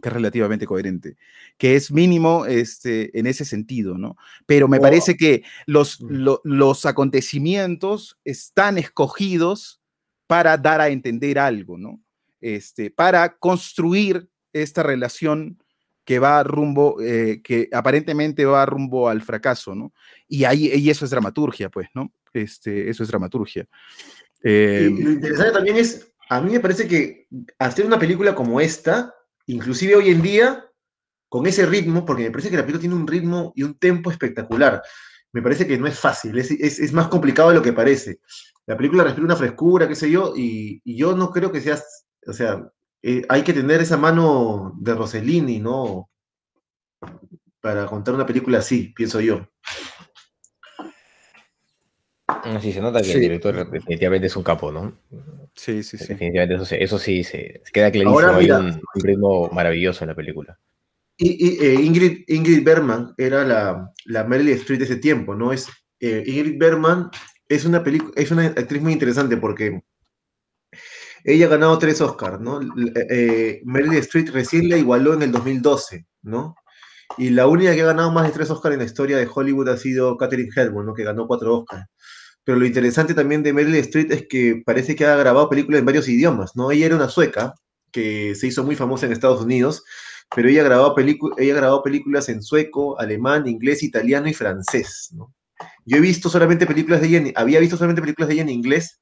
Que 0.00 0.08
es 0.08 0.12
relativamente 0.12 0.66
coherente, 0.66 1.16
que 1.56 1.76
es 1.76 1.90
mínimo 1.90 2.46
este, 2.46 3.18
en 3.18 3.26
ese 3.26 3.44
sentido, 3.44 3.98
¿no? 3.98 4.16
Pero 4.46 4.68
me 4.68 4.80
parece 4.80 5.16
que 5.16 5.42
los, 5.66 6.00
mm. 6.00 6.28
los 6.44 6.86
acontecimientos 6.86 8.18
están 8.24 8.78
escogidos 8.78 9.80
para 10.26 10.56
dar 10.56 10.80
a 10.80 10.88
entender 10.88 11.38
algo, 11.38 11.78
¿no? 11.78 12.00
Este, 12.40 12.90
para 12.90 13.36
construir 13.36 14.28
esta 14.52 14.82
relación 14.82 15.58
que 16.04 16.18
va 16.18 16.42
rumbo, 16.42 17.02
eh, 17.02 17.42
que 17.42 17.68
aparentemente 17.70 18.46
va 18.46 18.64
rumbo 18.64 19.10
al 19.10 19.20
fracaso, 19.20 19.74
¿no? 19.74 19.92
Y 20.26 20.44
ahí 20.44 20.70
y 20.72 20.88
eso 20.88 21.04
es 21.04 21.10
dramaturgia, 21.10 21.68
pues, 21.68 21.88
¿no? 21.92 22.12
Este, 22.32 22.90
eso 22.90 23.02
es 23.02 23.08
dramaturgia. 23.08 23.66
y, 24.42 24.48
lo 24.48 24.52
em, 24.52 25.12
interesante 25.12 25.52
también 25.52 25.76
es 25.76 26.08
a 26.28 26.40
mí 26.40 26.52
me 26.52 26.60
parece 26.60 26.86
que 26.86 27.26
hacer 27.58 27.86
una 27.86 27.98
película 27.98 28.34
como 28.34 28.60
esta, 28.60 29.14
inclusive 29.46 29.96
hoy 29.96 30.10
en 30.10 30.20
día, 30.20 30.64
con 31.28 31.46
ese 31.46 31.64
ritmo, 31.66 32.04
porque 32.04 32.24
me 32.24 32.30
parece 32.30 32.50
que 32.50 32.56
la 32.56 32.62
película 32.62 32.80
tiene 32.80 32.94
un 32.94 33.06
ritmo 33.06 33.52
y 33.56 33.62
un 33.62 33.78
tempo 33.78 34.10
espectacular. 34.10 34.82
Me 35.32 35.42
parece 35.42 35.66
que 35.66 35.78
no 35.78 35.86
es 35.86 35.98
fácil, 35.98 36.38
es, 36.38 36.92
más 36.92 37.08
complicado 37.08 37.50
de 37.50 37.54
lo 37.54 37.62
que 37.62 37.72
parece. 37.72 38.20
La 38.66 38.76
película 38.76 39.04
respira 39.04 39.24
una 39.24 39.36
frescura, 39.36 39.88
qué 39.88 39.94
sé 39.94 40.10
yo, 40.10 40.34
y, 40.36 40.82
yo 40.84 41.14
no 41.14 41.30
creo 41.30 41.50
que 41.50 41.60
sea, 41.60 41.78
o 42.26 42.32
sea, 42.32 42.70
eh, 43.02 43.22
hay 43.28 43.42
que 43.42 43.54
tener 43.54 43.80
esa 43.80 43.96
mano 43.96 44.74
de 44.78 44.94
Rossellini, 44.94 45.60
¿no? 45.60 46.10
Para 47.60 47.86
contar 47.86 48.14
una 48.14 48.26
película 48.26 48.58
así, 48.58 48.92
pienso 48.94 49.20
yo. 49.20 49.48
Sí, 52.60 52.72
se 52.72 52.80
nota 52.80 53.02
que 53.02 53.12
el 53.12 53.20
director 53.20 53.70
definitivamente 53.70 54.26
es 54.26 54.36
un 54.36 54.42
capo, 54.42 54.72
¿no? 54.72 54.98
Sí, 55.54 55.82
sí, 55.82 55.98
sí. 55.98 56.08
Definitivamente 56.08 56.82
eso, 56.82 56.98
sí 56.98 57.24
se, 57.24 57.62
queda 57.72 57.90
clarísimo. 57.90 58.18
Hay 58.18 58.50
un, 58.50 58.80
ritmo 58.94 59.48
maravilloso 59.50 60.04
en 60.04 60.08
la 60.08 60.14
película. 60.14 60.58
Y, 61.16 61.64
eh, 61.64 61.74
Ingrid, 61.74 62.24
Ingrid 62.28 62.62
Bergman 62.62 63.12
era 63.16 63.44
la, 63.44 63.92
la 64.04 64.24
Meryl 64.24 64.50
Streep 64.50 64.78
de 64.78 64.84
ese 64.84 64.96
tiempo, 64.96 65.34
¿no? 65.34 65.52
Es, 65.52 65.68
eh, 66.00 66.22
Ingrid 66.26 66.58
Bergman 66.58 67.10
es 67.48 67.64
una, 67.64 67.82
es 68.14 68.30
una 68.30 68.46
actriz 68.46 68.80
muy 68.80 68.92
interesante 68.92 69.36
porque 69.36 69.82
ella 71.24 71.46
ha 71.46 71.50
ganado 71.50 71.78
tres 71.78 72.00
Oscars, 72.00 72.40
¿no? 72.40 72.60
Eh, 73.10 73.60
Meryl 73.64 73.94
Streep 73.94 74.28
recién 74.28 74.68
la 74.68 74.76
igualó 74.78 75.14
en 75.14 75.22
el 75.22 75.32
2012, 75.32 76.06
¿no? 76.22 76.54
Y 77.16 77.30
la 77.30 77.46
única 77.46 77.74
que 77.74 77.82
ha 77.82 77.86
ganado 77.86 78.12
más 78.12 78.26
de 78.26 78.32
tres 78.32 78.50
Oscars 78.50 78.74
en 78.74 78.80
la 78.80 78.84
historia 78.86 79.16
de 79.16 79.28
Hollywood 79.32 79.68
ha 79.70 79.76
sido 79.76 80.16
Katherine 80.16 80.50
Hepburn, 80.54 80.86
¿no? 80.86 80.94
Que 80.94 81.04
ganó 81.04 81.26
cuatro 81.26 81.58
Oscars. 81.58 81.86
Pero 82.48 82.60
lo 82.60 82.64
interesante 82.64 83.12
también 83.12 83.42
de 83.42 83.52
Meryl 83.52 83.74
Streep 83.74 84.10
es 84.10 84.26
que 84.26 84.62
parece 84.64 84.96
que 84.96 85.04
ha 85.04 85.14
grabado 85.16 85.50
películas 85.50 85.80
en 85.80 85.84
varios 85.84 86.08
idiomas, 86.08 86.56
¿no? 86.56 86.70
Ella 86.70 86.86
era 86.86 86.96
una 86.96 87.10
sueca 87.10 87.52
que 87.92 88.34
se 88.34 88.46
hizo 88.46 88.64
muy 88.64 88.74
famosa 88.74 89.04
en 89.04 89.12
Estados 89.12 89.42
Unidos, 89.42 89.84
pero 90.34 90.48
ella 90.48 90.62
grabó, 90.62 90.94
ella 90.98 91.54
grabó 91.54 91.82
películas 91.82 92.30
en 92.30 92.42
sueco, 92.42 92.98
alemán, 92.98 93.46
inglés, 93.46 93.82
italiano 93.82 94.28
y 94.30 94.32
francés, 94.32 95.10
¿no? 95.12 95.34
Yo 95.84 95.98
he 95.98 96.00
visto 96.00 96.30
solamente 96.30 96.64
películas 96.64 97.02
de 97.02 97.08
ella, 97.08 97.18
en, 97.18 97.32
había 97.36 97.60
visto 97.60 97.76
solamente 97.76 98.00
películas 98.00 98.28
de 98.28 98.34
ella 98.36 98.44
en 98.44 98.48
inglés, 98.48 98.98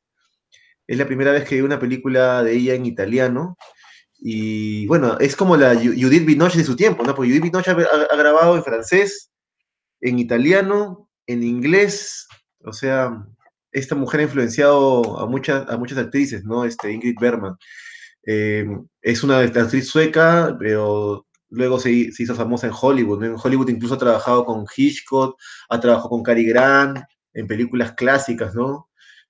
es 0.88 0.98
la 0.98 1.06
primera 1.06 1.30
vez 1.30 1.44
que 1.44 1.54
vi 1.54 1.60
una 1.60 1.78
película 1.78 2.42
de 2.42 2.52
ella 2.52 2.74
en 2.74 2.84
italiano, 2.84 3.56
y 4.18 4.88
bueno, 4.88 5.18
es 5.20 5.36
como 5.36 5.56
la 5.56 5.76
Judith 5.76 6.26
Binoche 6.26 6.58
de 6.58 6.64
su 6.64 6.74
tiempo, 6.74 7.04
¿no? 7.04 7.14
Porque 7.14 7.28
Judith 7.28 7.44
Binoche 7.44 7.70
ha 7.70 8.16
grabado 8.16 8.56
en 8.56 8.64
francés, 8.64 9.30
en 10.00 10.18
italiano, 10.18 11.08
en 11.28 11.44
inglés, 11.44 12.26
o 12.64 12.72
sea, 12.72 13.24
esta 13.76 13.94
mujer 13.94 14.20
ha 14.20 14.24
influenciado 14.24 15.20
a 15.20 15.26
muchas, 15.26 15.68
a 15.68 15.76
muchas 15.76 15.98
actrices, 15.98 16.44
¿no? 16.44 16.64
Este, 16.64 16.90
Ingrid 16.90 17.16
Bergman. 17.20 17.56
Eh, 18.26 18.66
es 19.02 19.22
una 19.22 19.40
actriz 19.40 19.88
sueca, 19.88 20.56
pero 20.58 21.26
luego 21.50 21.78
se, 21.78 21.90
hizo 21.90 22.34
famosa 22.34 22.66
en 22.66 22.72
Hollywood. 22.78 23.22
En 23.22 23.36
Hollywood 23.40 23.68
incluso 23.68 23.94
ha 23.94 23.98
trabajado 23.98 24.46
con 24.46 24.64
Hitchcock, 24.74 25.38
ha 25.68 25.78
trabajado 25.78 26.08
con 26.08 26.22
Cary 26.22 26.46
Grant 26.46 27.00
en 27.34 27.46
películas 27.46 27.92
clásicas, 27.92 28.54
¿no? 28.54 28.88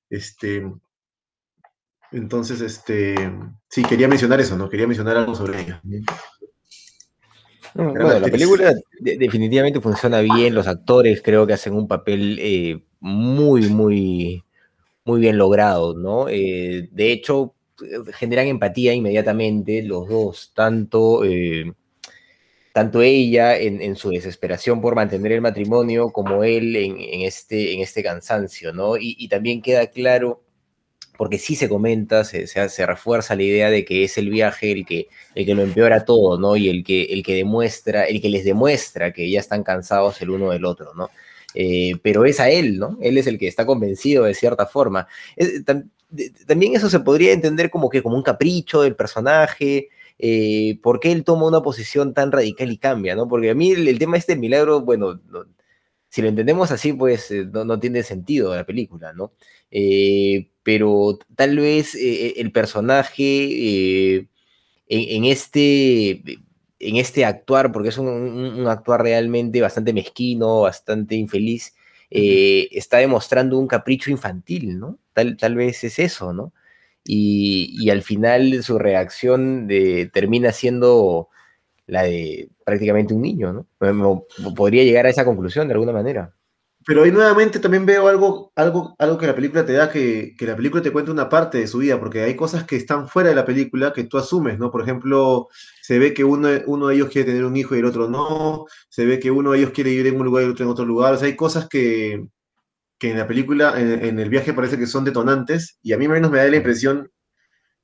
Este, 0.09 0.65
entonces, 2.13 2.61
este, 2.61 3.17
sí, 3.69 3.83
quería 3.83 4.07
mencionar 4.07 4.41
eso, 4.41 4.57
¿no? 4.57 4.69
Quería 4.69 4.87
mencionar 4.87 5.17
algo 5.17 5.35
sobre 5.35 5.61
ella. 5.61 5.83
bueno, 7.75 8.21
la 8.21 8.29
película 8.29 8.73
definitivamente 9.01 9.81
funciona 9.81 10.21
bien, 10.21 10.55
los 10.55 10.69
actores 10.69 11.21
creo 11.21 11.49
que 11.49 11.55
hacen 11.55 11.75
un 11.75 11.89
papel 11.89 12.39
eh, 12.41 12.86
muy, 13.01 13.69
muy, 13.69 14.45
muy 15.05 15.21
bien 15.21 15.39
logrado, 15.39 15.95
¿no? 15.95 16.29
Eh, 16.29 16.89
de 16.93 17.13
hecho, 17.13 17.55
generan 18.15 18.47
empatía 18.49 18.95
inmediatamente 18.95 19.83
los 19.83 20.09
dos, 20.09 20.53
tanto, 20.55 21.25
eh, 21.25 21.73
tanto 22.73 23.03
ella 23.03 23.57
en, 23.59 23.97
su 23.97 24.11
desesperación 24.11 24.81
por 24.81 24.95
mantener 24.95 25.33
el 25.33 25.41
matrimonio 25.41 26.11
como 26.11 26.45
él 26.45 26.77
en, 26.77 27.23
este, 27.23 27.75
en 27.75 27.81
este 27.81 28.03
cansancio, 28.03 28.73
¿no? 28.73 28.97
Y, 28.99 29.29
también 29.29 29.63
queda 29.63 29.87
claro, 29.89 30.43
porque 31.17 31.39
sí 31.39 31.57
se 31.57 31.69
comenta, 31.69 32.25
se, 32.25 32.47
se, 32.47 32.87
refuerza 32.87 33.35
la 33.37 33.43
idea 33.43 33.71
de 33.71 33.85
que 33.85 34.05
es 34.05 34.19
el 34.19 34.29
viaje 34.31 34.73
el 34.73 34.85
que, 34.87 35.09
el 35.35 35.47
que 35.47 35.55
lo 35.55 35.63
empeora 35.63 36.05
todo, 36.05 36.39
¿no? 36.39 36.57
Y 36.57 36.69
el 36.69 36.85
que, 36.85 37.05
el 37.05 37.23
que 37.23 37.35
demuestra, 37.35 38.05
el 38.05 38.21
que 38.21 38.29
les 38.29 38.45
demuestra 38.45 39.13
que 39.13 39.31
ya 39.31 39.41
están 39.41 39.63
cansados 39.63 40.21
el 40.21 40.31
uno 40.31 40.51
del 40.51 40.65
otro, 40.67 40.95
¿no? 40.95 41.11
Eh, 41.59 41.95
pero 42.03 42.27
es 42.27 42.39
a 42.39 42.51
él, 42.51 42.79
¿no? 42.79 42.99
Él 43.01 43.17
es 43.17 43.27
el 43.27 43.39
que 43.39 43.49
está 43.49 43.65
convencido 43.65 44.25
de 44.25 44.35
cierta 44.35 44.67
forma. 44.67 45.09
también 46.47 46.77
eso 46.77 46.91
se 46.91 47.01
podría 47.01 47.33
entender 47.33 47.71
como 47.71 47.89
que 47.89 48.03
como 48.03 48.17
un 48.17 48.23
capricho 48.23 48.83
del 48.83 48.95
personaje, 48.95 49.89
eh, 50.19 50.79
¿por 50.83 51.01
qué 51.01 51.13
él 51.13 51.25
toma 51.25 51.47
una 51.47 51.63
posición 51.63 52.13
tan 52.13 52.31
radical 52.31 52.71
y 52.71 52.77
cambia, 52.77 53.17
¿no? 53.17 53.27
Porque 53.27 53.51
a 53.51 53.55
mí 53.55 53.73
el, 53.73 53.99
tema 53.99 54.19
este 54.19 54.37
milagro, 54.37 54.83
bueno, 54.83 55.19
si 56.11 56.21
lo 56.21 56.29
entendemos 56.29 56.71
así, 56.71 56.93
pues 56.93 57.31
eh, 57.31 57.47
no, 57.51 57.81
tiene 57.81 58.03
sentido 58.03 58.55
la 58.55 58.67
película, 58.67 59.13
¿no? 59.15 59.33
pero 60.63 61.19
tal 61.37 61.59
vez 61.59 61.95
el 61.95 62.51
personaje 62.53 64.29
en, 64.89 65.25
este 65.25 66.23
en 66.79 66.97
este 66.97 67.25
actuar, 67.25 67.73
porque 67.73 67.89
es 67.91 67.99
un, 67.99 68.67
actuar 68.69 69.03
realmente 69.03 69.61
bastante 69.61 69.93
mezquino, 69.93 70.63
bastante 70.63 71.15
infeliz, 71.15 71.75
eh, 72.11 72.69
está 72.73 72.99
demostrando 72.99 73.59
un 73.59 73.67
capricho 73.67 74.11
infantil, 74.11 74.79
¿no? 74.79 74.99
Tal, 75.13 75.37
tal 75.37 75.55
vez 75.57 75.83
es 75.85 75.99
eso, 75.99 76.33
¿no? 76.33 76.53
Y, 77.05 77.91
al 77.91 78.03
final 78.03 78.63
su 78.63 78.79
reacción 78.79 79.67
de, 79.67 80.11
termina 80.13 80.53
siendo 80.53 81.29
la 81.87 82.03
de 82.03 82.51
prácticamente 82.65 83.15
un 83.15 83.23
niño, 83.23 83.53
¿no? 83.53 84.27
Podría 84.55 84.85
llegar 84.85 85.07
a 85.07 85.11
esa 85.11 85.25
conclusión 85.25 85.69
de 85.69 85.75
alguna 85.75 85.93
manera. 85.93 86.36
Pero 86.87 87.03
ahí 87.03 87.11
nuevamente 87.11 87.59
también 87.59 87.85
veo 87.85 88.07
algo, 88.07 88.53
algo, 88.55 88.95
algo 89.01 89.19
que 89.19 89.27
la 89.27 89.35
película 89.35 89.67
te 89.67 89.73
da, 89.73 89.91
que, 89.91 90.37
que, 90.39 90.47
la 90.47 90.55
película 90.55 90.81
te 90.85 90.93
cuenta 90.93 91.11
una 91.11 91.29
parte 91.29 91.59
de 91.59 91.67
su 91.67 91.79
vida, 91.79 91.99
porque 91.99 92.23
hay 92.23 92.37
cosas 92.37 92.63
que 92.63 92.77
están 92.77 93.09
fuera 93.09 93.29
de 93.31 93.35
la 93.35 93.45
película 93.45 93.93
que 93.93 94.05
tú 94.05 94.19
asumes, 94.19 94.57
¿no? 94.61 94.71
Por 94.71 94.83
ejemplo, 94.83 95.49
se 95.83 95.99
ve 95.99 96.15
que 96.15 96.23
uno, 96.23 96.49
uno 96.67 96.87
de 96.87 96.95
ellos 96.95 97.09
quiere 97.11 97.27
tener 97.27 97.45
un 97.45 97.57
hijo 97.57 97.75
y 97.75 97.81
el 97.81 97.87
otro 97.87 98.09
no, 98.09 98.67
se 98.89 99.05
ve 99.05 99.19
que 99.19 99.33
uno 99.33 99.51
de 99.51 99.59
ellos 99.59 99.73
quiere 99.73 99.91
vivir 99.91 100.07
en 100.07 100.21
un 100.21 100.27
lugar 100.27 100.45
y 100.45 100.47
el 100.47 100.53
otro 100.53 100.65
en 100.65 100.71
otro 100.71 100.85
lugar, 100.85 101.15
o 101.15 101.17
sea, 101.17 101.27
hay 101.27 101.35
cosas 101.35 101.69
que, 101.69 102.25
que 103.01 103.11
en 103.11 103.19
la 103.19 103.27
película, 103.27 103.81
en, 103.81 104.21
el 104.21 104.31
viaje 104.31 104.53
parece 104.53 104.79
que 104.79 104.87
son 104.87 105.05
detonantes, 105.05 105.81
y 105.83 105.93
a 105.93 105.99
mí 105.99 106.07
menos 106.07 106.31
me 106.31 106.39
da 106.39 106.47
la 106.47 106.57
impresión 106.57 107.11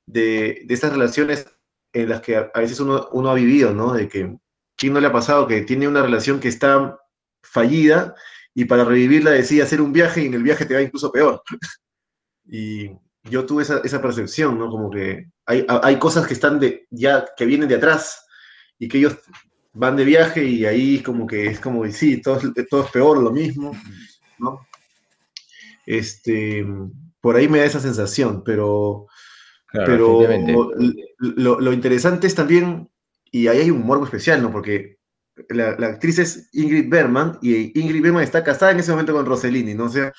de, 0.05 0.63
de 0.65 0.73
estas 0.73 0.93
relaciones 0.93 1.45
en 1.91 2.07
las 2.07 2.21
que 2.21 2.37
a, 2.37 2.51
veces 2.55 2.79
uno, 2.79 3.09
uno, 3.11 3.31
ha 3.31 3.33
vivido, 3.33 3.73
¿no? 3.73 3.93
De 3.93 4.07
que, 4.07 4.37
¿quién 4.77 4.93
no 4.93 5.01
le 5.01 5.07
ha 5.07 5.11
pasado 5.11 5.45
que 5.45 5.61
tiene 5.63 5.89
una 5.89 6.03
relación 6.03 6.39
que 6.39 6.47
está 6.47 6.97
fallida 7.41 8.15
y 8.55 8.65
para 8.65 8.85
revivirla 8.85 9.31
decía 9.31 9.63
hacer 9.63 9.81
un 9.81 9.93
viaje 9.93 10.21
y 10.21 10.27
en 10.27 10.35
el 10.35 10.43
viaje 10.43 10.65
te 10.65 10.75
va 10.75 10.81
incluso 10.81 11.11
peor. 11.11 11.41
y 12.45 12.89
yo 13.23 13.45
tuve 13.45 13.63
esa, 13.63 13.79
esa, 13.79 14.01
percepción, 14.01 14.57
¿no? 14.57 14.69
Como 14.69 14.89
que 14.89 15.29
hay, 15.45 15.65
hay, 15.67 15.97
cosas 15.97 16.27
que 16.27 16.33
están 16.33 16.59
de, 16.59 16.87
ya, 16.89 17.25
que 17.37 17.45
vienen 17.45 17.69
de 17.69 17.75
atrás 17.75 18.25
y 18.77 18.87
que 18.87 18.97
ellos 18.97 19.17
van 19.73 19.95
de 19.95 20.03
viaje 20.03 20.43
y 20.43 20.65
ahí 20.65 21.01
como 21.01 21.25
que 21.25 21.47
es 21.47 21.59
como, 21.59 21.89
sí, 21.89 22.21
todo, 22.21 22.39
todo 22.69 22.83
es 22.83 22.91
peor, 22.91 23.17
lo 23.17 23.31
mismo, 23.31 23.71
¿no? 24.39 24.67
Este, 25.85 26.65
por 27.21 27.35
ahí 27.35 27.47
me 27.47 27.59
da 27.59 27.65
esa 27.65 27.79
sensación, 27.79 28.43
pero, 28.43 29.07
pero 29.71 30.19
lo, 31.17 31.59
lo, 31.59 31.73
interesante 31.73 32.27
es 32.27 32.35
también, 32.35 32.89
y 33.31 33.47
ahí 33.47 33.59
hay 33.59 33.71
un 33.71 33.85
morbo 33.85 34.05
especial, 34.05 34.41
¿no? 34.41 34.51
Porque 34.51 34.97
la, 35.49 35.87
actriz 35.87 36.19
es 36.19 36.49
Ingrid 36.53 36.89
Bergman 36.89 37.37
y 37.41 37.77
Ingrid 37.79 38.01
Bergman 38.01 38.23
está 38.23 38.43
casada 38.43 38.71
en 38.71 38.79
ese 38.79 38.91
momento 38.91 39.13
con 39.13 39.25
Rossellini, 39.25 39.73
¿no? 39.73 39.85
O 39.85 39.89
sea, 39.89 40.11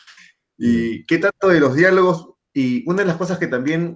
y 0.57 1.05
qué 1.07 1.19
tanto 1.19 1.49
de 1.49 1.61
los 1.61 1.75
diálogos, 1.75 2.31
y 2.53 2.89
una 2.89 3.03
de 3.03 3.09
las 3.09 3.17
cosas 3.17 3.39
que 3.39 3.47
también 3.47 3.95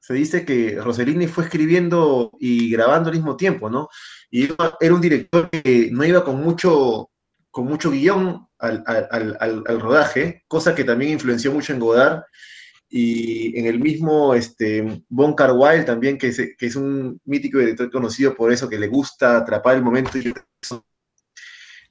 se 0.00 0.14
dice 0.14 0.44
que 0.44 0.80
Rossellini 0.80 1.26
fue 1.26 1.44
escribiendo 1.44 2.32
y 2.38 2.70
grabando 2.70 3.10
al 3.10 3.16
mismo 3.16 3.36
tiempo, 3.36 3.70
¿no? 3.70 3.88
Y 4.30 4.48
era 4.80 4.94
un 4.94 5.00
director 5.00 5.48
que 5.50 5.90
no 5.92 6.04
iba 6.04 6.24
con 6.24 6.42
mucho, 6.42 7.10
con 7.50 7.66
mucho 7.66 7.90
guion 7.90 8.46
al, 8.58 8.84
al 8.86 9.80
rodaje, 9.80 10.44
cosa 10.48 10.74
que 10.74 10.84
también 10.84 11.12
influenció 11.12 11.52
mucho 11.52 11.72
en 11.72 11.80
Godard 11.80 12.22
y 12.94 13.58
en 13.58 13.64
el 13.64 13.80
mismo 13.80 14.34
este, 14.34 15.02
Von 15.08 15.34
Carwile 15.34 15.84
también, 15.84 16.18
que 16.18 16.28
es, 16.28 16.36
que 16.36 16.66
es 16.66 16.76
un 16.76 17.18
mítico 17.24 17.58
director 17.58 17.90
conocido 17.90 18.34
por 18.34 18.52
eso, 18.52 18.68
que 18.68 18.78
le 18.78 18.86
gusta 18.86 19.38
atrapar 19.38 19.76
el 19.76 19.82
momento 19.82 20.18
y 20.18 20.30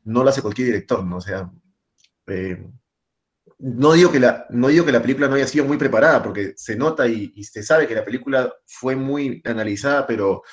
no 0.03 0.23
lo 0.23 0.29
hace 0.29 0.43
cualquier 0.43 0.67
director, 0.67 1.03
¿no? 1.03 1.17
O 1.17 1.21
sea, 1.21 1.51
eh, 2.27 2.63
no, 3.57 3.93
digo 3.93 4.11
que 4.11 4.19
la, 4.19 4.45
no 4.51 4.67
digo 4.67 4.85
que 4.85 4.91
la 4.91 5.01
película 5.01 5.27
no 5.27 5.33
haya 5.33 5.47
sido 5.47 5.65
muy 5.65 5.77
preparada, 5.77 6.21
porque 6.21 6.53
se 6.55 6.75
nota 6.75 7.07
y, 7.07 7.31
se 7.45 7.63
sabe 7.63 7.87
que 7.87 7.95
la 7.95 8.05
película 8.05 8.53
fue 8.67 8.95
muy 8.95 9.41
analizada, 9.45 10.05
pero, 10.05 10.43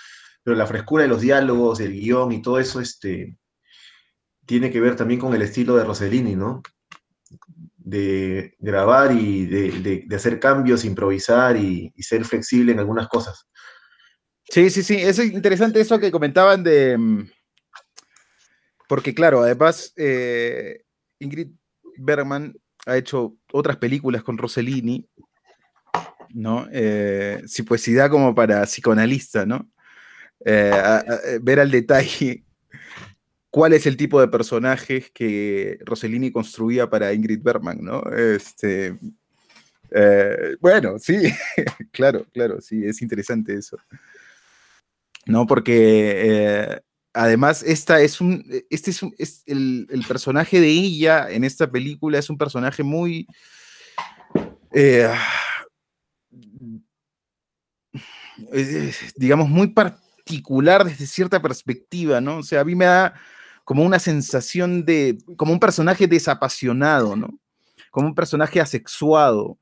pero 0.43 0.57
la 0.57 0.67
frescura 0.67 1.03
de 1.03 1.11
los 1.11 1.21
diálogos, 1.21 1.79
el 1.81 1.93
guion 1.93 2.33
y 2.33 2.41
todo 2.41 2.59
eso 2.59 2.81
este, 2.81 3.37
tiene 4.47 4.71
que 4.71 4.81
ver 4.81 4.97
también 4.97 5.21
con 5.21 5.35
el 5.35 5.43
estilo 5.43 5.77
de 5.77 5.85
Rossellini, 5.85 6.37
¿no? 6.37 6.63
De 7.89 8.55
grabar 8.59 9.13
y 9.13 9.47
de, 9.47 10.07
hacer 10.15 10.39
cambios, 10.39 10.85
improvisar 10.85 11.57
y, 11.57 11.93
ser 11.99 12.25
flexible 12.25 12.73
en 12.73 12.79
algunas 12.79 13.09
cosas. 13.09 13.49
Sí, 14.45 14.71
sí, 14.71 14.83
sí, 14.83 14.97
es 14.97 15.19
interesante 15.19 15.81
eso 15.81 15.99
que 15.99 16.11
comentaban 16.11 16.63
de... 16.63 16.97
Mm, 16.99 17.31
porque 18.89 19.15
claro, 19.15 19.43
además 19.43 19.93
eh, 19.97 20.83
Ingrid 21.19 21.51
Bergman 21.99 22.55
ha 22.87 22.97
hecho 22.97 23.37
otras 23.53 23.77
películas 23.77 24.23
con 24.23 24.39
Rossellini, 24.39 25.07
¿no? 26.31 26.67
Eh, 26.73 27.43
si 27.47 27.63
pues 27.63 27.95
da 27.95 28.09
como 28.09 28.35
para 28.35 28.65
psicoanalista, 28.65 29.45
¿no? 29.45 29.71
Eh, 30.45 31.39
ver 31.43 31.61
al 31.61 31.71
detalle 31.71 32.45
cuál 33.51 33.73
es 33.73 33.87
el 33.87 33.97
tipo 33.97 34.21
de 34.21 34.29
personajes 34.29 35.11
que 35.11 35.79
Rossellini 35.85 36.31
construía 36.31 36.89
para 36.89 37.13
Ingrid 37.13 37.43
Bergman, 37.43 37.79
¿no? 37.83 38.03
Este, 38.13 38.99
eh, 39.91 40.57
bueno, 40.61 40.99
sí, 40.99 41.17
claro, 41.93 42.27
claro, 42.33 42.61
sí, 42.61 42.85
es 42.85 43.01
interesante 43.03 43.55
eso. 43.55 43.79
¿No? 45.27 45.47
Porque 45.47 46.13
eh, 46.17 46.81
además 47.13 47.63
esta 47.63 48.01
es 48.01 48.21
un, 48.21 48.45
este 48.71 48.91
es, 48.91 49.43
el, 49.47 50.05
personaje 50.07 50.61
de 50.61 50.69
ella 50.69 51.31
en 51.31 51.45
esta 51.45 51.71
película 51.71 52.19
es 52.19 52.31
un 52.31 52.39
personaje 52.39 52.83
muy, 52.83 53.27
eh, 54.73 55.11
digamos, 59.17 59.49
muy 59.49 59.69
particular 59.69 60.85
desde 60.85 61.07
cierta 61.07 61.43
perspectiva, 61.43 62.21
¿no? 62.21 62.39
O 62.39 62.43
sea, 62.43 62.61
a 62.61 62.65
mí 62.65 62.75
me 62.75 62.87
da 62.87 63.15
como 63.69 63.85
una 63.85 63.99
sensación 63.99 64.87
de, 64.87 65.19
como 65.37 65.53
un 65.53 65.61
personaje 65.61 66.07
desapasionado, 66.07 67.17
¿no? 67.17 67.39
Como 67.91 68.09
un 68.09 68.15
personaje 68.15 68.63
asexuado, 68.63 69.59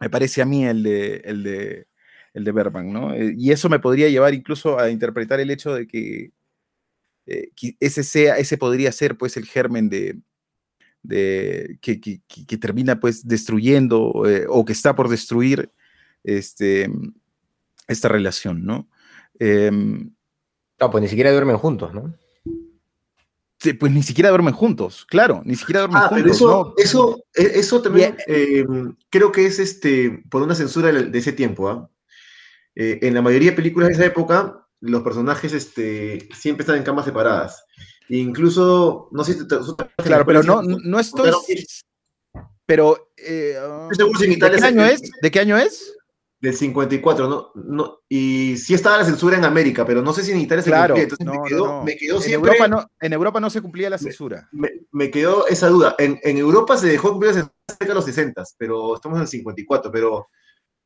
me 0.00 0.08
parece 0.08 0.40
a 0.40 0.46
mí 0.46 0.64
el 0.64 0.82
de, 0.82 1.16
el 1.16 1.42
de, 1.42 1.88
el 2.32 2.44
de 2.44 2.52
Bergman, 2.52 2.90
¿no? 2.90 3.12
Eh, 3.12 3.34
y 3.36 3.52
eso 3.52 3.68
me 3.68 3.80
podría 3.80 4.08
llevar 4.08 4.32
incluso 4.32 4.78
a 4.78 4.88
interpretar 4.88 5.40
el 5.40 5.50
hecho 5.50 5.74
de 5.74 5.86
que, 5.86 6.32
eh, 7.26 7.50
ese, 7.80 8.02
sea, 8.02 8.38
ese 8.38 8.56
podría 8.56 8.90
ser 8.92 9.18
pues 9.18 9.36
el 9.36 9.44
germen 9.44 9.90
de, 9.90 10.18
de 11.02 11.78
que, 11.82 12.00
que, 12.00 12.56
termina 12.56 12.98
pues 12.98 13.28
destruyendo 13.28 14.24
eh, 14.26 14.46
o 14.48 14.64
que 14.64 14.72
está 14.72 14.96
por 14.96 15.10
destruir 15.10 15.70
este, 16.24 16.90
esta 17.88 18.08
relación, 18.08 18.64
¿no? 18.64 18.88
Em, 19.38 20.14
no, 20.80 20.90
pues 20.90 21.02
ni 21.02 21.08
siquiera 21.08 21.30
duermen 21.30 21.58
juntos, 21.58 21.92
¿no? 21.92 22.21
Pues 23.78 23.92
ni 23.92 24.02
siquiera 24.02 24.30
duermen 24.30 24.54
juntos, 24.54 25.06
claro, 25.08 25.42
ni 25.44 25.56
siquiera 25.56 25.80
duermen 25.80 26.02
ah, 26.02 26.08
juntos. 26.08 26.22
Pero 26.22 26.34
eso, 26.34 26.74
eso, 26.76 27.24
e, 27.34 27.58
eso 27.58 27.82
también 27.82 28.16
eh, 28.26 28.64
creo 29.10 29.30
que 29.30 29.46
es 29.46 29.58
este, 29.58 30.22
por 30.30 30.42
una 30.42 30.54
censura 30.54 30.90
de 30.90 31.18
ese 31.18 31.32
tiempo. 31.32 31.68
¿ah? 31.68 31.88
Eh, 32.74 32.98
en 33.02 33.14
la 33.14 33.22
mayoría 33.22 33.50
de 33.50 33.56
películas 33.56 33.88
de 33.88 33.94
esa 33.94 34.06
época, 34.06 34.66
los 34.80 35.02
personajes 35.02 35.52
este, 35.52 36.28
siempre 36.34 36.62
están 36.62 36.76
en 36.76 36.82
camas 36.82 37.04
separadas. 37.04 37.64
incluso, 38.08 39.08
no 39.12 39.24
sé 39.24 39.34
si 39.34 39.46
te, 39.46 39.56
Claro, 40.02 40.26
pero 40.26 40.42
no, 40.42 40.62
no 40.62 40.98
estoy. 40.98 41.30
Pero. 42.66 43.12
Eh, 43.16 43.56
¿De 43.90 44.38
qué 44.38 44.64
año 44.64 44.84
es? 44.84 45.02
¿De 45.20 45.30
qué 45.30 45.40
año 45.40 45.56
es? 45.56 45.91
Del 46.42 46.54
54, 46.54 47.28
¿no? 47.28 47.52
no 47.54 48.00
y 48.08 48.56
sí 48.56 48.74
estaba 48.74 48.98
la 48.98 49.04
censura 49.04 49.36
en 49.36 49.44
América, 49.44 49.86
pero 49.86 50.02
no 50.02 50.12
sé 50.12 50.24
si 50.24 50.32
en 50.32 50.40
Italia 50.40 50.64
se 50.64 50.72
cumplía. 50.72 51.04
Entonces 51.04 51.26
me, 51.26 51.48
quedó, 51.48 51.84
me, 51.84 51.96
quedó, 51.96 52.20
siempre. 52.20 52.50
En 52.50 52.56
Europa, 52.56 52.68
no, 52.68 52.90
en 53.00 53.12
Europa 53.12 53.40
no 53.40 53.48
se 53.48 53.62
cumplía 53.62 53.88
la 53.88 53.96
censura. 53.96 54.48
Me, 54.90 55.10
quedó 55.12 55.46
esa 55.46 55.68
duda. 55.68 55.94
En, 55.98 56.18
en, 56.24 56.38
Europa 56.38 56.76
se 56.76 56.88
dejó 56.88 57.10
cumplir 57.10 57.30
la 57.30 57.34
censura 57.34 57.54
cerca 57.68 57.86
de 57.86 57.94
los 57.94 58.04
60, 58.04 58.42
pero 58.58 58.96
estamos 58.96 59.18
en 59.18 59.22
el 59.22 59.28
54, 59.28 59.92
pero 59.92 60.26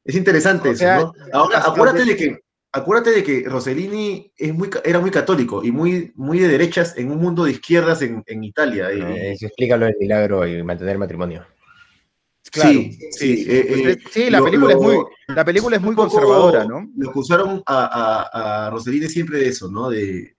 es 0.05 0.15
interesante 0.15 0.71
eso, 0.73 0.85
¿no? 0.85 1.13
Ahora, 1.33 1.63
acuérdate 1.65 2.05
de 2.05 2.17
que. 2.17 2.41
Acuérdate 2.73 3.11
de 3.13 3.25
que 3.25 3.45
Rossellini 3.49 4.31
es 4.37 4.53
muy, 4.53 4.69
era 4.85 5.01
muy 5.01 5.11
católico 5.11 5.65
y 5.65 5.73
muy, 5.73 6.13
muy 6.15 6.39
de 6.39 6.49
derechas 6.49 6.99
en 6.99 7.11
un 7.11 7.17
mundo 7.17 7.45
de 7.45 7.53
izquierdas 7.53 8.03
en, 8.03 8.23
en 8.27 8.45
Italia. 8.45 8.91
Eso 8.91 9.47
explica 9.47 9.79
lo 9.79 9.87
del 9.87 9.97
milagro 9.99 10.47
y 10.47 10.63
mantener 10.63 10.93
el 10.93 10.99
matrimonio 10.99 11.47
sí, 12.53 12.99
sí, 13.13 13.47
eh, 13.49 13.99
eh, 14.15 14.31
la, 14.31 14.43
película 14.43 14.73
es 14.73 14.81
muy, 14.81 14.97
la 15.29 15.45
película 15.45 15.77
es 15.77 15.83
muy 15.83 15.95
conservadora, 15.95 16.65
¿no? 16.65 16.91
Lo 16.97 17.11
acusaron 17.11 17.63
a, 17.67 18.71
a, 18.73 18.81
siempre 19.09 19.39
de 19.39 19.49
eso, 19.49 19.71
¿no? 19.71 19.91
De, 19.91 20.35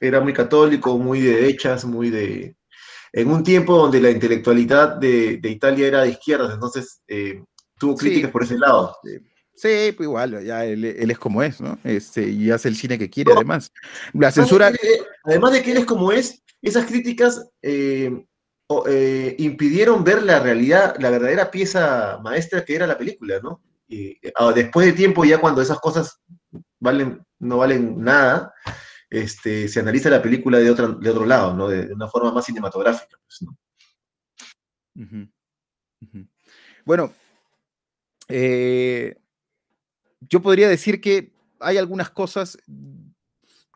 era 0.00 0.20
muy 0.20 0.32
católico, 0.32 0.98
muy 0.98 1.20
de 1.20 1.36
derechas, 1.36 1.84
muy 1.84 2.10
de... 2.10 2.54
En 3.12 3.30
un 3.30 3.42
tiempo 3.42 3.76
donde 3.76 4.00
la 4.00 4.10
intelectualidad 4.10 4.96
de, 4.96 5.40
Italia 5.42 5.86
era 5.86 6.02
de 6.02 6.10
izquierdas, 6.10 6.52
entonces 6.54 7.00
eh, 7.08 7.42
tuvo 7.78 7.96
críticas 7.96 8.30
por 8.30 8.42
ese 8.42 8.58
lado. 8.58 8.96
Sí, 9.54 9.92
pues 9.96 10.06
igual, 10.06 10.44
ya 10.44 10.64
él, 10.64 10.84
es 10.84 11.18
como 11.18 11.42
es, 11.42 11.60
¿no? 11.60 11.78
Este, 11.84 12.28
y 12.28 12.50
hace 12.50 12.68
el 12.68 12.76
cine 12.76 12.98
que 12.98 13.10
quiere, 13.10 13.32
además. 13.32 13.72
La 14.12 14.30
censura... 14.30 14.70
Además 15.24 15.52
de, 15.52 15.62
que, 15.62 15.72
él 15.72 15.78
es 15.78 15.86
como 15.86 16.12
es, 16.12 16.42
esas 16.62 16.86
críticas 16.86 17.48
eh, 17.62 18.24
impidieron 19.38 20.04
ver 20.04 20.22
la 20.22 20.40
realidad, 20.40 20.96
la 20.98 21.10
verdadera 21.10 21.50
pieza 21.50 22.18
maestra 22.22 22.64
que 22.64 22.74
era 22.74 22.86
la 22.86 22.98
película, 22.98 23.40
¿no? 23.42 23.62
Y 23.88 24.18
ah, 24.34 24.52
después 24.54 24.86
de 24.86 24.92
tiempo, 24.92 25.24
ya 25.24 25.40
cuando 25.40 25.62
esas 25.62 25.80
cosas 25.80 26.20
valen, 26.78 27.24
no 27.38 27.58
valen 27.58 28.02
nada, 28.02 28.52
este, 29.08 29.68
se 29.68 29.80
analiza 29.80 30.10
la 30.10 30.22
película 30.22 30.58
de 30.58 30.70
otro 30.70 31.24
lado, 31.24 31.54
¿no? 31.54 31.68
De, 31.68 31.92
una 31.94 32.08
forma 32.08 32.32
más 32.32 32.44
cinematográfica. 32.44 33.16
Pues, 33.26 33.40
bueno, 36.84 37.12
eh, 38.28 39.16
yo 40.20 40.42
podría 40.42 40.68
decir 40.68 41.00
que 41.00 41.32
hay 41.60 41.76
algunas 41.76 42.10
cosas 42.10 42.58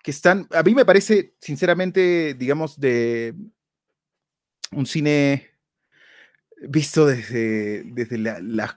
que 0.02 0.10
están, 0.10 0.48
a 0.50 0.62
mí 0.62 0.74
me 0.74 0.84
parece, 0.84 1.34
sinceramente, 1.40 2.34
digamos, 2.34 2.78
de, 2.78 3.34
un 4.72 4.86
cine 4.86 5.50
visto 6.68 7.06
desde, 7.06 7.82
desde 7.84 8.18
las, 8.18 8.76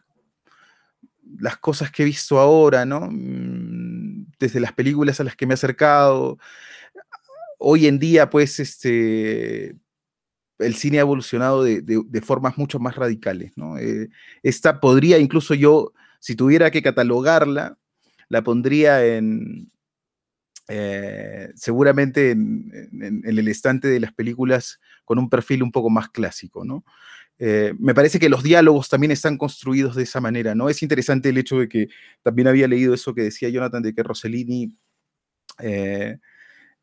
las 1.40 1.58
cosas 1.58 1.92
que 1.92 2.04
he 2.04 2.06
visto 2.06 2.40
ahora, 2.40 2.86
¿no? 2.86 3.10
Mm, 3.12 4.28
desde 4.40 4.60
las 4.60 4.74
películas 4.74 5.20
a 5.20 5.24
las 5.24 5.36
que 5.36 5.46
me 5.46 5.54
he 5.54 5.56
acercado. 5.56 6.38
Hoy 7.58 7.88
en 7.88 8.00
día, 8.00 8.30
pues, 8.30 8.60
este, 8.60 9.76
el 10.60 10.76
cine 10.76 10.98
ha 10.98 11.02
evolucionado 11.02 11.64
de, 11.64 12.22
formas 12.22 12.58
mucho 12.58 12.80
más 12.80 12.96
radicales, 12.96 13.54
¿no? 13.56 13.78
Eh, 13.78 14.10
esta 14.44 14.80
podría, 14.80 15.18
incluso 15.20 15.54
yo, 15.54 15.94
si 16.20 16.36
tuviera 16.36 16.72
que 16.72 16.82
catalogarla, 16.82 17.78
la 18.30 18.44
pondría 18.44 19.06
en, 19.06 19.72
eh, 20.68 21.52
seguramente 21.56 22.32
en, 22.32 23.22
el 23.24 23.48
estante 23.48 23.88
de 23.88 24.00
las 24.00 24.14
películas 24.14 24.80
con 25.06 25.20
un 25.20 25.30
perfil 25.30 25.64
un 25.64 25.72
poco 25.72 25.90
más 25.90 26.10
clásico, 26.10 26.66
¿no? 26.66 26.84
Eh, 27.38 27.74
me 27.80 27.94
parece 27.94 28.18
que 28.20 28.30
los 28.30 28.44
diálogos 28.44 28.88
también 28.88 29.12
están 29.12 29.38
construidos 29.38 29.96
de 29.96 30.04
esa 30.04 30.22
manera, 30.22 30.56
¿no? 30.56 30.70
Es 30.70 30.82
interesante 30.82 31.30
el 31.30 31.38
hecho 31.38 31.60
de 31.60 31.68
que 31.68 31.90
también 32.24 32.48
había 32.48 32.68
leído 32.68 32.94
eso 32.94 33.14
que 33.14 33.24
decía 33.24 33.50
Jonathan 33.50 33.84
de 33.84 33.94
que 33.94 34.04
Rossellini, 34.04 34.78
eh, 35.60 36.18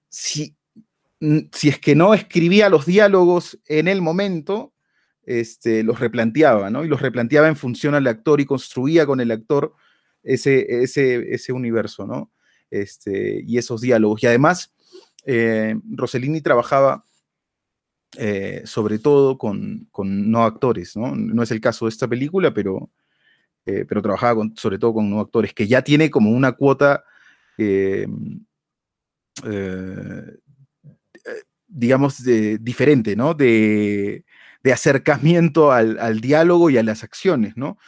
si, 0.08 0.54
si, 1.52 1.68
es 1.68 1.78
que 1.78 1.94
no 1.94 2.12
escribía 2.12 2.68
los 2.68 2.84
diálogos 2.84 3.58
en 3.66 3.88
el 3.88 4.02
momento, 4.02 4.74
este, 5.24 5.82
los 5.82 6.00
replanteaba, 6.00 6.68
¿no? 6.68 6.84
Y 6.84 6.88
los 6.88 7.00
replanteaba 7.00 7.48
en 7.48 7.56
función 7.56 7.94
al 7.94 8.06
actor 8.06 8.40
y 8.40 8.46
construía 8.46 9.06
con 9.06 9.20
el 9.20 9.30
actor 9.30 9.74
ese, 10.22 10.82
ese, 10.82 11.32
ese 11.34 11.52
universo, 11.52 12.06
¿no? 12.06 12.30
Este, 12.70 13.42
y 13.46 13.56
esos 13.56 13.80
diálogos. 13.80 14.22
Y 14.22 14.26
además, 14.26 14.74
eh, 15.24 15.76
Rossellini 15.90 16.42
trabajaba 16.42 17.04
eh, 18.18 18.62
sobre 18.64 18.98
todo 18.98 19.38
con, 19.38 19.88
no 20.04 20.44
actores, 20.44 20.96
¿no? 20.96 21.14
No 21.14 21.42
es 21.42 21.50
el 21.50 21.60
caso 21.60 21.86
de 21.86 21.90
esta 21.90 22.08
película, 22.08 22.52
pero, 22.52 22.90
eh, 23.66 23.84
pero 23.88 24.02
trabajaba 24.02 24.44
sobre 24.56 24.78
todo 24.78 24.94
con 24.94 25.10
no 25.10 25.20
actores, 25.20 25.54
que 25.54 25.66
ya 25.66 25.82
tiene 25.82 26.10
como 26.10 26.30
una 26.30 26.52
cuota, 26.52 27.04
digamos, 31.68 32.22
diferente, 32.60 33.16
¿no? 33.16 33.34
De, 33.34 34.24
acercamiento 34.72 35.72
al, 35.72 36.20
diálogo 36.20 36.70
y 36.70 36.78
a 36.78 36.82
las 36.82 37.02
acciones, 37.04 37.56
¿no? 37.56 37.78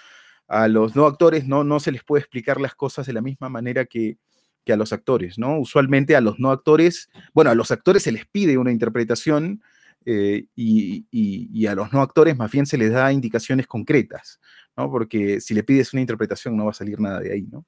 A 0.48 0.68
los 0.68 0.96
no 0.96 1.06
actores 1.06 1.46
no, 1.46 1.64
no 1.64 1.80
se 1.80 1.92
les 1.92 2.04
puede 2.04 2.20
explicar 2.20 2.60
las 2.60 2.74
cosas 2.74 3.06
de 3.06 3.12
la 3.12 3.22
misma 3.22 3.48
manera 3.48 3.84
que, 3.86 4.18
que 4.64 4.72
a 4.72 4.76
los 4.76 4.92
actores, 4.92 5.38
¿no? 5.38 5.58
Usualmente 5.58 6.16
a 6.16 6.20
los 6.20 6.38
no 6.38 6.50
actores, 6.50 7.10
bueno, 7.34 7.50
a 7.50 7.54
los 7.54 7.70
actores 7.70 8.02
se 8.02 8.12
les 8.12 8.26
pide 8.26 8.58
una 8.58 8.72
interpretación 8.72 9.62
eh, 10.06 10.46
y, 10.54 11.66
a 11.66 11.74
los 11.74 11.92
no 11.92 12.02
actores 12.02 12.36
más 12.36 12.50
bien 12.50 12.66
se 12.66 12.76
les 12.76 12.92
da 12.92 13.10
indicaciones 13.12 13.66
concretas, 13.66 14.38
¿no? 14.76 14.90
Porque 14.90 15.40
si 15.40 15.54
le 15.54 15.62
pides 15.62 15.92
una 15.94 16.02
interpretación 16.02 16.56
no 16.56 16.66
va 16.66 16.72
a 16.72 16.74
salir 16.74 17.00
nada 17.00 17.20
de 17.20 17.32
ahí, 17.32 17.48
¿no? 17.50 17.64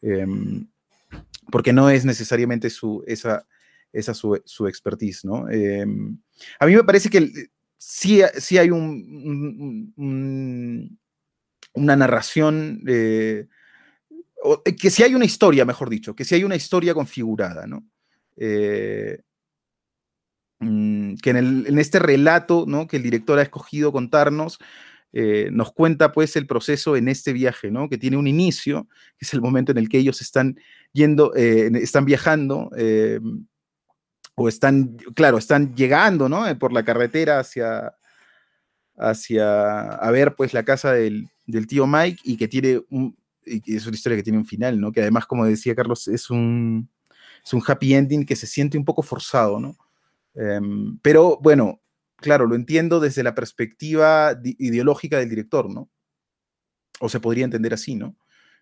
Em, 0.00 0.66
porque 1.50 1.72
no 1.72 1.90
es 1.90 2.04
necesariamente 2.04 2.70
su, 2.70 3.04
esa, 3.06 3.46
esa 3.92 4.14
su, 4.14 4.66
expertise, 4.66 5.24
¿no? 5.24 5.48
Em, 5.50 6.18
a 6.58 6.66
mí 6.66 6.74
me 6.74 6.84
parece 6.84 7.10
que 7.10 7.30
sí, 7.76 8.22
hay 8.22 8.70
un, 8.70 9.92
una 11.74 11.96
narración, 11.96 12.82
que 12.84 13.48
sí 14.90 15.02
hay 15.02 15.14
una 15.14 15.24
historia, 15.26 15.64
mejor 15.64 15.90
dicho, 15.90 16.16
que 16.16 16.24
sí 16.24 16.34
hay 16.34 16.44
una 16.44 16.56
historia 16.56 16.94
configurada, 16.94 17.66
¿no? 17.66 17.84
Mm, 20.58 21.16
que 21.16 21.30
en, 21.30 21.78
este 21.78 21.98
relato 21.98 22.64
¿no? 22.66 22.86
que 22.86 22.96
el 22.96 23.02
director 23.02 23.38
ha 23.38 23.42
escogido 23.42 23.92
contarnos, 23.92 24.58
eh, 25.12 25.50
nos 25.52 25.72
cuenta 25.72 26.12
pues 26.12 26.34
el 26.36 26.46
proceso 26.46 26.96
en 26.96 27.08
este 27.08 27.32
viaje, 27.32 27.70
¿no? 27.70 27.88
que 27.88 27.98
tiene 27.98 28.16
un 28.16 28.26
inicio, 28.26 28.88
que 29.18 29.26
es 29.26 29.34
el 29.34 29.42
momento 29.42 29.72
en 29.72 29.78
el 29.78 29.88
que 29.88 29.98
ellos 29.98 30.20
están 30.22 30.58
yendo, 30.92 31.34
eh, 31.36 31.70
están 31.74 32.06
viajando, 32.06 32.70
eh, 32.76 33.20
o 34.34 34.48
están, 34.48 34.96
claro, 35.14 35.38
están 35.38 35.74
llegando 35.74 36.28
¿no? 36.28 36.44
por 36.58 36.72
la 36.72 36.84
carretera 36.84 37.38
hacia, 37.40 37.94
hacia, 38.96 39.80
a 39.90 40.10
ver 40.10 40.36
pues 40.36 40.54
la 40.54 40.64
casa 40.64 40.92
del, 40.92 41.28
del 41.46 41.66
tío 41.66 41.86
Mike 41.86 42.20
y 42.24 42.36
que 42.36 42.48
tiene 42.48 42.82
un, 42.90 43.16
es 43.44 43.86
una 43.86 43.94
historia 43.94 44.16
que 44.16 44.24
tiene 44.24 44.38
un 44.38 44.46
final, 44.46 44.80
¿no? 44.80 44.90
que 44.92 45.02
además, 45.02 45.26
como 45.26 45.44
decía 45.44 45.74
Carlos, 45.74 46.08
es 46.08 46.30
un, 46.30 46.90
es 47.44 47.52
un 47.52 47.62
happy 47.66 47.94
ending 47.94 48.26
que 48.26 48.36
se 48.36 48.46
siente 48.46 48.78
un 48.78 48.84
poco 48.84 49.02
forzado, 49.02 49.60
¿no? 49.60 49.76
Em, 50.36 50.98
pero 51.02 51.38
bueno, 51.42 51.80
claro, 52.16 52.46
lo 52.46 52.54
entiendo 52.54 53.00
desde 53.00 53.22
la 53.22 53.34
perspectiva 53.34 54.38
ideológica 54.42 55.18
del 55.18 55.30
director, 55.30 55.70
¿no? 55.70 55.90
O 57.00 57.08
se 57.08 57.20
podría 57.20 57.44
entender 57.44 57.74
así, 57.74 57.94
¿no? 57.94 58.16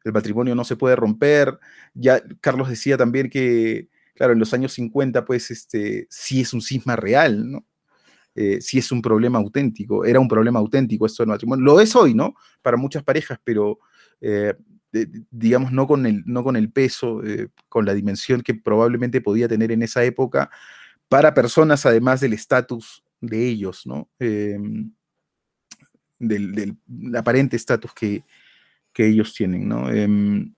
El 0.04 0.12
matrimonio 0.12 0.54
no 0.54 0.64
se 0.64 0.76
puede 0.76 0.96
romper. 0.96 1.58
Ya 1.94 2.22
Carlos 2.40 2.68
decía 2.68 2.96
también 2.96 3.30
que, 3.30 3.88
claro, 4.14 4.32
en 4.34 4.38
los 4.38 4.52
años 4.54 4.72
50, 4.74 5.24
pues, 5.24 5.50
este, 5.50 6.06
sí 6.10 6.40
es 6.42 6.52
un 6.52 6.62
cisma 6.62 6.96
real, 6.96 7.50
¿no? 7.50 7.66
Eh, 8.36 8.60
sí 8.60 8.78
es 8.78 8.90
un 8.90 9.00
problema 9.00 9.38
auténtico, 9.38 10.04
era 10.04 10.18
un 10.18 10.26
problema 10.28 10.58
auténtico 10.58 11.06
esto 11.06 11.22
del 11.22 11.30
matrimonio. 11.30 11.64
Lo 11.64 11.80
es 11.80 11.94
hoy, 11.94 12.14
¿no? 12.14 12.34
Para 12.62 12.76
muchas 12.76 13.04
parejas, 13.04 13.38
pero 13.44 13.78
eh, 14.20 14.54
digamos, 15.30 15.72
no 15.72 15.86
con 15.86 16.06
el, 16.06 16.22
no 16.26 16.42
con 16.44 16.56
el 16.56 16.70
peso, 16.70 17.24
eh, 17.24 17.48
con 17.68 17.84
la 17.84 17.94
dimensión 17.94 18.42
que 18.42 18.54
probablemente 18.54 19.20
podía 19.20 19.48
tener 19.48 19.72
en 19.72 19.82
esa 19.82 20.04
época, 20.04 20.50
para 21.08 21.34
personas 21.34 21.86
además 21.86 22.20
del 22.20 22.32
estatus 22.32 23.04
de 23.20 23.48
ellos, 23.48 23.86
¿no? 23.86 24.10
Em, 24.18 24.92
del, 26.18 26.76
aparente 27.16 27.56
estatus 27.56 27.92
que, 27.92 28.24
ellos 28.96 29.34
tienen, 29.34 29.68
¿no? 29.68 29.90
Em, 29.90 30.54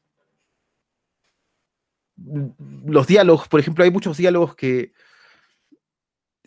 los 2.87 3.07
diálogos, 3.07 3.49
por 3.49 3.61
ejemplo, 3.61 3.85
hay 3.85 3.91
muchos 3.91 4.17
diálogos 4.17 4.55
que... 4.55 4.93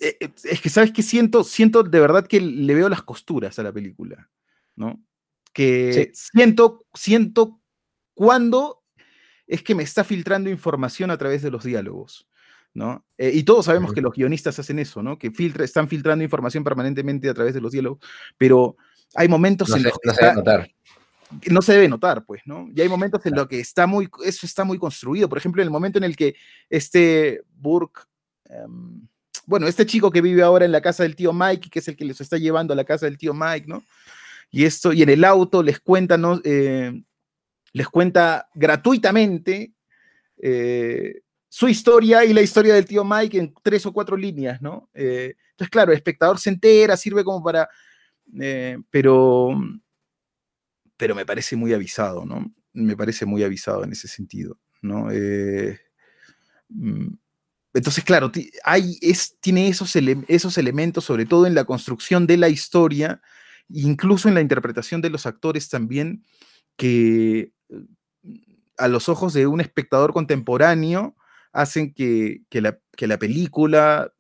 Eh, 0.02 0.18
eh, 0.20 0.30
es 0.44 0.62
que, 0.62 0.70
¿sabes 0.70 0.92
qué 0.92 1.04
siento? 1.04 1.44
Siento 1.44 1.84
de 1.84 2.00
verdad 2.00 2.28
que 2.28 2.40
le 2.40 2.74
veo 2.74 2.90
las 2.90 3.02
costuras 3.02 3.58
a 3.60 3.64
la 3.64 3.74
película, 3.74 4.30
¿no? 4.76 5.04
Que 5.52 6.12
siento, 6.14 6.86
siento 6.94 7.60
cuando 8.14 8.84
es 9.50 9.64
que 9.64 9.74
me 9.74 9.84
está 9.84 10.04
filtrando 10.04 10.50
información 10.50 11.10
a 11.10 11.18
través 11.18 11.42
de 11.42 11.50
los 11.50 11.64
diálogos. 11.64 12.29
¿No? 12.74 13.06
Eh, 13.18 13.32
y 13.34 13.44
todos 13.44 13.66
sabemos 13.66 13.94
que 13.94 14.02
los 14.02 14.14
guionistas 14.14 14.60
hacen 14.60 14.80
eso, 14.80 15.02
¿no? 15.02 15.18
Que 15.18 15.32
filtra, 15.32 15.64
están 15.64 15.88
filtrando 15.88 16.24
información 16.24 16.64
permanentemente 16.64 17.30
a 17.30 17.34
través 17.34 17.54
de 17.54 17.62
los 17.62 17.72
diálogos, 17.72 18.00
pero 18.38 18.78
hay 19.16 19.28
momentos 19.28 19.76
en 19.76 19.84
los 19.84 19.94
que 19.94 20.08
no 20.08 20.14
se 20.14 20.22
debe 20.24 20.36
notar. 20.36 20.72
No 21.52 21.62
se 21.62 21.74
debe 21.74 21.88
notar, 21.88 22.26
pues, 22.26 22.42
¿no? 22.46 22.68
Y 22.74 22.82
hay 22.82 22.90
momentos 22.90 23.24
en 23.26 23.36
los 23.36 23.48
que 23.48 23.60
está 23.60 23.86
muy, 23.86 24.10
eso 24.26 24.46
está 24.46 24.64
muy 24.64 24.80
construido. 24.80 25.30
Por 25.30 25.38
ejemplo, 25.38 25.62
en 25.62 25.68
el 25.68 25.72
momento 25.72 26.00
en 26.00 26.04
el 26.04 26.16
que 26.16 26.36
este 26.70 27.42
Burke, 27.56 28.02
em, 28.46 29.08
bueno, 29.46 29.68
este 29.68 29.86
chico 29.86 30.10
que 30.10 30.22
vive 30.22 30.42
ahora 30.42 30.66
en 30.66 30.72
la 30.72 30.82
casa 30.82 31.04
del 31.04 31.16
tío 31.16 31.32
Mike, 31.34 31.70
que 31.70 31.80
es 31.80 31.88
el 31.88 31.96
que 31.96 32.06
les 32.06 32.20
está 32.22 32.38
llevando 32.38 32.74
a 32.74 32.76
la 32.76 32.84
casa 32.84 33.06
del 33.06 33.18
tío 33.18 33.34
Mike, 33.34 33.68
¿no? 33.68 33.84
Y 34.52 34.66
esto, 34.66 34.92
y 34.92 35.04
en 35.04 35.10
el 35.10 35.24
auto 35.24 35.62
les 35.62 35.80
cuenta, 35.80 36.18
¿no? 36.18 36.42
Eh, 36.44 37.04
les 37.74 37.88
cuenta 37.88 38.50
gratuitamente 38.56 39.74
eh, 40.42 41.22
su 41.50 41.68
historia 41.68 42.24
y 42.24 42.32
la 42.32 42.44
historia 42.44 42.76
del 42.76 42.86
tío 42.86 43.04
Mike 43.04 43.38
en 43.38 43.54
tres 43.64 43.84
o 43.88 43.92
cuatro 43.92 44.16
líneas, 44.16 44.62
¿no? 44.62 44.88
Eh, 44.94 45.36
entonces, 45.52 45.72
claro, 45.72 45.92
el 45.92 45.98
espectador 45.98 46.40
se 46.40 46.52
entera, 46.52 46.96
sirve 46.96 47.24
como 47.24 47.44
para... 47.44 47.68
Eh, 48.40 48.78
pero, 48.92 49.60
pero 50.96 51.16
me 51.16 51.26
parece 51.26 51.56
muy 51.56 51.74
avisado, 51.74 52.24
¿no? 52.24 52.54
Me 52.74 52.96
parece 52.96 53.26
muy 53.26 53.44
avisado 53.44 53.84
en 53.84 53.92
ese 53.92 54.08
sentido, 54.08 54.60
¿no? 54.84 55.12
Eh, 55.12 55.80
mm, 56.70 57.16
entonces, 57.74 58.04
claro, 58.04 58.32
hay, 58.64 59.00
es, 59.02 59.38
tiene 59.40 59.70
esos, 59.70 59.96
esos 60.28 60.58
elementos, 60.60 61.04
sobre 61.04 61.26
todo 61.26 61.48
en 61.48 61.56
la 61.56 61.66
construcción 61.66 62.28
de 62.28 62.38
la 62.38 62.50
historia, 62.50 63.22
incluso 63.70 64.28
en 64.28 64.36
la 64.36 64.42
interpretación 64.42 65.02
de 65.02 65.10
los 65.10 65.26
actores 65.26 65.68
también, 65.68 66.24
que 66.76 67.54
a 68.78 68.88
los 68.88 69.10
ojos 69.10 69.34
de 69.34 69.48
un 69.48 69.62
espectador 69.62 70.14
contemporáneo 70.14 71.16
hacen 71.52 71.94
que, 71.94 72.44
la, 72.52 73.18
película 73.18 74.14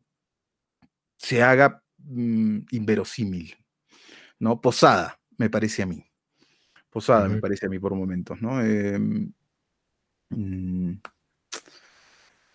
se 1.17 1.43
haga 1.43 1.83
mm, 1.97 2.59
inverosímil, 2.71 3.55
¿no? 4.39 4.61
Posada, 4.61 5.19
me 5.37 5.49
parece 5.49 5.83
a 5.83 5.85
mí. 5.85 6.03
Posada, 6.89 7.27
me 7.27 7.39
parece 7.39 7.67
a 7.67 7.69
mí 7.69 7.77
por 7.77 7.93
momentos, 7.93 8.41
¿no? 8.41 8.61
Em, 8.61 9.31
mm, 10.29 10.93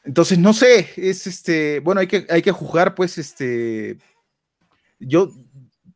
entonces, 0.04 0.38
no 0.38 0.52
sé, 0.52 0.90
es 0.96 1.26
este, 1.26 1.80
bueno, 1.80 2.00
hay 2.00 2.06
que, 2.06 2.26
hay 2.28 2.42
que 2.42 2.52
juzgar, 2.52 2.94
pues, 2.94 3.16
este, 3.16 3.98
yo 4.98 5.30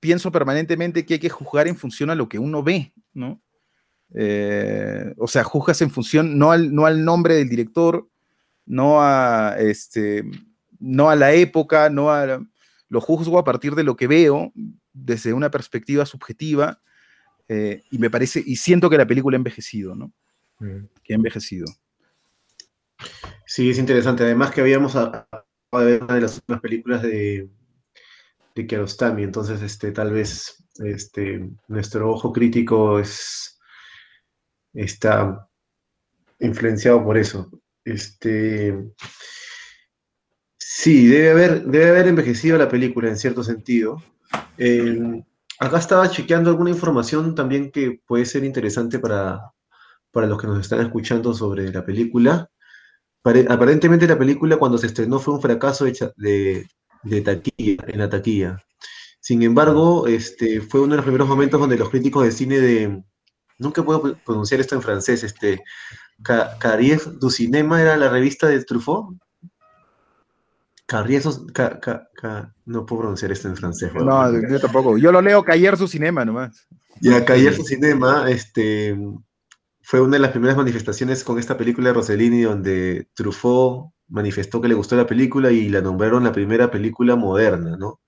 pienso 0.00 0.32
permanentemente 0.32 1.04
que 1.04 1.14
hay 1.14 1.20
que 1.20 1.28
juzgar 1.28 1.68
en 1.68 1.76
función 1.76 2.10
a 2.10 2.14
lo 2.14 2.28
que 2.28 2.38
uno 2.38 2.62
ve, 2.62 2.92
¿no? 3.12 3.42
Eh, 4.14 5.14
o 5.18 5.28
sea, 5.28 5.44
juzgas 5.44 5.82
en 5.82 5.90
función 5.90 6.38
no 6.38 6.50
al, 6.50 6.74
no 6.74 6.86
al 6.86 7.04
nombre 7.04 7.34
del 7.34 7.48
director, 7.48 8.08
no 8.68 9.02
a, 9.02 9.56
este, 9.58 10.24
no 10.78 11.10
a 11.10 11.16
la 11.16 11.32
época, 11.32 11.90
no 11.90 12.10
a, 12.10 12.40
lo 12.88 13.00
juzgo 13.00 13.38
a 13.38 13.44
partir 13.44 13.74
de 13.74 13.82
lo 13.82 13.96
que 13.96 14.06
veo 14.06 14.52
desde 14.92 15.32
una 15.32 15.50
perspectiva 15.50 16.06
subjetiva 16.06 16.80
eh, 17.48 17.82
y 17.90 17.98
me 17.98 18.10
parece, 18.10 18.42
y 18.44 18.56
siento 18.56 18.90
que 18.90 18.98
la 18.98 19.06
película 19.06 19.36
ha 19.36 19.38
envejecido, 19.38 19.94
¿no? 19.94 20.12
Mm. 20.60 20.84
Que 21.02 21.14
ha 21.14 21.16
envejecido. 21.16 21.66
Sí, 23.46 23.70
es 23.70 23.78
interesante. 23.78 24.24
Además 24.24 24.50
que 24.50 24.60
habíamos 24.60 24.94
a, 24.96 25.26
ver 25.72 26.02
una 26.02 26.14
de 26.14 26.20
las 26.20 26.36
últimas 26.36 26.60
películas 26.60 27.02
de, 27.02 27.48
de 28.54 28.66
Kiarostami, 28.66 29.22
entonces 29.22 29.62
este, 29.62 29.92
tal 29.92 30.12
vez 30.12 30.62
este, 30.84 31.48
nuestro 31.68 32.10
ojo 32.10 32.32
crítico 32.32 32.98
es, 32.98 33.58
está 34.74 35.48
influenciado 36.40 37.02
por 37.02 37.16
eso. 37.16 37.50
Este. 37.88 38.92
Sí, 40.58 41.06
debe 41.08 41.30
haber, 41.30 41.64
debe 41.64 41.88
haber 41.90 42.08
envejecido 42.08 42.58
la 42.58 42.68
película 42.68 43.08
en 43.08 43.16
cierto 43.16 43.42
sentido. 43.42 44.02
acá 45.58 45.78
estaba 45.78 46.10
chequeando 46.10 46.50
alguna 46.50 46.70
información 46.70 47.34
también 47.34 47.70
que 47.72 48.00
puede 48.06 48.26
ser 48.26 48.44
interesante 48.44 48.98
para, 48.98 49.52
para 50.12 50.26
los 50.26 50.40
que 50.40 50.46
nos 50.46 50.60
están 50.60 50.80
escuchando 50.80 51.34
sobre 51.34 51.72
la 51.72 51.84
película. 51.84 52.50
Aparentemente 53.48 54.06
la 54.06 54.18
película 54.18 54.56
cuando 54.56 54.78
se 54.78 54.86
estrenó 54.86 55.18
fue 55.18 55.34
un 55.34 55.42
fracaso 55.42 55.84
de, 55.84 56.66
de 57.02 57.20
taquilla, 57.20 57.84
en 57.86 57.98
la 57.98 58.08
taquilla. 58.08 58.58
Sin 59.20 59.42
embargo, 59.42 60.06
este, 60.06 60.60
fue 60.60 60.80
uno 60.80 60.92
de 60.92 60.96
los 60.98 61.04
primeros 61.04 61.28
momentos 61.28 61.60
donde 61.60 61.76
los 61.76 61.90
críticos 61.90 62.24
de 62.24 62.32
cine 62.32 62.58
de... 62.60 63.02
Nunca 63.58 63.82
puedo 63.82 64.16
pronunciar 64.24 64.60
esto 64.60 64.76
en 64.76 64.82
francés, 64.82 65.24
este, 65.24 65.62
Carrier 66.22 67.00
du 67.18 67.30
Cinema 67.30 67.80
era 67.80 67.96
la 67.96 68.08
revista 68.08 68.48
de 68.48 68.64
Truffaut. 68.64 69.16
Carrier, 70.86 71.22
no 72.64 72.86
puedo 72.86 73.02
pronunciar 73.02 73.30
esto 73.30 73.48
en 73.48 73.56
francés. 73.56 73.92
No, 73.94 74.48
yo 74.48 74.58
tampoco. 74.58 74.96
Yo 74.96 75.12
lo 75.12 75.20
leo 75.20 75.44
Carrier 75.44 75.76
su 75.76 75.86
Cinema 75.86 76.24
nomás. 76.24 76.66
Ya, 77.00 77.24
Carrier 77.24 77.54
su 77.54 77.62
Cinema, 77.62 78.30
este, 78.30 78.96
fue 79.82 80.00
una 80.00 80.16
de 80.16 80.20
las 80.20 80.32
primeras 80.32 80.56
manifestaciones 80.56 81.24
con 81.24 81.38
esta 81.38 81.56
película 81.56 81.88
de 81.88 81.94
Rossellini 81.94 82.42
donde 82.42 83.08
Truffaut 83.14 83.92
manifestó 84.08 84.60
que 84.60 84.68
le 84.68 84.74
gustó 84.74 84.96
la 84.96 85.06
película 85.06 85.50
y 85.50 85.68
la 85.68 85.80
nombraron 85.80 86.24
la 86.24 86.32
primera 86.32 86.70
película 86.70 87.16
moderna, 87.16 87.76
¿no? 87.76 88.00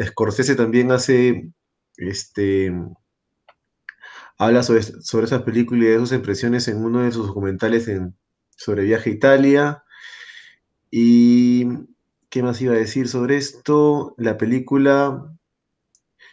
Scorsese 0.00 0.54
también 0.54 0.92
hace, 0.92 1.50
este, 1.96 2.72
habla 4.38 4.62
sobre, 4.62 4.82
sobre 4.82 5.26
esas 5.26 5.42
películas 5.42 5.84
y 5.84 5.88
de 5.88 5.98
sus 5.98 6.12
impresiones 6.12 6.68
en 6.68 6.84
uno 6.84 7.00
de 7.02 7.12
sus 7.12 7.26
documentales 7.26 7.88
en, 7.88 8.16
sobre 8.56 8.84
viaje 8.84 9.10
a 9.10 9.12
Italia. 9.12 9.84
Y, 10.90 11.66
¿qué 12.30 12.42
más 12.42 12.60
iba 12.60 12.74
a 12.74 12.78
decir 12.78 13.08
sobre 13.08 13.36
esto? 13.36 14.14
La 14.16 14.38
película 14.38 15.34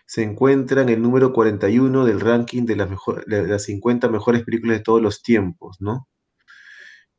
se 0.06 0.24
encuentra 0.24 0.82
en 0.82 0.89
el 0.89 1.01
número 1.01 1.34
41 1.34 2.06
del 2.06 2.20
ranking 2.20 2.66
de 2.66 2.76
las, 2.76 2.89
mejor, 2.89 3.24
las 3.28 3.64
50 3.64 4.08
mejores 4.10 4.43
películas 4.43 4.78
de 4.78 4.84
todos 4.84 5.01
los 5.01 5.24
tiempos, 5.24 5.78
¿no? 5.80 6.08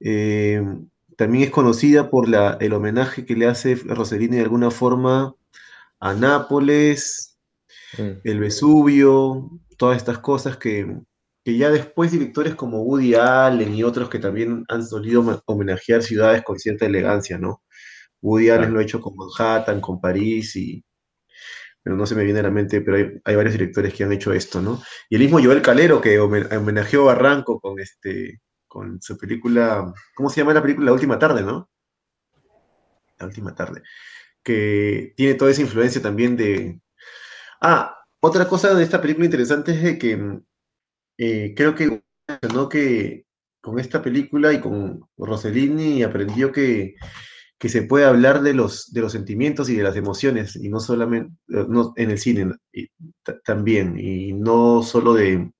Eh, 0.00 0.62
también 1.16 1.44
es 1.44 1.50
conocida 1.50 2.10
por 2.10 2.28
la, 2.28 2.58
el 2.60 2.74
homenaje 2.74 3.24
que 3.24 3.34
le 3.34 3.46
hace 3.46 3.74
Rossellini 3.74 4.36
de 4.36 4.42
alguna 4.42 4.70
forma 4.70 5.34
a 5.98 6.14
Nápoles, 6.14 7.35
mm. 7.98 8.20
el 8.24 8.40
Vesubio, 8.40 9.50
todas 9.76 9.96
estas 9.96 10.18
cosas 10.18 10.56
que, 10.56 11.00
que 11.44 11.56
ya 11.56 11.70
después 11.70 12.12
directores 12.12 12.54
como 12.54 12.82
Woody 12.82 13.14
Allen 13.14 13.74
y 13.74 13.84
otros 13.84 14.08
que 14.08 14.18
también 14.18 14.64
han 14.68 14.86
solido 14.86 15.42
homenajear 15.46 16.02
ciudades 16.02 16.42
con 16.42 16.58
cierta 16.58 16.86
elegancia, 16.86 17.38
¿no? 17.38 17.62
Woody 18.20 18.50
Allen 18.50 18.72
lo 18.72 18.80
ha 18.80 18.82
hecho 18.82 19.00
con 19.00 19.14
Manhattan, 19.16 19.80
con 19.80 20.00
París 20.00 20.56
y, 20.56 20.84
pero 21.86 21.96
no 21.96 22.04
se 22.04 22.16
me 22.16 22.24
viene 22.24 22.40
a 22.40 22.42
la 22.42 22.50
mente, 22.50 22.80
pero 22.80 23.20
hay, 23.22 23.36
varios 23.36 23.52
directores 23.52 23.94
que 23.94 24.02
han 24.02 24.12
hecho 24.12 24.32
esto, 24.32 24.60
¿no? 24.60 24.82
Y 25.08 25.14
el 25.14 25.22
mismo 25.22 25.40
Joel 25.40 25.62
Calero, 25.62 26.00
que 26.00 26.18
homenajeó 26.18 27.02
a 27.02 27.14
Barranco 27.14 27.60
con, 27.60 27.78
este, 27.78 28.40
con 28.66 29.00
su 29.00 29.16
película, 29.16 29.94
¿cómo 30.16 30.28
se 30.28 30.40
llama 30.40 30.52
la 30.52 30.62
película? 30.62 30.86
La 30.86 30.92
Última 30.92 31.16
Tarde, 31.16 31.42
¿no? 31.42 31.70
La 33.20 33.26
Última 33.26 33.54
Tarde. 33.54 33.82
Que 34.42 35.14
tiene 35.16 35.34
toda 35.34 35.52
esa 35.52 35.62
influencia 35.62 36.02
también 36.02 36.36
de... 36.36 36.80
Ah, 37.60 37.96
otra 38.20 38.48
cosa 38.48 38.74
de 38.74 38.84
esta 38.84 39.00
película 39.00 39.26
interesante 39.26 39.72
es 39.72 39.98
que 39.98 40.40
eh, 41.18 41.54
creo 41.56 41.74
que, 41.74 42.02
¿no? 42.52 42.68
que 42.68 43.26
con 43.60 43.78
esta 43.78 44.02
película 44.02 44.52
y 44.52 44.60
con 44.60 45.08
Rossellini 45.16 46.02
aprendió 46.02 46.52
que 46.52 46.96
que 47.58 47.68
se 47.68 47.82
puede 47.82 48.04
hablar 48.04 48.42
de 48.42 48.54
los, 48.54 48.92
de 48.92 49.00
los 49.00 49.12
sentimientos 49.12 49.68
y 49.70 49.76
de 49.76 49.82
las 49.82 49.96
emociones, 49.96 50.56
y 50.56 50.68
no 50.68 50.80
solamente 50.80 51.34
eh, 51.48 51.66
en 51.96 52.10
el 52.10 52.18
cine 52.18 52.52
también, 53.44 53.98
y 53.98 54.32
no 54.32 54.82
solo 54.82 55.14
de, 55.14 55.50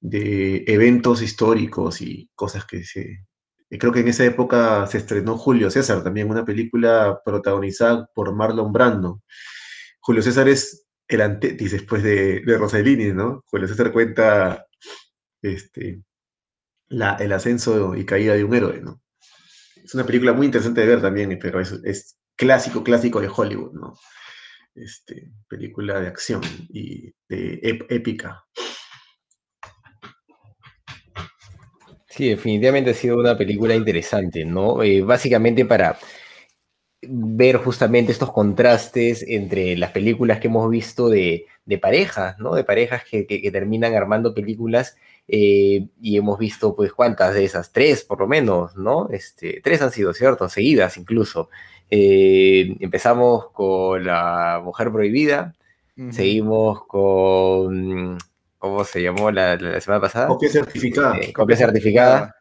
de 0.00 0.64
eventos 0.66 1.22
históricos 1.22 2.00
y 2.00 2.30
cosas 2.34 2.64
que 2.64 2.84
se... 2.84 3.24
Creo 3.70 3.92
que 3.92 4.00
en 4.00 4.08
esa 4.08 4.24
época 4.24 4.86
se 4.86 4.98
estrenó 4.98 5.36
Julio 5.36 5.70
César, 5.70 6.02
también 6.02 6.30
una 6.30 6.44
película 6.44 7.20
protagonizada 7.22 8.08
por 8.14 8.34
Marlon 8.34 8.72
Brando. 8.72 9.22
Julio 10.00 10.22
César 10.22 10.48
es 10.48 10.86
el 11.08 11.20
antetis 11.22 11.72
después 11.72 12.02
de, 12.02 12.40
de 12.40 12.58
Rossellini, 12.58 13.12
¿no? 13.12 13.42
Julio 13.46 13.66
César 13.66 13.92
cuenta 13.92 14.66
este, 15.42 16.02
la, 16.88 17.16
el 17.16 17.32
ascenso 17.32 17.96
y 17.96 18.04
caída 18.04 18.34
de 18.34 18.44
un 18.44 18.54
héroe, 18.54 18.80
¿no? 18.80 19.00
es 19.88 19.94
una 19.94 20.04
película 20.04 20.34
muy 20.34 20.44
interesante 20.44 20.82
de 20.82 20.86
ver 20.86 21.00
también, 21.00 21.38
pero 21.40 21.60
es, 21.60 22.18
clásico, 22.36 22.84
clásico 22.84 23.22
de 23.22 23.30
Hollywood, 23.34 23.72
¿no? 23.72 23.94
Este, 24.74 25.30
película 25.48 25.98
de 25.98 26.08
acción 26.08 26.42
y 26.68 27.10
de 27.26 27.58
épica. 27.88 28.44
Sí, 32.06 32.28
definitivamente 32.28 32.90
ha 32.90 32.94
sido 32.94 33.16
una 33.16 33.36
película 33.36 33.74
interesante, 33.74 34.44
¿no? 34.44 34.82
Eh, 34.82 35.00
básicamente 35.00 35.64
para 35.64 35.98
ver 37.02 37.56
justamente 37.56 38.12
estos 38.12 38.32
contrastes 38.32 39.24
entre 39.26 39.76
las 39.76 39.92
películas 39.92 40.40
que 40.40 40.48
hemos 40.48 40.68
visto 40.68 41.08
de, 41.08 41.46
parejas, 41.80 42.38
¿no? 42.38 42.54
De 42.54 42.64
parejas 42.64 43.04
que, 43.04 43.24
terminan 43.52 43.94
armando 43.94 44.34
películas 44.34 44.96
eh, 45.28 45.86
y 46.00 46.16
hemos 46.16 46.38
visto, 46.38 46.74
pues, 46.74 46.92
¿cuántas 46.92 47.34
de 47.34 47.44
esas? 47.44 47.72
Tres, 47.72 48.02
por 48.02 48.20
lo 48.20 48.26
menos, 48.26 48.76
¿no? 48.76 49.08
Este, 49.10 49.60
tres 49.62 49.80
han 49.82 49.92
sido, 49.92 50.12
¿cierto? 50.12 50.48
Seguidas 50.48 50.96
incluso. 50.96 51.50
Eh, 51.90 52.76
empezamos 52.80 53.50
con 53.50 54.04
La 54.04 54.60
Mujer 54.64 54.90
Prohibida, 54.90 55.54
seguimos 56.10 56.84
con, 56.86 58.18
¿cómo 58.58 58.84
se 58.84 59.02
llamó 59.02 59.30
la, 59.30 59.80
semana 59.80 60.00
pasada? 60.00 60.28
Copia 60.28 60.48
certificada. 60.48 61.18
Eh, 61.18 61.32
copia 61.32 61.56
certificada 61.56 62.37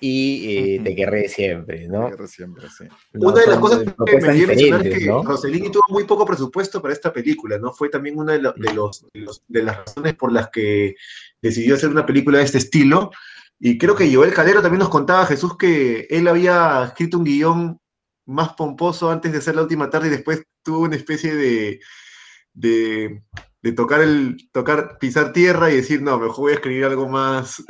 y 0.00 0.78
Te 0.78 0.96
querré 0.96 1.28
siempre, 1.28 1.86
¿no? 1.86 2.06
Te 2.06 2.12
querré 2.12 2.28
siempre, 2.28 2.66
sí. 2.70 2.84
una 3.14 3.40
de 3.40 3.46
las 3.46 3.58
cosas 3.58 3.84
que 4.06 4.16
me 4.16 4.32
dio 4.32 4.46
mencionar 4.46 4.86
es 4.86 4.98
que 4.98 5.06
Rossellini 5.06 5.70
tuvo 5.70 5.84
muy 5.90 6.04
poco 6.04 6.24
presupuesto 6.24 6.80
para 6.80 6.94
esta 6.94 7.12
película, 7.12 7.58
¿no? 7.58 7.72
Fue 7.72 7.90
también 7.90 8.18
una 8.18 8.32
de, 8.32 8.40
los, 8.40 9.06
de, 9.12 9.62
las 9.62 9.76
razones 9.76 10.14
por 10.14 10.32
las 10.32 10.48
que 10.48 10.94
decidió 11.42 11.74
hacer 11.74 11.90
una 11.90 12.06
película 12.06 12.38
de 12.38 12.44
este 12.44 12.58
estilo. 12.58 13.10
Y 13.58 13.76
creo 13.76 13.94
que 13.94 14.12
Joel 14.12 14.32
Calero 14.32 14.62
también 14.62 14.80
nos 14.80 14.88
contaba, 14.88 15.26
Jesús, 15.26 15.58
que 15.58 16.06
él 16.08 16.26
había 16.28 16.84
escrito 16.86 17.18
un 17.18 17.24
guion 17.24 17.80
más 18.24 18.54
pomposo 18.54 19.10
antes 19.10 19.32
de 19.32 19.38
hacer 19.38 19.54
la 19.54 19.62
última 19.62 19.90
tarde 19.90 20.06
y 20.06 20.10
después 20.10 20.42
tuvo 20.62 20.80
una 20.80 20.96
especie 20.96 21.34
de, 21.34 21.80
de, 22.54 23.22
de 23.60 23.72
tocar 23.72 24.00
el 24.00 24.48
tocar 24.52 24.98
pisar 24.98 25.32
tierra 25.32 25.70
y 25.70 25.76
decir 25.76 26.00
no 26.00 26.18
mejor 26.18 26.36
voy 26.36 26.52
a 26.52 26.54
escribir 26.54 26.84
algo 26.84 27.08
más 27.08 27.62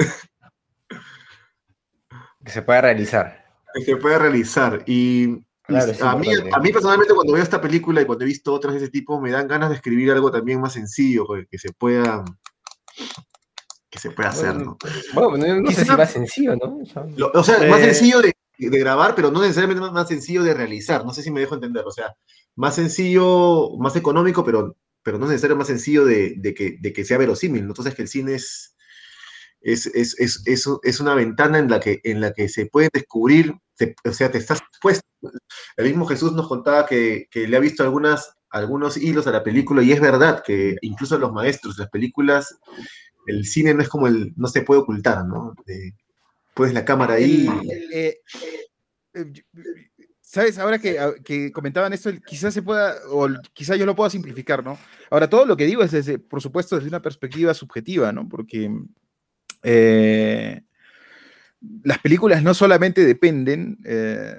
que 2.51 2.55
se 2.55 2.63
pueda 2.63 2.81
realizar. 2.81 3.45
Que 3.73 3.85
se 3.85 3.97
pueda 3.97 4.19
realizar. 4.19 4.83
Y 4.87 5.39
a, 5.69 6.17
mí, 6.17 6.29
a, 6.53 6.59
mí, 6.59 6.73
personalmente 6.73 7.15
cuando 7.15 7.33
veo 7.33 7.43
esta 7.43 7.61
película 7.61 8.03
y 8.03 8.05
cuando 8.05 8.25
he 8.25 8.27
visto 8.27 8.53
otras 8.53 8.75
de 8.75 8.81
ese 8.81 8.91
tipo, 8.91 9.21
me 9.21 9.31
dan 9.31 9.47
ganas 9.47 9.69
de 9.69 9.77
escribir 9.77 10.11
algo 10.11 10.33
también 10.33 10.61
más 10.61 10.73
sencillo, 10.73 11.27
que 11.49 11.59
se 11.59 11.73
pueda 11.73 12.25
que 13.89 13.99
se 13.99 14.11
pueda 14.11 14.29
hacer, 14.29 14.55
¿no? 14.55 14.77
Bueno, 15.15 15.61
no, 15.61 15.71
sé 15.71 15.85
si 15.85 15.91
más 15.91 16.13
sencillo, 16.13 16.57
¿no? 16.57 16.79
O 17.35 17.45
sea, 17.45 17.59
más 17.69 17.81
eh, 17.81 17.85
sencillo 17.85 18.21
de, 18.21 18.35
de, 18.57 18.79
grabar, 18.79 19.15
pero 19.15 19.31
no 19.31 19.41
necesariamente 19.41 19.81
más, 19.91 20.09
sencillo 20.09 20.45
de 20.45 20.55
realizar. 20.55 21.05
No 21.05 21.13
sé 21.13 21.23
si 21.23 21.31
me 21.31 21.41
dejo 21.41 21.57
entender. 21.57 21.85
O 21.85 21.91
sea, 21.91 22.15
más 22.55 22.77
sencillo, 22.77 23.77
más 23.79 23.97
económico, 23.97 24.45
pero, 24.45 24.77
pero 25.03 25.19
no 25.19 25.27
necesariamente 25.27 25.59
más 25.59 25.67
sencillo 25.67 26.05
de, 26.05 26.35
de, 26.37 26.55
que, 26.55 26.79
de 26.81 26.93
que 26.93 27.05
sea 27.05 27.19
verosímil. 27.19 27.63
Entonces, 27.63 27.95
que 27.95 28.03
el 28.03 28.09
cine 28.09 28.35
es, 28.35 28.77
es, 29.61 29.87
es, 29.87 30.17
es, 30.19 30.43
es, 30.83 31.01
una 31.01 31.15
ventana 31.15 31.59
en 31.59 31.71
la, 31.71 31.81
que, 31.81 32.01
en 32.05 32.21
la 32.21 32.33
que 32.33 32.49
se 32.49 32.67
puede 32.67 32.89
descubrir, 32.93 33.55
o 34.05 34.13
sea, 34.13 34.31
te 34.31 34.39
estás 34.39 34.61
puesto. 34.81 35.05
El 35.77 35.87
mismo 35.87 36.07
Jesús 36.07 36.33
nos 36.33 36.49
contaba 36.49 36.87
que, 36.87 37.29
que, 37.31 37.47
le 37.47 37.57
ha 37.57 37.61
visto 37.61 37.83
algunas, 37.83 38.35
algunos 38.51 38.97
hilos 38.97 39.27
a 39.27 39.33
la 39.33 39.45
película 39.45 39.83
y 39.83 39.93
es 39.93 40.01
verdad 40.01 40.43
que 40.45 40.77
incluso 40.81 41.19
los 41.19 41.33
maestros, 41.33 41.79
las 41.79 41.91
películas, 41.91 42.59
el 43.27 43.47
cine 43.47 43.75
no 43.75 43.83
es 43.83 43.89
como 43.89 44.07
el, 44.07 44.33
no 44.37 44.49
se 44.49 44.63
puede 44.63 44.81
ocultar, 44.81 45.27
¿no? 45.27 45.55
puedes 46.55 46.75
la 46.75 46.85
cámara 46.85 47.15
ahí. 47.15 47.49
Eh, 47.93 48.19
eh, 49.15 49.33
¿Sabes? 50.21 50.59
Ahora 50.59 50.79
que, 50.79 50.97
que, 51.25 51.51
comentaban 51.51 51.93
esto, 51.93 52.11
quizás 52.25 52.55
se 52.55 52.63
pueda, 52.63 52.95
o 53.11 53.29
quizás 53.53 53.79
yo 53.79 53.85
lo 53.85 53.97
pueda 53.97 54.11
simplificar, 54.11 54.63
¿no? 54.63 54.79
Ahora, 55.11 55.29
todo 55.29 55.45
lo 55.45 55.57
que 55.57 55.67
digo 55.67 55.83
es 55.83 55.91
desde, 55.91 56.19
por 56.19 56.41
supuesto, 56.41 56.77
desde 56.77 56.89
una 56.89 57.03
perspectiva 57.03 57.53
subjetiva, 57.53 58.13
¿no? 58.13 58.29
Porque 58.29 58.71
eh, 59.63 60.63
las 61.83 61.99
películas 61.99 62.43
no 62.43 62.55
solamente 62.55 63.05
dependen, 63.05 63.79
eh, 63.85 64.37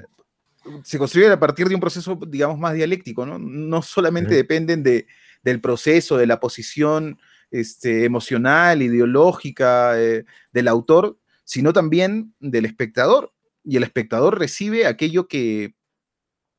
se 0.84 0.98
construyen 0.98 1.32
a 1.32 1.40
partir 1.40 1.68
de 1.68 1.76
un 1.76 1.82
proceso, 1.82 2.20
digamos, 2.28 2.58
más 2.60 2.74
dialéctico, 2.74 3.26
¿no? 3.26 3.40
No 3.40 3.82
solamente 3.82 4.36
dependen 4.36 4.84
de, 4.84 5.08
del 5.44 5.62
proceso, 5.62 6.18
de 6.18 6.28
la 6.28 6.40
posición 6.40 7.20
este, 7.50 8.06
emocional, 8.06 8.82
ideológica 8.82 10.00
eh, 10.00 10.26
del 10.52 10.68
autor, 10.68 11.20
sino 11.44 11.74
también 11.74 12.34
del 12.40 12.66
espectador. 12.66 13.34
Y 13.64 13.78
el 13.78 13.84
espectador 13.84 14.40
recibe 14.40 14.88
aquello 14.88 15.28
que, 15.28 15.76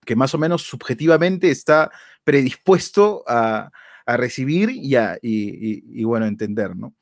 que 0.04 0.16
más 0.16 0.34
o 0.34 0.38
menos 0.38 0.62
subjetivamente 0.62 1.50
está 1.50 1.90
predispuesto 2.24 3.24
a, 3.26 3.72
a 4.06 4.16
recibir 4.16 4.70
y, 4.70 4.96
a, 4.96 5.18
y, 5.20 6.04
bueno, 6.04 6.26
entender, 6.26 6.76
¿no? 6.76 6.94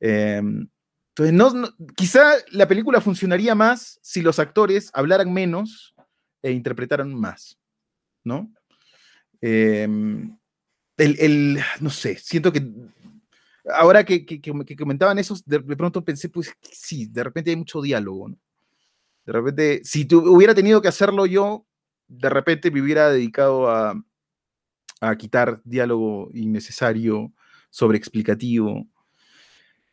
Em, 0.00 0.68
entonces, 1.14 1.34
no, 1.34 1.76
quizá 1.94 2.36
la 2.52 2.66
película 2.66 3.00
funcionaría 3.02 3.54
más 3.54 3.98
si 4.02 4.22
los 4.22 4.38
actores 4.38 4.90
hablaran 4.94 5.30
menos 5.32 5.94
e 6.40 6.52
interpretaran 6.52 7.12
más, 7.14 7.58
¿no? 8.24 8.50
Em, 9.42 10.38
el, 10.96 11.60
no 11.80 11.90
sé, 11.90 12.16
siento 12.16 12.50
que 12.50 12.66
ahora 13.74 14.04
que, 14.04 14.24
que, 14.24 14.40
comentaban 14.76 15.18
eso, 15.18 15.36
de, 15.44 15.60
pronto 15.60 16.02
pensé, 16.02 16.30
pues 16.30 16.50
sí, 16.62 17.06
de 17.06 17.24
repente 17.24 17.50
hay 17.50 17.56
mucho 17.56 17.82
diálogo, 17.82 18.30
¿no? 18.30 18.38
De 19.26 19.32
repente, 19.32 19.80
si 19.84 20.08
hubiera 20.14 20.54
tenido 20.54 20.80
que 20.80 20.88
hacerlo 20.88 21.26
yo, 21.26 21.66
de 22.08 22.28
repente 22.30 22.70
me 22.70 22.80
hubiera 22.80 23.10
dedicado 23.10 23.68
a, 23.70 23.94
a 25.00 25.16
quitar 25.16 25.60
diálogo 25.64 26.30
innecesario, 26.32 27.32
sobreexplicativo. 27.70 28.86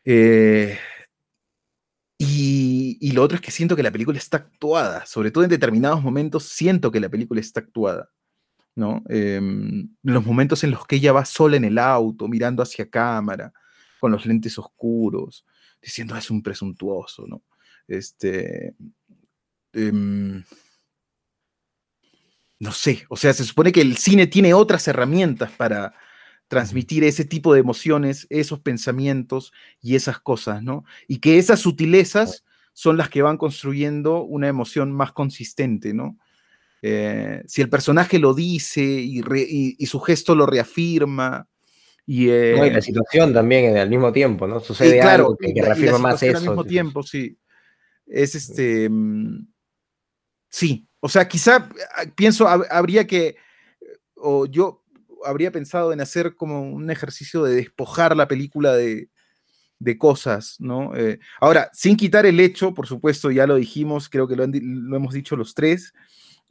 Eh, 0.06 0.80
y, 2.22 3.12
lo 3.14 3.24
otro 3.24 3.38
es 3.38 3.42
que 3.42 3.50
siento 3.50 3.78
que 3.78 3.84
la 3.84 3.92
película 3.92 4.18
está 4.18 4.38
actuada, 4.38 5.06
sobre 5.06 5.32
todo 5.32 5.46
en 5.46 5.50
determinados 5.50 6.04
momentos 6.04 6.44
siento 6.44 6.92
que 6.92 7.00
la 7.00 7.08
película 7.08 7.40
está 7.40 7.62
actuada, 7.62 8.10
¿no? 8.76 9.04
Em, 9.08 9.90
los 10.04 10.26
momentos 10.26 10.66
en 10.66 10.72
los 10.72 10.86
que 10.86 10.98
ella 10.98 11.14
va 11.14 11.24
sola 11.24 11.56
en 11.56 11.64
el 11.64 11.78
auto, 11.78 12.28
mirando 12.28 12.62
hacia 12.62 12.90
cámara, 12.90 13.54
con 14.02 14.12
los 14.12 14.26
lentes 14.26 14.58
oscuros, 14.60 15.46
diciendo 15.82 16.18
es 16.18 16.30
un 16.30 16.44
presuntuoso, 16.44 17.26
¿no? 17.26 17.42
Este, 17.88 18.76
em, 19.72 20.44
no 22.60 22.72
sé, 22.74 23.06
o 23.08 23.16
sea, 23.16 23.32
se 23.32 23.46
supone 23.46 23.72
que 23.72 23.82
el 23.82 23.96
cine 23.96 24.28
tiene 24.28 24.54
otras 24.54 24.86
herramientas 24.90 25.52
para, 25.52 25.94
transmitir 26.50 27.06
ese 27.06 27.24
tipo 27.24 27.54
de 27.54 27.62
emociones, 27.62 28.28
esos 28.30 28.60
pensamientos 28.60 29.54
y 29.82 29.96
esas 29.96 30.20
cosas, 30.20 30.62
¿no? 30.62 30.84
Y 31.08 31.20
que 31.20 31.38
esas 31.38 31.62
sutilezas 31.62 32.44
son 32.74 32.98
las 32.98 33.10
que 33.10 33.22
van 33.22 33.38
construyendo 33.38 34.24
una 34.24 34.50
emoción 34.50 34.92
más 34.92 35.14
consistente, 35.14 35.94
¿no? 35.94 36.18
eh, 36.82 37.44
si 37.46 37.62
el 37.62 37.70
personaje 37.70 38.20
lo 38.20 38.34
dice 38.34 38.82
y, 38.82 39.86
su 39.86 40.00
gesto 40.00 40.36
lo 40.36 40.46
reafirma. 40.46 41.48
Y, 42.06 42.28
la 42.28 42.68
eh, 42.68 42.82
situación 42.82 43.34
también 43.34 43.78
al 43.78 43.90
mismo 43.90 44.12
tiempo, 44.12 44.48
¿no? 44.48 44.60
Sucede 44.60 45.02
algo 45.02 45.38
que, 45.38 45.62
reafirma 45.62 45.98
más 45.98 46.24
eso. 46.24 46.38
Al 46.38 46.44
mismo 46.44 46.66
tiempo, 46.66 47.04
sí. 47.04 47.38
Es 48.08 48.36
este. 48.36 48.90
Mm, 48.90 49.48
sí. 50.50 50.88
O 51.02 51.08
sea, 51.08 51.28
quizá 51.28 51.70
ah, 51.96 52.04
pienso, 52.16 52.48
habría 52.48 53.06
que. 53.06 53.36
O 54.16 54.46
yo 54.46 54.79
habría 55.26 55.52
pensado 55.52 55.94
en 55.94 56.02
hacer 56.02 56.36
como 56.36 56.62
un 56.62 56.90
ejercicio 56.90 57.44
de 57.44 57.56
despojar 57.56 58.16
la 58.16 58.28
película 58.28 58.74
de, 58.74 59.10
de 59.80 59.98
cosas, 59.98 60.58
¿no? 60.60 60.96
Eh, 60.96 61.20
ahora, 61.40 61.70
sin 61.74 61.96
quitar 61.96 62.26
el 62.26 62.40
hecho, 62.40 62.74
por 62.74 62.86
supuesto, 62.86 63.32
ya 63.32 63.48
lo 63.48 63.56
dijimos, 63.56 64.10
creo 64.10 64.28
que 64.28 64.36
lo, 64.36 64.46
lo, 64.46 64.96
hemos 64.96 65.14
dicho 65.14 65.36
los 65.36 65.54
tres, 65.54 65.94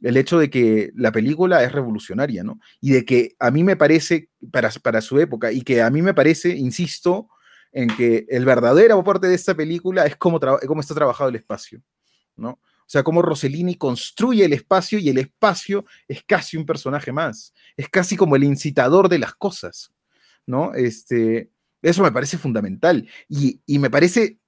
el 0.01 0.17
hecho 0.17 0.39
de 0.39 0.49
que 0.49 0.91
la 0.95 1.11
película 1.11 1.63
es 1.63 1.71
revolucionaria, 1.71 2.43
¿no? 2.43 2.59
Y 2.81 2.91
de 2.91 3.05
que 3.05 3.35
a 3.39 3.51
mí 3.51 3.63
me 3.63 3.75
parece, 3.75 4.29
para, 4.51 4.69
para 4.81 5.01
su 5.01 5.19
época, 5.19 5.51
y 5.51 5.61
que 5.61 5.81
a 5.81 5.89
mí 5.89 6.01
me 6.01 6.13
parece, 6.13 6.49
insisto, 6.49 7.29
en 7.71 7.89
que 7.95 8.25
el 8.29 8.45
verdadero 8.45 8.97
aporte 8.97 9.27
de 9.27 9.35
esta 9.35 9.53
película 9.53 10.05
es 10.05 10.15
cómo, 10.15 10.39
cómo 10.39 10.81
está 10.81 10.95
trabajado 10.95 11.29
el 11.29 11.35
espacio, 11.35 11.81
¿no? 12.35 12.59
O 12.89 12.91
sea, 12.91 13.03
cómo 13.03 13.21
Rossellini 13.21 13.75
construye 13.75 14.45
el 14.45 14.53
espacio 14.53 14.97
y 14.97 15.09
el 15.09 15.19
espacio 15.19 15.85
es 16.07 16.23
casi 16.23 16.57
un 16.57 16.65
personaje 16.65 17.11
más, 17.11 17.53
es 17.77 17.87
casi 17.87 18.17
como 18.17 18.35
el 18.35 18.43
incitador 18.43 19.09
de 19.09 19.19
las 19.19 19.35
cosas, 19.35 19.93
¿no? 20.47 20.73
Este, 20.73 21.51
eso 21.83 22.01
me 22.01 22.11
parece 22.11 22.39
fundamental. 22.39 23.07
Y, 23.27 23.61
me 23.77 23.91
parece 23.91 24.39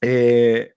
eh, 0.00 0.74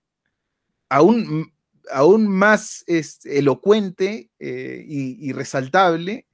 aún, 0.89 1.53
aún, 1.91 2.27
más 2.27 2.83
este, 2.87 3.37
elocuente 3.37 4.31
eh, 4.39 4.83
y, 4.87 5.31
resaltable 5.31 6.25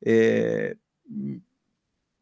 eh, 0.00 0.76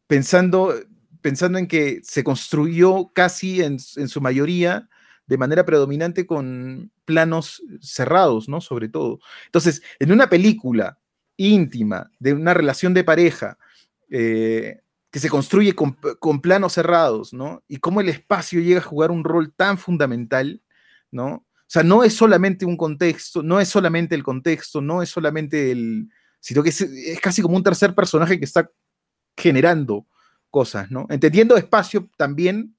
pensando, 0.07 0.73
pensando 1.21 1.59
en 1.59 1.67
que 1.67 2.01
se 2.01 2.23
construyó 2.23 3.11
casi 3.13 3.61
en, 3.61 3.77
su 3.77 4.19
mayoría 4.19 4.89
de 5.25 5.37
manera 5.37 5.65
predominante 5.65 6.25
con 6.25 6.91
planos 7.05 7.61
cerrados, 7.81 8.49
¿no? 8.49 8.61
Sobre 8.61 8.89
todo. 8.89 9.19
Entonces, 9.45 9.81
en 9.99 10.11
una 10.11 10.29
película 10.29 10.99
íntima 11.37 12.11
de 12.19 12.33
una 12.33 12.53
relación 12.53 12.93
de 12.93 13.03
pareja, 13.03 13.57
que 15.13 15.19
se 15.19 15.29
construye 15.29 15.75
con, 15.75 16.41
planos 16.41 16.73
cerrados, 16.73 17.33
¿no? 17.33 17.63
Y 17.67 17.77
cómo 17.77 18.01
el 18.01 18.09
espacio 18.09 18.59
llega 18.61 18.79
a 18.79 18.83
jugar 18.83 19.11
un 19.11 19.23
rol 19.23 19.53
tan 19.55 19.77
fundamental, 19.77 20.63
¿no? 21.11 21.27
O 21.35 21.67
sea, 21.67 21.83
no 21.83 22.03
es 22.03 22.15
solamente 22.15 22.65
un 22.65 22.75
contexto, 22.75 23.43
no 23.43 23.59
es 23.59 23.69
solamente 23.69 24.15
el 24.15 24.23
contexto, 24.23 24.81
no 24.81 25.03
es 25.03 25.09
solamente 25.09 25.69
el, 25.69 26.09
sino 26.39 26.63
que 26.63 26.69
es, 26.69 26.83
casi 27.21 27.43
como 27.43 27.55
un 27.55 27.61
tercer 27.61 27.93
personaje 27.93 28.39
que 28.39 28.45
está 28.45 28.71
generando 29.37 30.07
cosas, 30.49 30.89
¿no? 30.89 31.05
Entendiendo 31.09 31.57
espacio 31.57 32.09
también, 32.17 32.75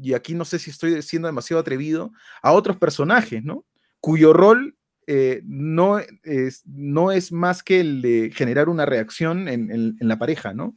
y 0.00 0.14
aquí 0.14 0.34
no 0.34 0.44
sé 0.44 0.58
si 0.58 0.70
estoy 0.70 1.02
siendo 1.02 1.28
demasiado 1.28 1.60
atrevido, 1.60 2.12
a 2.42 2.52
otros 2.52 2.76
personajes, 2.76 3.42
¿no? 3.44 3.64
Cuyo 4.00 4.32
rol 4.32 4.76
eh, 5.06 5.42
no, 5.44 5.98
es, 6.22 6.62
no 6.66 7.12
es 7.12 7.32
más 7.32 7.62
que 7.62 7.80
el 7.80 8.00
de 8.00 8.30
generar 8.34 8.68
una 8.68 8.86
reacción 8.86 9.48
en 9.48 9.96
la 10.00 10.18
pareja, 10.18 10.54
¿no? 10.54 10.76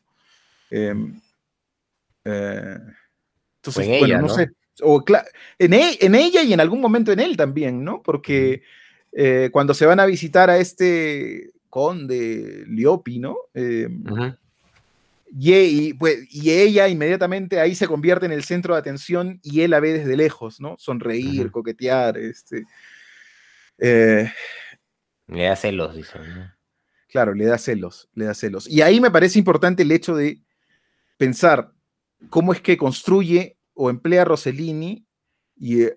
Em, 0.73 1.21
eh, 2.25 2.79
entonces, 3.57 3.87
en 3.87 3.99
bueno, 3.99 4.21
no, 4.21 4.29
sé. 4.29 4.49
O, 4.81 5.03
en, 5.59 5.73
e, 5.73 5.97
en, 6.01 6.15
ella 6.15 6.41
y 6.41 6.51
en 6.51 6.59
algún 6.59 6.81
momento 6.81 7.11
en 7.11 7.19
él 7.19 7.37
también, 7.37 7.83
¿no? 7.83 8.01
Porque 8.01 8.63
eh, 9.11 9.49
cuando 9.53 9.75
se 9.75 9.85
van 9.85 9.99
a 9.99 10.07
visitar 10.07 10.49
a 10.49 10.57
este 10.57 11.51
conde 11.69 12.63
Liopi, 12.67 13.19
¿no? 13.19 13.37
Em, 13.53 14.03
y, 15.35 15.93
pues, 15.95 16.27
y, 16.29 16.51
ella 16.51 16.87
inmediatamente 16.87 17.59
ahí 17.59 17.73
se 17.73 17.87
convierte 17.87 18.25
en 18.27 18.31
el 18.31 18.43
centro 18.43 18.75
de 18.75 18.79
atención 18.79 19.39
y 19.41 19.61
él 19.61 19.71
la 19.71 19.79
ve 19.79 19.93
desde 19.93 20.15
lejos, 20.15 20.59
¿no? 20.59 20.75
Sonreír, 20.77 21.49
coquetear, 21.49 22.17
este. 22.17 22.65
Eh, 23.79 24.31
le 25.27 25.43
da 25.43 25.55
celos, 25.55 25.95
dice. 25.95 26.19
Claro, 27.07 27.33
le 27.33 27.45
da 27.45 27.57
celos, 27.57 28.09
le 28.13 28.25
da 28.25 28.33
celos. 28.35 28.67
Y 28.67 28.81
ahí 28.81 29.01
me 29.01 29.09
parece 29.09 29.39
importante 29.39 29.81
el 29.83 29.91
hecho 29.91 30.15
de 30.15 30.39
pensar 31.17 31.71
cómo 32.29 32.53
es 32.53 32.61
que 32.61 32.77
construye 32.77 33.57
o 33.73 33.89
emplea 33.89 34.25
Rossellini 34.25 35.05
y, 35.55 35.81
eh, 35.81 35.95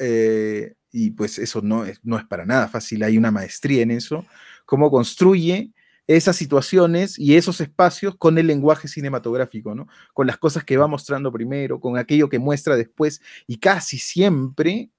eh, 0.00 0.74
y 0.90 1.10
pues 1.12 1.38
eso 1.38 1.60
no 1.62 1.84
es, 1.84 2.00
no 2.02 2.18
es 2.18 2.24
para 2.24 2.44
nada 2.44 2.66
fácil, 2.66 3.04
hay 3.04 3.16
una 3.16 3.30
maestría 3.30 3.82
en 3.82 3.92
eso, 3.92 4.26
cómo 4.66 4.90
construye 4.90 5.72
esas 6.16 6.36
situaciones 6.36 7.18
y 7.18 7.36
esos 7.36 7.60
espacios 7.60 8.16
con 8.16 8.36
el 8.38 8.46
lenguaje 8.46 8.88
cinematográfico, 8.88 9.74
¿no? 9.74 9.86
Con 10.12 10.26
las 10.26 10.38
cosas 10.38 10.64
que 10.64 10.76
va 10.76 10.88
mostrando 10.88 11.32
primero, 11.32 11.78
con 11.78 11.96
aquello 11.96 12.28
que 12.28 12.38
muestra 12.38 12.76
después, 12.76 13.20
y 13.46 13.58
casi 13.58 13.98
siempre 13.98 14.90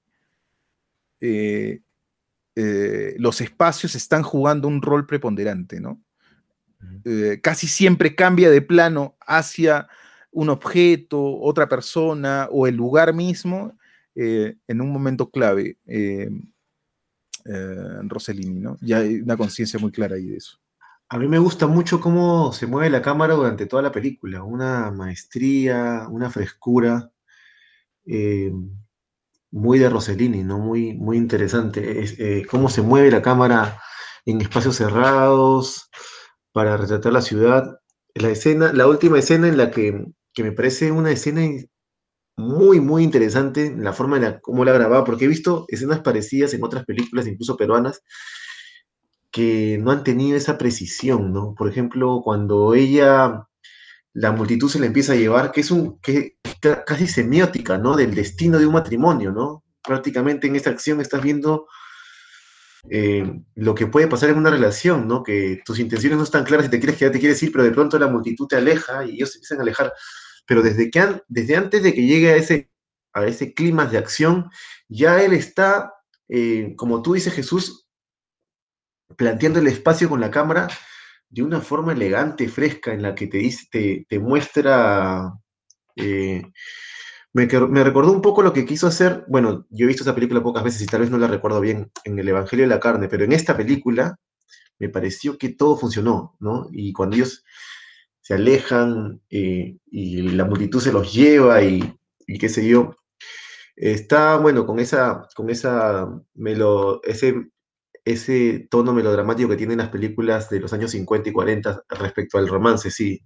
eh, 1.20 1.80
los 3.18 3.40
espacios 3.40 3.94
están 3.94 4.22
jugando 4.22 4.68
un 4.68 4.80
rol 4.80 5.06
preponderante, 5.06 5.80
¿no? 5.80 6.00
Eh, 7.04 7.40
casi 7.42 7.68
siempre 7.68 8.14
cambia 8.14 8.50
de 8.50 8.62
plano 8.62 9.16
hacia 9.20 9.88
un 10.30 10.48
objeto, 10.48 11.38
otra 11.40 11.68
persona 11.68 12.48
o 12.50 12.66
el 12.66 12.74
lugar 12.74 13.14
mismo 13.14 13.76
eh, 14.14 14.56
en 14.66 14.80
un 14.80 14.90
momento 14.90 15.30
clave. 15.30 15.78
Eh, 15.86 16.30
Rossellini, 18.04 18.60
¿no? 18.60 18.78
Ya 18.80 18.98
hay 18.98 19.16
una 19.16 19.36
conciencia 19.36 19.78
muy 19.78 19.90
clara 19.90 20.14
ahí 20.14 20.26
de 20.26 20.36
eso. 20.36 20.61
A 21.12 21.18
mí 21.18 21.28
me 21.28 21.38
gusta 21.38 21.66
mucho 21.66 22.00
cómo 22.00 22.54
se 22.54 22.66
mueve 22.66 22.88
la 22.88 23.02
cámara 23.02 23.34
durante 23.34 23.66
toda 23.66 23.82
la 23.82 23.92
película, 23.92 24.44
una 24.44 24.90
maestría, 24.90 26.06
una 26.08 26.30
frescura, 26.30 27.12
muy 29.50 29.78
de 29.78 29.90
Rossellini, 29.90 30.42
¿no? 30.42 30.58
Muy, 30.58 30.94
muy 30.94 31.18
interesante. 31.18 32.46
cómo 32.50 32.70
se 32.70 32.80
mueve 32.80 33.10
la 33.10 33.20
cámara 33.20 33.78
en 34.24 34.40
espacios 34.40 34.76
cerrados, 34.76 35.90
para 36.50 36.78
retratar 36.78 37.12
la 37.12 37.20
ciudad. 37.20 37.78
La 38.14 38.30
escena, 38.30 38.72
la 38.72 38.86
última 38.88 39.18
escena 39.18 39.48
en 39.48 39.58
la 39.58 39.70
que, 39.70 40.06
me 40.38 40.52
parece 40.52 40.92
una 40.92 41.10
escena 41.10 41.42
muy, 42.38 42.80
muy 42.80 43.02
interesante, 43.04 43.74
la 43.76 43.92
forma 43.92 44.16
en 44.16 44.22
la 44.22 44.40
cómo 44.40 44.64
la 44.64 44.72
grababa, 44.72 45.04
porque 45.04 45.26
he 45.26 45.28
visto 45.28 45.66
escenas 45.68 46.00
parecidas 46.00 46.54
en 46.54 46.64
otras 46.64 46.86
películas, 46.86 47.26
incluso 47.26 47.58
peruanas, 47.58 48.02
que 49.32 49.78
no 49.78 49.90
han 49.90 50.04
tenido 50.04 50.36
esa 50.36 50.58
precisión, 50.58 51.32
¿no? 51.32 51.54
Por 51.54 51.68
ejemplo, 51.68 52.20
cuando 52.22 52.74
ella, 52.74 53.48
la 54.12 54.32
multitud 54.32 54.68
se 54.68 54.78
la 54.78 54.86
empieza 54.86 55.14
a 55.14 55.16
llevar, 55.16 55.52
que 55.52 55.62
es 55.62 55.70
un, 55.70 55.98
que 56.00 56.36
casi 56.86 57.06
semiótica, 57.06 57.78
¿no? 57.78 57.96
Del 57.96 58.14
destino 58.14 58.58
de 58.58 58.66
un 58.66 58.74
matrimonio, 58.74 59.32
¿no? 59.32 59.64
Prácticamente 59.82 60.46
en 60.46 60.56
esta 60.56 60.70
acción 60.70 61.00
estás 61.00 61.22
viendo 61.22 61.66
eh, 62.90 63.40
lo 63.54 63.74
que 63.74 63.86
puede 63.86 64.08
pasar 64.08 64.30
en 64.30 64.38
una 64.38 64.50
relación, 64.50 65.08
¿no? 65.08 65.22
Que 65.22 65.62
tus 65.64 65.78
intenciones 65.78 66.18
no 66.18 66.24
están 66.24 66.44
claras 66.44 66.66
y 66.66 66.70
te 66.70 66.78
quieres 66.78 66.98
quedar, 66.98 67.12
te 67.12 67.20
quieres 67.20 67.42
ir, 67.42 67.52
pero 67.52 67.64
de 67.64 67.72
pronto 67.72 67.98
la 67.98 68.08
multitud 68.08 68.46
te 68.46 68.56
aleja 68.56 69.04
y 69.06 69.14
ellos 69.14 69.32
se 69.32 69.38
empiezan 69.38 69.60
a 69.60 69.62
alejar. 69.62 69.92
Pero 70.46 70.62
desde, 70.62 70.90
que 70.90 71.22
desde 71.28 71.56
antes 71.56 71.82
de 71.82 71.94
que 71.94 72.04
llegue 72.04 72.32
a 72.32 72.36
ese, 72.36 72.70
a 73.14 73.24
ese 73.24 73.54
clima 73.54 73.86
de 73.86 73.96
acción, 73.96 74.50
ya 74.88 75.22
él 75.22 75.32
está, 75.32 75.94
eh, 76.28 76.74
como 76.76 77.00
tú 77.00 77.14
dices, 77.14 77.32
Jesús, 77.32 77.81
planteando 79.16 79.60
el 79.60 79.66
espacio 79.66 80.08
con 80.08 80.20
la 80.20 80.30
cámara 80.30 80.68
de 81.28 81.42
una 81.42 81.60
forma 81.60 81.92
elegante, 81.92 82.48
fresca, 82.48 82.92
en 82.92 83.02
la 83.02 83.14
que 83.14 83.26
te, 83.26 83.38
dice, 83.38 84.04
te, 84.08 84.18
muestra... 84.18 85.32
Eh, 85.96 86.42
me, 87.32 87.46
recordó 87.46 88.12
un 88.12 88.20
poco 88.20 88.42
lo 88.42 88.52
que 88.52 88.66
quiso 88.66 88.86
hacer, 88.86 89.24
bueno, 89.26 89.66
yo 89.70 89.84
he 89.84 89.88
visto 89.88 90.02
esa 90.02 90.14
película 90.14 90.42
pocas 90.42 90.62
veces 90.62 90.82
y 90.82 90.86
tal 90.86 91.00
vez 91.00 91.10
no 91.10 91.16
la 91.16 91.28
recuerdo 91.28 91.60
bien, 91.60 91.90
en 92.04 92.18
el 92.18 92.28
Evangelio 92.28 92.64
de 92.64 92.68
la 92.68 92.80
Carne, 92.80 93.08
pero 93.08 93.24
en 93.24 93.32
esta 93.32 93.56
película 93.56 94.18
me 94.78 94.90
pareció 94.90 95.38
que 95.38 95.50
todo 95.50 95.76
funcionó, 95.76 96.36
¿no? 96.40 96.68
Y 96.70 96.92
cuando 96.92 97.16
ellos 97.16 97.44
se 98.20 98.34
alejan 98.34 99.22
eh, 99.30 99.78
y 99.86 100.22
la 100.32 100.44
multitud 100.44 100.80
se 100.80 100.92
los 100.92 101.12
lleva 101.12 101.62
y, 101.62 101.96
qué 102.38 102.48
sé 102.50 102.68
yo, 102.68 102.96
está, 103.76 104.36
bueno, 104.36 104.66
con 104.66 104.78
esa, 104.78 105.26
con 105.34 105.48
esa 105.48 106.08
melo, 106.34 107.00
ese, 107.04 107.51
ese 108.04 108.66
tono 108.70 108.92
melodramático 108.92 109.48
que 109.48 109.56
tienen 109.56 109.78
las 109.78 109.90
películas 109.90 110.50
de 110.50 110.60
los 110.60 110.72
años 110.72 110.90
50 110.92 111.28
y 111.28 111.32
40 111.32 111.84
respecto 111.88 112.38
al 112.38 112.48
romance, 112.48 112.90
sí, 112.90 113.22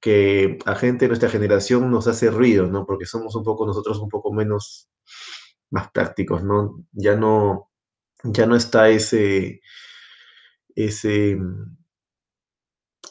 que 0.00 0.58
a 0.66 0.74
gente 0.74 1.06
de 1.06 1.08
nuestra 1.08 1.30
generación 1.30 1.90
nos 1.90 2.06
hace 2.08 2.30
ruido, 2.30 2.66
¿no? 2.66 2.84
Porque 2.86 3.06
somos 3.06 3.34
un 3.36 3.44
poco 3.44 3.66
nosotros 3.66 3.98
un 4.00 4.08
poco 4.08 4.32
menos 4.32 4.90
más 5.70 5.90
prácticos, 5.90 6.44
¿no? 6.44 6.84
Ya 6.92 7.16
no, 7.16 7.70
ya 8.22 8.46
no 8.46 8.56
está 8.56 8.90
ese, 8.90 9.60
ese, 10.74 11.38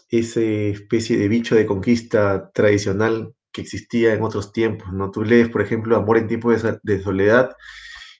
ese 0.09 0.69
especie 0.69 1.17
de 1.17 1.27
bicho 1.27 1.55
de 1.55 1.65
conquista 1.65 2.51
tradicional 2.53 3.33
que 3.51 3.61
existía 3.61 4.13
en 4.13 4.23
otros 4.23 4.51
tiempos, 4.51 4.91
¿no? 4.91 5.11
Tú 5.11 5.23
lees, 5.23 5.49
por 5.49 5.61
ejemplo, 5.61 5.95
Amor 5.95 6.17
en 6.17 6.27
tiempos 6.27 6.63
de, 6.83 7.01
soledad 7.01 7.55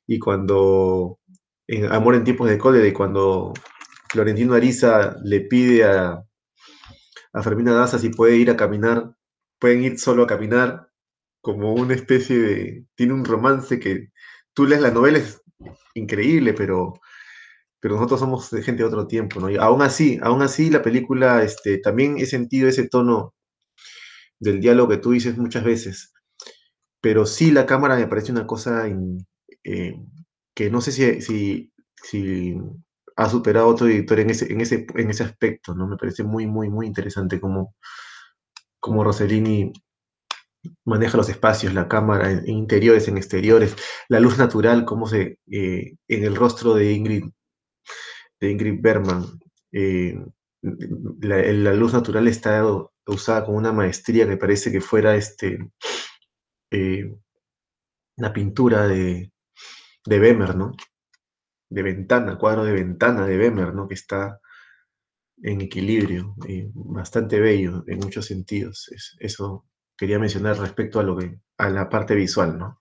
y 0.08 0.20
cuando, 0.20 1.20
Amor 1.90 2.16
en 2.16 2.24
tiempos 2.24 2.50
de 2.50 2.58
cólera 2.58 2.88
y 2.88 2.94
cuando 2.94 3.54
Florentino 4.10 4.54
Ariza 4.54 5.16
le 5.24 5.42
pide 5.42 5.84
a, 5.86 6.24
a 7.34 7.44
Fermina 7.44 7.74
Daza 7.74 8.00
si 8.00 8.10
puede 8.10 8.38
ir 8.38 8.50
a 8.52 8.58
caminar, 8.58 9.16
pueden 9.60 9.84
ir 9.84 10.00
solo 10.00 10.24
a 10.24 10.28
caminar, 10.28 10.90
como 11.42 11.74
una 11.74 11.94
especie 11.94 12.38
de, 12.40 12.86
tiene 12.96 13.14
un 13.14 13.26
romance 13.26 13.80
que 13.80 14.10
tú 14.54 14.66
lees 14.66 14.82
la 14.82 14.92
novela, 14.92 15.18
es 15.18 15.42
increíble, 15.94 16.54
pero, 16.54 16.94
pero 17.80 17.96
nosotros 17.96 18.20
somos 18.20 18.50
gente 18.50 18.84
de 18.84 18.86
otro 18.86 19.08
tiempo, 19.08 19.40
¿no? 19.40 19.50
Y 19.50 19.58
aún 19.58 19.82
así, 19.82 20.20
aún 20.22 20.42
así 20.42 20.70
la 20.70 20.82
película, 20.82 21.44
este, 21.44 21.80
también 21.80 22.18
he 22.18 22.26
sentido 22.26 22.70
ese 22.70 22.88
tono 22.88 23.34
del 24.40 24.62
diálogo 24.62 24.90
que 24.90 24.98
tú 24.98 25.12
dices 25.12 25.38
muchas 25.38 25.64
veces, 25.64 26.14
pero 27.02 27.26
sí 27.26 27.52
la 27.52 27.66
cámara 27.66 27.98
me 27.98 28.08
parece 28.08 28.32
una 28.32 28.48
cosa 28.48 28.88
eh, 29.64 29.96
que 30.54 30.70
no 30.70 30.82
sé 30.82 30.92
si, 30.92 31.72
si, 32.04 32.58
ha 33.16 33.30
superado 33.30 33.68
otro 33.68 33.88
director 33.88 34.20
en 34.20 34.30
ese, 34.32 34.52
en 34.52 34.62
ese, 34.62 34.88
en 34.96 35.10
ese 35.10 35.24
aspecto, 35.24 35.76
¿no? 35.76 35.88
Me 35.88 35.98
parece 35.98 36.24
muy, 36.24 36.48
muy, 36.48 36.70
muy 36.70 36.88
interesante 36.88 37.40
cómo, 37.40 37.76
cómo 38.80 39.04
Rossellini 39.04 39.72
maneja 40.86 41.18
los 41.18 41.30
espacios, 41.30 41.74
la 41.74 41.88
cámara, 41.88 42.32
en, 42.32 42.48
interiores, 42.50 43.08
en 43.08 43.18
exteriores, 43.18 43.76
la 44.10 44.20
luz 44.20 44.38
natural, 44.38 44.86
cómo 44.86 45.08
se, 45.08 45.40
eh, 45.52 45.96
en 46.08 46.24
el 46.24 46.36
rostro 46.36 46.74
de 46.74 46.94
Ingrid, 46.94 47.26
de 48.40 48.52
Ingrid 48.52 48.82
Berman, 48.82 49.40
eh, 49.72 50.16
la, 50.62 51.74
luz 51.74 51.94
natural 51.94 52.28
está 52.28 52.64
usada 53.06 53.46
con 53.46 53.56
una 53.56 53.74
maestría 53.74 54.28
que 54.28 54.38
parece 54.38 54.72
que 54.72 54.82
fuera 54.82 55.16
este, 55.16 55.60
eh, 56.72 57.14
la 58.18 58.32
pintura 58.34 58.88
de, 58.88 59.33
de 60.06 60.20
Bemer, 60.20 60.56
¿no? 60.56 60.74
de 61.74 61.82
ventana, 61.82 62.38
cuadro 62.38 62.64
de 62.64 62.74
ventana 62.74 63.26
de 63.26 63.36
Bemer, 63.36 63.74
¿no? 63.74 63.88
Que 63.88 63.96
está 63.96 64.40
en 65.42 65.62
equilibrio, 65.62 66.36
eh, 66.48 66.70
bastante 66.74 67.40
bello 67.40 67.84
en 67.88 68.00
muchos 68.00 68.28
sentidos. 68.28 68.90
eso 69.20 69.66
quería 69.98 70.20
mencionar 70.20 70.58
respecto 70.60 71.00
a 71.00 71.04
lo 71.04 71.18
que 71.18 71.40
a 71.58 71.70
la 71.70 71.90
parte 71.90 72.16
visual, 72.16 72.58
¿no? 72.58 72.80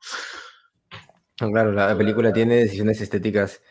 Claro, 1.36 1.72
la 1.72 1.96
película 1.96 2.32
tiene 2.32 2.56
decisiones 2.56 3.00
estéticas 3.00 3.62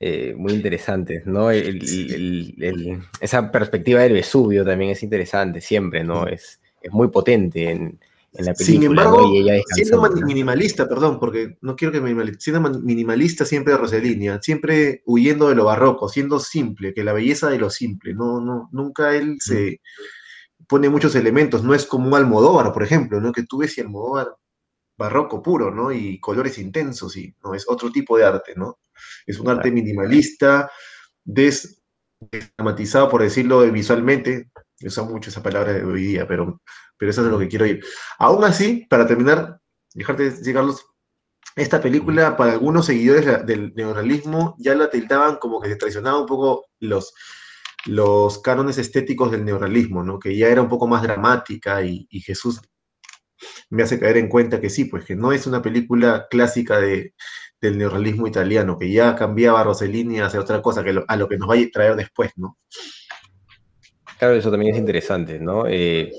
eh, 0.00 0.34
muy 0.36 0.54
interesantes, 0.54 1.26
¿no? 1.26 1.50
esa 1.50 3.52
perspectiva 3.52 4.00
del 4.00 4.14
Vesubio 4.14 4.64
también 4.64 4.92
es 4.92 5.02
interesante, 5.02 5.60
siempre, 5.60 6.02
¿no? 6.02 6.26
Es, 6.26 6.60
es 6.80 6.90
muy 6.90 7.08
potente 7.08 7.70
en, 7.70 8.00
sin 8.54 8.84
embargo, 8.84 9.32
siendo 9.74 10.02
minimalista, 10.24 10.88
perdón, 10.88 11.18
porque 11.18 11.58
no 11.62 11.74
quiero 11.74 11.92
que 11.92 12.00
me 12.00 12.34
siendo 12.38 12.60
minimalista 12.80 13.44
siempre 13.44 13.72
de 13.72 13.78
Rossellini, 13.78 14.28
siempre 14.40 15.02
huyendo 15.06 15.48
de 15.48 15.56
lo 15.56 15.64
barroco, 15.64 16.08
siendo 16.08 16.38
simple, 16.38 16.94
que 16.94 17.02
la 17.02 17.12
belleza 17.12 17.50
de 17.50 17.58
lo 17.58 17.70
simple, 17.70 18.14
no, 18.14 18.40
no, 18.40 18.68
nunca 18.72 19.16
él 19.16 19.36
se 19.40 19.80
pone 20.68 20.88
muchos 20.88 21.16
elementos, 21.16 21.64
no 21.64 21.74
es 21.74 21.86
como 21.86 22.06
un 22.06 22.14
Almodóvar, 22.14 22.72
por 22.72 22.84
ejemplo, 22.84 23.20
¿no? 23.20 23.32
Que 23.32 23.42
tú 23.42 23.58
ves 23.58 23.76
y 23.76 23.80
Almodóvar 23.80 24.28
barroco 24.96 25.42
puro, 25.42 25.70
¿no? 25.70 25.90
Y 25.90 26.20
colores 26.20 26.58
intensos, 26.58 27.16
y 27.16 27.34
no 27.42 27.54
es 27.54 27.64
otro 27.68 27.90
tipo 27.90 28.16
de 28.16 28.24
arte, 28.24 28.52
¿no? 28.54 28.78
Es 29.26 29.40
un 29.40 29.48
arte 29.48 29.72
minimalista, 29.72 30.70
desdramatizado, 31.24 33.08
por 33.08 33.22
decirlo 33.22 33.62
visualmente, 33.72 34.50
usa 34.82 35.04
mucho 35.04 35.30
esa 35.30 35.42
palabra 35.42 35.72
de 35.72 35.84
hoy 35.84 36.02
día, 36.02 36.26
pero 36.26 36.60
pero 37.00 37.10
eso 37.10 37.22
es 37.22 37.24
de 37.24 37.30
lo 37.32 37.38
que 37.38 37.48
quiero 37.48 37.64
ir. 37.64 37.82
Aún 38.18 38.44
así, 38.44 38.86
para 38.90 39.06
terminar, 39.06 39.58
dejarte 39.94 40.30
llegarlos, 40.42 40.84
esta 41.56 41.80
película, 41.80 42.36
para 42.36 42.52
algunos 42.52 42.86
seguidores 42.86 43.46
del 43.46 43.72
neorrealismo, 43.74 44.54
ya 44.58 44.74
la 44.74 44.90
tildaban 44.90 45.36
como 45.36 45.60
que 45.60 45.70
se 45.70 45.76
traicionaba 45.76 46.20
un 46.20 46.26
poco 46.26 46.66
los, 46.78 47.14
los 47.86 48.38
cánones 48.40 48.76
estéticos 48.76 49.30
del 49.30 49.46
neorrealismo, 49.46 50.02
¿no? 50.04 50.18
que 50.18 50.36
ya 50.36 50.48
era 50.48 50.60
un 50.60 50.68
poco 50.68 50.86
más 50.86 51.02
dramática 51.02 51.82
y, 51.82 52.06
Jesús 52.20 52.60
me 53.70 53.82
hace 53.82 53.98
caer 53.98 54.18
en 54.18 54.28
cuenta 54.28 54.60
que 54.60 54.68
sí, 54.68 54.84
pues 54.84 55.06
que 55.06 55.16
no 55.16 55.32
es 55.32 55.46
una 55.46 55.62
película 55.62 56.26
clásica 56.30 56.78
de, 56.78 57.14
del 57.62 57.78
neorrealismo 57.78 58.26
italiano, 58.26 58.78
que 58.78 58.92
ya 58.92 59.16
cambiaba 59.16 59.64
Rossellini 59.64 60.20
hacia 60.20 60.40
otra 60.40 60.60
cosa, 60.60 60.84
que 60.84 61.02
a 61.06 61.16
lo 61.16 61.28
que 61.28 61.38
nos 61.38 61.48
va 61.48 61.54
a 61.54 61.70
traer 61.72 61.96
después, 61.96 62.32
¿no? 62.36 62.58
Claro, 64.20 64.34
eso 64.34 64.50
también 64.50 64.74
es 64.74 64.78
interesante, 64.78 65.38
¿no? 65.40 65.66
Eh, 65.66 66.12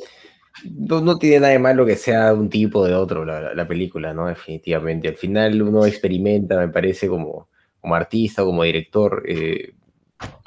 no, 0.66 1.20
tiene 1.20 1.40
nada 1.40 1.54
de 1.54 1.60
malo 1.60 1.86
que 1.86 1.96
sea 1.96 2.34
un 2.34 2.50
tipo 2.50 2.84
de 2.84 2.96
otro 2.96 3.26
la, 3.26 3.68
película, 3.68 4.12
¿no? 4.12 4.26
Definitivamente. 4.26 5.08
Al 5.08 5.18
final 5.18 5.62
uno 5.62 5.86
experimenta, 5.86 6.58
me 6.58 6.70
parece, 6.70 7.08
como, 7.08 7.50
como 7.80 7.94
artista, 7.94 8.44
como 8.44 8.64
director, 8.64 9.24
eh, 9.28 9.76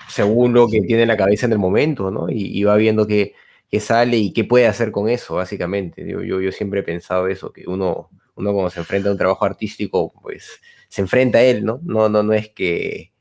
según 0.08 0.52
lo 0.52 0.68
que 0.68 0.80
tiene 0.80 1.02
en 1.02 1.08
la 1.08 1.16
cabeza 1.16 1.46
en 1.46 1.52
el 1.52 1.58
momento, 1.60 2.10
¿no? 2.10 2.26
Y, 2.28 2.64
va 2.64 2.74
viendo 2.74 3.06
qué, 3.06 3.34
sale 3.78 4.16
y 4.16 4.32
qué 4.32 4.42
puede 4.42 4.66
hacer 4.66 4.90
con 4.90 5.08
eso, 5.08 5.36
básicamente. 5.36 6.04
Yo, 6.08 6.22
yo, 6.24 6.40
yo 6.40 6.50
siempre 6.50 6.80
he 6.80 6.82
pensado 6.82 7.28
eso, 7.28 7.52
que 7.52 7.68
uno, 7.68 8.10
uno 8.34 8.52
cuando 8.52 8.70
se 8.70 8.80
enfrenta 8.80 9.10
a 9.10 9.12
un 9.12 9.18
trabajo 9.18 9.44
artístico, 9.44 10.12
pues 10.22 10.60
se 10.88 11.02
enfrenta 11.02 11.38
a 11.38 11.42
él, 11.44 11.64
¿no? 11.64 11.78
No, 11.84 12.08
no, 12.08 12.24
no 12.24 12.32
es 12.32 12.50
que 12.50 13.13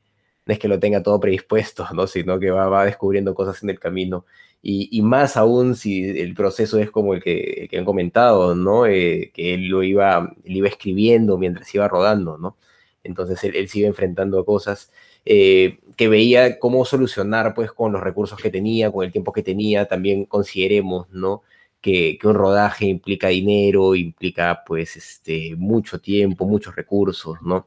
no 0.46 0.52
es 0.52 0.58
que 0.58 0.68
lo 0.68 0.78
tenga 0.78 1.02
todo 1.02 1.20
predispuesto, 1.20 1.86
¿no? 1.94 2.06
sino 2.06 2.38
que 2.38 2.50
va, 2.50 2.68
va 2.68 2.84
descubriendo 2.84 3.34
cosas 3.34 3.62
en 3.62 3.70
el 3.70 3.78
camino 3.80 4.24
y, 4.66 5.02
más 5.02 5.36
aún 5.36 5.74
si 5.76 6.04
el 6.20 6.34
proceso 6.34 6.78
es 6.78 6.90
como 6.90 7.12
el 7.14 7.22
que, 7.22 7.68
han 7.76 7.84
comentado, 7.84 8.54
¿no? 8.54 8.86
Eh, 8.86 9.30
que 9.34 9.52
él 9.54 9.68
lo 9.68 9.82
iba, 9.82 10.34
iba 10.44 10.68
escribiendo 10.68 11.36
mientras 11.36 11.74
iba 11.74 11.86
rodando, 11.86 12.38
¿no? 12.38 12.56
Entonces 13.02 13.44
él, 13.44 13.68
sigue 13.68 13.86
enfrentando 13.86 14.44
cosas 14.46 14.90
eh, 15.26 15.80
que 15.96 16.08
veía 16.08 16.58
cómo 16.58 16.86
solucionar, 16.86 17.54
pues, 17.54 17.72
con 17.72 17.92
los 17.92 18.02
recursos 18.02 18.40
que 18.40 18.50
tenía, 18.50 18.90
con 18.90 19.04
el 19.04 19.12
tiempo 19.12 19.32
que 19.32 19.42
tenía. 19.42 19.86
También 19.86 20.24
consideremos, 20.24 21.10
¿no? 21.10 21.42
Que, 21.82 22.16
que, 22.18 22.26
un 22.26 22.34
rodaje 22.34 22.86
implica 22.86 23.28
dinero, 23.28 23.94
implica, 23.94 24.64
pues, 24.66 24.96
este, 24.96 25.56
mucho 25.56 26.00
tiempo, 26.00 26.46
muchos 26.46 26.74
recursos, 26.74 27.42
¿no? 27.42 27.66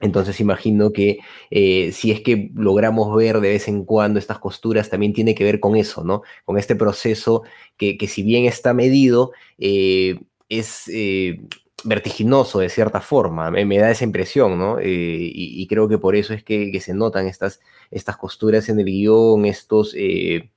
Entonces 0.00 0.40
imagino 0.40 0.92
que 0.92 1.18
eh, 1.50 1.92
si 1.92 2.10
es 2.10 2.20
que 2.20 2.50
logramos 2.54 3.14
ver 3.16 3.40
de 3.40 3.50
vez 3.50 3.68
en 3.68 3.84
cuando 3.84 4.18
estas 4.18 4.38
costuras, 4.38 4.90
también 4.90 5.12
tiene 5.12 5.34
que 5.34 5.44
ver 5.44 5.60
con 5.60 5.76
eso, 5.76 6.04
¿no? 6.04 6.22
Con 6.44 6.58
este 6.58 6.76
proceso 6.76 7.42
que, 7.76 7.96
si 8.08 8.22
bien 8.22 8.44
está 8.44 8.74
medido, 8.74 9.32
eh, 9.58 10.20
es 10.48 10.88
eh, 10.88 11.40
vertiginoso 11.84 12.58
de 12.58 12.68
cierta 12.68 13.00
forma, 13.00 13.50
me, 13.50 13.78
da 13.78 13.90
esa 13.90 14.04
impresión, 14.04 14.58
¿no? 14.58 14.78
Y, 14.82 15.66
creo 15.68 15.88
que 15.88 15.98
por 15.98 16.16
eso 16.16 16.34
es 16.34 16.42
que, 16.42 16.78
se 16.80 16.94
notan 16.94 17.26
estas, 17.26 17.60
estas 17.90 18.16
costuras 18.16 18.68
en 18.68 18.80
el 18.80 18.86
guion, 18.86 19.46
estos, 19.46 19.94
e, 19.96 20.50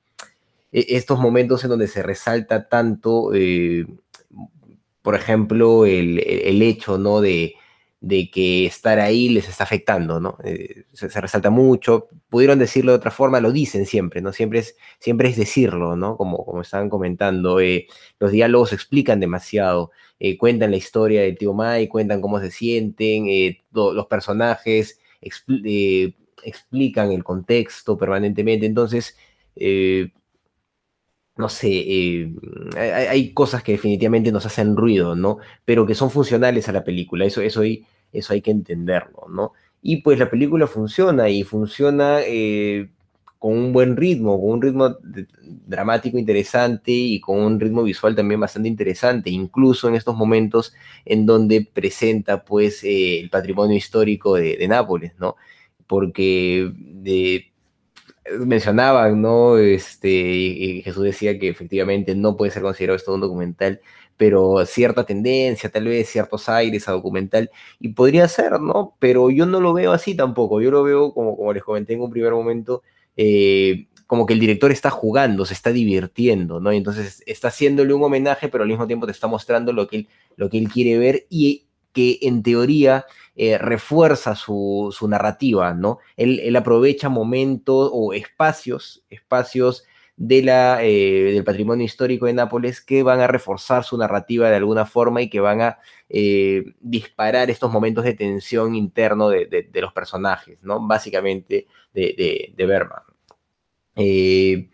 estos 0.72 1.20
momentos 1.20 1.64
en 1.64 1.70
donde 1.70 1.88
se 1.88 2.04
resalta 2.04 2.68
tanto, 2.68 3.32
por 5.02 5.16
ejemplo, 5.16 5.86
el, 5.86 6.20
el 6.20 6.62
hecho, 6.62 6.98
¿no? 6.98 7.22
De 7.22 7.56
de 8.00 8.30
que 8.30 8.66
estar 8.66 9.00
ahí 9.00 9.30
les 9.30 9.50
está 9.50 9.64
afectando, 9.64 10.20
¿no? 10.20 10.38
Eh, 10.44 10.86
se, 10.94 11.08
resalta 11.20 11.50
mucho, 11.50 12.08
pudieron 12.30 12.60
decirlo 12.60 12.92
de 12.92 12.98
otra 12.98 13.12
forma, 13.12 13.40
lo 13.42 13.52
dicen 13.52 13.86
siempre, 13.86 14.22
¿no? 14.22 14.34
Siempre 14.34 14.60
es, 14.60 14.78
siempre 15.00 15.30
es 15.30 15.38
decirlo, 15.38 15.96
¿no? 15.96 16.16
Como, 16.16 16.46
como 16.46 16.62
estaban 16.62 16.90
comentando, 16.90 17.60
eh, 17.60 17.88
los 18.20 18.32
diálogos 18.32 18.74
explican 18.74 19.20
demasiado, 19.20 19.92
eh, 20.20 20.38
cuentan 20.38 20.72
la 20.72 20.78
historia 20.78 21.22
del 21.24 21.38
tío 21.38 21.54
Mai, 21.54 21.88
cuentan 21.88 22.22
cómo 22.22 22.40
se 22.40 22.52
sienten, 22.52 23.26
los 23.72 24.06
personajes 24.08 25.00
explican 26.44 27.12
el 27.12 27.24
contexto 27.24 27.98
permanentemente, 27.98 28.66
entonces 28.66 29.18
no 31.38 31.50
sé, 31.50 31.70
eh, 31.70 32.32
hay, 33.10 33.34
cosas 33.34 33.64
que 33.64 33.74
definitivamente 33.74 34.32
nos 34.32 34.46
hacen 34.46 34.76
ruido, 34.76 35.16
¿no? 35.16 35.38
Pero 35.66 35.86
que 35.86 35.96
son 35.96 36.10
funcionales 36.12 36.68
a 36.70 36.72
la 36.72 36.84
película, 36.84 37.26
eso, 37.26 37.42
eso, 37.42 37.62
hay, 37.62 37.86
eso 38.12 38.34
hay 38.34 38.42
que 38.42 38.52
entenderlo, 38.52 39.28
¿no? 39.30 39.54
Y 39.82 40.02
pues 40.02 40.20
la 40.20 40.30
película 40.30 40.68
funciona 40.68 41.30
y 41.30 41.44
funciona 41.44 42.20
eh, 42.22 42.90
con 43.40 43.54
un 43.54 43.74
buen 43.74 43.96
ritmo, 43.96 44.40
con 44.42 44.52
un 44.52 44.62
ritmo 44.62 44.98
dramático 45.68 46.18
interesante 46.18 46.92
y 46.92 47.20
con 47.22 47.40
un 47.40 47.60
ritmo 47.60 47.84
visual 47.84 48.16
también 48.16 48.40
bastante 48.40 48.68
interesante, 48.70 49.30
incluso 49.30 49.88
en 49.88 49.96
estos 49.96 50.16
momentos 50.16 50.74
en 51.06 51.26
donde 51.26 51.68
presenta 51.72 52.44
pues 52.44 52.84
eh, 52.84 53.20
el 53.20 53.30
patrimonio 53.30 53.78
histórico 53.78 54.36
de, 54.36 54.58
de 54.58 54.68
Nápoles, 54.68 55.14
¿no? 55.20 55.36
Porque 55.86 56.72
mencionaban, 58.40 59.22
¿no? 59.22 59.58
Este, 59.58 60.82
Jesús 60.84 61.04
decía 61.04 61.40
que 61.40 61.50
efectivamente 61.50 62.16
no 62.16 62.38
puede 62.38 62.52
ser 62.52 62.64
considerado 62.64 62.96
esto 62.96 63.14
un 63.14 63.22
documental, 63.22 63.82
pero 64.18 64.66
cierta 64.66 65.06
tendencia, 65.06 65.70
tal 65.70 65.86
vez 65.86 66.10
ciertos 66.10 66.50
aires 66.50 66.88
a 66.88 66.92
documental, 66.92 67.52
y 67.80 67.90
podría 67.90 68.28
ser, 68.28 68.60
¿no? 68.60 68.96
Pero 69.00 69.30
yo 69.30 69.46
no 69.46 69.62
lo 69.62 69.74
veo 69.74 69.92
así 69.92 70.16
tampoco, 70.16 70.62
yo 70.62 70.72
lo 70.72 70.84
veo 70.84 71.14
como, 71.14 71.38
como 71.38 71.54
les 71.54 71.64
comenté 71.64 71.94
en 71.94 72.02
un 72.02 72.12
primer 72.12 72.34
momento, 72.34 72.84
eh, 73.16 73.88
como 74.08 74.26
que 74.26 74.34
el 74.34 74.40
director 74.40 74.72
está 74.72 74.90
jugando, 74.90 75.46
se 75.46 75.54
está 75.54 75.72
divirtiendo, 75.72 76.60
¿no? 76.60 76.74
Y 76.74 76.78
entonces 76.78 77.24
está 77.26 77.50
haciéndole 77.50 77.94
un 77.94 78.04
homenaje, 78.04 78.48
pero 78.48 78.64
al 78.64 78.70
mismo 78.70 78.88
tiempo 78.88 79.06
te 79.06 79.12
está 79.12 79.28
mostrando 79.28 79.74
lo 79.74 79.88
que 79.88 79.98
él, 79.98 80.08
lo 80.38 80.50
que 80.50 80.58
él 80.58 80.70
quiere 80.70 80.98
ver 80.98 81.26
y 81.30 81.66
que 81.94 82.20
en 82.22 82.44
teoría 82.44 83.06
eh, 83.40 83.60
refuerza 83.60 84.34
su, 84.34 84.92
narrativa, 85.08 85.76
¿no? 85.76 86.00
Él, 86.16 86.56
aprovecha 86.56 87.08
momentos 87.08 87.92
o 87.94 88.14
espacios, 88.14 89.06
espacios 89.12 89.84
de 90.16 90.42
la, 90.42 90.84
eh, 90.84 91.34
del 91.34 91.44
patrimonio 91.44 91.86
histórico 91.86 92.26
de 92.26 92.34
Nápoles 92.34 92.82
que 92.82 93.04
van 93.04 93.20
a 93.20 93.28
reforzar 93.28 93.84
su 93.84 93.96
narrativa 93.96 94.50
de 94.50 94.56
alguna 94.56 94.88
forma 94.88 95.22
y 95.22 95.30
que 95.30 95.40
van 95.40 95.62
a 95.62 95.78
eh, 96.10 96.74
disparar 96.80 97.52
estos 97.52 97.72
momentos 97.72 98.04
de 98.06 98.16
tensión 98.16 98.74
interno 98.74 99.30
de, 99.30 99.70
los 99.76 99.94
personajes, 99.94 100.58
¿no? 100.64 100.88
Básicamente 100.88 101.68
de, 101.94 102.54
de 102.58 102.66
Berman. 102.66 103.04
en 103.96 104.72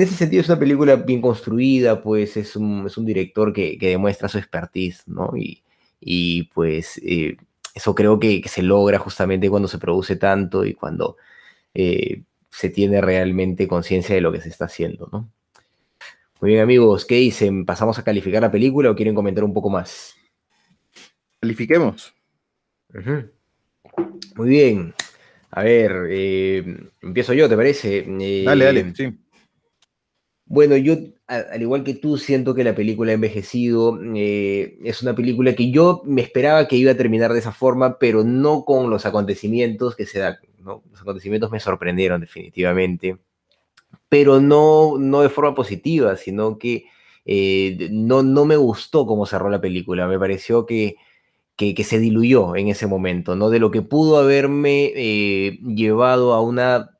ese 0.00 0.14
sentido 0.14 0.40
es 0.40 0.48
una 0.48 0.58
película 0.58 0.96
bien 0.96 1.20
construida, 1.20 2.02
pues 2.02 2.38
es 2.38 2.56
un, 2.56 2.88
director 3.04 3.52
que, 3.52 3.76
demuestra 3.78 4.28
su 4.30 4.38
expertise, 4.38 5.06
¿no? 5.06 5.36
Y, 5.36 5.62
y 6.04 6.44
pues 6.54 7.00
eh, 7.04 7.36
eso 7.74 7.94
creo 7.94 8.18
que, 8.18 8.42
se 8.46 8.62
logra 8.62 8.98
justamente 8.98 9.48
cuando 9.48 9.68
se 9.68 9.78
produce 9.78 10.16
tanto 10.16 10.64
y 10.64 10.74
cuando 10.74 11.16
eh, 11.74 12.22
se 12.50 12.68
tiene 12.70 13.00
realmente 13.00 13.68
conciencia 13.68 14.14
de 14.14 14.20
lo 14.20 14.32
que 14.32 14.40
se 14.40 14.48
está 14.48 14.66
haciendo, 14.66 15.08
¿no? 15.12 15.30
Muy 16.40 16.50
bien, 16.50 16.62
amigos, 16.62 17.06
¿qué 17.06 17.14
dicen? 17.14 17.64
¿Pasamos 17.64 17.98
a 18.00 18.04
calificar 18.04 18.42
la 18.42 18.50
película 18.50 18.90
o 18.90 18.96
quieren 18.96 19.14
comentar 19.14 19.44
un 19.44 19.54
poco 19.54 19.70
más? 19.70 20.16
Califiquemos. 21.40 22.12
Muy 24.34 24.48
bien. 24.48 24.92
A 25.52 25.62
ver, 25.62 26.08
eh, 26.10 26.64
empiezo 27.00 27.32
yo, 27.32 27.48
¿te 27.48 27.56
parece? 27.56 28.04
dale, 28.44 28.64
dale, 28.64 28.94
sí. 28.94 29.21
Bueno, 30.52 30.76
yo, 30.76 30.96
al 31.28 31.62
igual 31.62 31.82
que 31.82 31.94
tú, 31.94 32.18
siento 32.18 32.54
que 32.54 32.62
la 32.62 32.74
película 32.74 33.10
ha 33.10 33.14
envejecido. 33.14 33.98
Eh, 34.14 34.76
es 34.84 35.00
una 35.02 35.14
película 35.14 35.54
que 35.54 35.70
yo 35.70 36.02
me 36.04 36.20
esperaba 36.20 36.68
que 36.68 36.76
iba 36.76 36.92
a 36.92 36.96
terminar 36.96 37.32
de 37.32 37.38
esa 37.38 37.52
forma, 37.52 37.98
pero 37.98 38.22
no 38.22 38.66
con 38.66 38.90
los 38.90 39.06
acontecimientos 39.06 39.96
que 39.96 40.04
se 40.04 40.18
dan. 40.18 40.36
¿no? 40.58 40.82
Los 40.90 41.00
acontecimientos 41.00 41.50
me 41.50 41.58
sorprendieron 41.58 42.20
definitivamente, 42.20 43.16
pero 44.10 44.40
no, 44.40 44.98
no 44.98 45.22
de 45.22 45.30
forma 45.30 45.54
positiva, 45.54 46.16
sino 46.18 46.58
que 46.58 46.84
eh, 47.24 47.88
no, 47.90 48.22
no 48.22 48.44
me 48.44 48.56
gustó 48.56 49.06
cómo 49.06 49.24
cerró 49.24 49.48
la 49.48 49.62
película. 49.62 50.06
Me 50.06 50.18
pareció 50.18 50.66
que, 50.66 50.96
que, 51.56 51.82
se 51.82 51.98
diluyó 51.98 52.56
en 52.56 52.68
ese 52.68 52.86
momento, 52.86 53.36
¿no? 53.36 53.48
De 53.48 53.58
lo 53.58 53.70
que 53.70 53.80
pudo 53.80 54.18
haberme 54.18 54.92
eh, 54.94 55.58
llevado 55.62 56.34
a 56.34 56.42
una, 56.42 56.98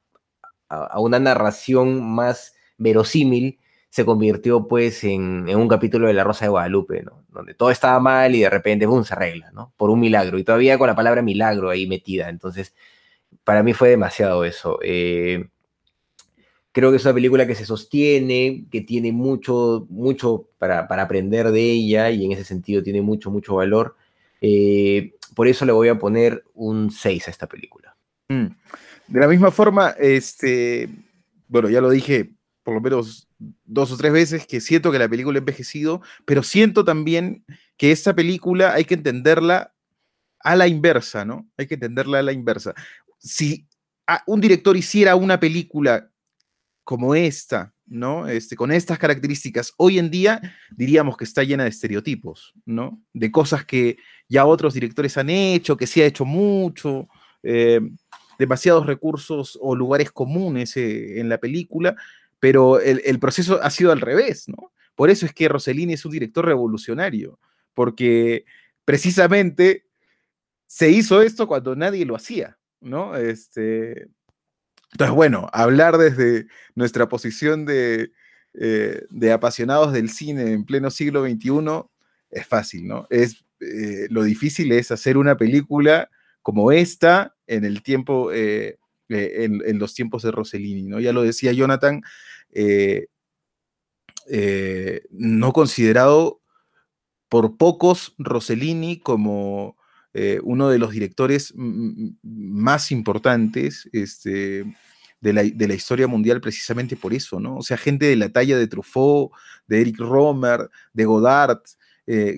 a 0.71 1.01
una 1.01 1.19
narración 1.21 2.03
más 2.03 2.55
verosímil, 2.83 3.59
se 3.93 4.07
convirtió 4.07 4.67
pues 4.67 5.05
en, 5.05 5.55
un 5.55 5.69
capítulo 5.69 6.09
de 6.09 6.15
La 6.15 6.25
Rosa 6.25 6.47
de 6.47 6.49
Guadalupe, 6.49 7.03
¿no? 7.03 7.25
Donde 7.29 7.53
todo 7.53 7.71
estaba 7.71 8.01
mal 8.01 8.35
y 8.35 8.41
de 8.41 8.49
repente, 8.49 8.87
¡bum!, 8.87 9.05
se 9.05 9.13
arregla, 9.13 9.51
¿no? 9.53 9.75
Por 9.77 9.91
un 9.91 10.01
milagro. 10.01 10.39
Y 10.39 10.45
todavía 10.45 10.79
con 10.79 10.87
la 10.87 10.97
palabra 10.97 11.21
milagro 11.21 11.69
ahí 11.69 11.87
metida. 11.87 12.31
Entonces, 12.31 12.75
para 13.45 13.63
mí 13.63 13.75
fue 13.75 13.91
demasiado 13.91 14.47
eso. 14.47 14.79
Eh, 14.83 15.47
creo 16.73 16.91
que 16.91 16.97
es 16.97 17.05
una 17.05 17.13
película 17.13 17.47
que 17.47 17.55
se 17.55 17.67
sostiene, 17.67 18.65
que 18.71 18.81
tiene 18.81 19.13
mucho, 19.13 19.87
mucho 19.91 20.49
para, 20.57 20.87
aprender 20.89 21.51
de 21.51 21.61
ella 21.61 22.11
y 22.11 22.25
en 22.25 22.33
ese 22.33 22.45
sentido 22.45 22.83
tiene 22.83 23.03
mucho, 23.03 23.31
mucho 23.31 23.57
valor. 23.57 23.97
Eh, 24.41 25.13
por 25.35 25.49
eso 25.49 25.67
le 25.67 25.73
voy 25.73 25.89
a 25.89 25.99
poner 25.99 26.45
un 26.55 26.91
6 26.91 27.29
a 27.29 27.31
esta 27.31 27.47
película. 27.47 27.95
Mm. 28.29 28.47
De 29.09 29.21
la 29.21 29.29
misma 29.29 29.51
forma, 29.51 29.91
este, 29.99 30.89
bueno, 31.47 31.69
ya 31.69 31.83
lo 31.83 31.91
dije 31.91 32.31
por 32.63 32.75
lo 32.75 32.81
menos 32.81 33.29
dos 33.65 33.91
o 33.93 33.97
tres 33.97 34.13
veces 34.13 34.47
que 34.47 34.61
siento 34.61 34.93
que 34.93 34.99
la 34.99 35.09
película 35.09 35.39
ha 35.39 35.41
envejecido, 35.41 36.01
pero 36.25 36.43
siento 36.43 36.85
también 36.85 37.45
que 37.77 37.93
esta 37.93 38.15
película 38.15 38.73
hay 38.75 38.85
que 38.85 38.95
entenderla 38.95 39.75
a 40.41 40.57
la 40.57 40.69
inversa, 40.69 41.25
¿no? 41.25 41.49
Hay 41.57 41.67
que 41.67 41.75
entenderla 41.75 42.19
a 42.19 42.23
la 42.23 42.33
inversa. 42.33 42.75
Si 43.19 43.67
un 44.27 44.41
director 44.41 44.77
hiciera 44.77 45.17
una 45.17 45.39
película 45.39 46.11
como 46.85 47.15
esta, 47.15 47.73
¿no? 47.87 48.27
Este, 48.29 48.57
con 48.57 48.73
estas 48.73 48.99
características, 48.99 49.73
hoy 49.77 49.99
en 49.99 50.11
día 50.11 50.41
diríamos 50.71 51.17
que 51.17 51.25
está 51.25 51.43
llena 51.45 51.65
de 51.65 51.71
estereotipos, 51.71 52.55
¿no? 52.65 53.01
De 53.13 53.31
cosas 53.31 53.65
que 53.65 53.99
ya 54.29 54.45
otros 54.47 54.75
directores 54.75 55.17
han 55.17 55.31
hecho, 55.31 55.77
que 55.77 55.87
se 55.87 56.03
ha 56.03 56.07
hecho 56.07 56.25
mucho, 56.25 57.09
eh, 57.43 57.81
demasiados 58.39 58.87
recursos 58.87 59.59
o 59.61 59.77
lugares 59.77 60.11
comunes 60.11 60.77
eh, 60.77 61.21
en 61.21 61.29
la 61.29 61.39
película, 61.39 61.97
pero 62.43 62.81
el, 62.81 63.21
proceso 63.21 63.63
ha 63.63 63.71
sido 63.71 63.93
al 63.93 64.01
revés, 64.01 64.49
¿no? 64.49 64.73
Por 64.97 65.11
eso 65.11 65.27
es 65.27 65.33
que 65.33 65.49
Rossellini 65.49 65.93
es 65.93 66.05
un 66.05 66.11
director 66.11 66.45
revolucionario, 66.45 67.39
porque 67.73 68.45
precisamente 68.85 69.87
se 70.67 70.91
hizo 70.91 71.23
esto 71.23 71.47
cuando 71.47 71.77
nadie 71.77 72.05
lo 72.05 72.17
hacía, 72.17 72.59
¿no? 72.81 73.15
Este, 73.15 74.09
entonces, 74.91 75.15
bueno, 75.15 75.49
hablar 75.53 75.99
desde 75.99 76.49
nuestra 76.75 77.09
posición 77.09 77.65
de, 77.65 78.11
eh, 78.55 79.07
apasionados 79.33 79.93
del 79.93 80.11
cine 80.11 80.51
en 80.51 80.65
pleno 80.65 80.91
siglo 80.91 81.25
XXI 81.25 81.85
es 82.29 82.45
fácil, 82.45 82.89
¿no? 82.89 83.07
Es, 83.09 83.45
eh, 83.61 84.09
lo 84.11 84.25
difícil 84.25 84.73
es 84.73 84.91
hacer 84.91 85.17
una 85.17 85.37
película 85.37 86.11
como 86.43 86.73
esta 86.73 87.37
en 87.47 87.65
el 87.65 87.85
tiempo, 87.85 88.33
eh, 88.33 88.81
en, 89.15 89.79
los 89.79 89.95
tiempos 89.95 90.23
de 90.23 90.31
Rossellini, 90.31 90.83
¿no? 90.83 91.01
Ya 91.01 91.13
lo 91.13 91.23
decía 91.23 91.53
Jonathan, 91.53 92.03
eh, 92.53 93.07
eh, 94.29 95.03
no 95.11 95.53
considerado 95.53 96.41
por 97.29 97.57
pocos 97.57 98.15
Rossellini 98.19 99.01
como 99.01 99.77
eh, 100.15 100.41
uno 100.43 100.69
de 100.69 100.79
los 100.79 100.91
directores 100.93 101.55
más 101.57 102.93
importantes 102.93 103.89
este, 103.93 104.65
de, 105.21 105.33
la, 105.33 105.75
historia 105.75 106.07
mundial 106.07 106.41
precisamente 106.41 106.97
por 106.97 107.15
eso, 107.15 107.41
¿no? 107.41 107.57
O 107.57 107.63
sea, 107.63 107.77
gente 107.77 108.07
de 108.07 108.17
la 108.17 108.29
talla 108.29 108.59
de 108.59 108.69
Truffaut, 108.69 109.33
de 109.67 109.81
Eric 109.81 109.99
Romer, 109.99 110.69
de 110.93 111.05
Godard, 111.05 111.61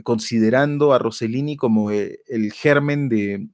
considerando 0.04 0.92
a 0.92 0.98
Rossellini 0.98 1.56
como 1.56 1.90
el 1.90 2.52
germen 2.52 3.08
de, 3.08 3.48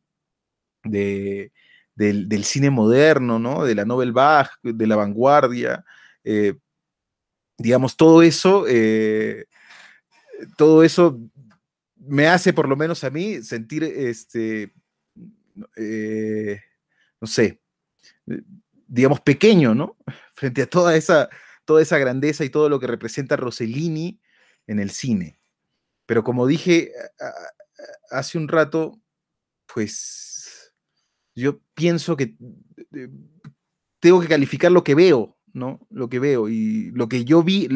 del, 2.00 2.44
cine 2.44 2.70
moderno, 2.70 3.38
¿no? 3.38 3.64
De 3.64 3.74
la 3.74 3.84
Novel 3.84 4.12
Bach, 4.12 4.50
de 4.62 4.86
la 4.86 4.96
vanguardia, 4.96 5.84
eh, 6.24 6.54
digamos, 7.58 7.96
todo 7.96 8.22
eso, 8.22 8.64
eh, 8.66 9.44
todo 10.56 10.82
eso 10.82 11.20
me 11.96 12.26
hace, 12.26 12.54
por 12.54 12.68
lo 12.68 12.76
menos 12.76 13.04
a 13.04 13.10
mí, 13.10 13.42
sentir, 13.42 13.84
este, 13.84 14.72
eh, 15.76 16.60
no 17.20 17.26
sé, 17.26 17.60
digamos, 18.86 19.20
pequeño, 19.20 19.74
¿no? 19.74 19.98
Frente 20.34 20.62
a 20.62 20.70
toda 20.70 20.96
esa, 20.96 21.28
toda 21.66 21.82
esa 21.82 21.98
grandeza 21.98 22.44
y 22.44 22.50
todo 22.50 22.70
lo 22.70 22.80
que 22.80 22.86
representa 22.86 23.36
Rossellini 23.36 24.18
en 24.66 24.78
el 24.78 24.90
cine. 24.90 25.38
Pero 26.06 26.24
como 26.24 26.46
dije 26.46 26.92
hace 28.10 28.38
un 28.38 28.48
rato, 28.48 28.98
pues 29.66 30.29
yo 31.34 31.60
pienso 31.74 32.16
que 32.16 32.34
tengo 34.00 34.20
que 34.20 34.28
calificar 34.28 34.72
lo 34.72 34.84
que 34.84 34.94
veo, 34.94 35.36
¿no? 35.52 35.86
Lo 35.90 36.08
que 36.08 36.18
veo 36.18 36.48
y 36.48 36.90
lo 36.92 37.08
que 37.08 37.24
yo 37.24 37.42
vi, 37.42 37.68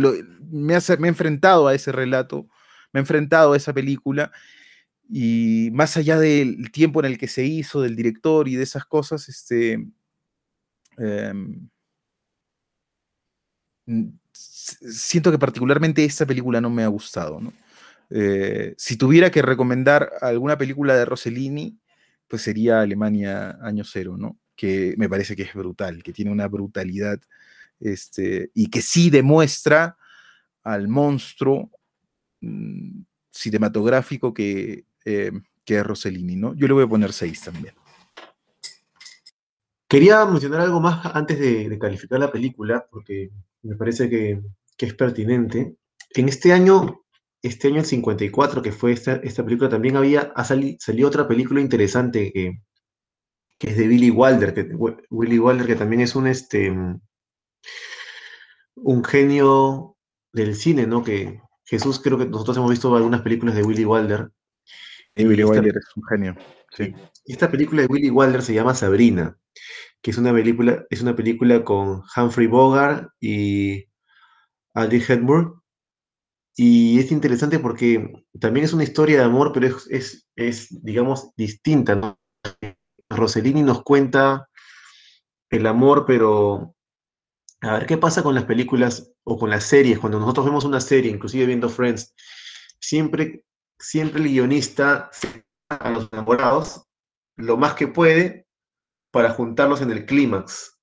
me, 0.51 0.75
hace, 0.75 0.97
me 0.97 1.09
he 1.09 1.11
enfrentado 1.11 1.69
a 1.69 1.75
ese 1.75 1.93
relato, 1.93 2.49
me 2.93 3.01
he 3.01 3.03
enfrentado 3.03 3.53
a 3.53 3.57
esa 3.57 3.73
película 3.73 4.33
y 5.09 5.71
más 5.73 5.97
allá 5.97 6.19
del 6.19 6.71
tiempo 6.73 7.01
en 7.01 7.07
el 7.07 7.19
que 7.19 7.29
se 7.29 7.45
hizo, 7.45 7.83
del 7.83 7.97
director 7.97 8.49
y 8.49 8.57
de 8.57 8.63
esas 8.63 8.87
cosas, 8.87 9.29
este, 9.29 9.87
em, 10.97 11.69
siento 14.33 15.31
que 15.31 15.39
particularmente 15.39 16.05
esta 16.05 16.27
película 16.27 16.61
no 16.61 16.71
me 16.71 16.83
ha 16.83 16.89
gustado, 16.89 17.41
eh, 18.11 18.75
si 18.79 18.97
tuviera 18.97 19.31
que 19.31 19.43
recomendar 19.43 20.11
alguna 20.21 20.57
película 20.57 20.97
de 20.97 21.05
Rossellini, 21.05 21.79
pues 22.29 22.43
sería 22.43 22.81
Alemania 22.81 23.59
Año 23.63 23.85
Cero, 23.85 24.17
¿no? 24.17 24.39
Que 24.57 24.95
me 24.97 25.09
parece 25.09 25.37
que 25.37 25.43
es 25.43 25.55
brutal, 25.55 26.03
que 26.03 26.13
tiene 26.13 26.31
una 26.31 26.49
brutalidad 26.49 27.21
este, 27.81 28.51
y 28.55 28.69
que 28.71 28.83
sí 28.83 29.11
demuestra 29.11 29.97
al 30.63 30.89
monstruo 30.89 31.71
mm, 32.41 33.03
cinematográfico 33.31 34.33
que, 34.33 34.85
eh, 35.05 35.33
que 35.65 35.77
es 35.79 35.85
Rossellini, 35.85 36.37
¿no? 36.37 36.55
Yo 36.55 36.67
le 36.67 36.75
voy 36.75 36.85
a 36.85 36.89
poner 36.89 37.13
6 37.13 37.41
también. 37.43 37.75
Quería 39.89 40.25
mencionar 40.25 40.63
algo 40.63 40.81
más 40.81 41.07
antes 41.15 41.39
de, 41.39 41.79
calificar 41.79 42.19
la 42.19 42.33
película, 42.33 42.87
porque 42.91 43.31
me 43.63 43.77
parece 43.77 44.09
que, 44.09 44.43
es 44.79 44.95
pertinente. 44.95 45.77
En 46.11 46.29
este 46.29 46.53
año, 46.53 47.04
este 47.45 47.69
año 47.69 47.81
el 47.81 47.85
54, 47.85 48.63
que 48.63 48.73
fue 48.73 48.93
esta, 48.93 49.17
esta 49.17 49.45
película, 49.45 49.69
también 49.69 49.97
había, 49.97 50.33
ha 50.35 50.45
salió 50.45 51.07
otra 51.07 51.29
película 51.29 51.61
interesante 51.61 52.33
que, 52.33 52.63
que 53.59 53.71
es 53.71 53.77
de 53.77 53.87
Billy 53.87 54.11
Wilder, 54.11 54.55
que, 54.55 54.63
Willy 55.11 55.39
Wilder, 55.39 55.67
que 55.67 55.77
también 55.77 56.01
es 56.01 56.17
un, 56.17 56.27
este, 56.27 56.75
un 58.77 59.05
genio 59.05 59.97
del 60.33 60.55
cine, 60.57 60.87
¿no? 60.87 61.05
Que 61.05 61.43
Jesús, 61.67 62.01
creo 62.01 62.17
que 62.17 62.25
nosotros 62.25 62.57
hemos 62.57 62.71
visto 62.71 62.95
algunas 62.97 63.21
películas 63.21 63.55
de 63.55 63.63
Willy 63.63 63.85
Wilder 63.85 64.31
Y 65.15 65.27
Willy 65.27 65.45
Wilder 65.45 65.77
es 65.77 65.97
un 65.97 66.03
genio. 66.05 66.37
Sí. 66.71 66.95
Esta 67.27 67.51
película 67.51 67.83
de 67.83 67.89
Willy 67.89 68.09
Wilder 68.09 68.41
se 68.41 68.55
llama 68.55 68.75
Sabrina, 68.75 69.39
que 70.01 70.13
es 70.13 70.17
una 70.17 70.33
película, 70.33 70.87
es 70.89 71.03
una 71.03 71.15
película 71.15 71.63
con 71.63 72.03
Humphrey 72.17 72.47
Bogart 72.47 73.11
y 73.21 73.85
Aldi 74.73 75.03
Hepburn. 75.07 75.61
Y 76.57 77.01
es 77.01 77.11
interesante 77.11 77.59
porque 77.59 78.25
también 78.41 78.65
es 78.65 78.73
una 78.73 78.85
historia 78.85 79.19
de 79.19 79.25
amor, 79.25 79.53
pero 79.53 79.67
es, 79.67 80.29
es, 80.37 80.83
digamos, 80.85 81.31
distinta. 81.37 81.95
¿no? 81.95 82.19
Nos 83.11 83.83
cuenta 83.83 84.49
el 85.51 85.67
amor, 85.67 86.05
pero 86.07 86.75
a 87.61 87.75
ver 87.75 87.87
qué 87.87 87.97
pasa 87.97 88.23
con 88.23 88.35
las 88.35 88.45
películas 88.45 89.13
o 89.25 89.39
con 89.39 89.51
las 89.51 89.65
series. 89.65 89.99
Cuando 89.99 90.21
nosotros 90.21 90.47
vemos 90.47 90.65
una 90.65 90.81
serie, 90.81 91.11
inclusive 91.11 91.47
viendo 91.47 91.69
Friends, 91.69 92.15
siempre, 92.81 93.45
siempre 93.79 94.21
el 94.21 94.29
guionista 94.29 95.11
a 95.69 95.91
los 95.91 96.09
enamorados 96.13 96.87
lo 97.37 97.57
más 97.57 97.75
que 97.75 97.89
puede 97.89 98.47
para 99.11 99.31
juntarlos 99.31 99.81
en 99.81 99.91
el 99.91 100.07
clímax, 100.07 100.79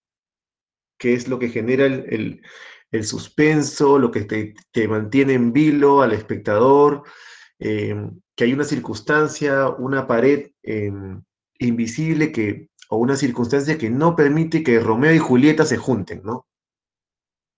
que 0.97 1.13
es 1.13 1.27
lo 1.27 1.39
que 1.39 1.49
genera 1.49 1.85
el, 1.85 2.41
suspenso, 3.03 3.97
lo 3.97 4.11
que 4.11 4.21
te, 4.21 4.87
mantiene 4.87 5.33
en 5.33 5.53
vilo 5.53 6.01
al 6.01 6.13
espectador, 6.13 7.03
eh, 7.59 7.95
que 8.35 8.43
hay 8.43 8.53
una 8.53 8.63
circunstancia, 8.63 9.69
una 9.69 10.07
pared 10.07 10.51
eh, 10.63 10.91
invisible 11.59 12.31
que, 12.31 12.69
o 12.89 12.97
una 12.97 13.15
circunstancia 13.15 13.77
que 13.77 13.89
no 13.89 14.15
permite 14.15 14.63
que 14.63 14.79
Romeo 14.79 15.13
y 15.13 15.19
Julieta 15.19 15.65
se 15.65 15.77
junten, 15.77 16.21
¿no? 16.23 16.47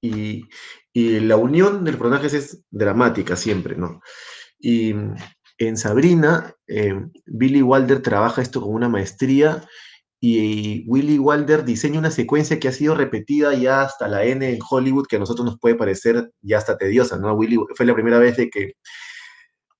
Y, 0.01 0.49
y 0.91 1.19
la 1.21 1.37
unión 1.37 1.83
de 1.83 1.91
los 1.91 1.99
personajes 1.99 2.33
es 2.33 2.63
dramática 2.69 3.35
siempre, 3.35 3.75
¿no? 3.75 4.01
Y 4.59 4.93
en 5.57 5.77
Sabrina, 5.77 6.55
eh, 6.67 6.93
Billy 7.25 7.61
Wilder 7.61 8.01
trabaja 8.01 8.41
esto 8.41 8.61
con 8.61 8.73
una 8.73 8.89
maestría 8.89 9.63
y 10.25 10.85
Willy 10.87 11.19
Wilder 11.19 11.65
diseña 11.65 11.99
una 11.99 12.09
secuencia 12.09 12.57
que 12.57 12.69
ha 12.69 12.71
sido 12.71 12.95
repetida 12.95 13.53
ya 13.55 13.81
hasta 13.81 14.07
la 14.07 14.23
N 14.23 14.49
en 14.49 14.59
Hollywood, 14.69 15.05
que 15.05 15.17
a 15.17 15.19
nosotros 15.19 15.43
nos 15.43 15.59
puede 15.59 15.75
parecer 15.75 16.31
ya 16.41 16.59
hasta 16.59 16.77
tediosa, 16.77 17.17
¿no? 17.17 17.33
Willy, 17.33 17.57
fue 17.75 17.85
la 17.85 17.93
primera 17.93 18.19
vez 18.19 18.37
de 18.37 18.49
que 18.49 18.75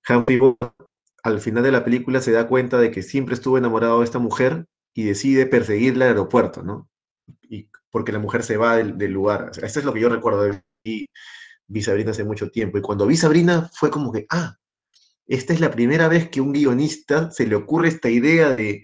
Humphrey 0.09 0.41
al 1.23 1.39
final 1.39 1.63
de 1.63 1.71
la 1.71 1.85
película 1.85 2.19
se 2.19 2.33
da 2.33 2.49
cuenta 2.49 2.77
de 2.77 2.91
que 2.91 3.03
siempre 3.03 3.35
estuvo 3.35 3.57
enamorado 3.57 3.99
de 3.99 4.03
esta 4.03 4.19
mujer 4.19 4.65
y 4.93 5.05
decide 5.05 5.45
perseguirla 5.45 6.03
al 6.03 6.11
aeropuerto, 6.11 6.61
¿no? 6.61 6.89
Y 7.43 7.69
porque 7.89 8.11
la 8.11 8.19
mujer 8.19 8.43
se 8.43 8.57
va 8.57 8.75
del, 8.75 9.13
lugar. 9.13 9.51
Esto 9.61 9.79
es 9.79 9.85
lo 9.85 9.93
que 9.93 10.01
yo 10.01 10.09
recuerdo 10.09 10.41
de 10.41 10.61
vi 11.67 11.81
Sabrina 11.81 12.11
hace 12.11 12.25
mucho 12.25 12.51
tiempo. 12.51 12.77
Y 12.77 12.81
cuando 12.81 13.07
vi 13.07 13.15
Sabrina 13.15 13.69
fue 13.73 13.89
como 13.89 14.11
que, 14.11 14.25
ah, 14.29 14.57
esta 15.25 15.53
es 15.53 15.61
la 15.61 15.71
primera 15.71 16.09
vez 16.09 16.27
que 16.27 16.41
un 16.41 16.51
guionista 16.51 17.31
se 17.31 17.47
le 17.47 17.55
ocurre 17.55 17.87
esta 17.87 18.09
idea 18.09 18.53
de, 18.57 18.83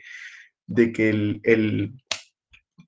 que 0.93 1.09
el, 1.09 1.41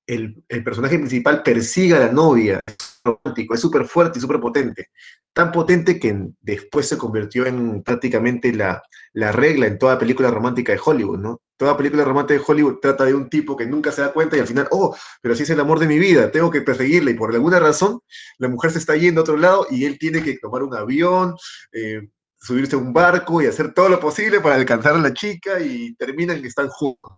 el, 0.07 0.63
personaje 0.63 0.97
principal 0.97 1.43
persiga 1.43 1.97
a 1.97 2.07
la 2.07 2.11
novia. 2.11 2.59
Es 2.65 3.01
romántico, 3.03 3.53
es 3.53 3.59
súper 3.59 3.85
fuerte 3.85 4.19
y 4.19 4.21
súper 4.21 4.39
potente. 4.39 4.87
Tan 5.33 5.51
potente 5.51 5.99
que 5.99 6.27
después 6.41 6.87
se 6.87 6.97
convirtió 6.97 7.45
en 7.45 7.81
prácticamente 7.83 8.53
la, 8.53 8.83
la, 9.13 9.31
regla 9.31 9.67
en 9.67 9.79
toda 9.79 9.97
película 9.97 10.29
romántica 10.29 10.73
de 10.73 10.81
Hollywood, 10.83 11.19
¿no? 11.19 11.41
Toda 11.57 11.77
película 11.77 12.03
romántica 12.03 12.39
de 12.39 12.45
Hollywood 12.45 12.79
trata 12.81 13.05
de 13.05 13.13
un 13.13 13.29
tipo 13.29 13.55
que 13.55 13.65
nunca 13.65 13.91
se 13.91 14.01
da 14.01 14.11
cuenta 14.11 14.35
y 14.35 14.39
al 14.39 14.47
final, 14.47 14.67
oh, 14.71 14.95
pero 15.21 15.35
si 15.35 15.43
es 15.43 15.49
el 15.51 15.59
amor 15.59 15.79
de 15.79 15.87
mi 15.87 15.99
vida, 15.99 16.31
tengo 16.31 16.51
que 16.51 16.61
perseguirle 16.61 17.11
y 17.11 17.13
por 17.13 17.33
alguna 17.33 17.59
razón 17.59 18.01
la 18.39 18.49
mujer 18.49 18.71
se 18.71 18.79
está 18.79 18.95
yendo 18.95 19.21
a 19.21 19.23
otro 19.23 19.37
lado 19.37 19.67
y 19.69 19.85
él 19.85 19.97
tiene 19.99 20.23
que 20.23 20.37
tomar 20.39 20.63
un 20.63 20.75
avión, 20.75 21.35
eh, 21.71 22.09
subirse 22.41 22.75
a 22.75 22.79
un 22.79 22.91
barco 22.91 23.41
y 23.41 23.45
hacer 23.45 23.73
todo 23.73 23.89
lo 23.89 23.99
posible 23.99 24.41
para 24.41 24.55
alcanzar 24.55 24.95
a 24.95 24.99
la 24.99 25.13
chica 25.13 25.59
y 25.61 25.93
terminan 25.95 26.41
que 26.41 26.47
están 26.47 26.67
juntos. 26.67 27.13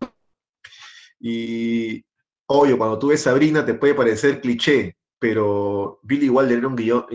Y 1.25 2.03
obvio, 2.47 2.77
cuando 2.77 2.99
tú 2.99 3.07
ves 3.07 3.21
Sabrina 3.21 3.65
te 3.65 3.75
puede 3.75 3.93
parecer 3.93 4.41
cliché, 4.41 4.97
pero 5.17 5.99
Billy 6.03 6.27
Wilder 6.27 6.57
era 6.57 6.67
un 6.67 6.75
guion, 6.75 7.05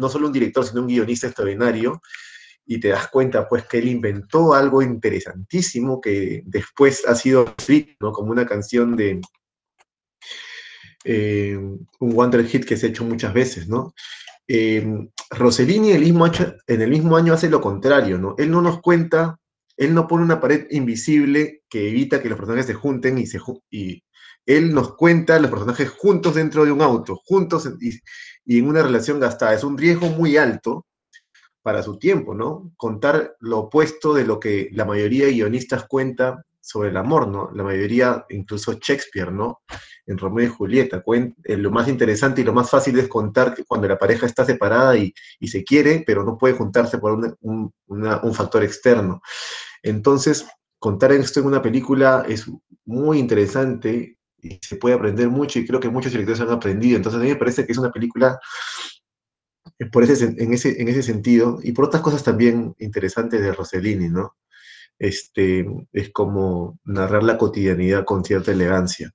no 0.00 0.08
solo 0.08 0.28
un 0.28 0.32
director, 0.32 0.64
sino 0.64 0.80
un 0.80 0.86
guionista 0.86 1.26
extraordinario, 1.26 2.00
y 2.64 2.80
te 2.80 2.88
das 2.88 3.08
cuenta 3.08 3.46
pues 3.48 3.66
que 3.66 3.78
él 3.78 3.88
inventó 3.88 4.54
algo 4.54 4.80
interesantísimo 4.80 6.00
que 6.00 6.42
después 6.46 7.04
ha 7.06 7.14
sido 7.14 7.54
escrito 7.58 8.12
como 8.12 8.30
una 8.30 8.46
canción 8.46 8.96
de 8.96 9.20
eh, 11.04 11.56
un 11.56 12.14
Wonder 12.14 12.46
Hit 12.46 12.64
que 12.64 12.78
se 12.78 12.86
ha 12.86 12.90
hecho 12.90 13.04
muchas 13.04 13.34
veces, 13.34 13.68
¿no? 13.68 13.92
Eh, 14.48 14.86
Rossellini 15.30 15.92
el 15.92 16.00
mismo 16.00 16.26
en 16.26 16.80
el 16.80 16.90
mismo 16.90 17.16
año 17.16 17.34
hace 17.34 17.50
lo 17.50 17.60
contrario, 17.60 18.18
¿no? 18.18 18.34
Él 18.38 18.50
no 18.50 18.62
nos 18.62 18.80
cuenta, 18.80 19.39
él 19.80 19.94
no 19.94 20.06
pone 20.06 20.24
una 20.24 20.40
pared 20.40 20.66
invisible 20.70 21.62
que 21.70 21.88
evita 21.88 22.20
que 22.20 22.28
los 22.28 22.36
personajes 22.36 22.66
se 22.66 22.74
junten 22.74 23.18
y, 23.18 23.24
y 23.70 24.04
él 24.44 24.74
nos 24.74 24.94
cuenta 24.94 25.40
los 25.40 25.50
personajes 25.50 25.88
juntos 25.88 26.34
dentro 26.34 26.66
de 26.66 26.72
un 26.72 26.82
auto, 26.82 27.18
juntos 27.24 27.66
y, 27.80 27.98
y 28.44 28.58
en 28.58 28.68
una 28.68 28.82
relación 28.82 29.18
gastada. 29.18 29.54
Es 29.54 29.64
un 29.64 29.78
riesgo 29.78 30.10
muy 30.10 30.36
alto 30.36 30.84
para 31.62 31.82
su 31.82 31.98
tiempo, 31.98 32.34
¿no? 32.34 32.70
Contar 32.76 33.36
lo 33.40 33.60
opuesto 33.60 34.12
de 34.12 34.26
lo 34.26 34.38
que 34.38 34.68
la 34.72 34.84
mayoría 34.84 35.24
de 35.24 35.32
guionistas 35.32 35.86
cuenta 35.88 36.44
sobre 36.70 36.90
el 36.90 36.96
amor, 36.96 37.26
¿no? 37.26 37.50
La 37.54 37.64
mayoría, 37.64 38.24
incluso 38.28 38.74
Shakespeare, 38.74 39.32
¿no? 39.32 39.62
En 40.06 40.18
Romeo 40.18 40.46
y 40.46 40.48
Julieta. 40.48 41.02
Eh, 41.44 41.56
lo 41.56 41.70
más 41.70 41.88
interesante 41.88 42.42
y 42.42 42.44
lo 42.44 42.52
más 42.52 42.70
fácil 42.70 42.98
es 42.98 43.08
contar 43.08 43.54
que 43.54 43.64
cuando 43.64 43.88
la 43.88 43.98
pareja 43.98 44.26
está 44.26 44.44
separada 44.44 44.96
y, 44.96 45.12
se 45.48 45.64
quiere, 45.64 46.04
pero 46.06 46.22
no 46.22 46.38
puede 46.38 46.54
juntarse 46.54 46.98
por 46.98 47.18
un, 47.40 48.34
factor 48.34 48.62
externo. 48.62 49.20
Entonces, 49.82 50.46
contar 50.78 51.12
esto 51.12 51.40
en 51.40 51.46
una 51.46 51.62
película 51.62 52.24
es 52.28 52.46
muy 52.84 53.18
interesante 53.18 54.18
y 54.42 54.58
se 54.62 54.76
puede 54.76 54.94
aprender 54.94 55.28
mucho 55.28 55.58
y 55.58 55.66
creo 55.66 55.80
que 55.80 55.90
muchos 55.90 56.12
directores 56.12 56.40
han 56.40 56.50
aprendido. 56.50 56.96
Entonces, 56.96 57.20
a 57.20 57.24
mí 57.24 57.30
me 57.30 57.36
parece 57.36 57.66
que 57.66 57.72
es 57.72 57.78
una 57.78 57.92
película 57.92 58.38
eh, 59.78 59.86
por 59.86 60.04
ese, 60.04 60.34
en, 60.36 60.52
ese, 60.52 60.80
en 60.80 60.88
ese 60.88 61.02
sentido 61.02 61.58
y 61.62 61.72
por 61.72 61.86
otras 61.86 62.02
cosas 62.02 62.22
también 62.22 62.74
interesantes 62.78 63.40
de 63.40 63.52
Rossellini, 63.52 64.08
¿no? 64.08 64.34
este, 65.00 65.66
es 65.92 66.10
como 66.12 66.78
narrar 66.84 67.24
la 67.24 67.38
cotidianidad 67.38 68.04
con 68.04 68.22
cierta 68.22 68.52
elegancia. 68.52 69.10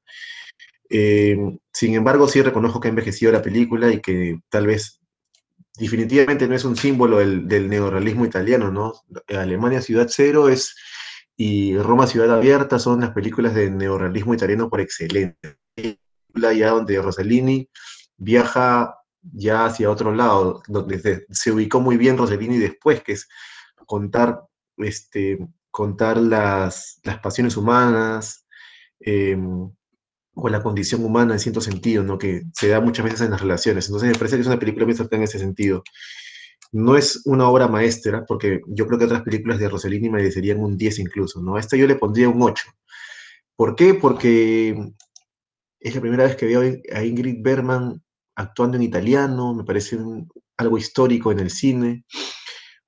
Eh, 0.90 1.38
sin 1.72 1.94
embargo, 1.94 2.28
sí 2.28 2.42
reconozco 2.42 2.80
que 2.80 2.88
ha 2.88 2.90
envejecido 2.90 3.32
la 3.32 3.42
película 3.42 3.92
y 3.92 4.02
que 4.02 4.40
tal 4.50 4.68
vez 4.68 5.00
definitivamente 5.78 6.48
no 6.48 6.56
es 6.56 6.66
un 6.66 6.76
símbolo 6.76 7.18
del, 7.18 7.70
neorrealismo 7.70 8.26
italiano, 8.26 8.72
¿no? 8.72 8.94
Alemania 9.28 9.82
Ciudad 9.82 10.08
Cero 10.10 10.50
es 10.50 10.76
y 11.38 11.78
Roma 11.78 12.08
Ciudad 12.08 12.34
Abierta 12.34 12.80
son 12.80 13.02
las 13.02 13.12
películas 13.12 13.54
de 13.54 13.70
neorrealismo 13.70 14.34
italiano 14.34 14.70
por 14.70 14.80
excelencia. 14.80 15.58
Ya 16.34 16.70
donde 16.70 17.02
Rossellini 17.02 17.70
viaja 18.18 18.96
ya 19.22 19.66
hacia 19.66 19.90
otro 19.90 20.14
lado, 20.14 20.62
donde 20.68 21.26
se, 21.30 21.52
ubicó 21.52 21.80
muy 21.80 21.98
bien 21.98 22.18
Rossellini 22.18 22.58
después, 22.58 23.02
que 23.02 23.14
es 23.14 23.28
contar 23.86 24.42
este, 24.78 25.40
contar 25.72 26.18
las, 26.18 27.02
pasiones 27.22 27.58
humanas 27.58 28.46
em, 29.00 29.70
o 30.36 30.50
la 30.50 30.62
condición 30.62 31.04
humana 31.04 31.34
en 31.34 31.40
cierto 31.40 31.62
sentido, 31.62 32.04
¿no? 32.04 32.18
que 32.18 32.44
se 32.54 32.68
da 32.68 32.82
muchas 32.82 33.06
veces 33.06 33.22
en 33.22 33.32
las 33.32 33.42
relaciones. 33.42 33.88
Entonces 33.88 34.10
me 34.10 34.18
parece 34.18 34.36
que 34.36 34.42
es 34.42 34.48
una 34.48 34.60
película 34.60 34.86
muy 34.86 34.96
en 35.12 35.24
ese 35.24 35.40
sentido. 35.40 35.84
No 36.72 36.98
es 36.98 37.22
una 37.26 37.48
obra 37.48 37.68
maestra, 37.70 38.26
porque 38.28 38.62
yo 38.68 38.86
creo 38.86 39.00
que 39.00 39.06
otras 39.06 39.24
películas 39.24 39.60
de 39.60 39.70
Rossellini 39.70 40.10
merecerían 40.10 40.60
un 40.60 40.78
10 40.78 41.00
incluso. 41.00 41.42
¿no? 41.42 41.56
A 41.56 41.60
esta 41.60 41.78
yo 41.78 41.88
le 41.88 41.96
pondría 41.96 42.28
un 42.28 42.42
8. 42.42 42.66
¿Por 43.56 43.76
qué? 43.76 43.94
Porque 43.94 44.78
es 45.80 45.96
la 45.96 46.02
primera 46.02 46.26
vez 46.26 46.36
que 46.36 46.48
veo 46.48 46.62
a 46.94 47.04
Ingrid 47.04 47.42
Bergman 47.42 48.04
actuando 48.36 48.76
en 48.76 48.84
italiano, 48.84 49.54
me 49.54 49.64
parece 49.64 49.98
algo 50.58 50.78
histórico 50.78 51.32
en 51.32 51.40
el 51.40 51.50
cine, 51.50 52.04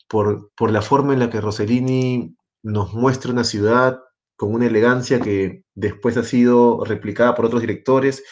por, 0.09 0.51
por 0.55 0.71
la 0.71 0.81
forma 0.81 1.13
en 1.13 1.19
la 1.19 1.29
que 1.29 1.39
Rossellini 1.39 2.35
nos 2.63 2.93
muestra 2.93 3.31
una 3.31 3.45
ciudad 3.45 3.99
con 4.37 4.53
una 4.53 4.67
elegancia 4.67 5.19
que 5.19 5.63
después 5.75 6.15
ha 6.15 6.23
sido 6.23 6.85
replicada 6.85 7.35
por 7.35 7.45
otros 7.45 7.61
directores, 7.61 8.23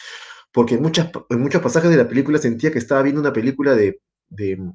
porque 0.52 0.76
en, 0.76 0.82
muchas, 0.82 1.10
en 1.28 1.40
muchos 1.40 1.60
pasajes 1.60 1.90
de 1.90 1.98
la 1.98 2.08
película 2.08 2.38
sentía 2.38 2.72
que 2.72 2.78
estaba 2.78 3.02
viendo 3.02 3.20
una 3.20 3.32
película 3.32 3.74
de, 3.74 4.00
de, 4.28 4.72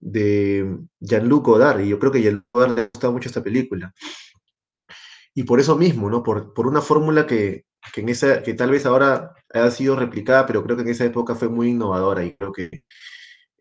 de 0.00 0.78
Jean-Luc 0.98 1.44
Godard, 1.46 1.80
y 1.80 1.88
yo 1.90 1.98
creo 1.98 2.10
que 2.10 2.22
Jean-Luc 2.22 2.46
Godard 2.52 2.74
le 2.76 2.90
gustaba 2.92 3.12
mucho 3.12 3.28
esta 3.28 3.44
película. 3.44 3.94
Y 5.34 5.44
por 5.44 5.60
eso 5.60 5.76
mismo, 5.76 6.10
¿no? 6.10 6.22
Por, 6.22 6.52
por 6.52 6.66
una 6.66 6.80
fórmula 6.80 7.26
que, 7.26 7.66
que, 7.92 8.00
en 8.00 8.08
esa, 8.08 8.42
que 8.42 8.54
tal 8.54 8.70
vez 8.70 8.86
ahora 8.86 9.34
ha 9.52 9.70
sido 9.70 9.94
replicada, 9.94 10.46
pero 10.46 10.64
creo 10.64 10.76
que 10.76 10.82
en 10.82 10.88
esa 10.88 11.04
época 11.04 11.34
fue 11.34 11.48
muy 11.48 11.68
innovadora 11.68 12.24
y 12.24 12.34
creo 12.34 12.52
que 12.52 12.82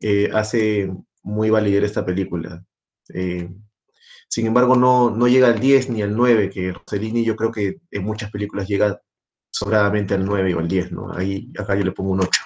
eh, 0.02 0.30
hace 0.34 0.92
muy 1.22 1.50
valer 1.50 1.84
esta 1.84 2.06
película. 2.06 2.64
Eh, 3.14 3.50
sin 4.28 4.48
embargo, 4.48 4.76
no, 4.76 5.10
no 5.10 5.28
llega 5.28 5.48
al 5.48 5.60
10 5.60 5.90
ni 5.90 6.02
al 6.02 6.16
9, 6.16 6.50
que 6.50 6.74
Rossellini 6.74 7.24
yo 7.24 7.36
creo 7.36 7.52
que 7.52 7.80
en 7.92 8.04
muchas 8.04 8.30
películas 8.32 8.68
llega 8.68 9.00
sobradamente 9.50 10.14
al 10.14 10.26
9 10.26 10.54
o 10.56 10.60
al 10.60 10.68
10, 10.68 10.92
¿no? 10.92 11.14
Ahí, 11.14 11.52
acá 11.58 11.76
yo 11.76 11.84
le 11.84 11.92
pongo 11.92 12.12
un 12.12 12.22
8 12.22 12.42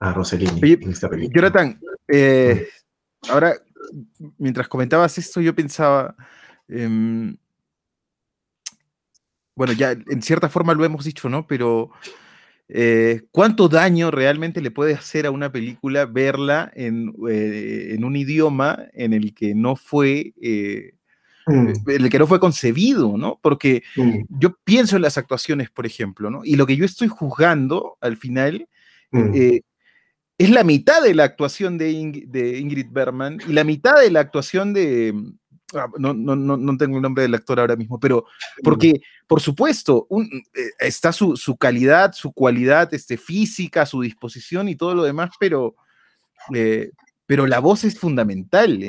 a 0.00 0.12
Rossellini 0.12 0.72
en 0.72 0.90
esta 0.90 1.08
película. 1.08 1.34
Jonathan, 1.34 1.80
eh, 2.08 2.68
ahora, 3.28 3.54
mientras 4.38 4.68
comentabas 4.68 5.16
esto, 5.18 5.40
yo 5.40 5.54
pensaba, 5.54 6.14
em, 6.68 7.36
bueno, 9.54 9.72
ya 9.72 9.92
en 9.92 10.22
cierta 10.22 10.48
forma 10.48 10.74
lo 10.74 10.84
hemos 10.84 11.04
dicho, 11.04 11.28
¿no? 11.28 11.46
Pero 11.46 11.90
eh, 12.72 13.22
¿cuánto 13.32 13.68
daño 13.68 14.12
realmente 14.12 14.60
le 14.60 14.70
puede 14.70 14.94
hacer 14.94 15.26
a 15.26 15.32
una 15.32 15.50
película 15.50 16.06
verla 16.06 16.70
en, 16.76 17.12
eh, 17.28 17.98
un 18.00 18.14
idioma 18.14 18.86
en 18.92 19.12
el 19.12 19.34
que 19.34 19.54
no 19.54 19.74
fue... 19.74 20.34
Eh, 20.40 20.92
mm. 21.46 21.68
el 21.88 22.08
que 22.08 22.18
no 22.18 22.28
fue 22.28 22.38
concebido, 22.38 23.16
¿no? 23.16 23.40
Porque 23.42 23.82
mm. 23.96 24.20
yo 24.28 24.56
pienso 24.62 24.94
en 24.94 25.02
las 25.02 25.18
actuaciones, 25.18 25.68
por 25.68 25.84
ejemplo, 25.84 26.30
¿no? 26.30 26.42
Y 26.44 26.54
lo 26.54 26.64
que 26.64 26.76
yo 26.76 26.84
estoy 26.84 27.08
juzgando 27.08 27.98
al 28.00 28.16
final 28.16 28.68
mm. 29.10 29.32
es 30.38 30.50
la 30.50 30.62
mitad 30.62 31.02
de 31.02 31.14
la 31.14 31.24
actuación 31.24 31.76
de, 31.76 31.90
Ingrid 31.90 32.86
Bergman 32.92 33.38
y 33.48 33.52
la 33.52 33.64
mitad 33.64 34.00
de 34.00 34.12
la 34.12 34.20
actuación 34.20 34.72
de, 34.72 35.12
Ah, 35.74 35.88
no, 35.98 36.12
no, 36.14 36.34
no, 36.36 36.76
tengo 36.76 36.96
el 36.96 37.02
nombre 37.02 37.22
del 37.22 37.34
actor 37.34 37.60
ahora 37.60 37.76
mismo, 37.76 38.00
pero 38.00 38.24
porque, 38.62 39.00
por 39.26 39.40
supuesto, 39.40 40.08
eh, 40.54 40.70
está 40.80 41.12
su, 41.12 41.56
calidad, 41.58 42.12
su 42.12 42.32
cualidad 42.32 42.92
este, 42.92 43.16
física, 43.16 43.86
su 43.86 44.00
disposición 44.00 44.68
y 44.68 44.76
todo 44.76 44.94
lo 44.94 45.04
demás, 45.04 45.30
pero, 45.38 45.76
eh, 46.54 46.90
pero 47.26 47.46
la 47.46 47.60
voz 47.60 47.84
es 47.84 47.98
fundamental. 47.98 48.80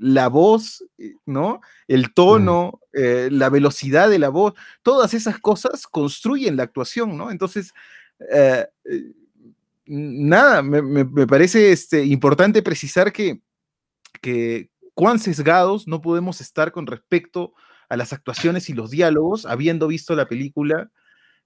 La 0.00 0.28
voz, 0.28 0.84
eh, 0.98 1.14
¿no? 1.26 1.60
El 1.86 2.12
tono, 2.12 2.80
la 2.92 3.48
velocidad 3.48 4.10
de 4.10 4.18
la 4.18 4.28
voz, 4.30 4.54
todas 4.82 5.14
esas 5.14 5.38
cosas 5.38 5.86
construyen 5.86 6.56
la 6.56 6.64
actuación, 6.64 7.16
¿no? 7.16 7.30
Entonces, 7.30 7.72
nada, 9.86 10.62
me, 10.62 11.26
parece 11.26 11.70
este, 11.70 12.04
importante 12.04 12.62
precisar 12.62 13.12
que, 13.12 13.40
que, 14.20 14.70
cuán 14.94 15.18
sesgados 15.18 15.86
no 15.86 16.00
podemos 16.00 16.40
estar 16.40 16.72
con 16.72 16.86
respecto 16.86 17.52
a 17.88 17.96
las 17.96 18.12
actuaciones 18.12 18.70
y 18.70 18.72
los 18.72 18.90
diálogos, 18.90 19.46
habiendo 19.46 19.86
visto 19.88 20.14
la 20.14 20.26
película 20.26 20.90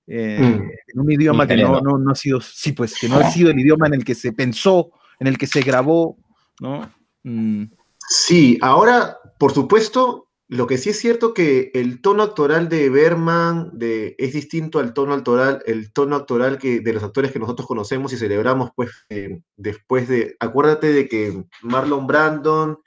eh, 0.07 0.39
mm. 0.41 0.70
en 0.93 1.01
un 1.01 1.12
idioma 1.12 1.47
que 1.47 1.57
no, 1.57 1.81
no, 1.81 2.11
ha 2.11 2.15
sido, 2.15 2.41
sí, 2.41 2.73
pues, 2.73 2.95
que 2.99 3.09
no 3.09 3.16
ha 3.16 3.31
sido 3.31 3.51
el 3.51 3.59
idioma 3.59 3.87
en 3.87 3.95
el 3.95 4.05
que 4.05 4.15
se 4.15 4.33
pensó, 4.33 4.91
en 5.19 5.27
el 5.27 5.37
que 5.37 5.47
se 5.47 5.61
grabó, 5.61 6.16
¿no? 6.61 6.91
Mm. 7.25 7.65
Sí, 8.09 8.59
ahora, 8.62 9.19
por 9.39 9.53
supuesto, 9.53 10.29
lo 10.49 10.66
que 10.66 10.79
sí 10.79 10.91
es 10.91 10.99
cierto 10.99 11.35
que 11.35 11.70
el 11.75 12.01
tono 12.01 12.23
actoral 12.23 12.70
de 12.70 12.89
Berman 12.89 13.70
de, 13.75 14.16
es 14.19 14.33
distinto 14.33 14.79
al 14.79 14.95
tono 14.95 15.12
actoral, 15.12 15.62
el 15.66 15.93
tono 15.93 16.16
actoral 16.16 16.57
que, 16.59 16.81
de 16.81 16.95
los 16.95 17.03
actores 17.03 17.33
que 17.33 17.39
nosotros 17.39 17.69
conocemos 17.69 18.15
y 18.15 18.16
celebramos, 18.16 18.70
pues, 18.75 18.91
eh, 19.11 19.43
después 19.59 20.09
de, 20.09 20.37
acuérdate 20.41 20.91
de 20.91 21.07
que 21.07 21.45
Marlon 21.61 22.07
Brandon, 22.07 22.79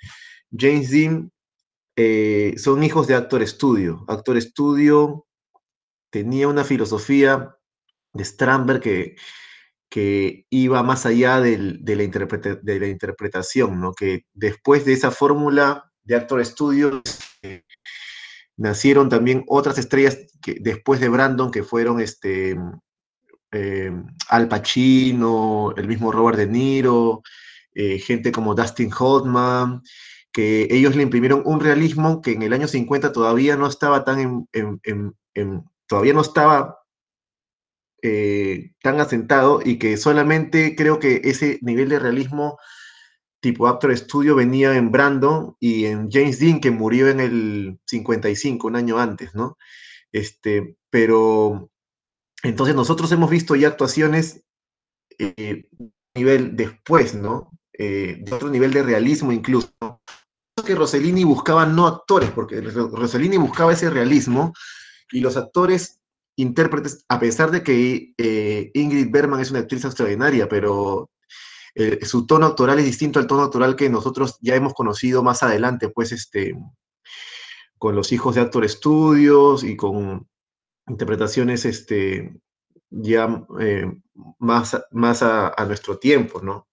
James 0.51 0.91
Dean 0.91 1.31
eh, 1.95 2.55
son 2.57 2.83
hijos 2.83 3.07
de 3.07 3.15
Actor 3.15 3.45
Studio. 3.47 4.05
Actor 4.07 4.41
Studio 4.41 5.25
tenía 6.09 6.47
una 6.47 6.63
filosofía 6.63 7.55
de 8.13 8.25
Strandberg 8.25 8.81
que, 8.81 9.15
que 9.89 10.45
iba 10.49 10.83
más 10.83 11.05
allá 11.05 11.39
de, 11.39 11.57
la 11.83 12.87
interpretación, 12.87 13.79
¿no? 13.79 13.93
que 13.93 14.25
después 14.33 14.85
de 14.85 14.93
esa 14.93 15.11
fórmula 15.11 15.91
de 16.03 16.15
Actor 16.15 16.45
Studio 16.45 17.01
eh, 17.41 17.63
nacieron 18.57 19.09
también 19.09 19.43
otras 19.47 19.77
estrellas 19.77 20.17
que, 20.41 20.55
después 20.59 20.99
de 20.99 21.09
Brandon 21.09 21.51
que 21.51 21.63
fueron 21.63 21.99
este, 22.01 22.57
eh, 23.51 23.91
Al 24.29 24.47
Pacino, 24.47 25.73
el 25.77 25.87
mismo 25.87 26.11
Robert 26.11 26.37
De 26.37 26.47
Niro, 26.47 27.21
gente 27.73 28.33
como 28.33 28.53
Dustin 28.53 28.91
Hoffman, 28.97 29.81
que 30.31 30.67
ellos 30.71 30.95
le 30.95 31.03
imprimieron 31.03 31.41
un 31.45 31.59
realismo 31.59 32.21
que 32.21 32.31
en 32.31 32.41
el 32.41 32.53
año 32.53 32.67
50 32.67 33.11
todavía 33.11 33.57
no 33.57 33.67
estaba 33.67 34.03
tan 34.05 34.47
en, 34.53 35.15
todavía 35.87 36.13
no 36.13 36.21
estaba 36.21 36.79
eh, 38.01 38.71
tan 38.81 38.99
asentado 38.99 39.61
y 39.63 39.77
que 39.77 39.97
solamente 39.97 40.75
creo 40.75 40.99
que 40.99 41.21
ese 41.23 41.59
nivel 41.61 41.89
de 41.89 41.99
realismo 41.99 42.57
tipo 43.41 43.67
Actor 43.67 43.95
Studio 43.97 44.35
venía 44.35 44.75
en 44.75 44.91
Brandon 44.91 45.55
y 45.59 45.85
en 45.85 46.09
James 46.09 46.39
Dean 46.39 46.61
que 46.61 46.71
murió 46.71 47.09
en 47.09 47.19
el 47.19 47.79
55, 47.87 48.67
un 48.67 48.75
año 48.75 48.99
antes, 48.99 49.35
¿no? 49.35 49.57
Este, 50.11 50.77
pero 50.89 51.69
entonces 52.43 52.75
nosotros 52.75 53.11
hemos 53.11 53.29
visto 53.29 53.55
ya 53.55 53.69
actuaciones 53.69 54.43
eh, 55.17 55.65
nivel 56.15 56.55
después, 56.55 57.15
¿no? 57.15 57.51
Eh, 57.73 58.17
de 58.21 58.33
otro 58.33 58.49
nivel 58.49 58.71
de 58.73 58.83
realismo 58.83 59.31
incluso, 59.31 59.71
que 60.65 60.75
Rossellini 60.75 61.23
buscaba 61.23 61.65
no 61.65 61.87
actores, 61.87 62.31
porque 62.31 62.61
Rossellini 62.61 63.37
buscaba 63.37 63.73
ese 63.73 63.89
realismo 63.89 64.53
y 65.11 65.21
los 65.21 65.37
actores 65.37 65.99
intérpretes, 66.35 67.05
a 67.09 67.19
pesar 67.19 67.51
de 67.51 67.63
que 67.63 68.13
eh, 68.17 68.71
Ingrid 68.73 69.11
Bergman 69.11 69.39
es 69.39 69.51
una 69.51 69.61
actriz 69.61 69.85
extraordinaria, 69.85 70.47
pero 70.47 71.09
eh, 71.75 72.05
su 72.05 72.25
tono 72.25 72.45
actoral 72.45 72.79
es 72.79 72.85
distinto 72.85 73.19
al 73.19 73.27
tono 73.27 73.43
actoral 73.43 73.75
que 73.75 73.89
nosotros 73.89 74.37
ya 74.41 74.55
hemos 74.55 74.73
conocido 74.73 75.23
más 75.23 75.43
adelante, 75.43 75.89
pues 75.89 76.11
este, 76.11 76.55
con 77.77 77.95
los 77.95 78.11
hijos 78.11 78.35
de 78.35 78.41
Actor 78.41 78.67
Studios 78.69 79.63
y 79.63 79.75
con 79.75 80.27
interpretaciones 80.87 81.65
este, 81.65 82.33
ya 82.89 83.45
eh, 83.59 83.91
más, 84.39 84.81
más 84.91 85.23
a, 85.23 85.53
nuestro 85.65 85.97
tiempo, 85.97 86.41
¿no? 86.41 86.67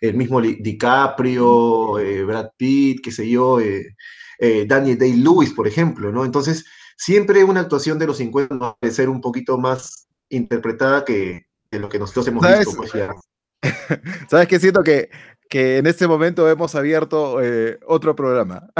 El 0.00 0.14
mismo 0.14 0.40
DiCaprio, 0.40 1.98
eh, 1.98 2.24
Brad 2.24 2.50
Pitt, 2.56 3.00
qué 3.02 3.12
sé 3.12 3.28
yo, 3.28 3.60
eh, 3.60 3.94
eh, 4.38 4.64
Daniel 4.66 4.98
Day-Lewis, 4.98 5.52
por 5.52 5.68
ejemplo, 5.68 6.10
¿no? 6.10 6.24
Entonces, 6.24 6.64
siempre 6.96 7.44
una 7.44 7.60
actuación 7.60 7.98
de 7.98 8.06
los 8.06 8.16
50 8.18 8.76
debe 8.80 8.94
ser 8.94 9.08
un 9.08 9.20
poquito 9.20 9.58
más 9.58 10.08
interpretada 10.28 11.04
que, 11.04 11.46
lo 11.70 11.88
que 11.88 11.98
nosotros 11.98 12.26
hemos 12.28 12.46
visto, 12.46 12.76
pues 12.76 12.92
ya. 12.92 13.10
¿Sabes 14.28 14.48
qué? 14.48 14.58
Siento 14.58 14.82
que, 14.82 15.10
que 15.52 15.76
en 15.76 15.86
este 15.86 16.08
momento 16.08 16.48
hemos 16.48 16.74
abierto 16.74 17.38
otro 17.86 18.16
programa. 18.16 18.70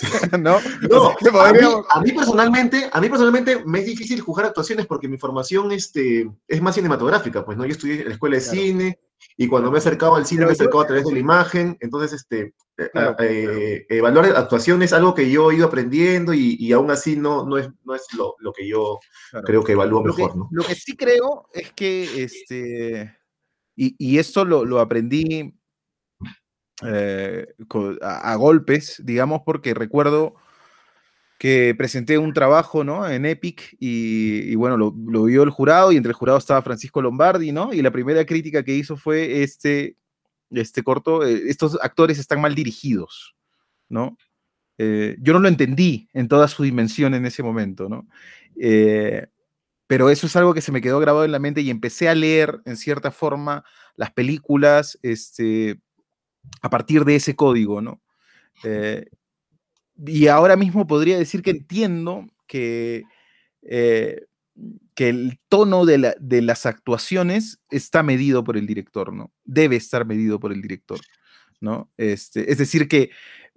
¿No? 0.40 0.56
a, 0.56 2.00
mí, 2.02 2.12
personalmente, 2.12 2.90
a 2.92 3.00
mí 3.00 3.08
personalmente 3.08 3.62
me 3.64 3.78
es 3.78 3.86
difícil 3.86 4.20
juzgar 4.20 4.46
actuaciones 4.46 4.86
porque 4.86 5.06
mi 5.06 5.16
formación 5.16 5.70
este, 5.70 6.28
es 6.48 6.60
más 6.60 6.74
cinematográfica, 6.74 7.44
pues, 7.44 7.56
¿no? 7.56 7.64
Yo 7.64 7.70
estudié 7.70 8.00
en 8.00 8.08
la 8.08 8.14
escuela 8.14 8.34
de 8.34 8.40
cine, 8.40 8.98
y 9.36 9.46
cuando 9.46 9.70
me 9.70 9.78
he 9.78 9.78
acercado 9.78 10.16
al 10.16 10.26
cine, 10.26 10.44
me 10.44 10.50
he 10.50 10.54
acercado 10.54 10.80
a 10.80 10.86
través 10.88 11.04
de 11.04 11.12
la 11.12 11.18
imagen. 11.20 11.76
Entonces, 11.78 12.12
este, 12.12 12.52
eh, 12.78 13.14
eh, 13.20 13.86
evaluar 13.88 14.26
actuación 14.36 14.82
es 14.82 14.92
algo 14.92 15.14
que 15.14 15.30
yo 15.30 15.52
he 15.52 15.56
ido 15.56 15.68
aprendiendo 15.68 16.34
y, 16.34 16.56
y 16.58 16.72
aún 16.72 16.90
así 16.90 17.16
no, 17.16 17.46
no 17.46 17.58
es, 17.58 17.68
no 17.84 17.94
es 17.94 18.02
lo, 18.16 18.34
lo 18.40 18.52
que 18.52 18.66
yo 18.66 18.98
creo 19.44 19.62
que 19.62 19.72
evalúo 19.72 20.02
mejor. 20.02 20.36
¿no? 20.36 20.48
Lo 20.50 20.64
que 20.64 20.74
sí 20.74 20.96
creo 20.96 21.48
es 21.52 21.72
que, 21.74 22.24
este, 22.24 23.16
y, 23.76 23.94
y 23.98 24.18
esto 24.18 24.44
lo, 24.44 24.64
lo 24.64 24.80
aprendí 24.80 25.57
eh, 26.86 27.46
a, 28.02 28.34
golpes, 28.36 29.02
digamos, 29.04 29.42
porque 29.44 29.74
recuerdo 29.74 30.36
que 31.38 31.74
presenté 31.76 32.18
un 32.18 32.32
trabajo, 32.32 32.84
¿no? 32.84 33.08
En 33.08 33.26
Epic 33.26 33.76
y, 33.80 34.54
bueno, 34.56 34.76
lo, 34.76 34.92
vio 34.92 35.42
el 35.42 35.50
jurado 35.50 35.92
y 35.92 35.96
entre 35.96 36.10
el 36.10 36.16
jurado 36.16 36.38
estaba 36.38 36.62
Francisco 36.62 37.02
Lombardi, 37.02 37.52
¿no? 37.52 37.72
Y 37.72 37.82
la 37.82 37.90
primera 37.90 38.24
crítica 38.24 38.64
que 38.64 38.74
hizo 38.74 38.96
fue 38.96 39.42
este, 39.42 39.96
este 40.50 40.82
corto, 40.82 41.24
eh, 41.24 41.42
estos 41.46 41.78
actores 41.80 42.18
están 42.18 42.40
mal 42.40 42.54
dirigidos, 42.54 43.36
¿no? 43.88 44.16
Eh, 44.78 45.16
yo 45.20 45.32
no 45.32 45.40
lo 45.40 45.48
entendí 45.48 46.08
en 46.12 46.28
toda 46.28 46.46
su 46.46 46.62
dimensión 46.62 47.14
en 47.14 47.26
ese 47.26 47.42
momento, 47.42 47.88
¿no? 47.88 48.06
Pero 49.88 50.10
eso 50.10 50.26
es 50.26 50.36
algo 50.36 50.54
que 50.54 50.60
se 50.60 50.70
me 50.70 50.82
quedó 50.82 51.00
grabado 51.00 51.24
en 51.24 51.32
la 51.32 51.38
mente 51.38 51.62
y 51.62 51.70
empecé 51.70 52.08
a 52.08 52.14
leer, 52.14 52.60
en 52.66 52.76
cierta 52.76 53.10
forma, 53.10 53.64
las 53.96 54.12
películas 54.12 54.98
este, 55.02 55.80
a 56.62 56.70
partir 56.70 57.04
de 57.04 57.16
ese 57.16 57.36
código, 57.36 57.80
¿no? 57.80 58.00
y 60.06 60.26
ahora 60.28 60.56
mismo 60.56 60.86
podría 60.86 61.18
decir 61.18 61.42
que 61.42 61.50
entiendo 61.50 62.26
que, 62.46 63.04
eh, 63.62 64.26
que 64.94 65.08
el 65.08 65.38
tono 65.48 65.86
de, 65.86 66.16
las 66.42 66.66
actuaciones 66.66 67.60
está 67.70 68.02
medido 68.02 68.44
por 68.44 68.56
el 68.56 68.66
director, 68.66 69.12
¿no? 69.12 69.32
Debe 69.44 69.76
estar 69.76 70.04
medido 70.06 70.40
por 70.40 70.52
el 70.52 70.62
director, 70.62 71.00
¿no? 71.60 71.90
Este, 71.96 72.50
es 72.50 72.58
decir, 72.58 72.88
que 72.88 73.10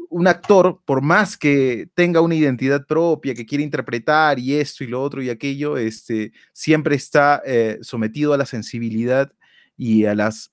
un 0.10 0.28
actor, 0.28 0.82
por 0.86 1.02
más 1.02 1.38
que 1.38 1.90
tenga 1.94 2.22
una 2.22 2.36
identidad 2.36 2.86
propia, 2.86 3.34
que 3.34 3.46
quiere 3.46 3.64
interpretar 3.64 4.40
y 4.40 4.56
esto 4.56 4.84
y 4.84 4.88
lo 4.88 5.02
otro 5.02 5.22
y 5.22 5.30
aquello, 5.30 5.78
este, 5.78 6.34
siempre 6.54 6.96
está 6.96 7.42
eh, 7.46 7.80
sometido 7.82 8.34
a 8.34 8.38
la 8.38 8.46
sensibilidad 8.46 9.32
y 9.78 10.06
a 10.06 10.16
las 10.16 10.52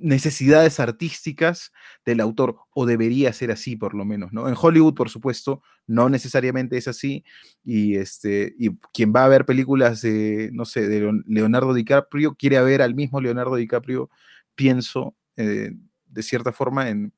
necesidades 0.00 0.80
artísticas 0.80 1.72
del 2.04 2.20
autor, 2.20 2.56
o 2.74 2.86
debería 2.86 3.32
ser 3.32 3.50
así 3.50 3.76
por 3.76 3.94
lo 3.94 4.04
menos, 4.04 4.32
¿no? 4.32 4.48
En 4.48 4.54
Hollywood, 4.60 4.94
por 4.94 5.10
supuesto, 5.10 5.62
no 5.86 6.08
necesariamente 6.08 6.76
es 6.76 6.88
así, 6.88 7.24
y, 7.64 7.96
este, 7.96 8.54
y 8.58 8.70
quien 8.92 9.12
va 9.14 9.24
a 9.24 9.28
ver 9.28 9.44
películas 9.44 10.00
de, 10.00 10.50
no 10.52 10.64
sé, 10.64 10.88
de 10.88 11.12
Leonardo 11.26 11.74
DiCaprio, 11.74 12.34
quiere 12.34 12.60
ver 12.62 12.82
al 12.82 12.94
mismo 12.94 13.20
Leonardo 13.20 13.56
DiCaprio, 13.56 14.10
pienso, 14.54 15.14
eh, 15.36 15.72
de 16.06 16.22
cierta 16.22 16.52
forma, 16.52 16.88
en, 16.88 17.12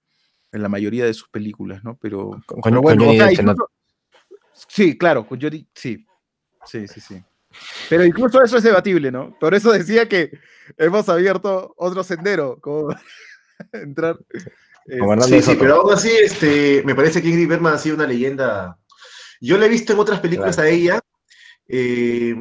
en 0.53 0.63
la 0.63 0.69
mayoría 0.69 1.05
de 1.05 1.15
sus 1.15 1.29
películas, 1.29 1.83
¿no? 1.83 1.97
Pero, 2.01 2.43
con, 2.47 2.81
bueno, 2.81 3.11
sí, 4.69 4.99
claro, 4.99 5.27
con 5.27 5.41
Jody, 5.41 5.67
sí, 5.75 6.05
sí, 6.67 6.87
sí, 6.87 7.01
sí. 7.01 7.23
Pero 7.89 8.05
incluso 8.05 8.43
eso 8.43 8.57
es 8.57 8.63
debatible, 8.63 9.11
¿no? 9.11 9.37
Por 9.39 9.55
eso 9.55 9.73
decía 9.73 10.09
que 10.09 10.31
hemos 10.77 11.09
abierto 11.09 11.75
otro 11.77 12.03
sendero, 12.05 12.59
como 12.61 12.95
entrar. 13.73 14.19
sí, 15.23 15.43
sí, 15.43 15.57
pero 15.59 15.77
aún 15.77 15.93
así, 15.93 16.11
este, 16.11 16.83
me 16.85 16.95
parece 16.95 17.23
que 17.23 17.29
Ingrid 17.29 17.49
Bergman 17.49 17.75
ha 17.75 17.79
sido 17.79 17.97
una 17.97 18.07
leyenda. 18.07 18.79
Yo 19.41 19.59
la 19.59 19.67
he 19.67 19.71
visto 19.71 19.93
en 19.93 19.99
otras 19.99 20.21
películas 20.21 20.59
a 20.59 20.69
ella, 20.69 21.01
eh, 21.69 22.35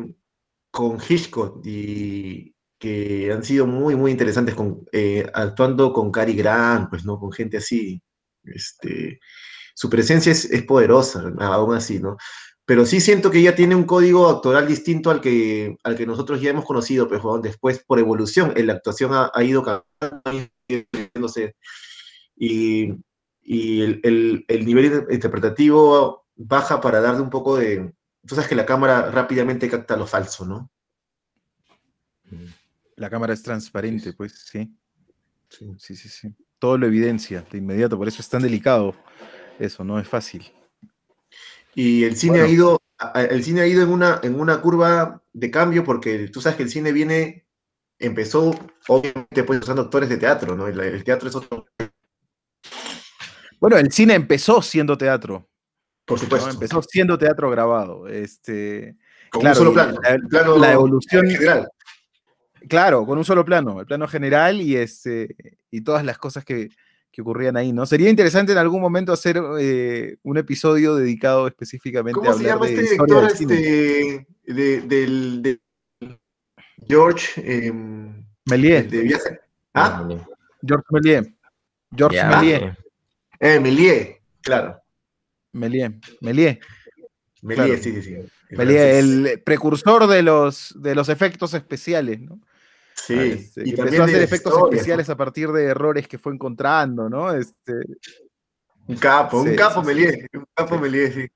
con 0.69 0.97
Hitchcock, 1.07 1.65
y 1.65 2.55
que 2.77 3.31
han 3.31 3.43
sido 3.43 3.67
muy, 3.67 3.95
muy 3.95 4.11
interesantes, 4.11 4.55
con, 4.55 4.85
eh, 4.91 5.29
actuando 5.33 5.93
con 5.93 6.11
Cary 6.11 6.33
Grant, 6.33 6.89
pues, 6.89 7.05
¿no? 7.05 7.19
Con 7.19 7.31
gente 7.31 7.57
así. 7.57 8.01
Este, 8.43 9.19
su 9.75 9.89
presencia 9.89 10.31
es, 10.31 10.45
es 10.45 10.63
poderosa, 10.63 11.31
aún 11.39 11.75
así, 11.75 11.99
¿no? 11.99 12.17
Pero 12.72 12.85
sí 12.85 13.02
siento 13.02 13.30
que 13.30 13.39
ella 13.39 13.53
tiene 13.53 13.76
un 13.76 13.84
código 13.84 14.30
actoral 14.30 14.65
distinto 14.65 15.11
al 15.11 15.19
que, 15.19 15.76
al 15.84 15.98
que 15.98 16.06
nosotros 16.06 16.39
ya 16.39 16.52
hemos 16.52 16.64
conocido, 16.64 17.06
pues, 17.06 17.22
después 17.43 17.84
por 17.84 17.99
evolución, 17.99 18.53
la 18.56 18.72
actuación 18.72 19.11
ha, 19.14 19.43
ido 19.43 19.61
cambiando 19.61 21.27
y, 22.38 22.93
y 23.41 23.81
el, 23.81 24.45
el, 24.48 24.65
nivel 24.65 25.06
interpretativo 25.11 26.26
baja 26.38 26.80
para 26.80 27.02
darle 27.02 27.19
un 27.19 27.30
poco 27.30 27.57
de... 27.57 27.93
Tú 28.26 28.35
sabes 28.35 28.48
que 28.48 28.56
la 28.56 28.65
cámara 28.65 29.11
rápidamente 29.11 29.69
capta 29.69 29.98
lo 29.98 30.07
falso, 30.07 30.45
¿no? 30.45 30.72
La 32.95 33.10
cámara 33.10 33.34
es 33.34 33.43
transparente, 33.43 34.14
pues, 34.14 34.45
sí. 34.49 34.73
Sí, 35.49 35.76
sí, 35.77 35.98
sí, 35.98 36.07
sí. 36.07 36.34
Todo 36.57 36.77
lo 36.77 36.88
evidencia 36.88 37.45
de 37.52 37.57
inmediato, 37.57 37.98
por 37.98 38.07
eso 38.07 38.22
es 38.22 38.30
tan 38.30 38.43
delicado. 38.43 38.95
Eso, 39.60 39.84
no 39.84 39.99
es 39.99 40.07
fácil. 40.07 40.49
Y 41.76 42.03
el 42.03 42.15
cine 42.15 42.41
ha 42.41 42.48
ido, 42.48 42.81
el 43.15 43.43
cine 43.43 43.61
ha 43.61 43.68
ido 43.68 43.84
en 43.84 43.89
una, 43.89 44.19
en 44.23 44.39
una 44.39 44.61
curva 44.61 45.22
de 45.34 45.52
cambio 45.52 45.84
porque 45.84 46.27
tú 46.27 46.41
sabes 46.41 46.57
que 46.57 46.64
el 46.64 46.69
cine 46.69 46.91
viene, 46.91 47.45
empezó 47.99 48.53
obviamente 48.88 49.43
pues 49.43 49.61
usando 49.61 49.84
actores 49.84 50.10
de 50.10 50.18
teatro, 50.18 50.56
¿no? 50.56 50.68
El, 50.68 51.03
teatro 51.03 51.30
es 51.30 51.35
otro. 51.35 51.65
Bueno, 53.60 53.77
el 53.77 53.91
cine 53.91 54.15
empezó 54.15 54.61
siendo 54.61 54.98
teatro. 54.98 55.48
Por 56.06 56.19
supuesto. 56.19 56.49
Empezó 56.49 56.81
siendo 56.81 57.18
teatro 57.18 57.49
grabado. 57.49 58.07
Este, 58.07 58.98
con 59.30 59.45
un 59.45 59.56
solo 59.56 59.73
plano. 59.73 59.99
La, 60.30 60.48
la 60.57 60.73
evolución 60.73 61.30
general. 61.30 61.69
Claro, 62.68 63.06
con 63.06 63.18
un 63.18 63.26
solo 63.26 63.43
plano, 63.43 63.80
el 63.80 63.88
plano 63.88 64.07
general 64.07 64.61
y, 64.61 64.76
este, 64.76 65.35
y 65.72 65.81
todas 65.81 66.06
las 66.06 66.18
cosas 66.18 66.45
que, 66.45 66.69
que 67.11 67.21
ocurrían 67.21 67.57
ahí, 67.57 67.73
¿no? 67.73 67.85
Sería 67.85 68.09
interesante 68.09 68.53
en 68.53 68.57
algún 68.57 68.81
momento 68.81 69.11
hacer 69.11 69.41
eh, 69.59 70.17
un 70.23 70.38
episodio 70.38 70.95
dedicado 70.95 71.47
específicamente 71.47 72.19
a 72.25 72.31
hablar 72.31 72.57
¿Cómo 72.57 72.65
se 72.65 72.75
llama 72.75 72.81
este 72.81 72.93
director 72.93 73.25
este, 73.25 74.25
de, 74.45 74.81
del, 74.81 75.61
George 76.88 77.27
eh, 77.38 77.71
Méliès? 78.45 78.89
De 78.89 79.01
viaje. 79.01 79.39
¿Ah? 79.73 80.07
George 80.65 80.85
Méliès. 80.89 81.27
George 81.95 82.15
yeah. 82.15 82.41
Méliès. 82.41 82.77
Eh, 83.39 83.59
Méliès, 83.59 84.17
claro. 84.41 84.77
Méliès. 85.51 85.91
Méliès. 86.21 86.59
Méliès, 87.41 87.81
sí, 87.81 87.91
sí, 87.91 88.01
sí. 88.01 88.15
Méliès, 88.51 89.03
el 89.03 89.41
precursor 89.43 90.07
de 90.07 90.21
los, 90.21 90.73
de 90.79 90.95
los 90.95 91.09
efectos 91.09 91.53
especiales, 91.53 92.21
¿no? 92.21 92.39
Sí, 92.95 93.18
este, 93.18 93.68
y, 93.68 93.72
empezó 93.72 94.03
a 94.03 94.05
hacer 94.05 94.22
efectos 94.22 94.53
especiales 94.72 95.09
a 95.09 95.18
partir 95.18 95.49
de 95.51 95.65
errores 95.65 96.07
que 96.07 96.18
fue 96.18 96.34
encontrando, 96.34 97.09
¿no? 97.09 97.34
Este... 97.34 97.73
Un 98.88 98.95
capo, 98.97 99.41
un 99.41 99.55
capo 99.55 99.84
sí, 99.85 100.27
un 100.34 100.45
capo 100.53 100.77
Melié, 100.77 101.11
sí. 101.11 101.27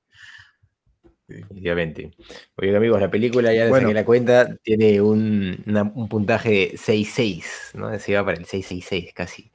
Efectivamente. 1.28 2.12
Oye, 2.56 2.76
amigos, 2.76 3.00
la 3.00 3.10
película 3.10 3.52
ya 3.52 3.64
les 3.64 3.94
la 3.94 4.04
cuenta, 4.04 4.56
tiene 4.62 5.00
un, 5.00 5.62
un 5.94 6.08
puntaje 6.08 6.50
de 6.50 6.72
6-6, 6.74 7.74
¿no? 7.74 7.98
Se 7.98 8.14
va 8.14 8.24
para 8.24 8.38
el 8.38 8.46
6-6-6 8.46 9.12
casi. 9.12 9.50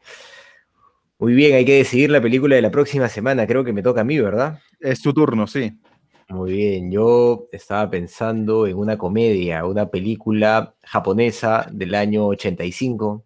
Muy 1.18 1.34
bien, 1.34 1.56
hay 1.56 1.66
que 1.66 1.78
decidir 1.78 2.10
la 2.10 2.22
película 2.22 2.56
de 2.56 2.62
la 2.62 2.72
próxima 2.72 3.08
semana, 3.08 3.48
creo 3.48 3.64
que 3.64 3.74
me 3.74 3.84
toca 3.84 4.02
a 4.02 4.04
mí, 4.04 4.20
¿verdad? 4.20 4.60
Es 4.80 5.02
tu 5.02 5.14
turno, 5.14 5.48
sí. 5.48 5.72
Muy 6.32 6.54
bien, 6.54 6.90
yo 6.90 7.50
estaba 7.52 7.90
pensando 7.90 8.66
en 8.66 8.78
una 8.78 8.98
comedia, 8.98 9.66
una 9.66 9.90
película 9.90 10.76
japonesa 10.82 11.68
del 11.70 11.94
año 11.94 12.28
85, 12.28 13.26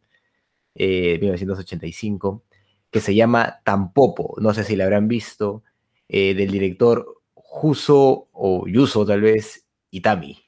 eh, 0.73 1.19
1985, 1.21 2.43
que 2.89 2.99
se 2.99 3.13
llama 3.13 3.61
Tampopo, 3.63 4.35
no 4.39 4.55
sé 4.55 4.63
si 4.63 4.75
la 4.75 4.85
habrán 4.85 5.07
visto, 5.07 5.63
eh, 6.09 6.33
del 6.33 6.49
director 6.49 7.21
Juso 7.35 8.27
o 8.31 8.65
Yuso 8.67 9.05
tal 9.05 9.21
vez, 9.21 9.67
Itami. 9.91 10.39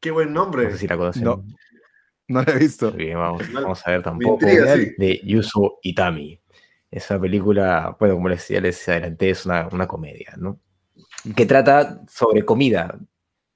Qué 0.00 0.10
buen 0.10 0.32
nombre. 0.32 0.64
No 0.64 0.70
sé 0.72 0.78
si 0.78 0.88
la 0.88 0.96
conocen. 0.96 1.22
No, 1.22 1.44
no 2.26 2.42
la 2.42 2.52
he 2.52 2.58
visto. 2.58 2.90
Bien, 2.90 3.16
vamos, 3.16 3.44
vamos 3.52 3.86
a 3.86 3.90
ver 3.92 4.02
Tampopo 4.02 4.44
de 4.44 5.20
Yuso 5.22 5.78
Itami. 5.82 6.40
Es 6.90 7.08
una 7.10 7.20
película, 7.20 7.96
bueno, 8.00 8.16
como 8.16 8.28
les, 8.28 8.48
ya 8.48 8.60
les 8.60 8.88
adelanté, 8.88 9.30
es 9.30 9.46
una, 9.46 9.68
una 9.68 9.86
comedia, 9.86 10.34
¿no? 10.36 10.58
Que 11.34 11.46
trata 11.46 12.00
sobre 12.08 12.44
comida. 12.44 12.98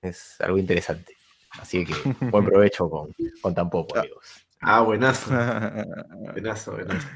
Es 0.02 0.40
algo 0.40 0.58
interesante. 0.58 1.16
Así 1.60 1.84
que 1.84 1.94
buen 2.30 2.44
provecho 2.44 2.88
con, 2.88 3.14
con 3.40 3.54
tan 3.54 3.70
poco, 3.70 3.98
amigos. 3.98 4.26
Ah, 4.60 4.80
buenazo. 4.80 5.30
buenazo, 6.32 6.72
buenazo. 6.72 7.08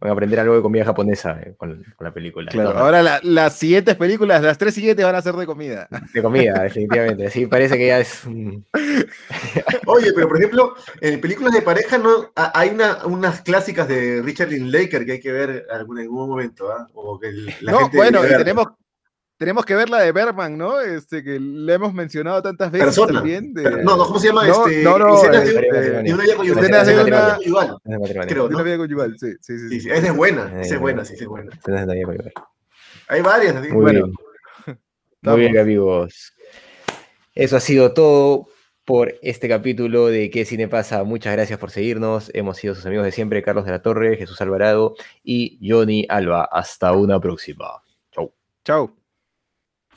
Voy 0.00 0.08
a 0.08 0.12
aprender 0.14 0.40
algo 0.40 0.56
de 0.56 0.62
comida 0.62 0.84
japonesa 0.86 1.38
eh, 1.42 1.54
con, 1.58 1.84
la 2.00 2.14
película. 2.14 2.50
Claro, 2.50 2.70
ahora 2.70 3.20
las 3.22 3.56
siguientes 3.56 3.96
películas, 3.96 4.42
las 4.42 4.56
tres 4.56 4.72
siguientes 4.72 5.04
van 5.04 5.14
a 5.14 5.20
ser 5.20 5.34
de 5.34 5.44
comida. 5.44 5.88
De 6.14 6.22
comida, 6.22 6.62
definitivamente. 6.62 7.28
Sí, 7.28 7.46
parece 7.46 7.76
que 7.76 7.86
ya 7.86 7.98
es. 7.98 8.24
Oye, 9.86 10.12
pero 10.14 10.26
por 10.26 10.38
ejemplo, 10.38 10.74
en 11.02 11.20
películas 11.20 11.52
de 11.52 11.60
pareja 11.60 11.98
no 11.98 12.32
hay 12.34 12.70
una, 12.70 13.04
unas 13.04 13.42
clásicas 13.42 13.88
de 13.88 14.22
Richard 14.22 14.48
Linklater 14.48 15.04
que 15.04 15.12
hay 15.12 15.20
que 15.20 15.32
ver 15.32 15.66
en 15.68 15.76
algún, 15.76 16.28
momento. 16.28 16.72
¿ah? 16.72 16.86
no, 16.94 17.90
bueno, 17.90 18.24
y 18.24 18.28
tenemos, 18.28 18.68
tenemos 19.40 19.64
que 19.64 19.74
ver 19.74 19.88
la 19.88 20.02
de 20.02 20.12
Bergman, 20.12 20.58
¿no? 20.58 20.82
Este, 20.82 21.24
que 21.24 21.40
le 21.40 21.72
hemos 21.72 21.94
mencionado 21.94 22.42
tantas 22.42 22.70
veces 22.70 22.94
también. 22.94 23.54
no, 23.54 23.96
no, 23.96 24.04
¿cómo 24.04 24.18
se 24.18 24.26
llama? 24.26 24.46
No, 24.46 24.66
este, 24.66 24.84
no, 24.84 24.98
no. 24.98 25.16
Escenas 25.16 25.46
de, 25.46 26.02
de, 26.02 26.12
una 26.12 26.24
vida 26.24 26.36
conyugal. 26.36 26.64
Escenas 26.64 26.86
de 26.86 27.04
una 27.04 27.36
conyugal. 27.36 27.76
Creo, 28.28 28.50
¿no? 28.50 28.56
una 28.56 28.62
vida 28.62 28.76
conyugal, 28.76 29.18
sí, 29.18 29.32
sí, 29.40 29.58
sí. 29.58 29.68
sí, 29.70 29.80
sí. 29.80 29.90
Esa 29.90 30.08
es 30.08 30.14
buena, 30.14 30.60
esa 30.60 30.74
es 30.74 30.80
buena, 30.80 31.06
sí, 31.06 31.14
es 31.18 31.26
buena. 31.26 31.50
Hay 33.08 33.22
varias. 33.22 33.56
Así. 33.56 33.68
Muy 33.70 33.80
bueno. 33.80 34.10
Bien. 34.66 34.78
Muy 35.22 35.40
bien, 35.40 35.58
amigos. 35.58 36.34
Eso 37.34 37.56
ha 37.56 37.60
sido 37.60 37.94
todo 37.94 38.48
por 38.84 39.14
este 39.22 39.48
capítulo 39.48 40.08
de 40.08 40.28
¿Qué 40.28 40.44
cine 40.44 40.68
pasa? 40.68 41.02
Muchas 41.02 41.32
gracias 41.32 41.58
por 41.58 41.70
seguirnos. 41.70 42.30
Hemos 42.34 42.58
sido 42.58 42.74
sus 42.74 42.84
amigos 42.84 43.06
de 43.06 43.12
siempre, 43.12 43.42
Carlos 43.42 43.64
de 43.64 43.70
la 43.70 43.80
Torre, 43.80 44.18
Jesús 44.18 44.38
Alvarado 44.42 44.96
y 45.24 45.58
Johnny 45.66 46.04
Alba. 46.10 46.44
Hasta 46.44 46.92
una 46.92 47.18
próxima. 47.18 47.82
Chau. 48.12 48.34
Chau. 48.66 48.99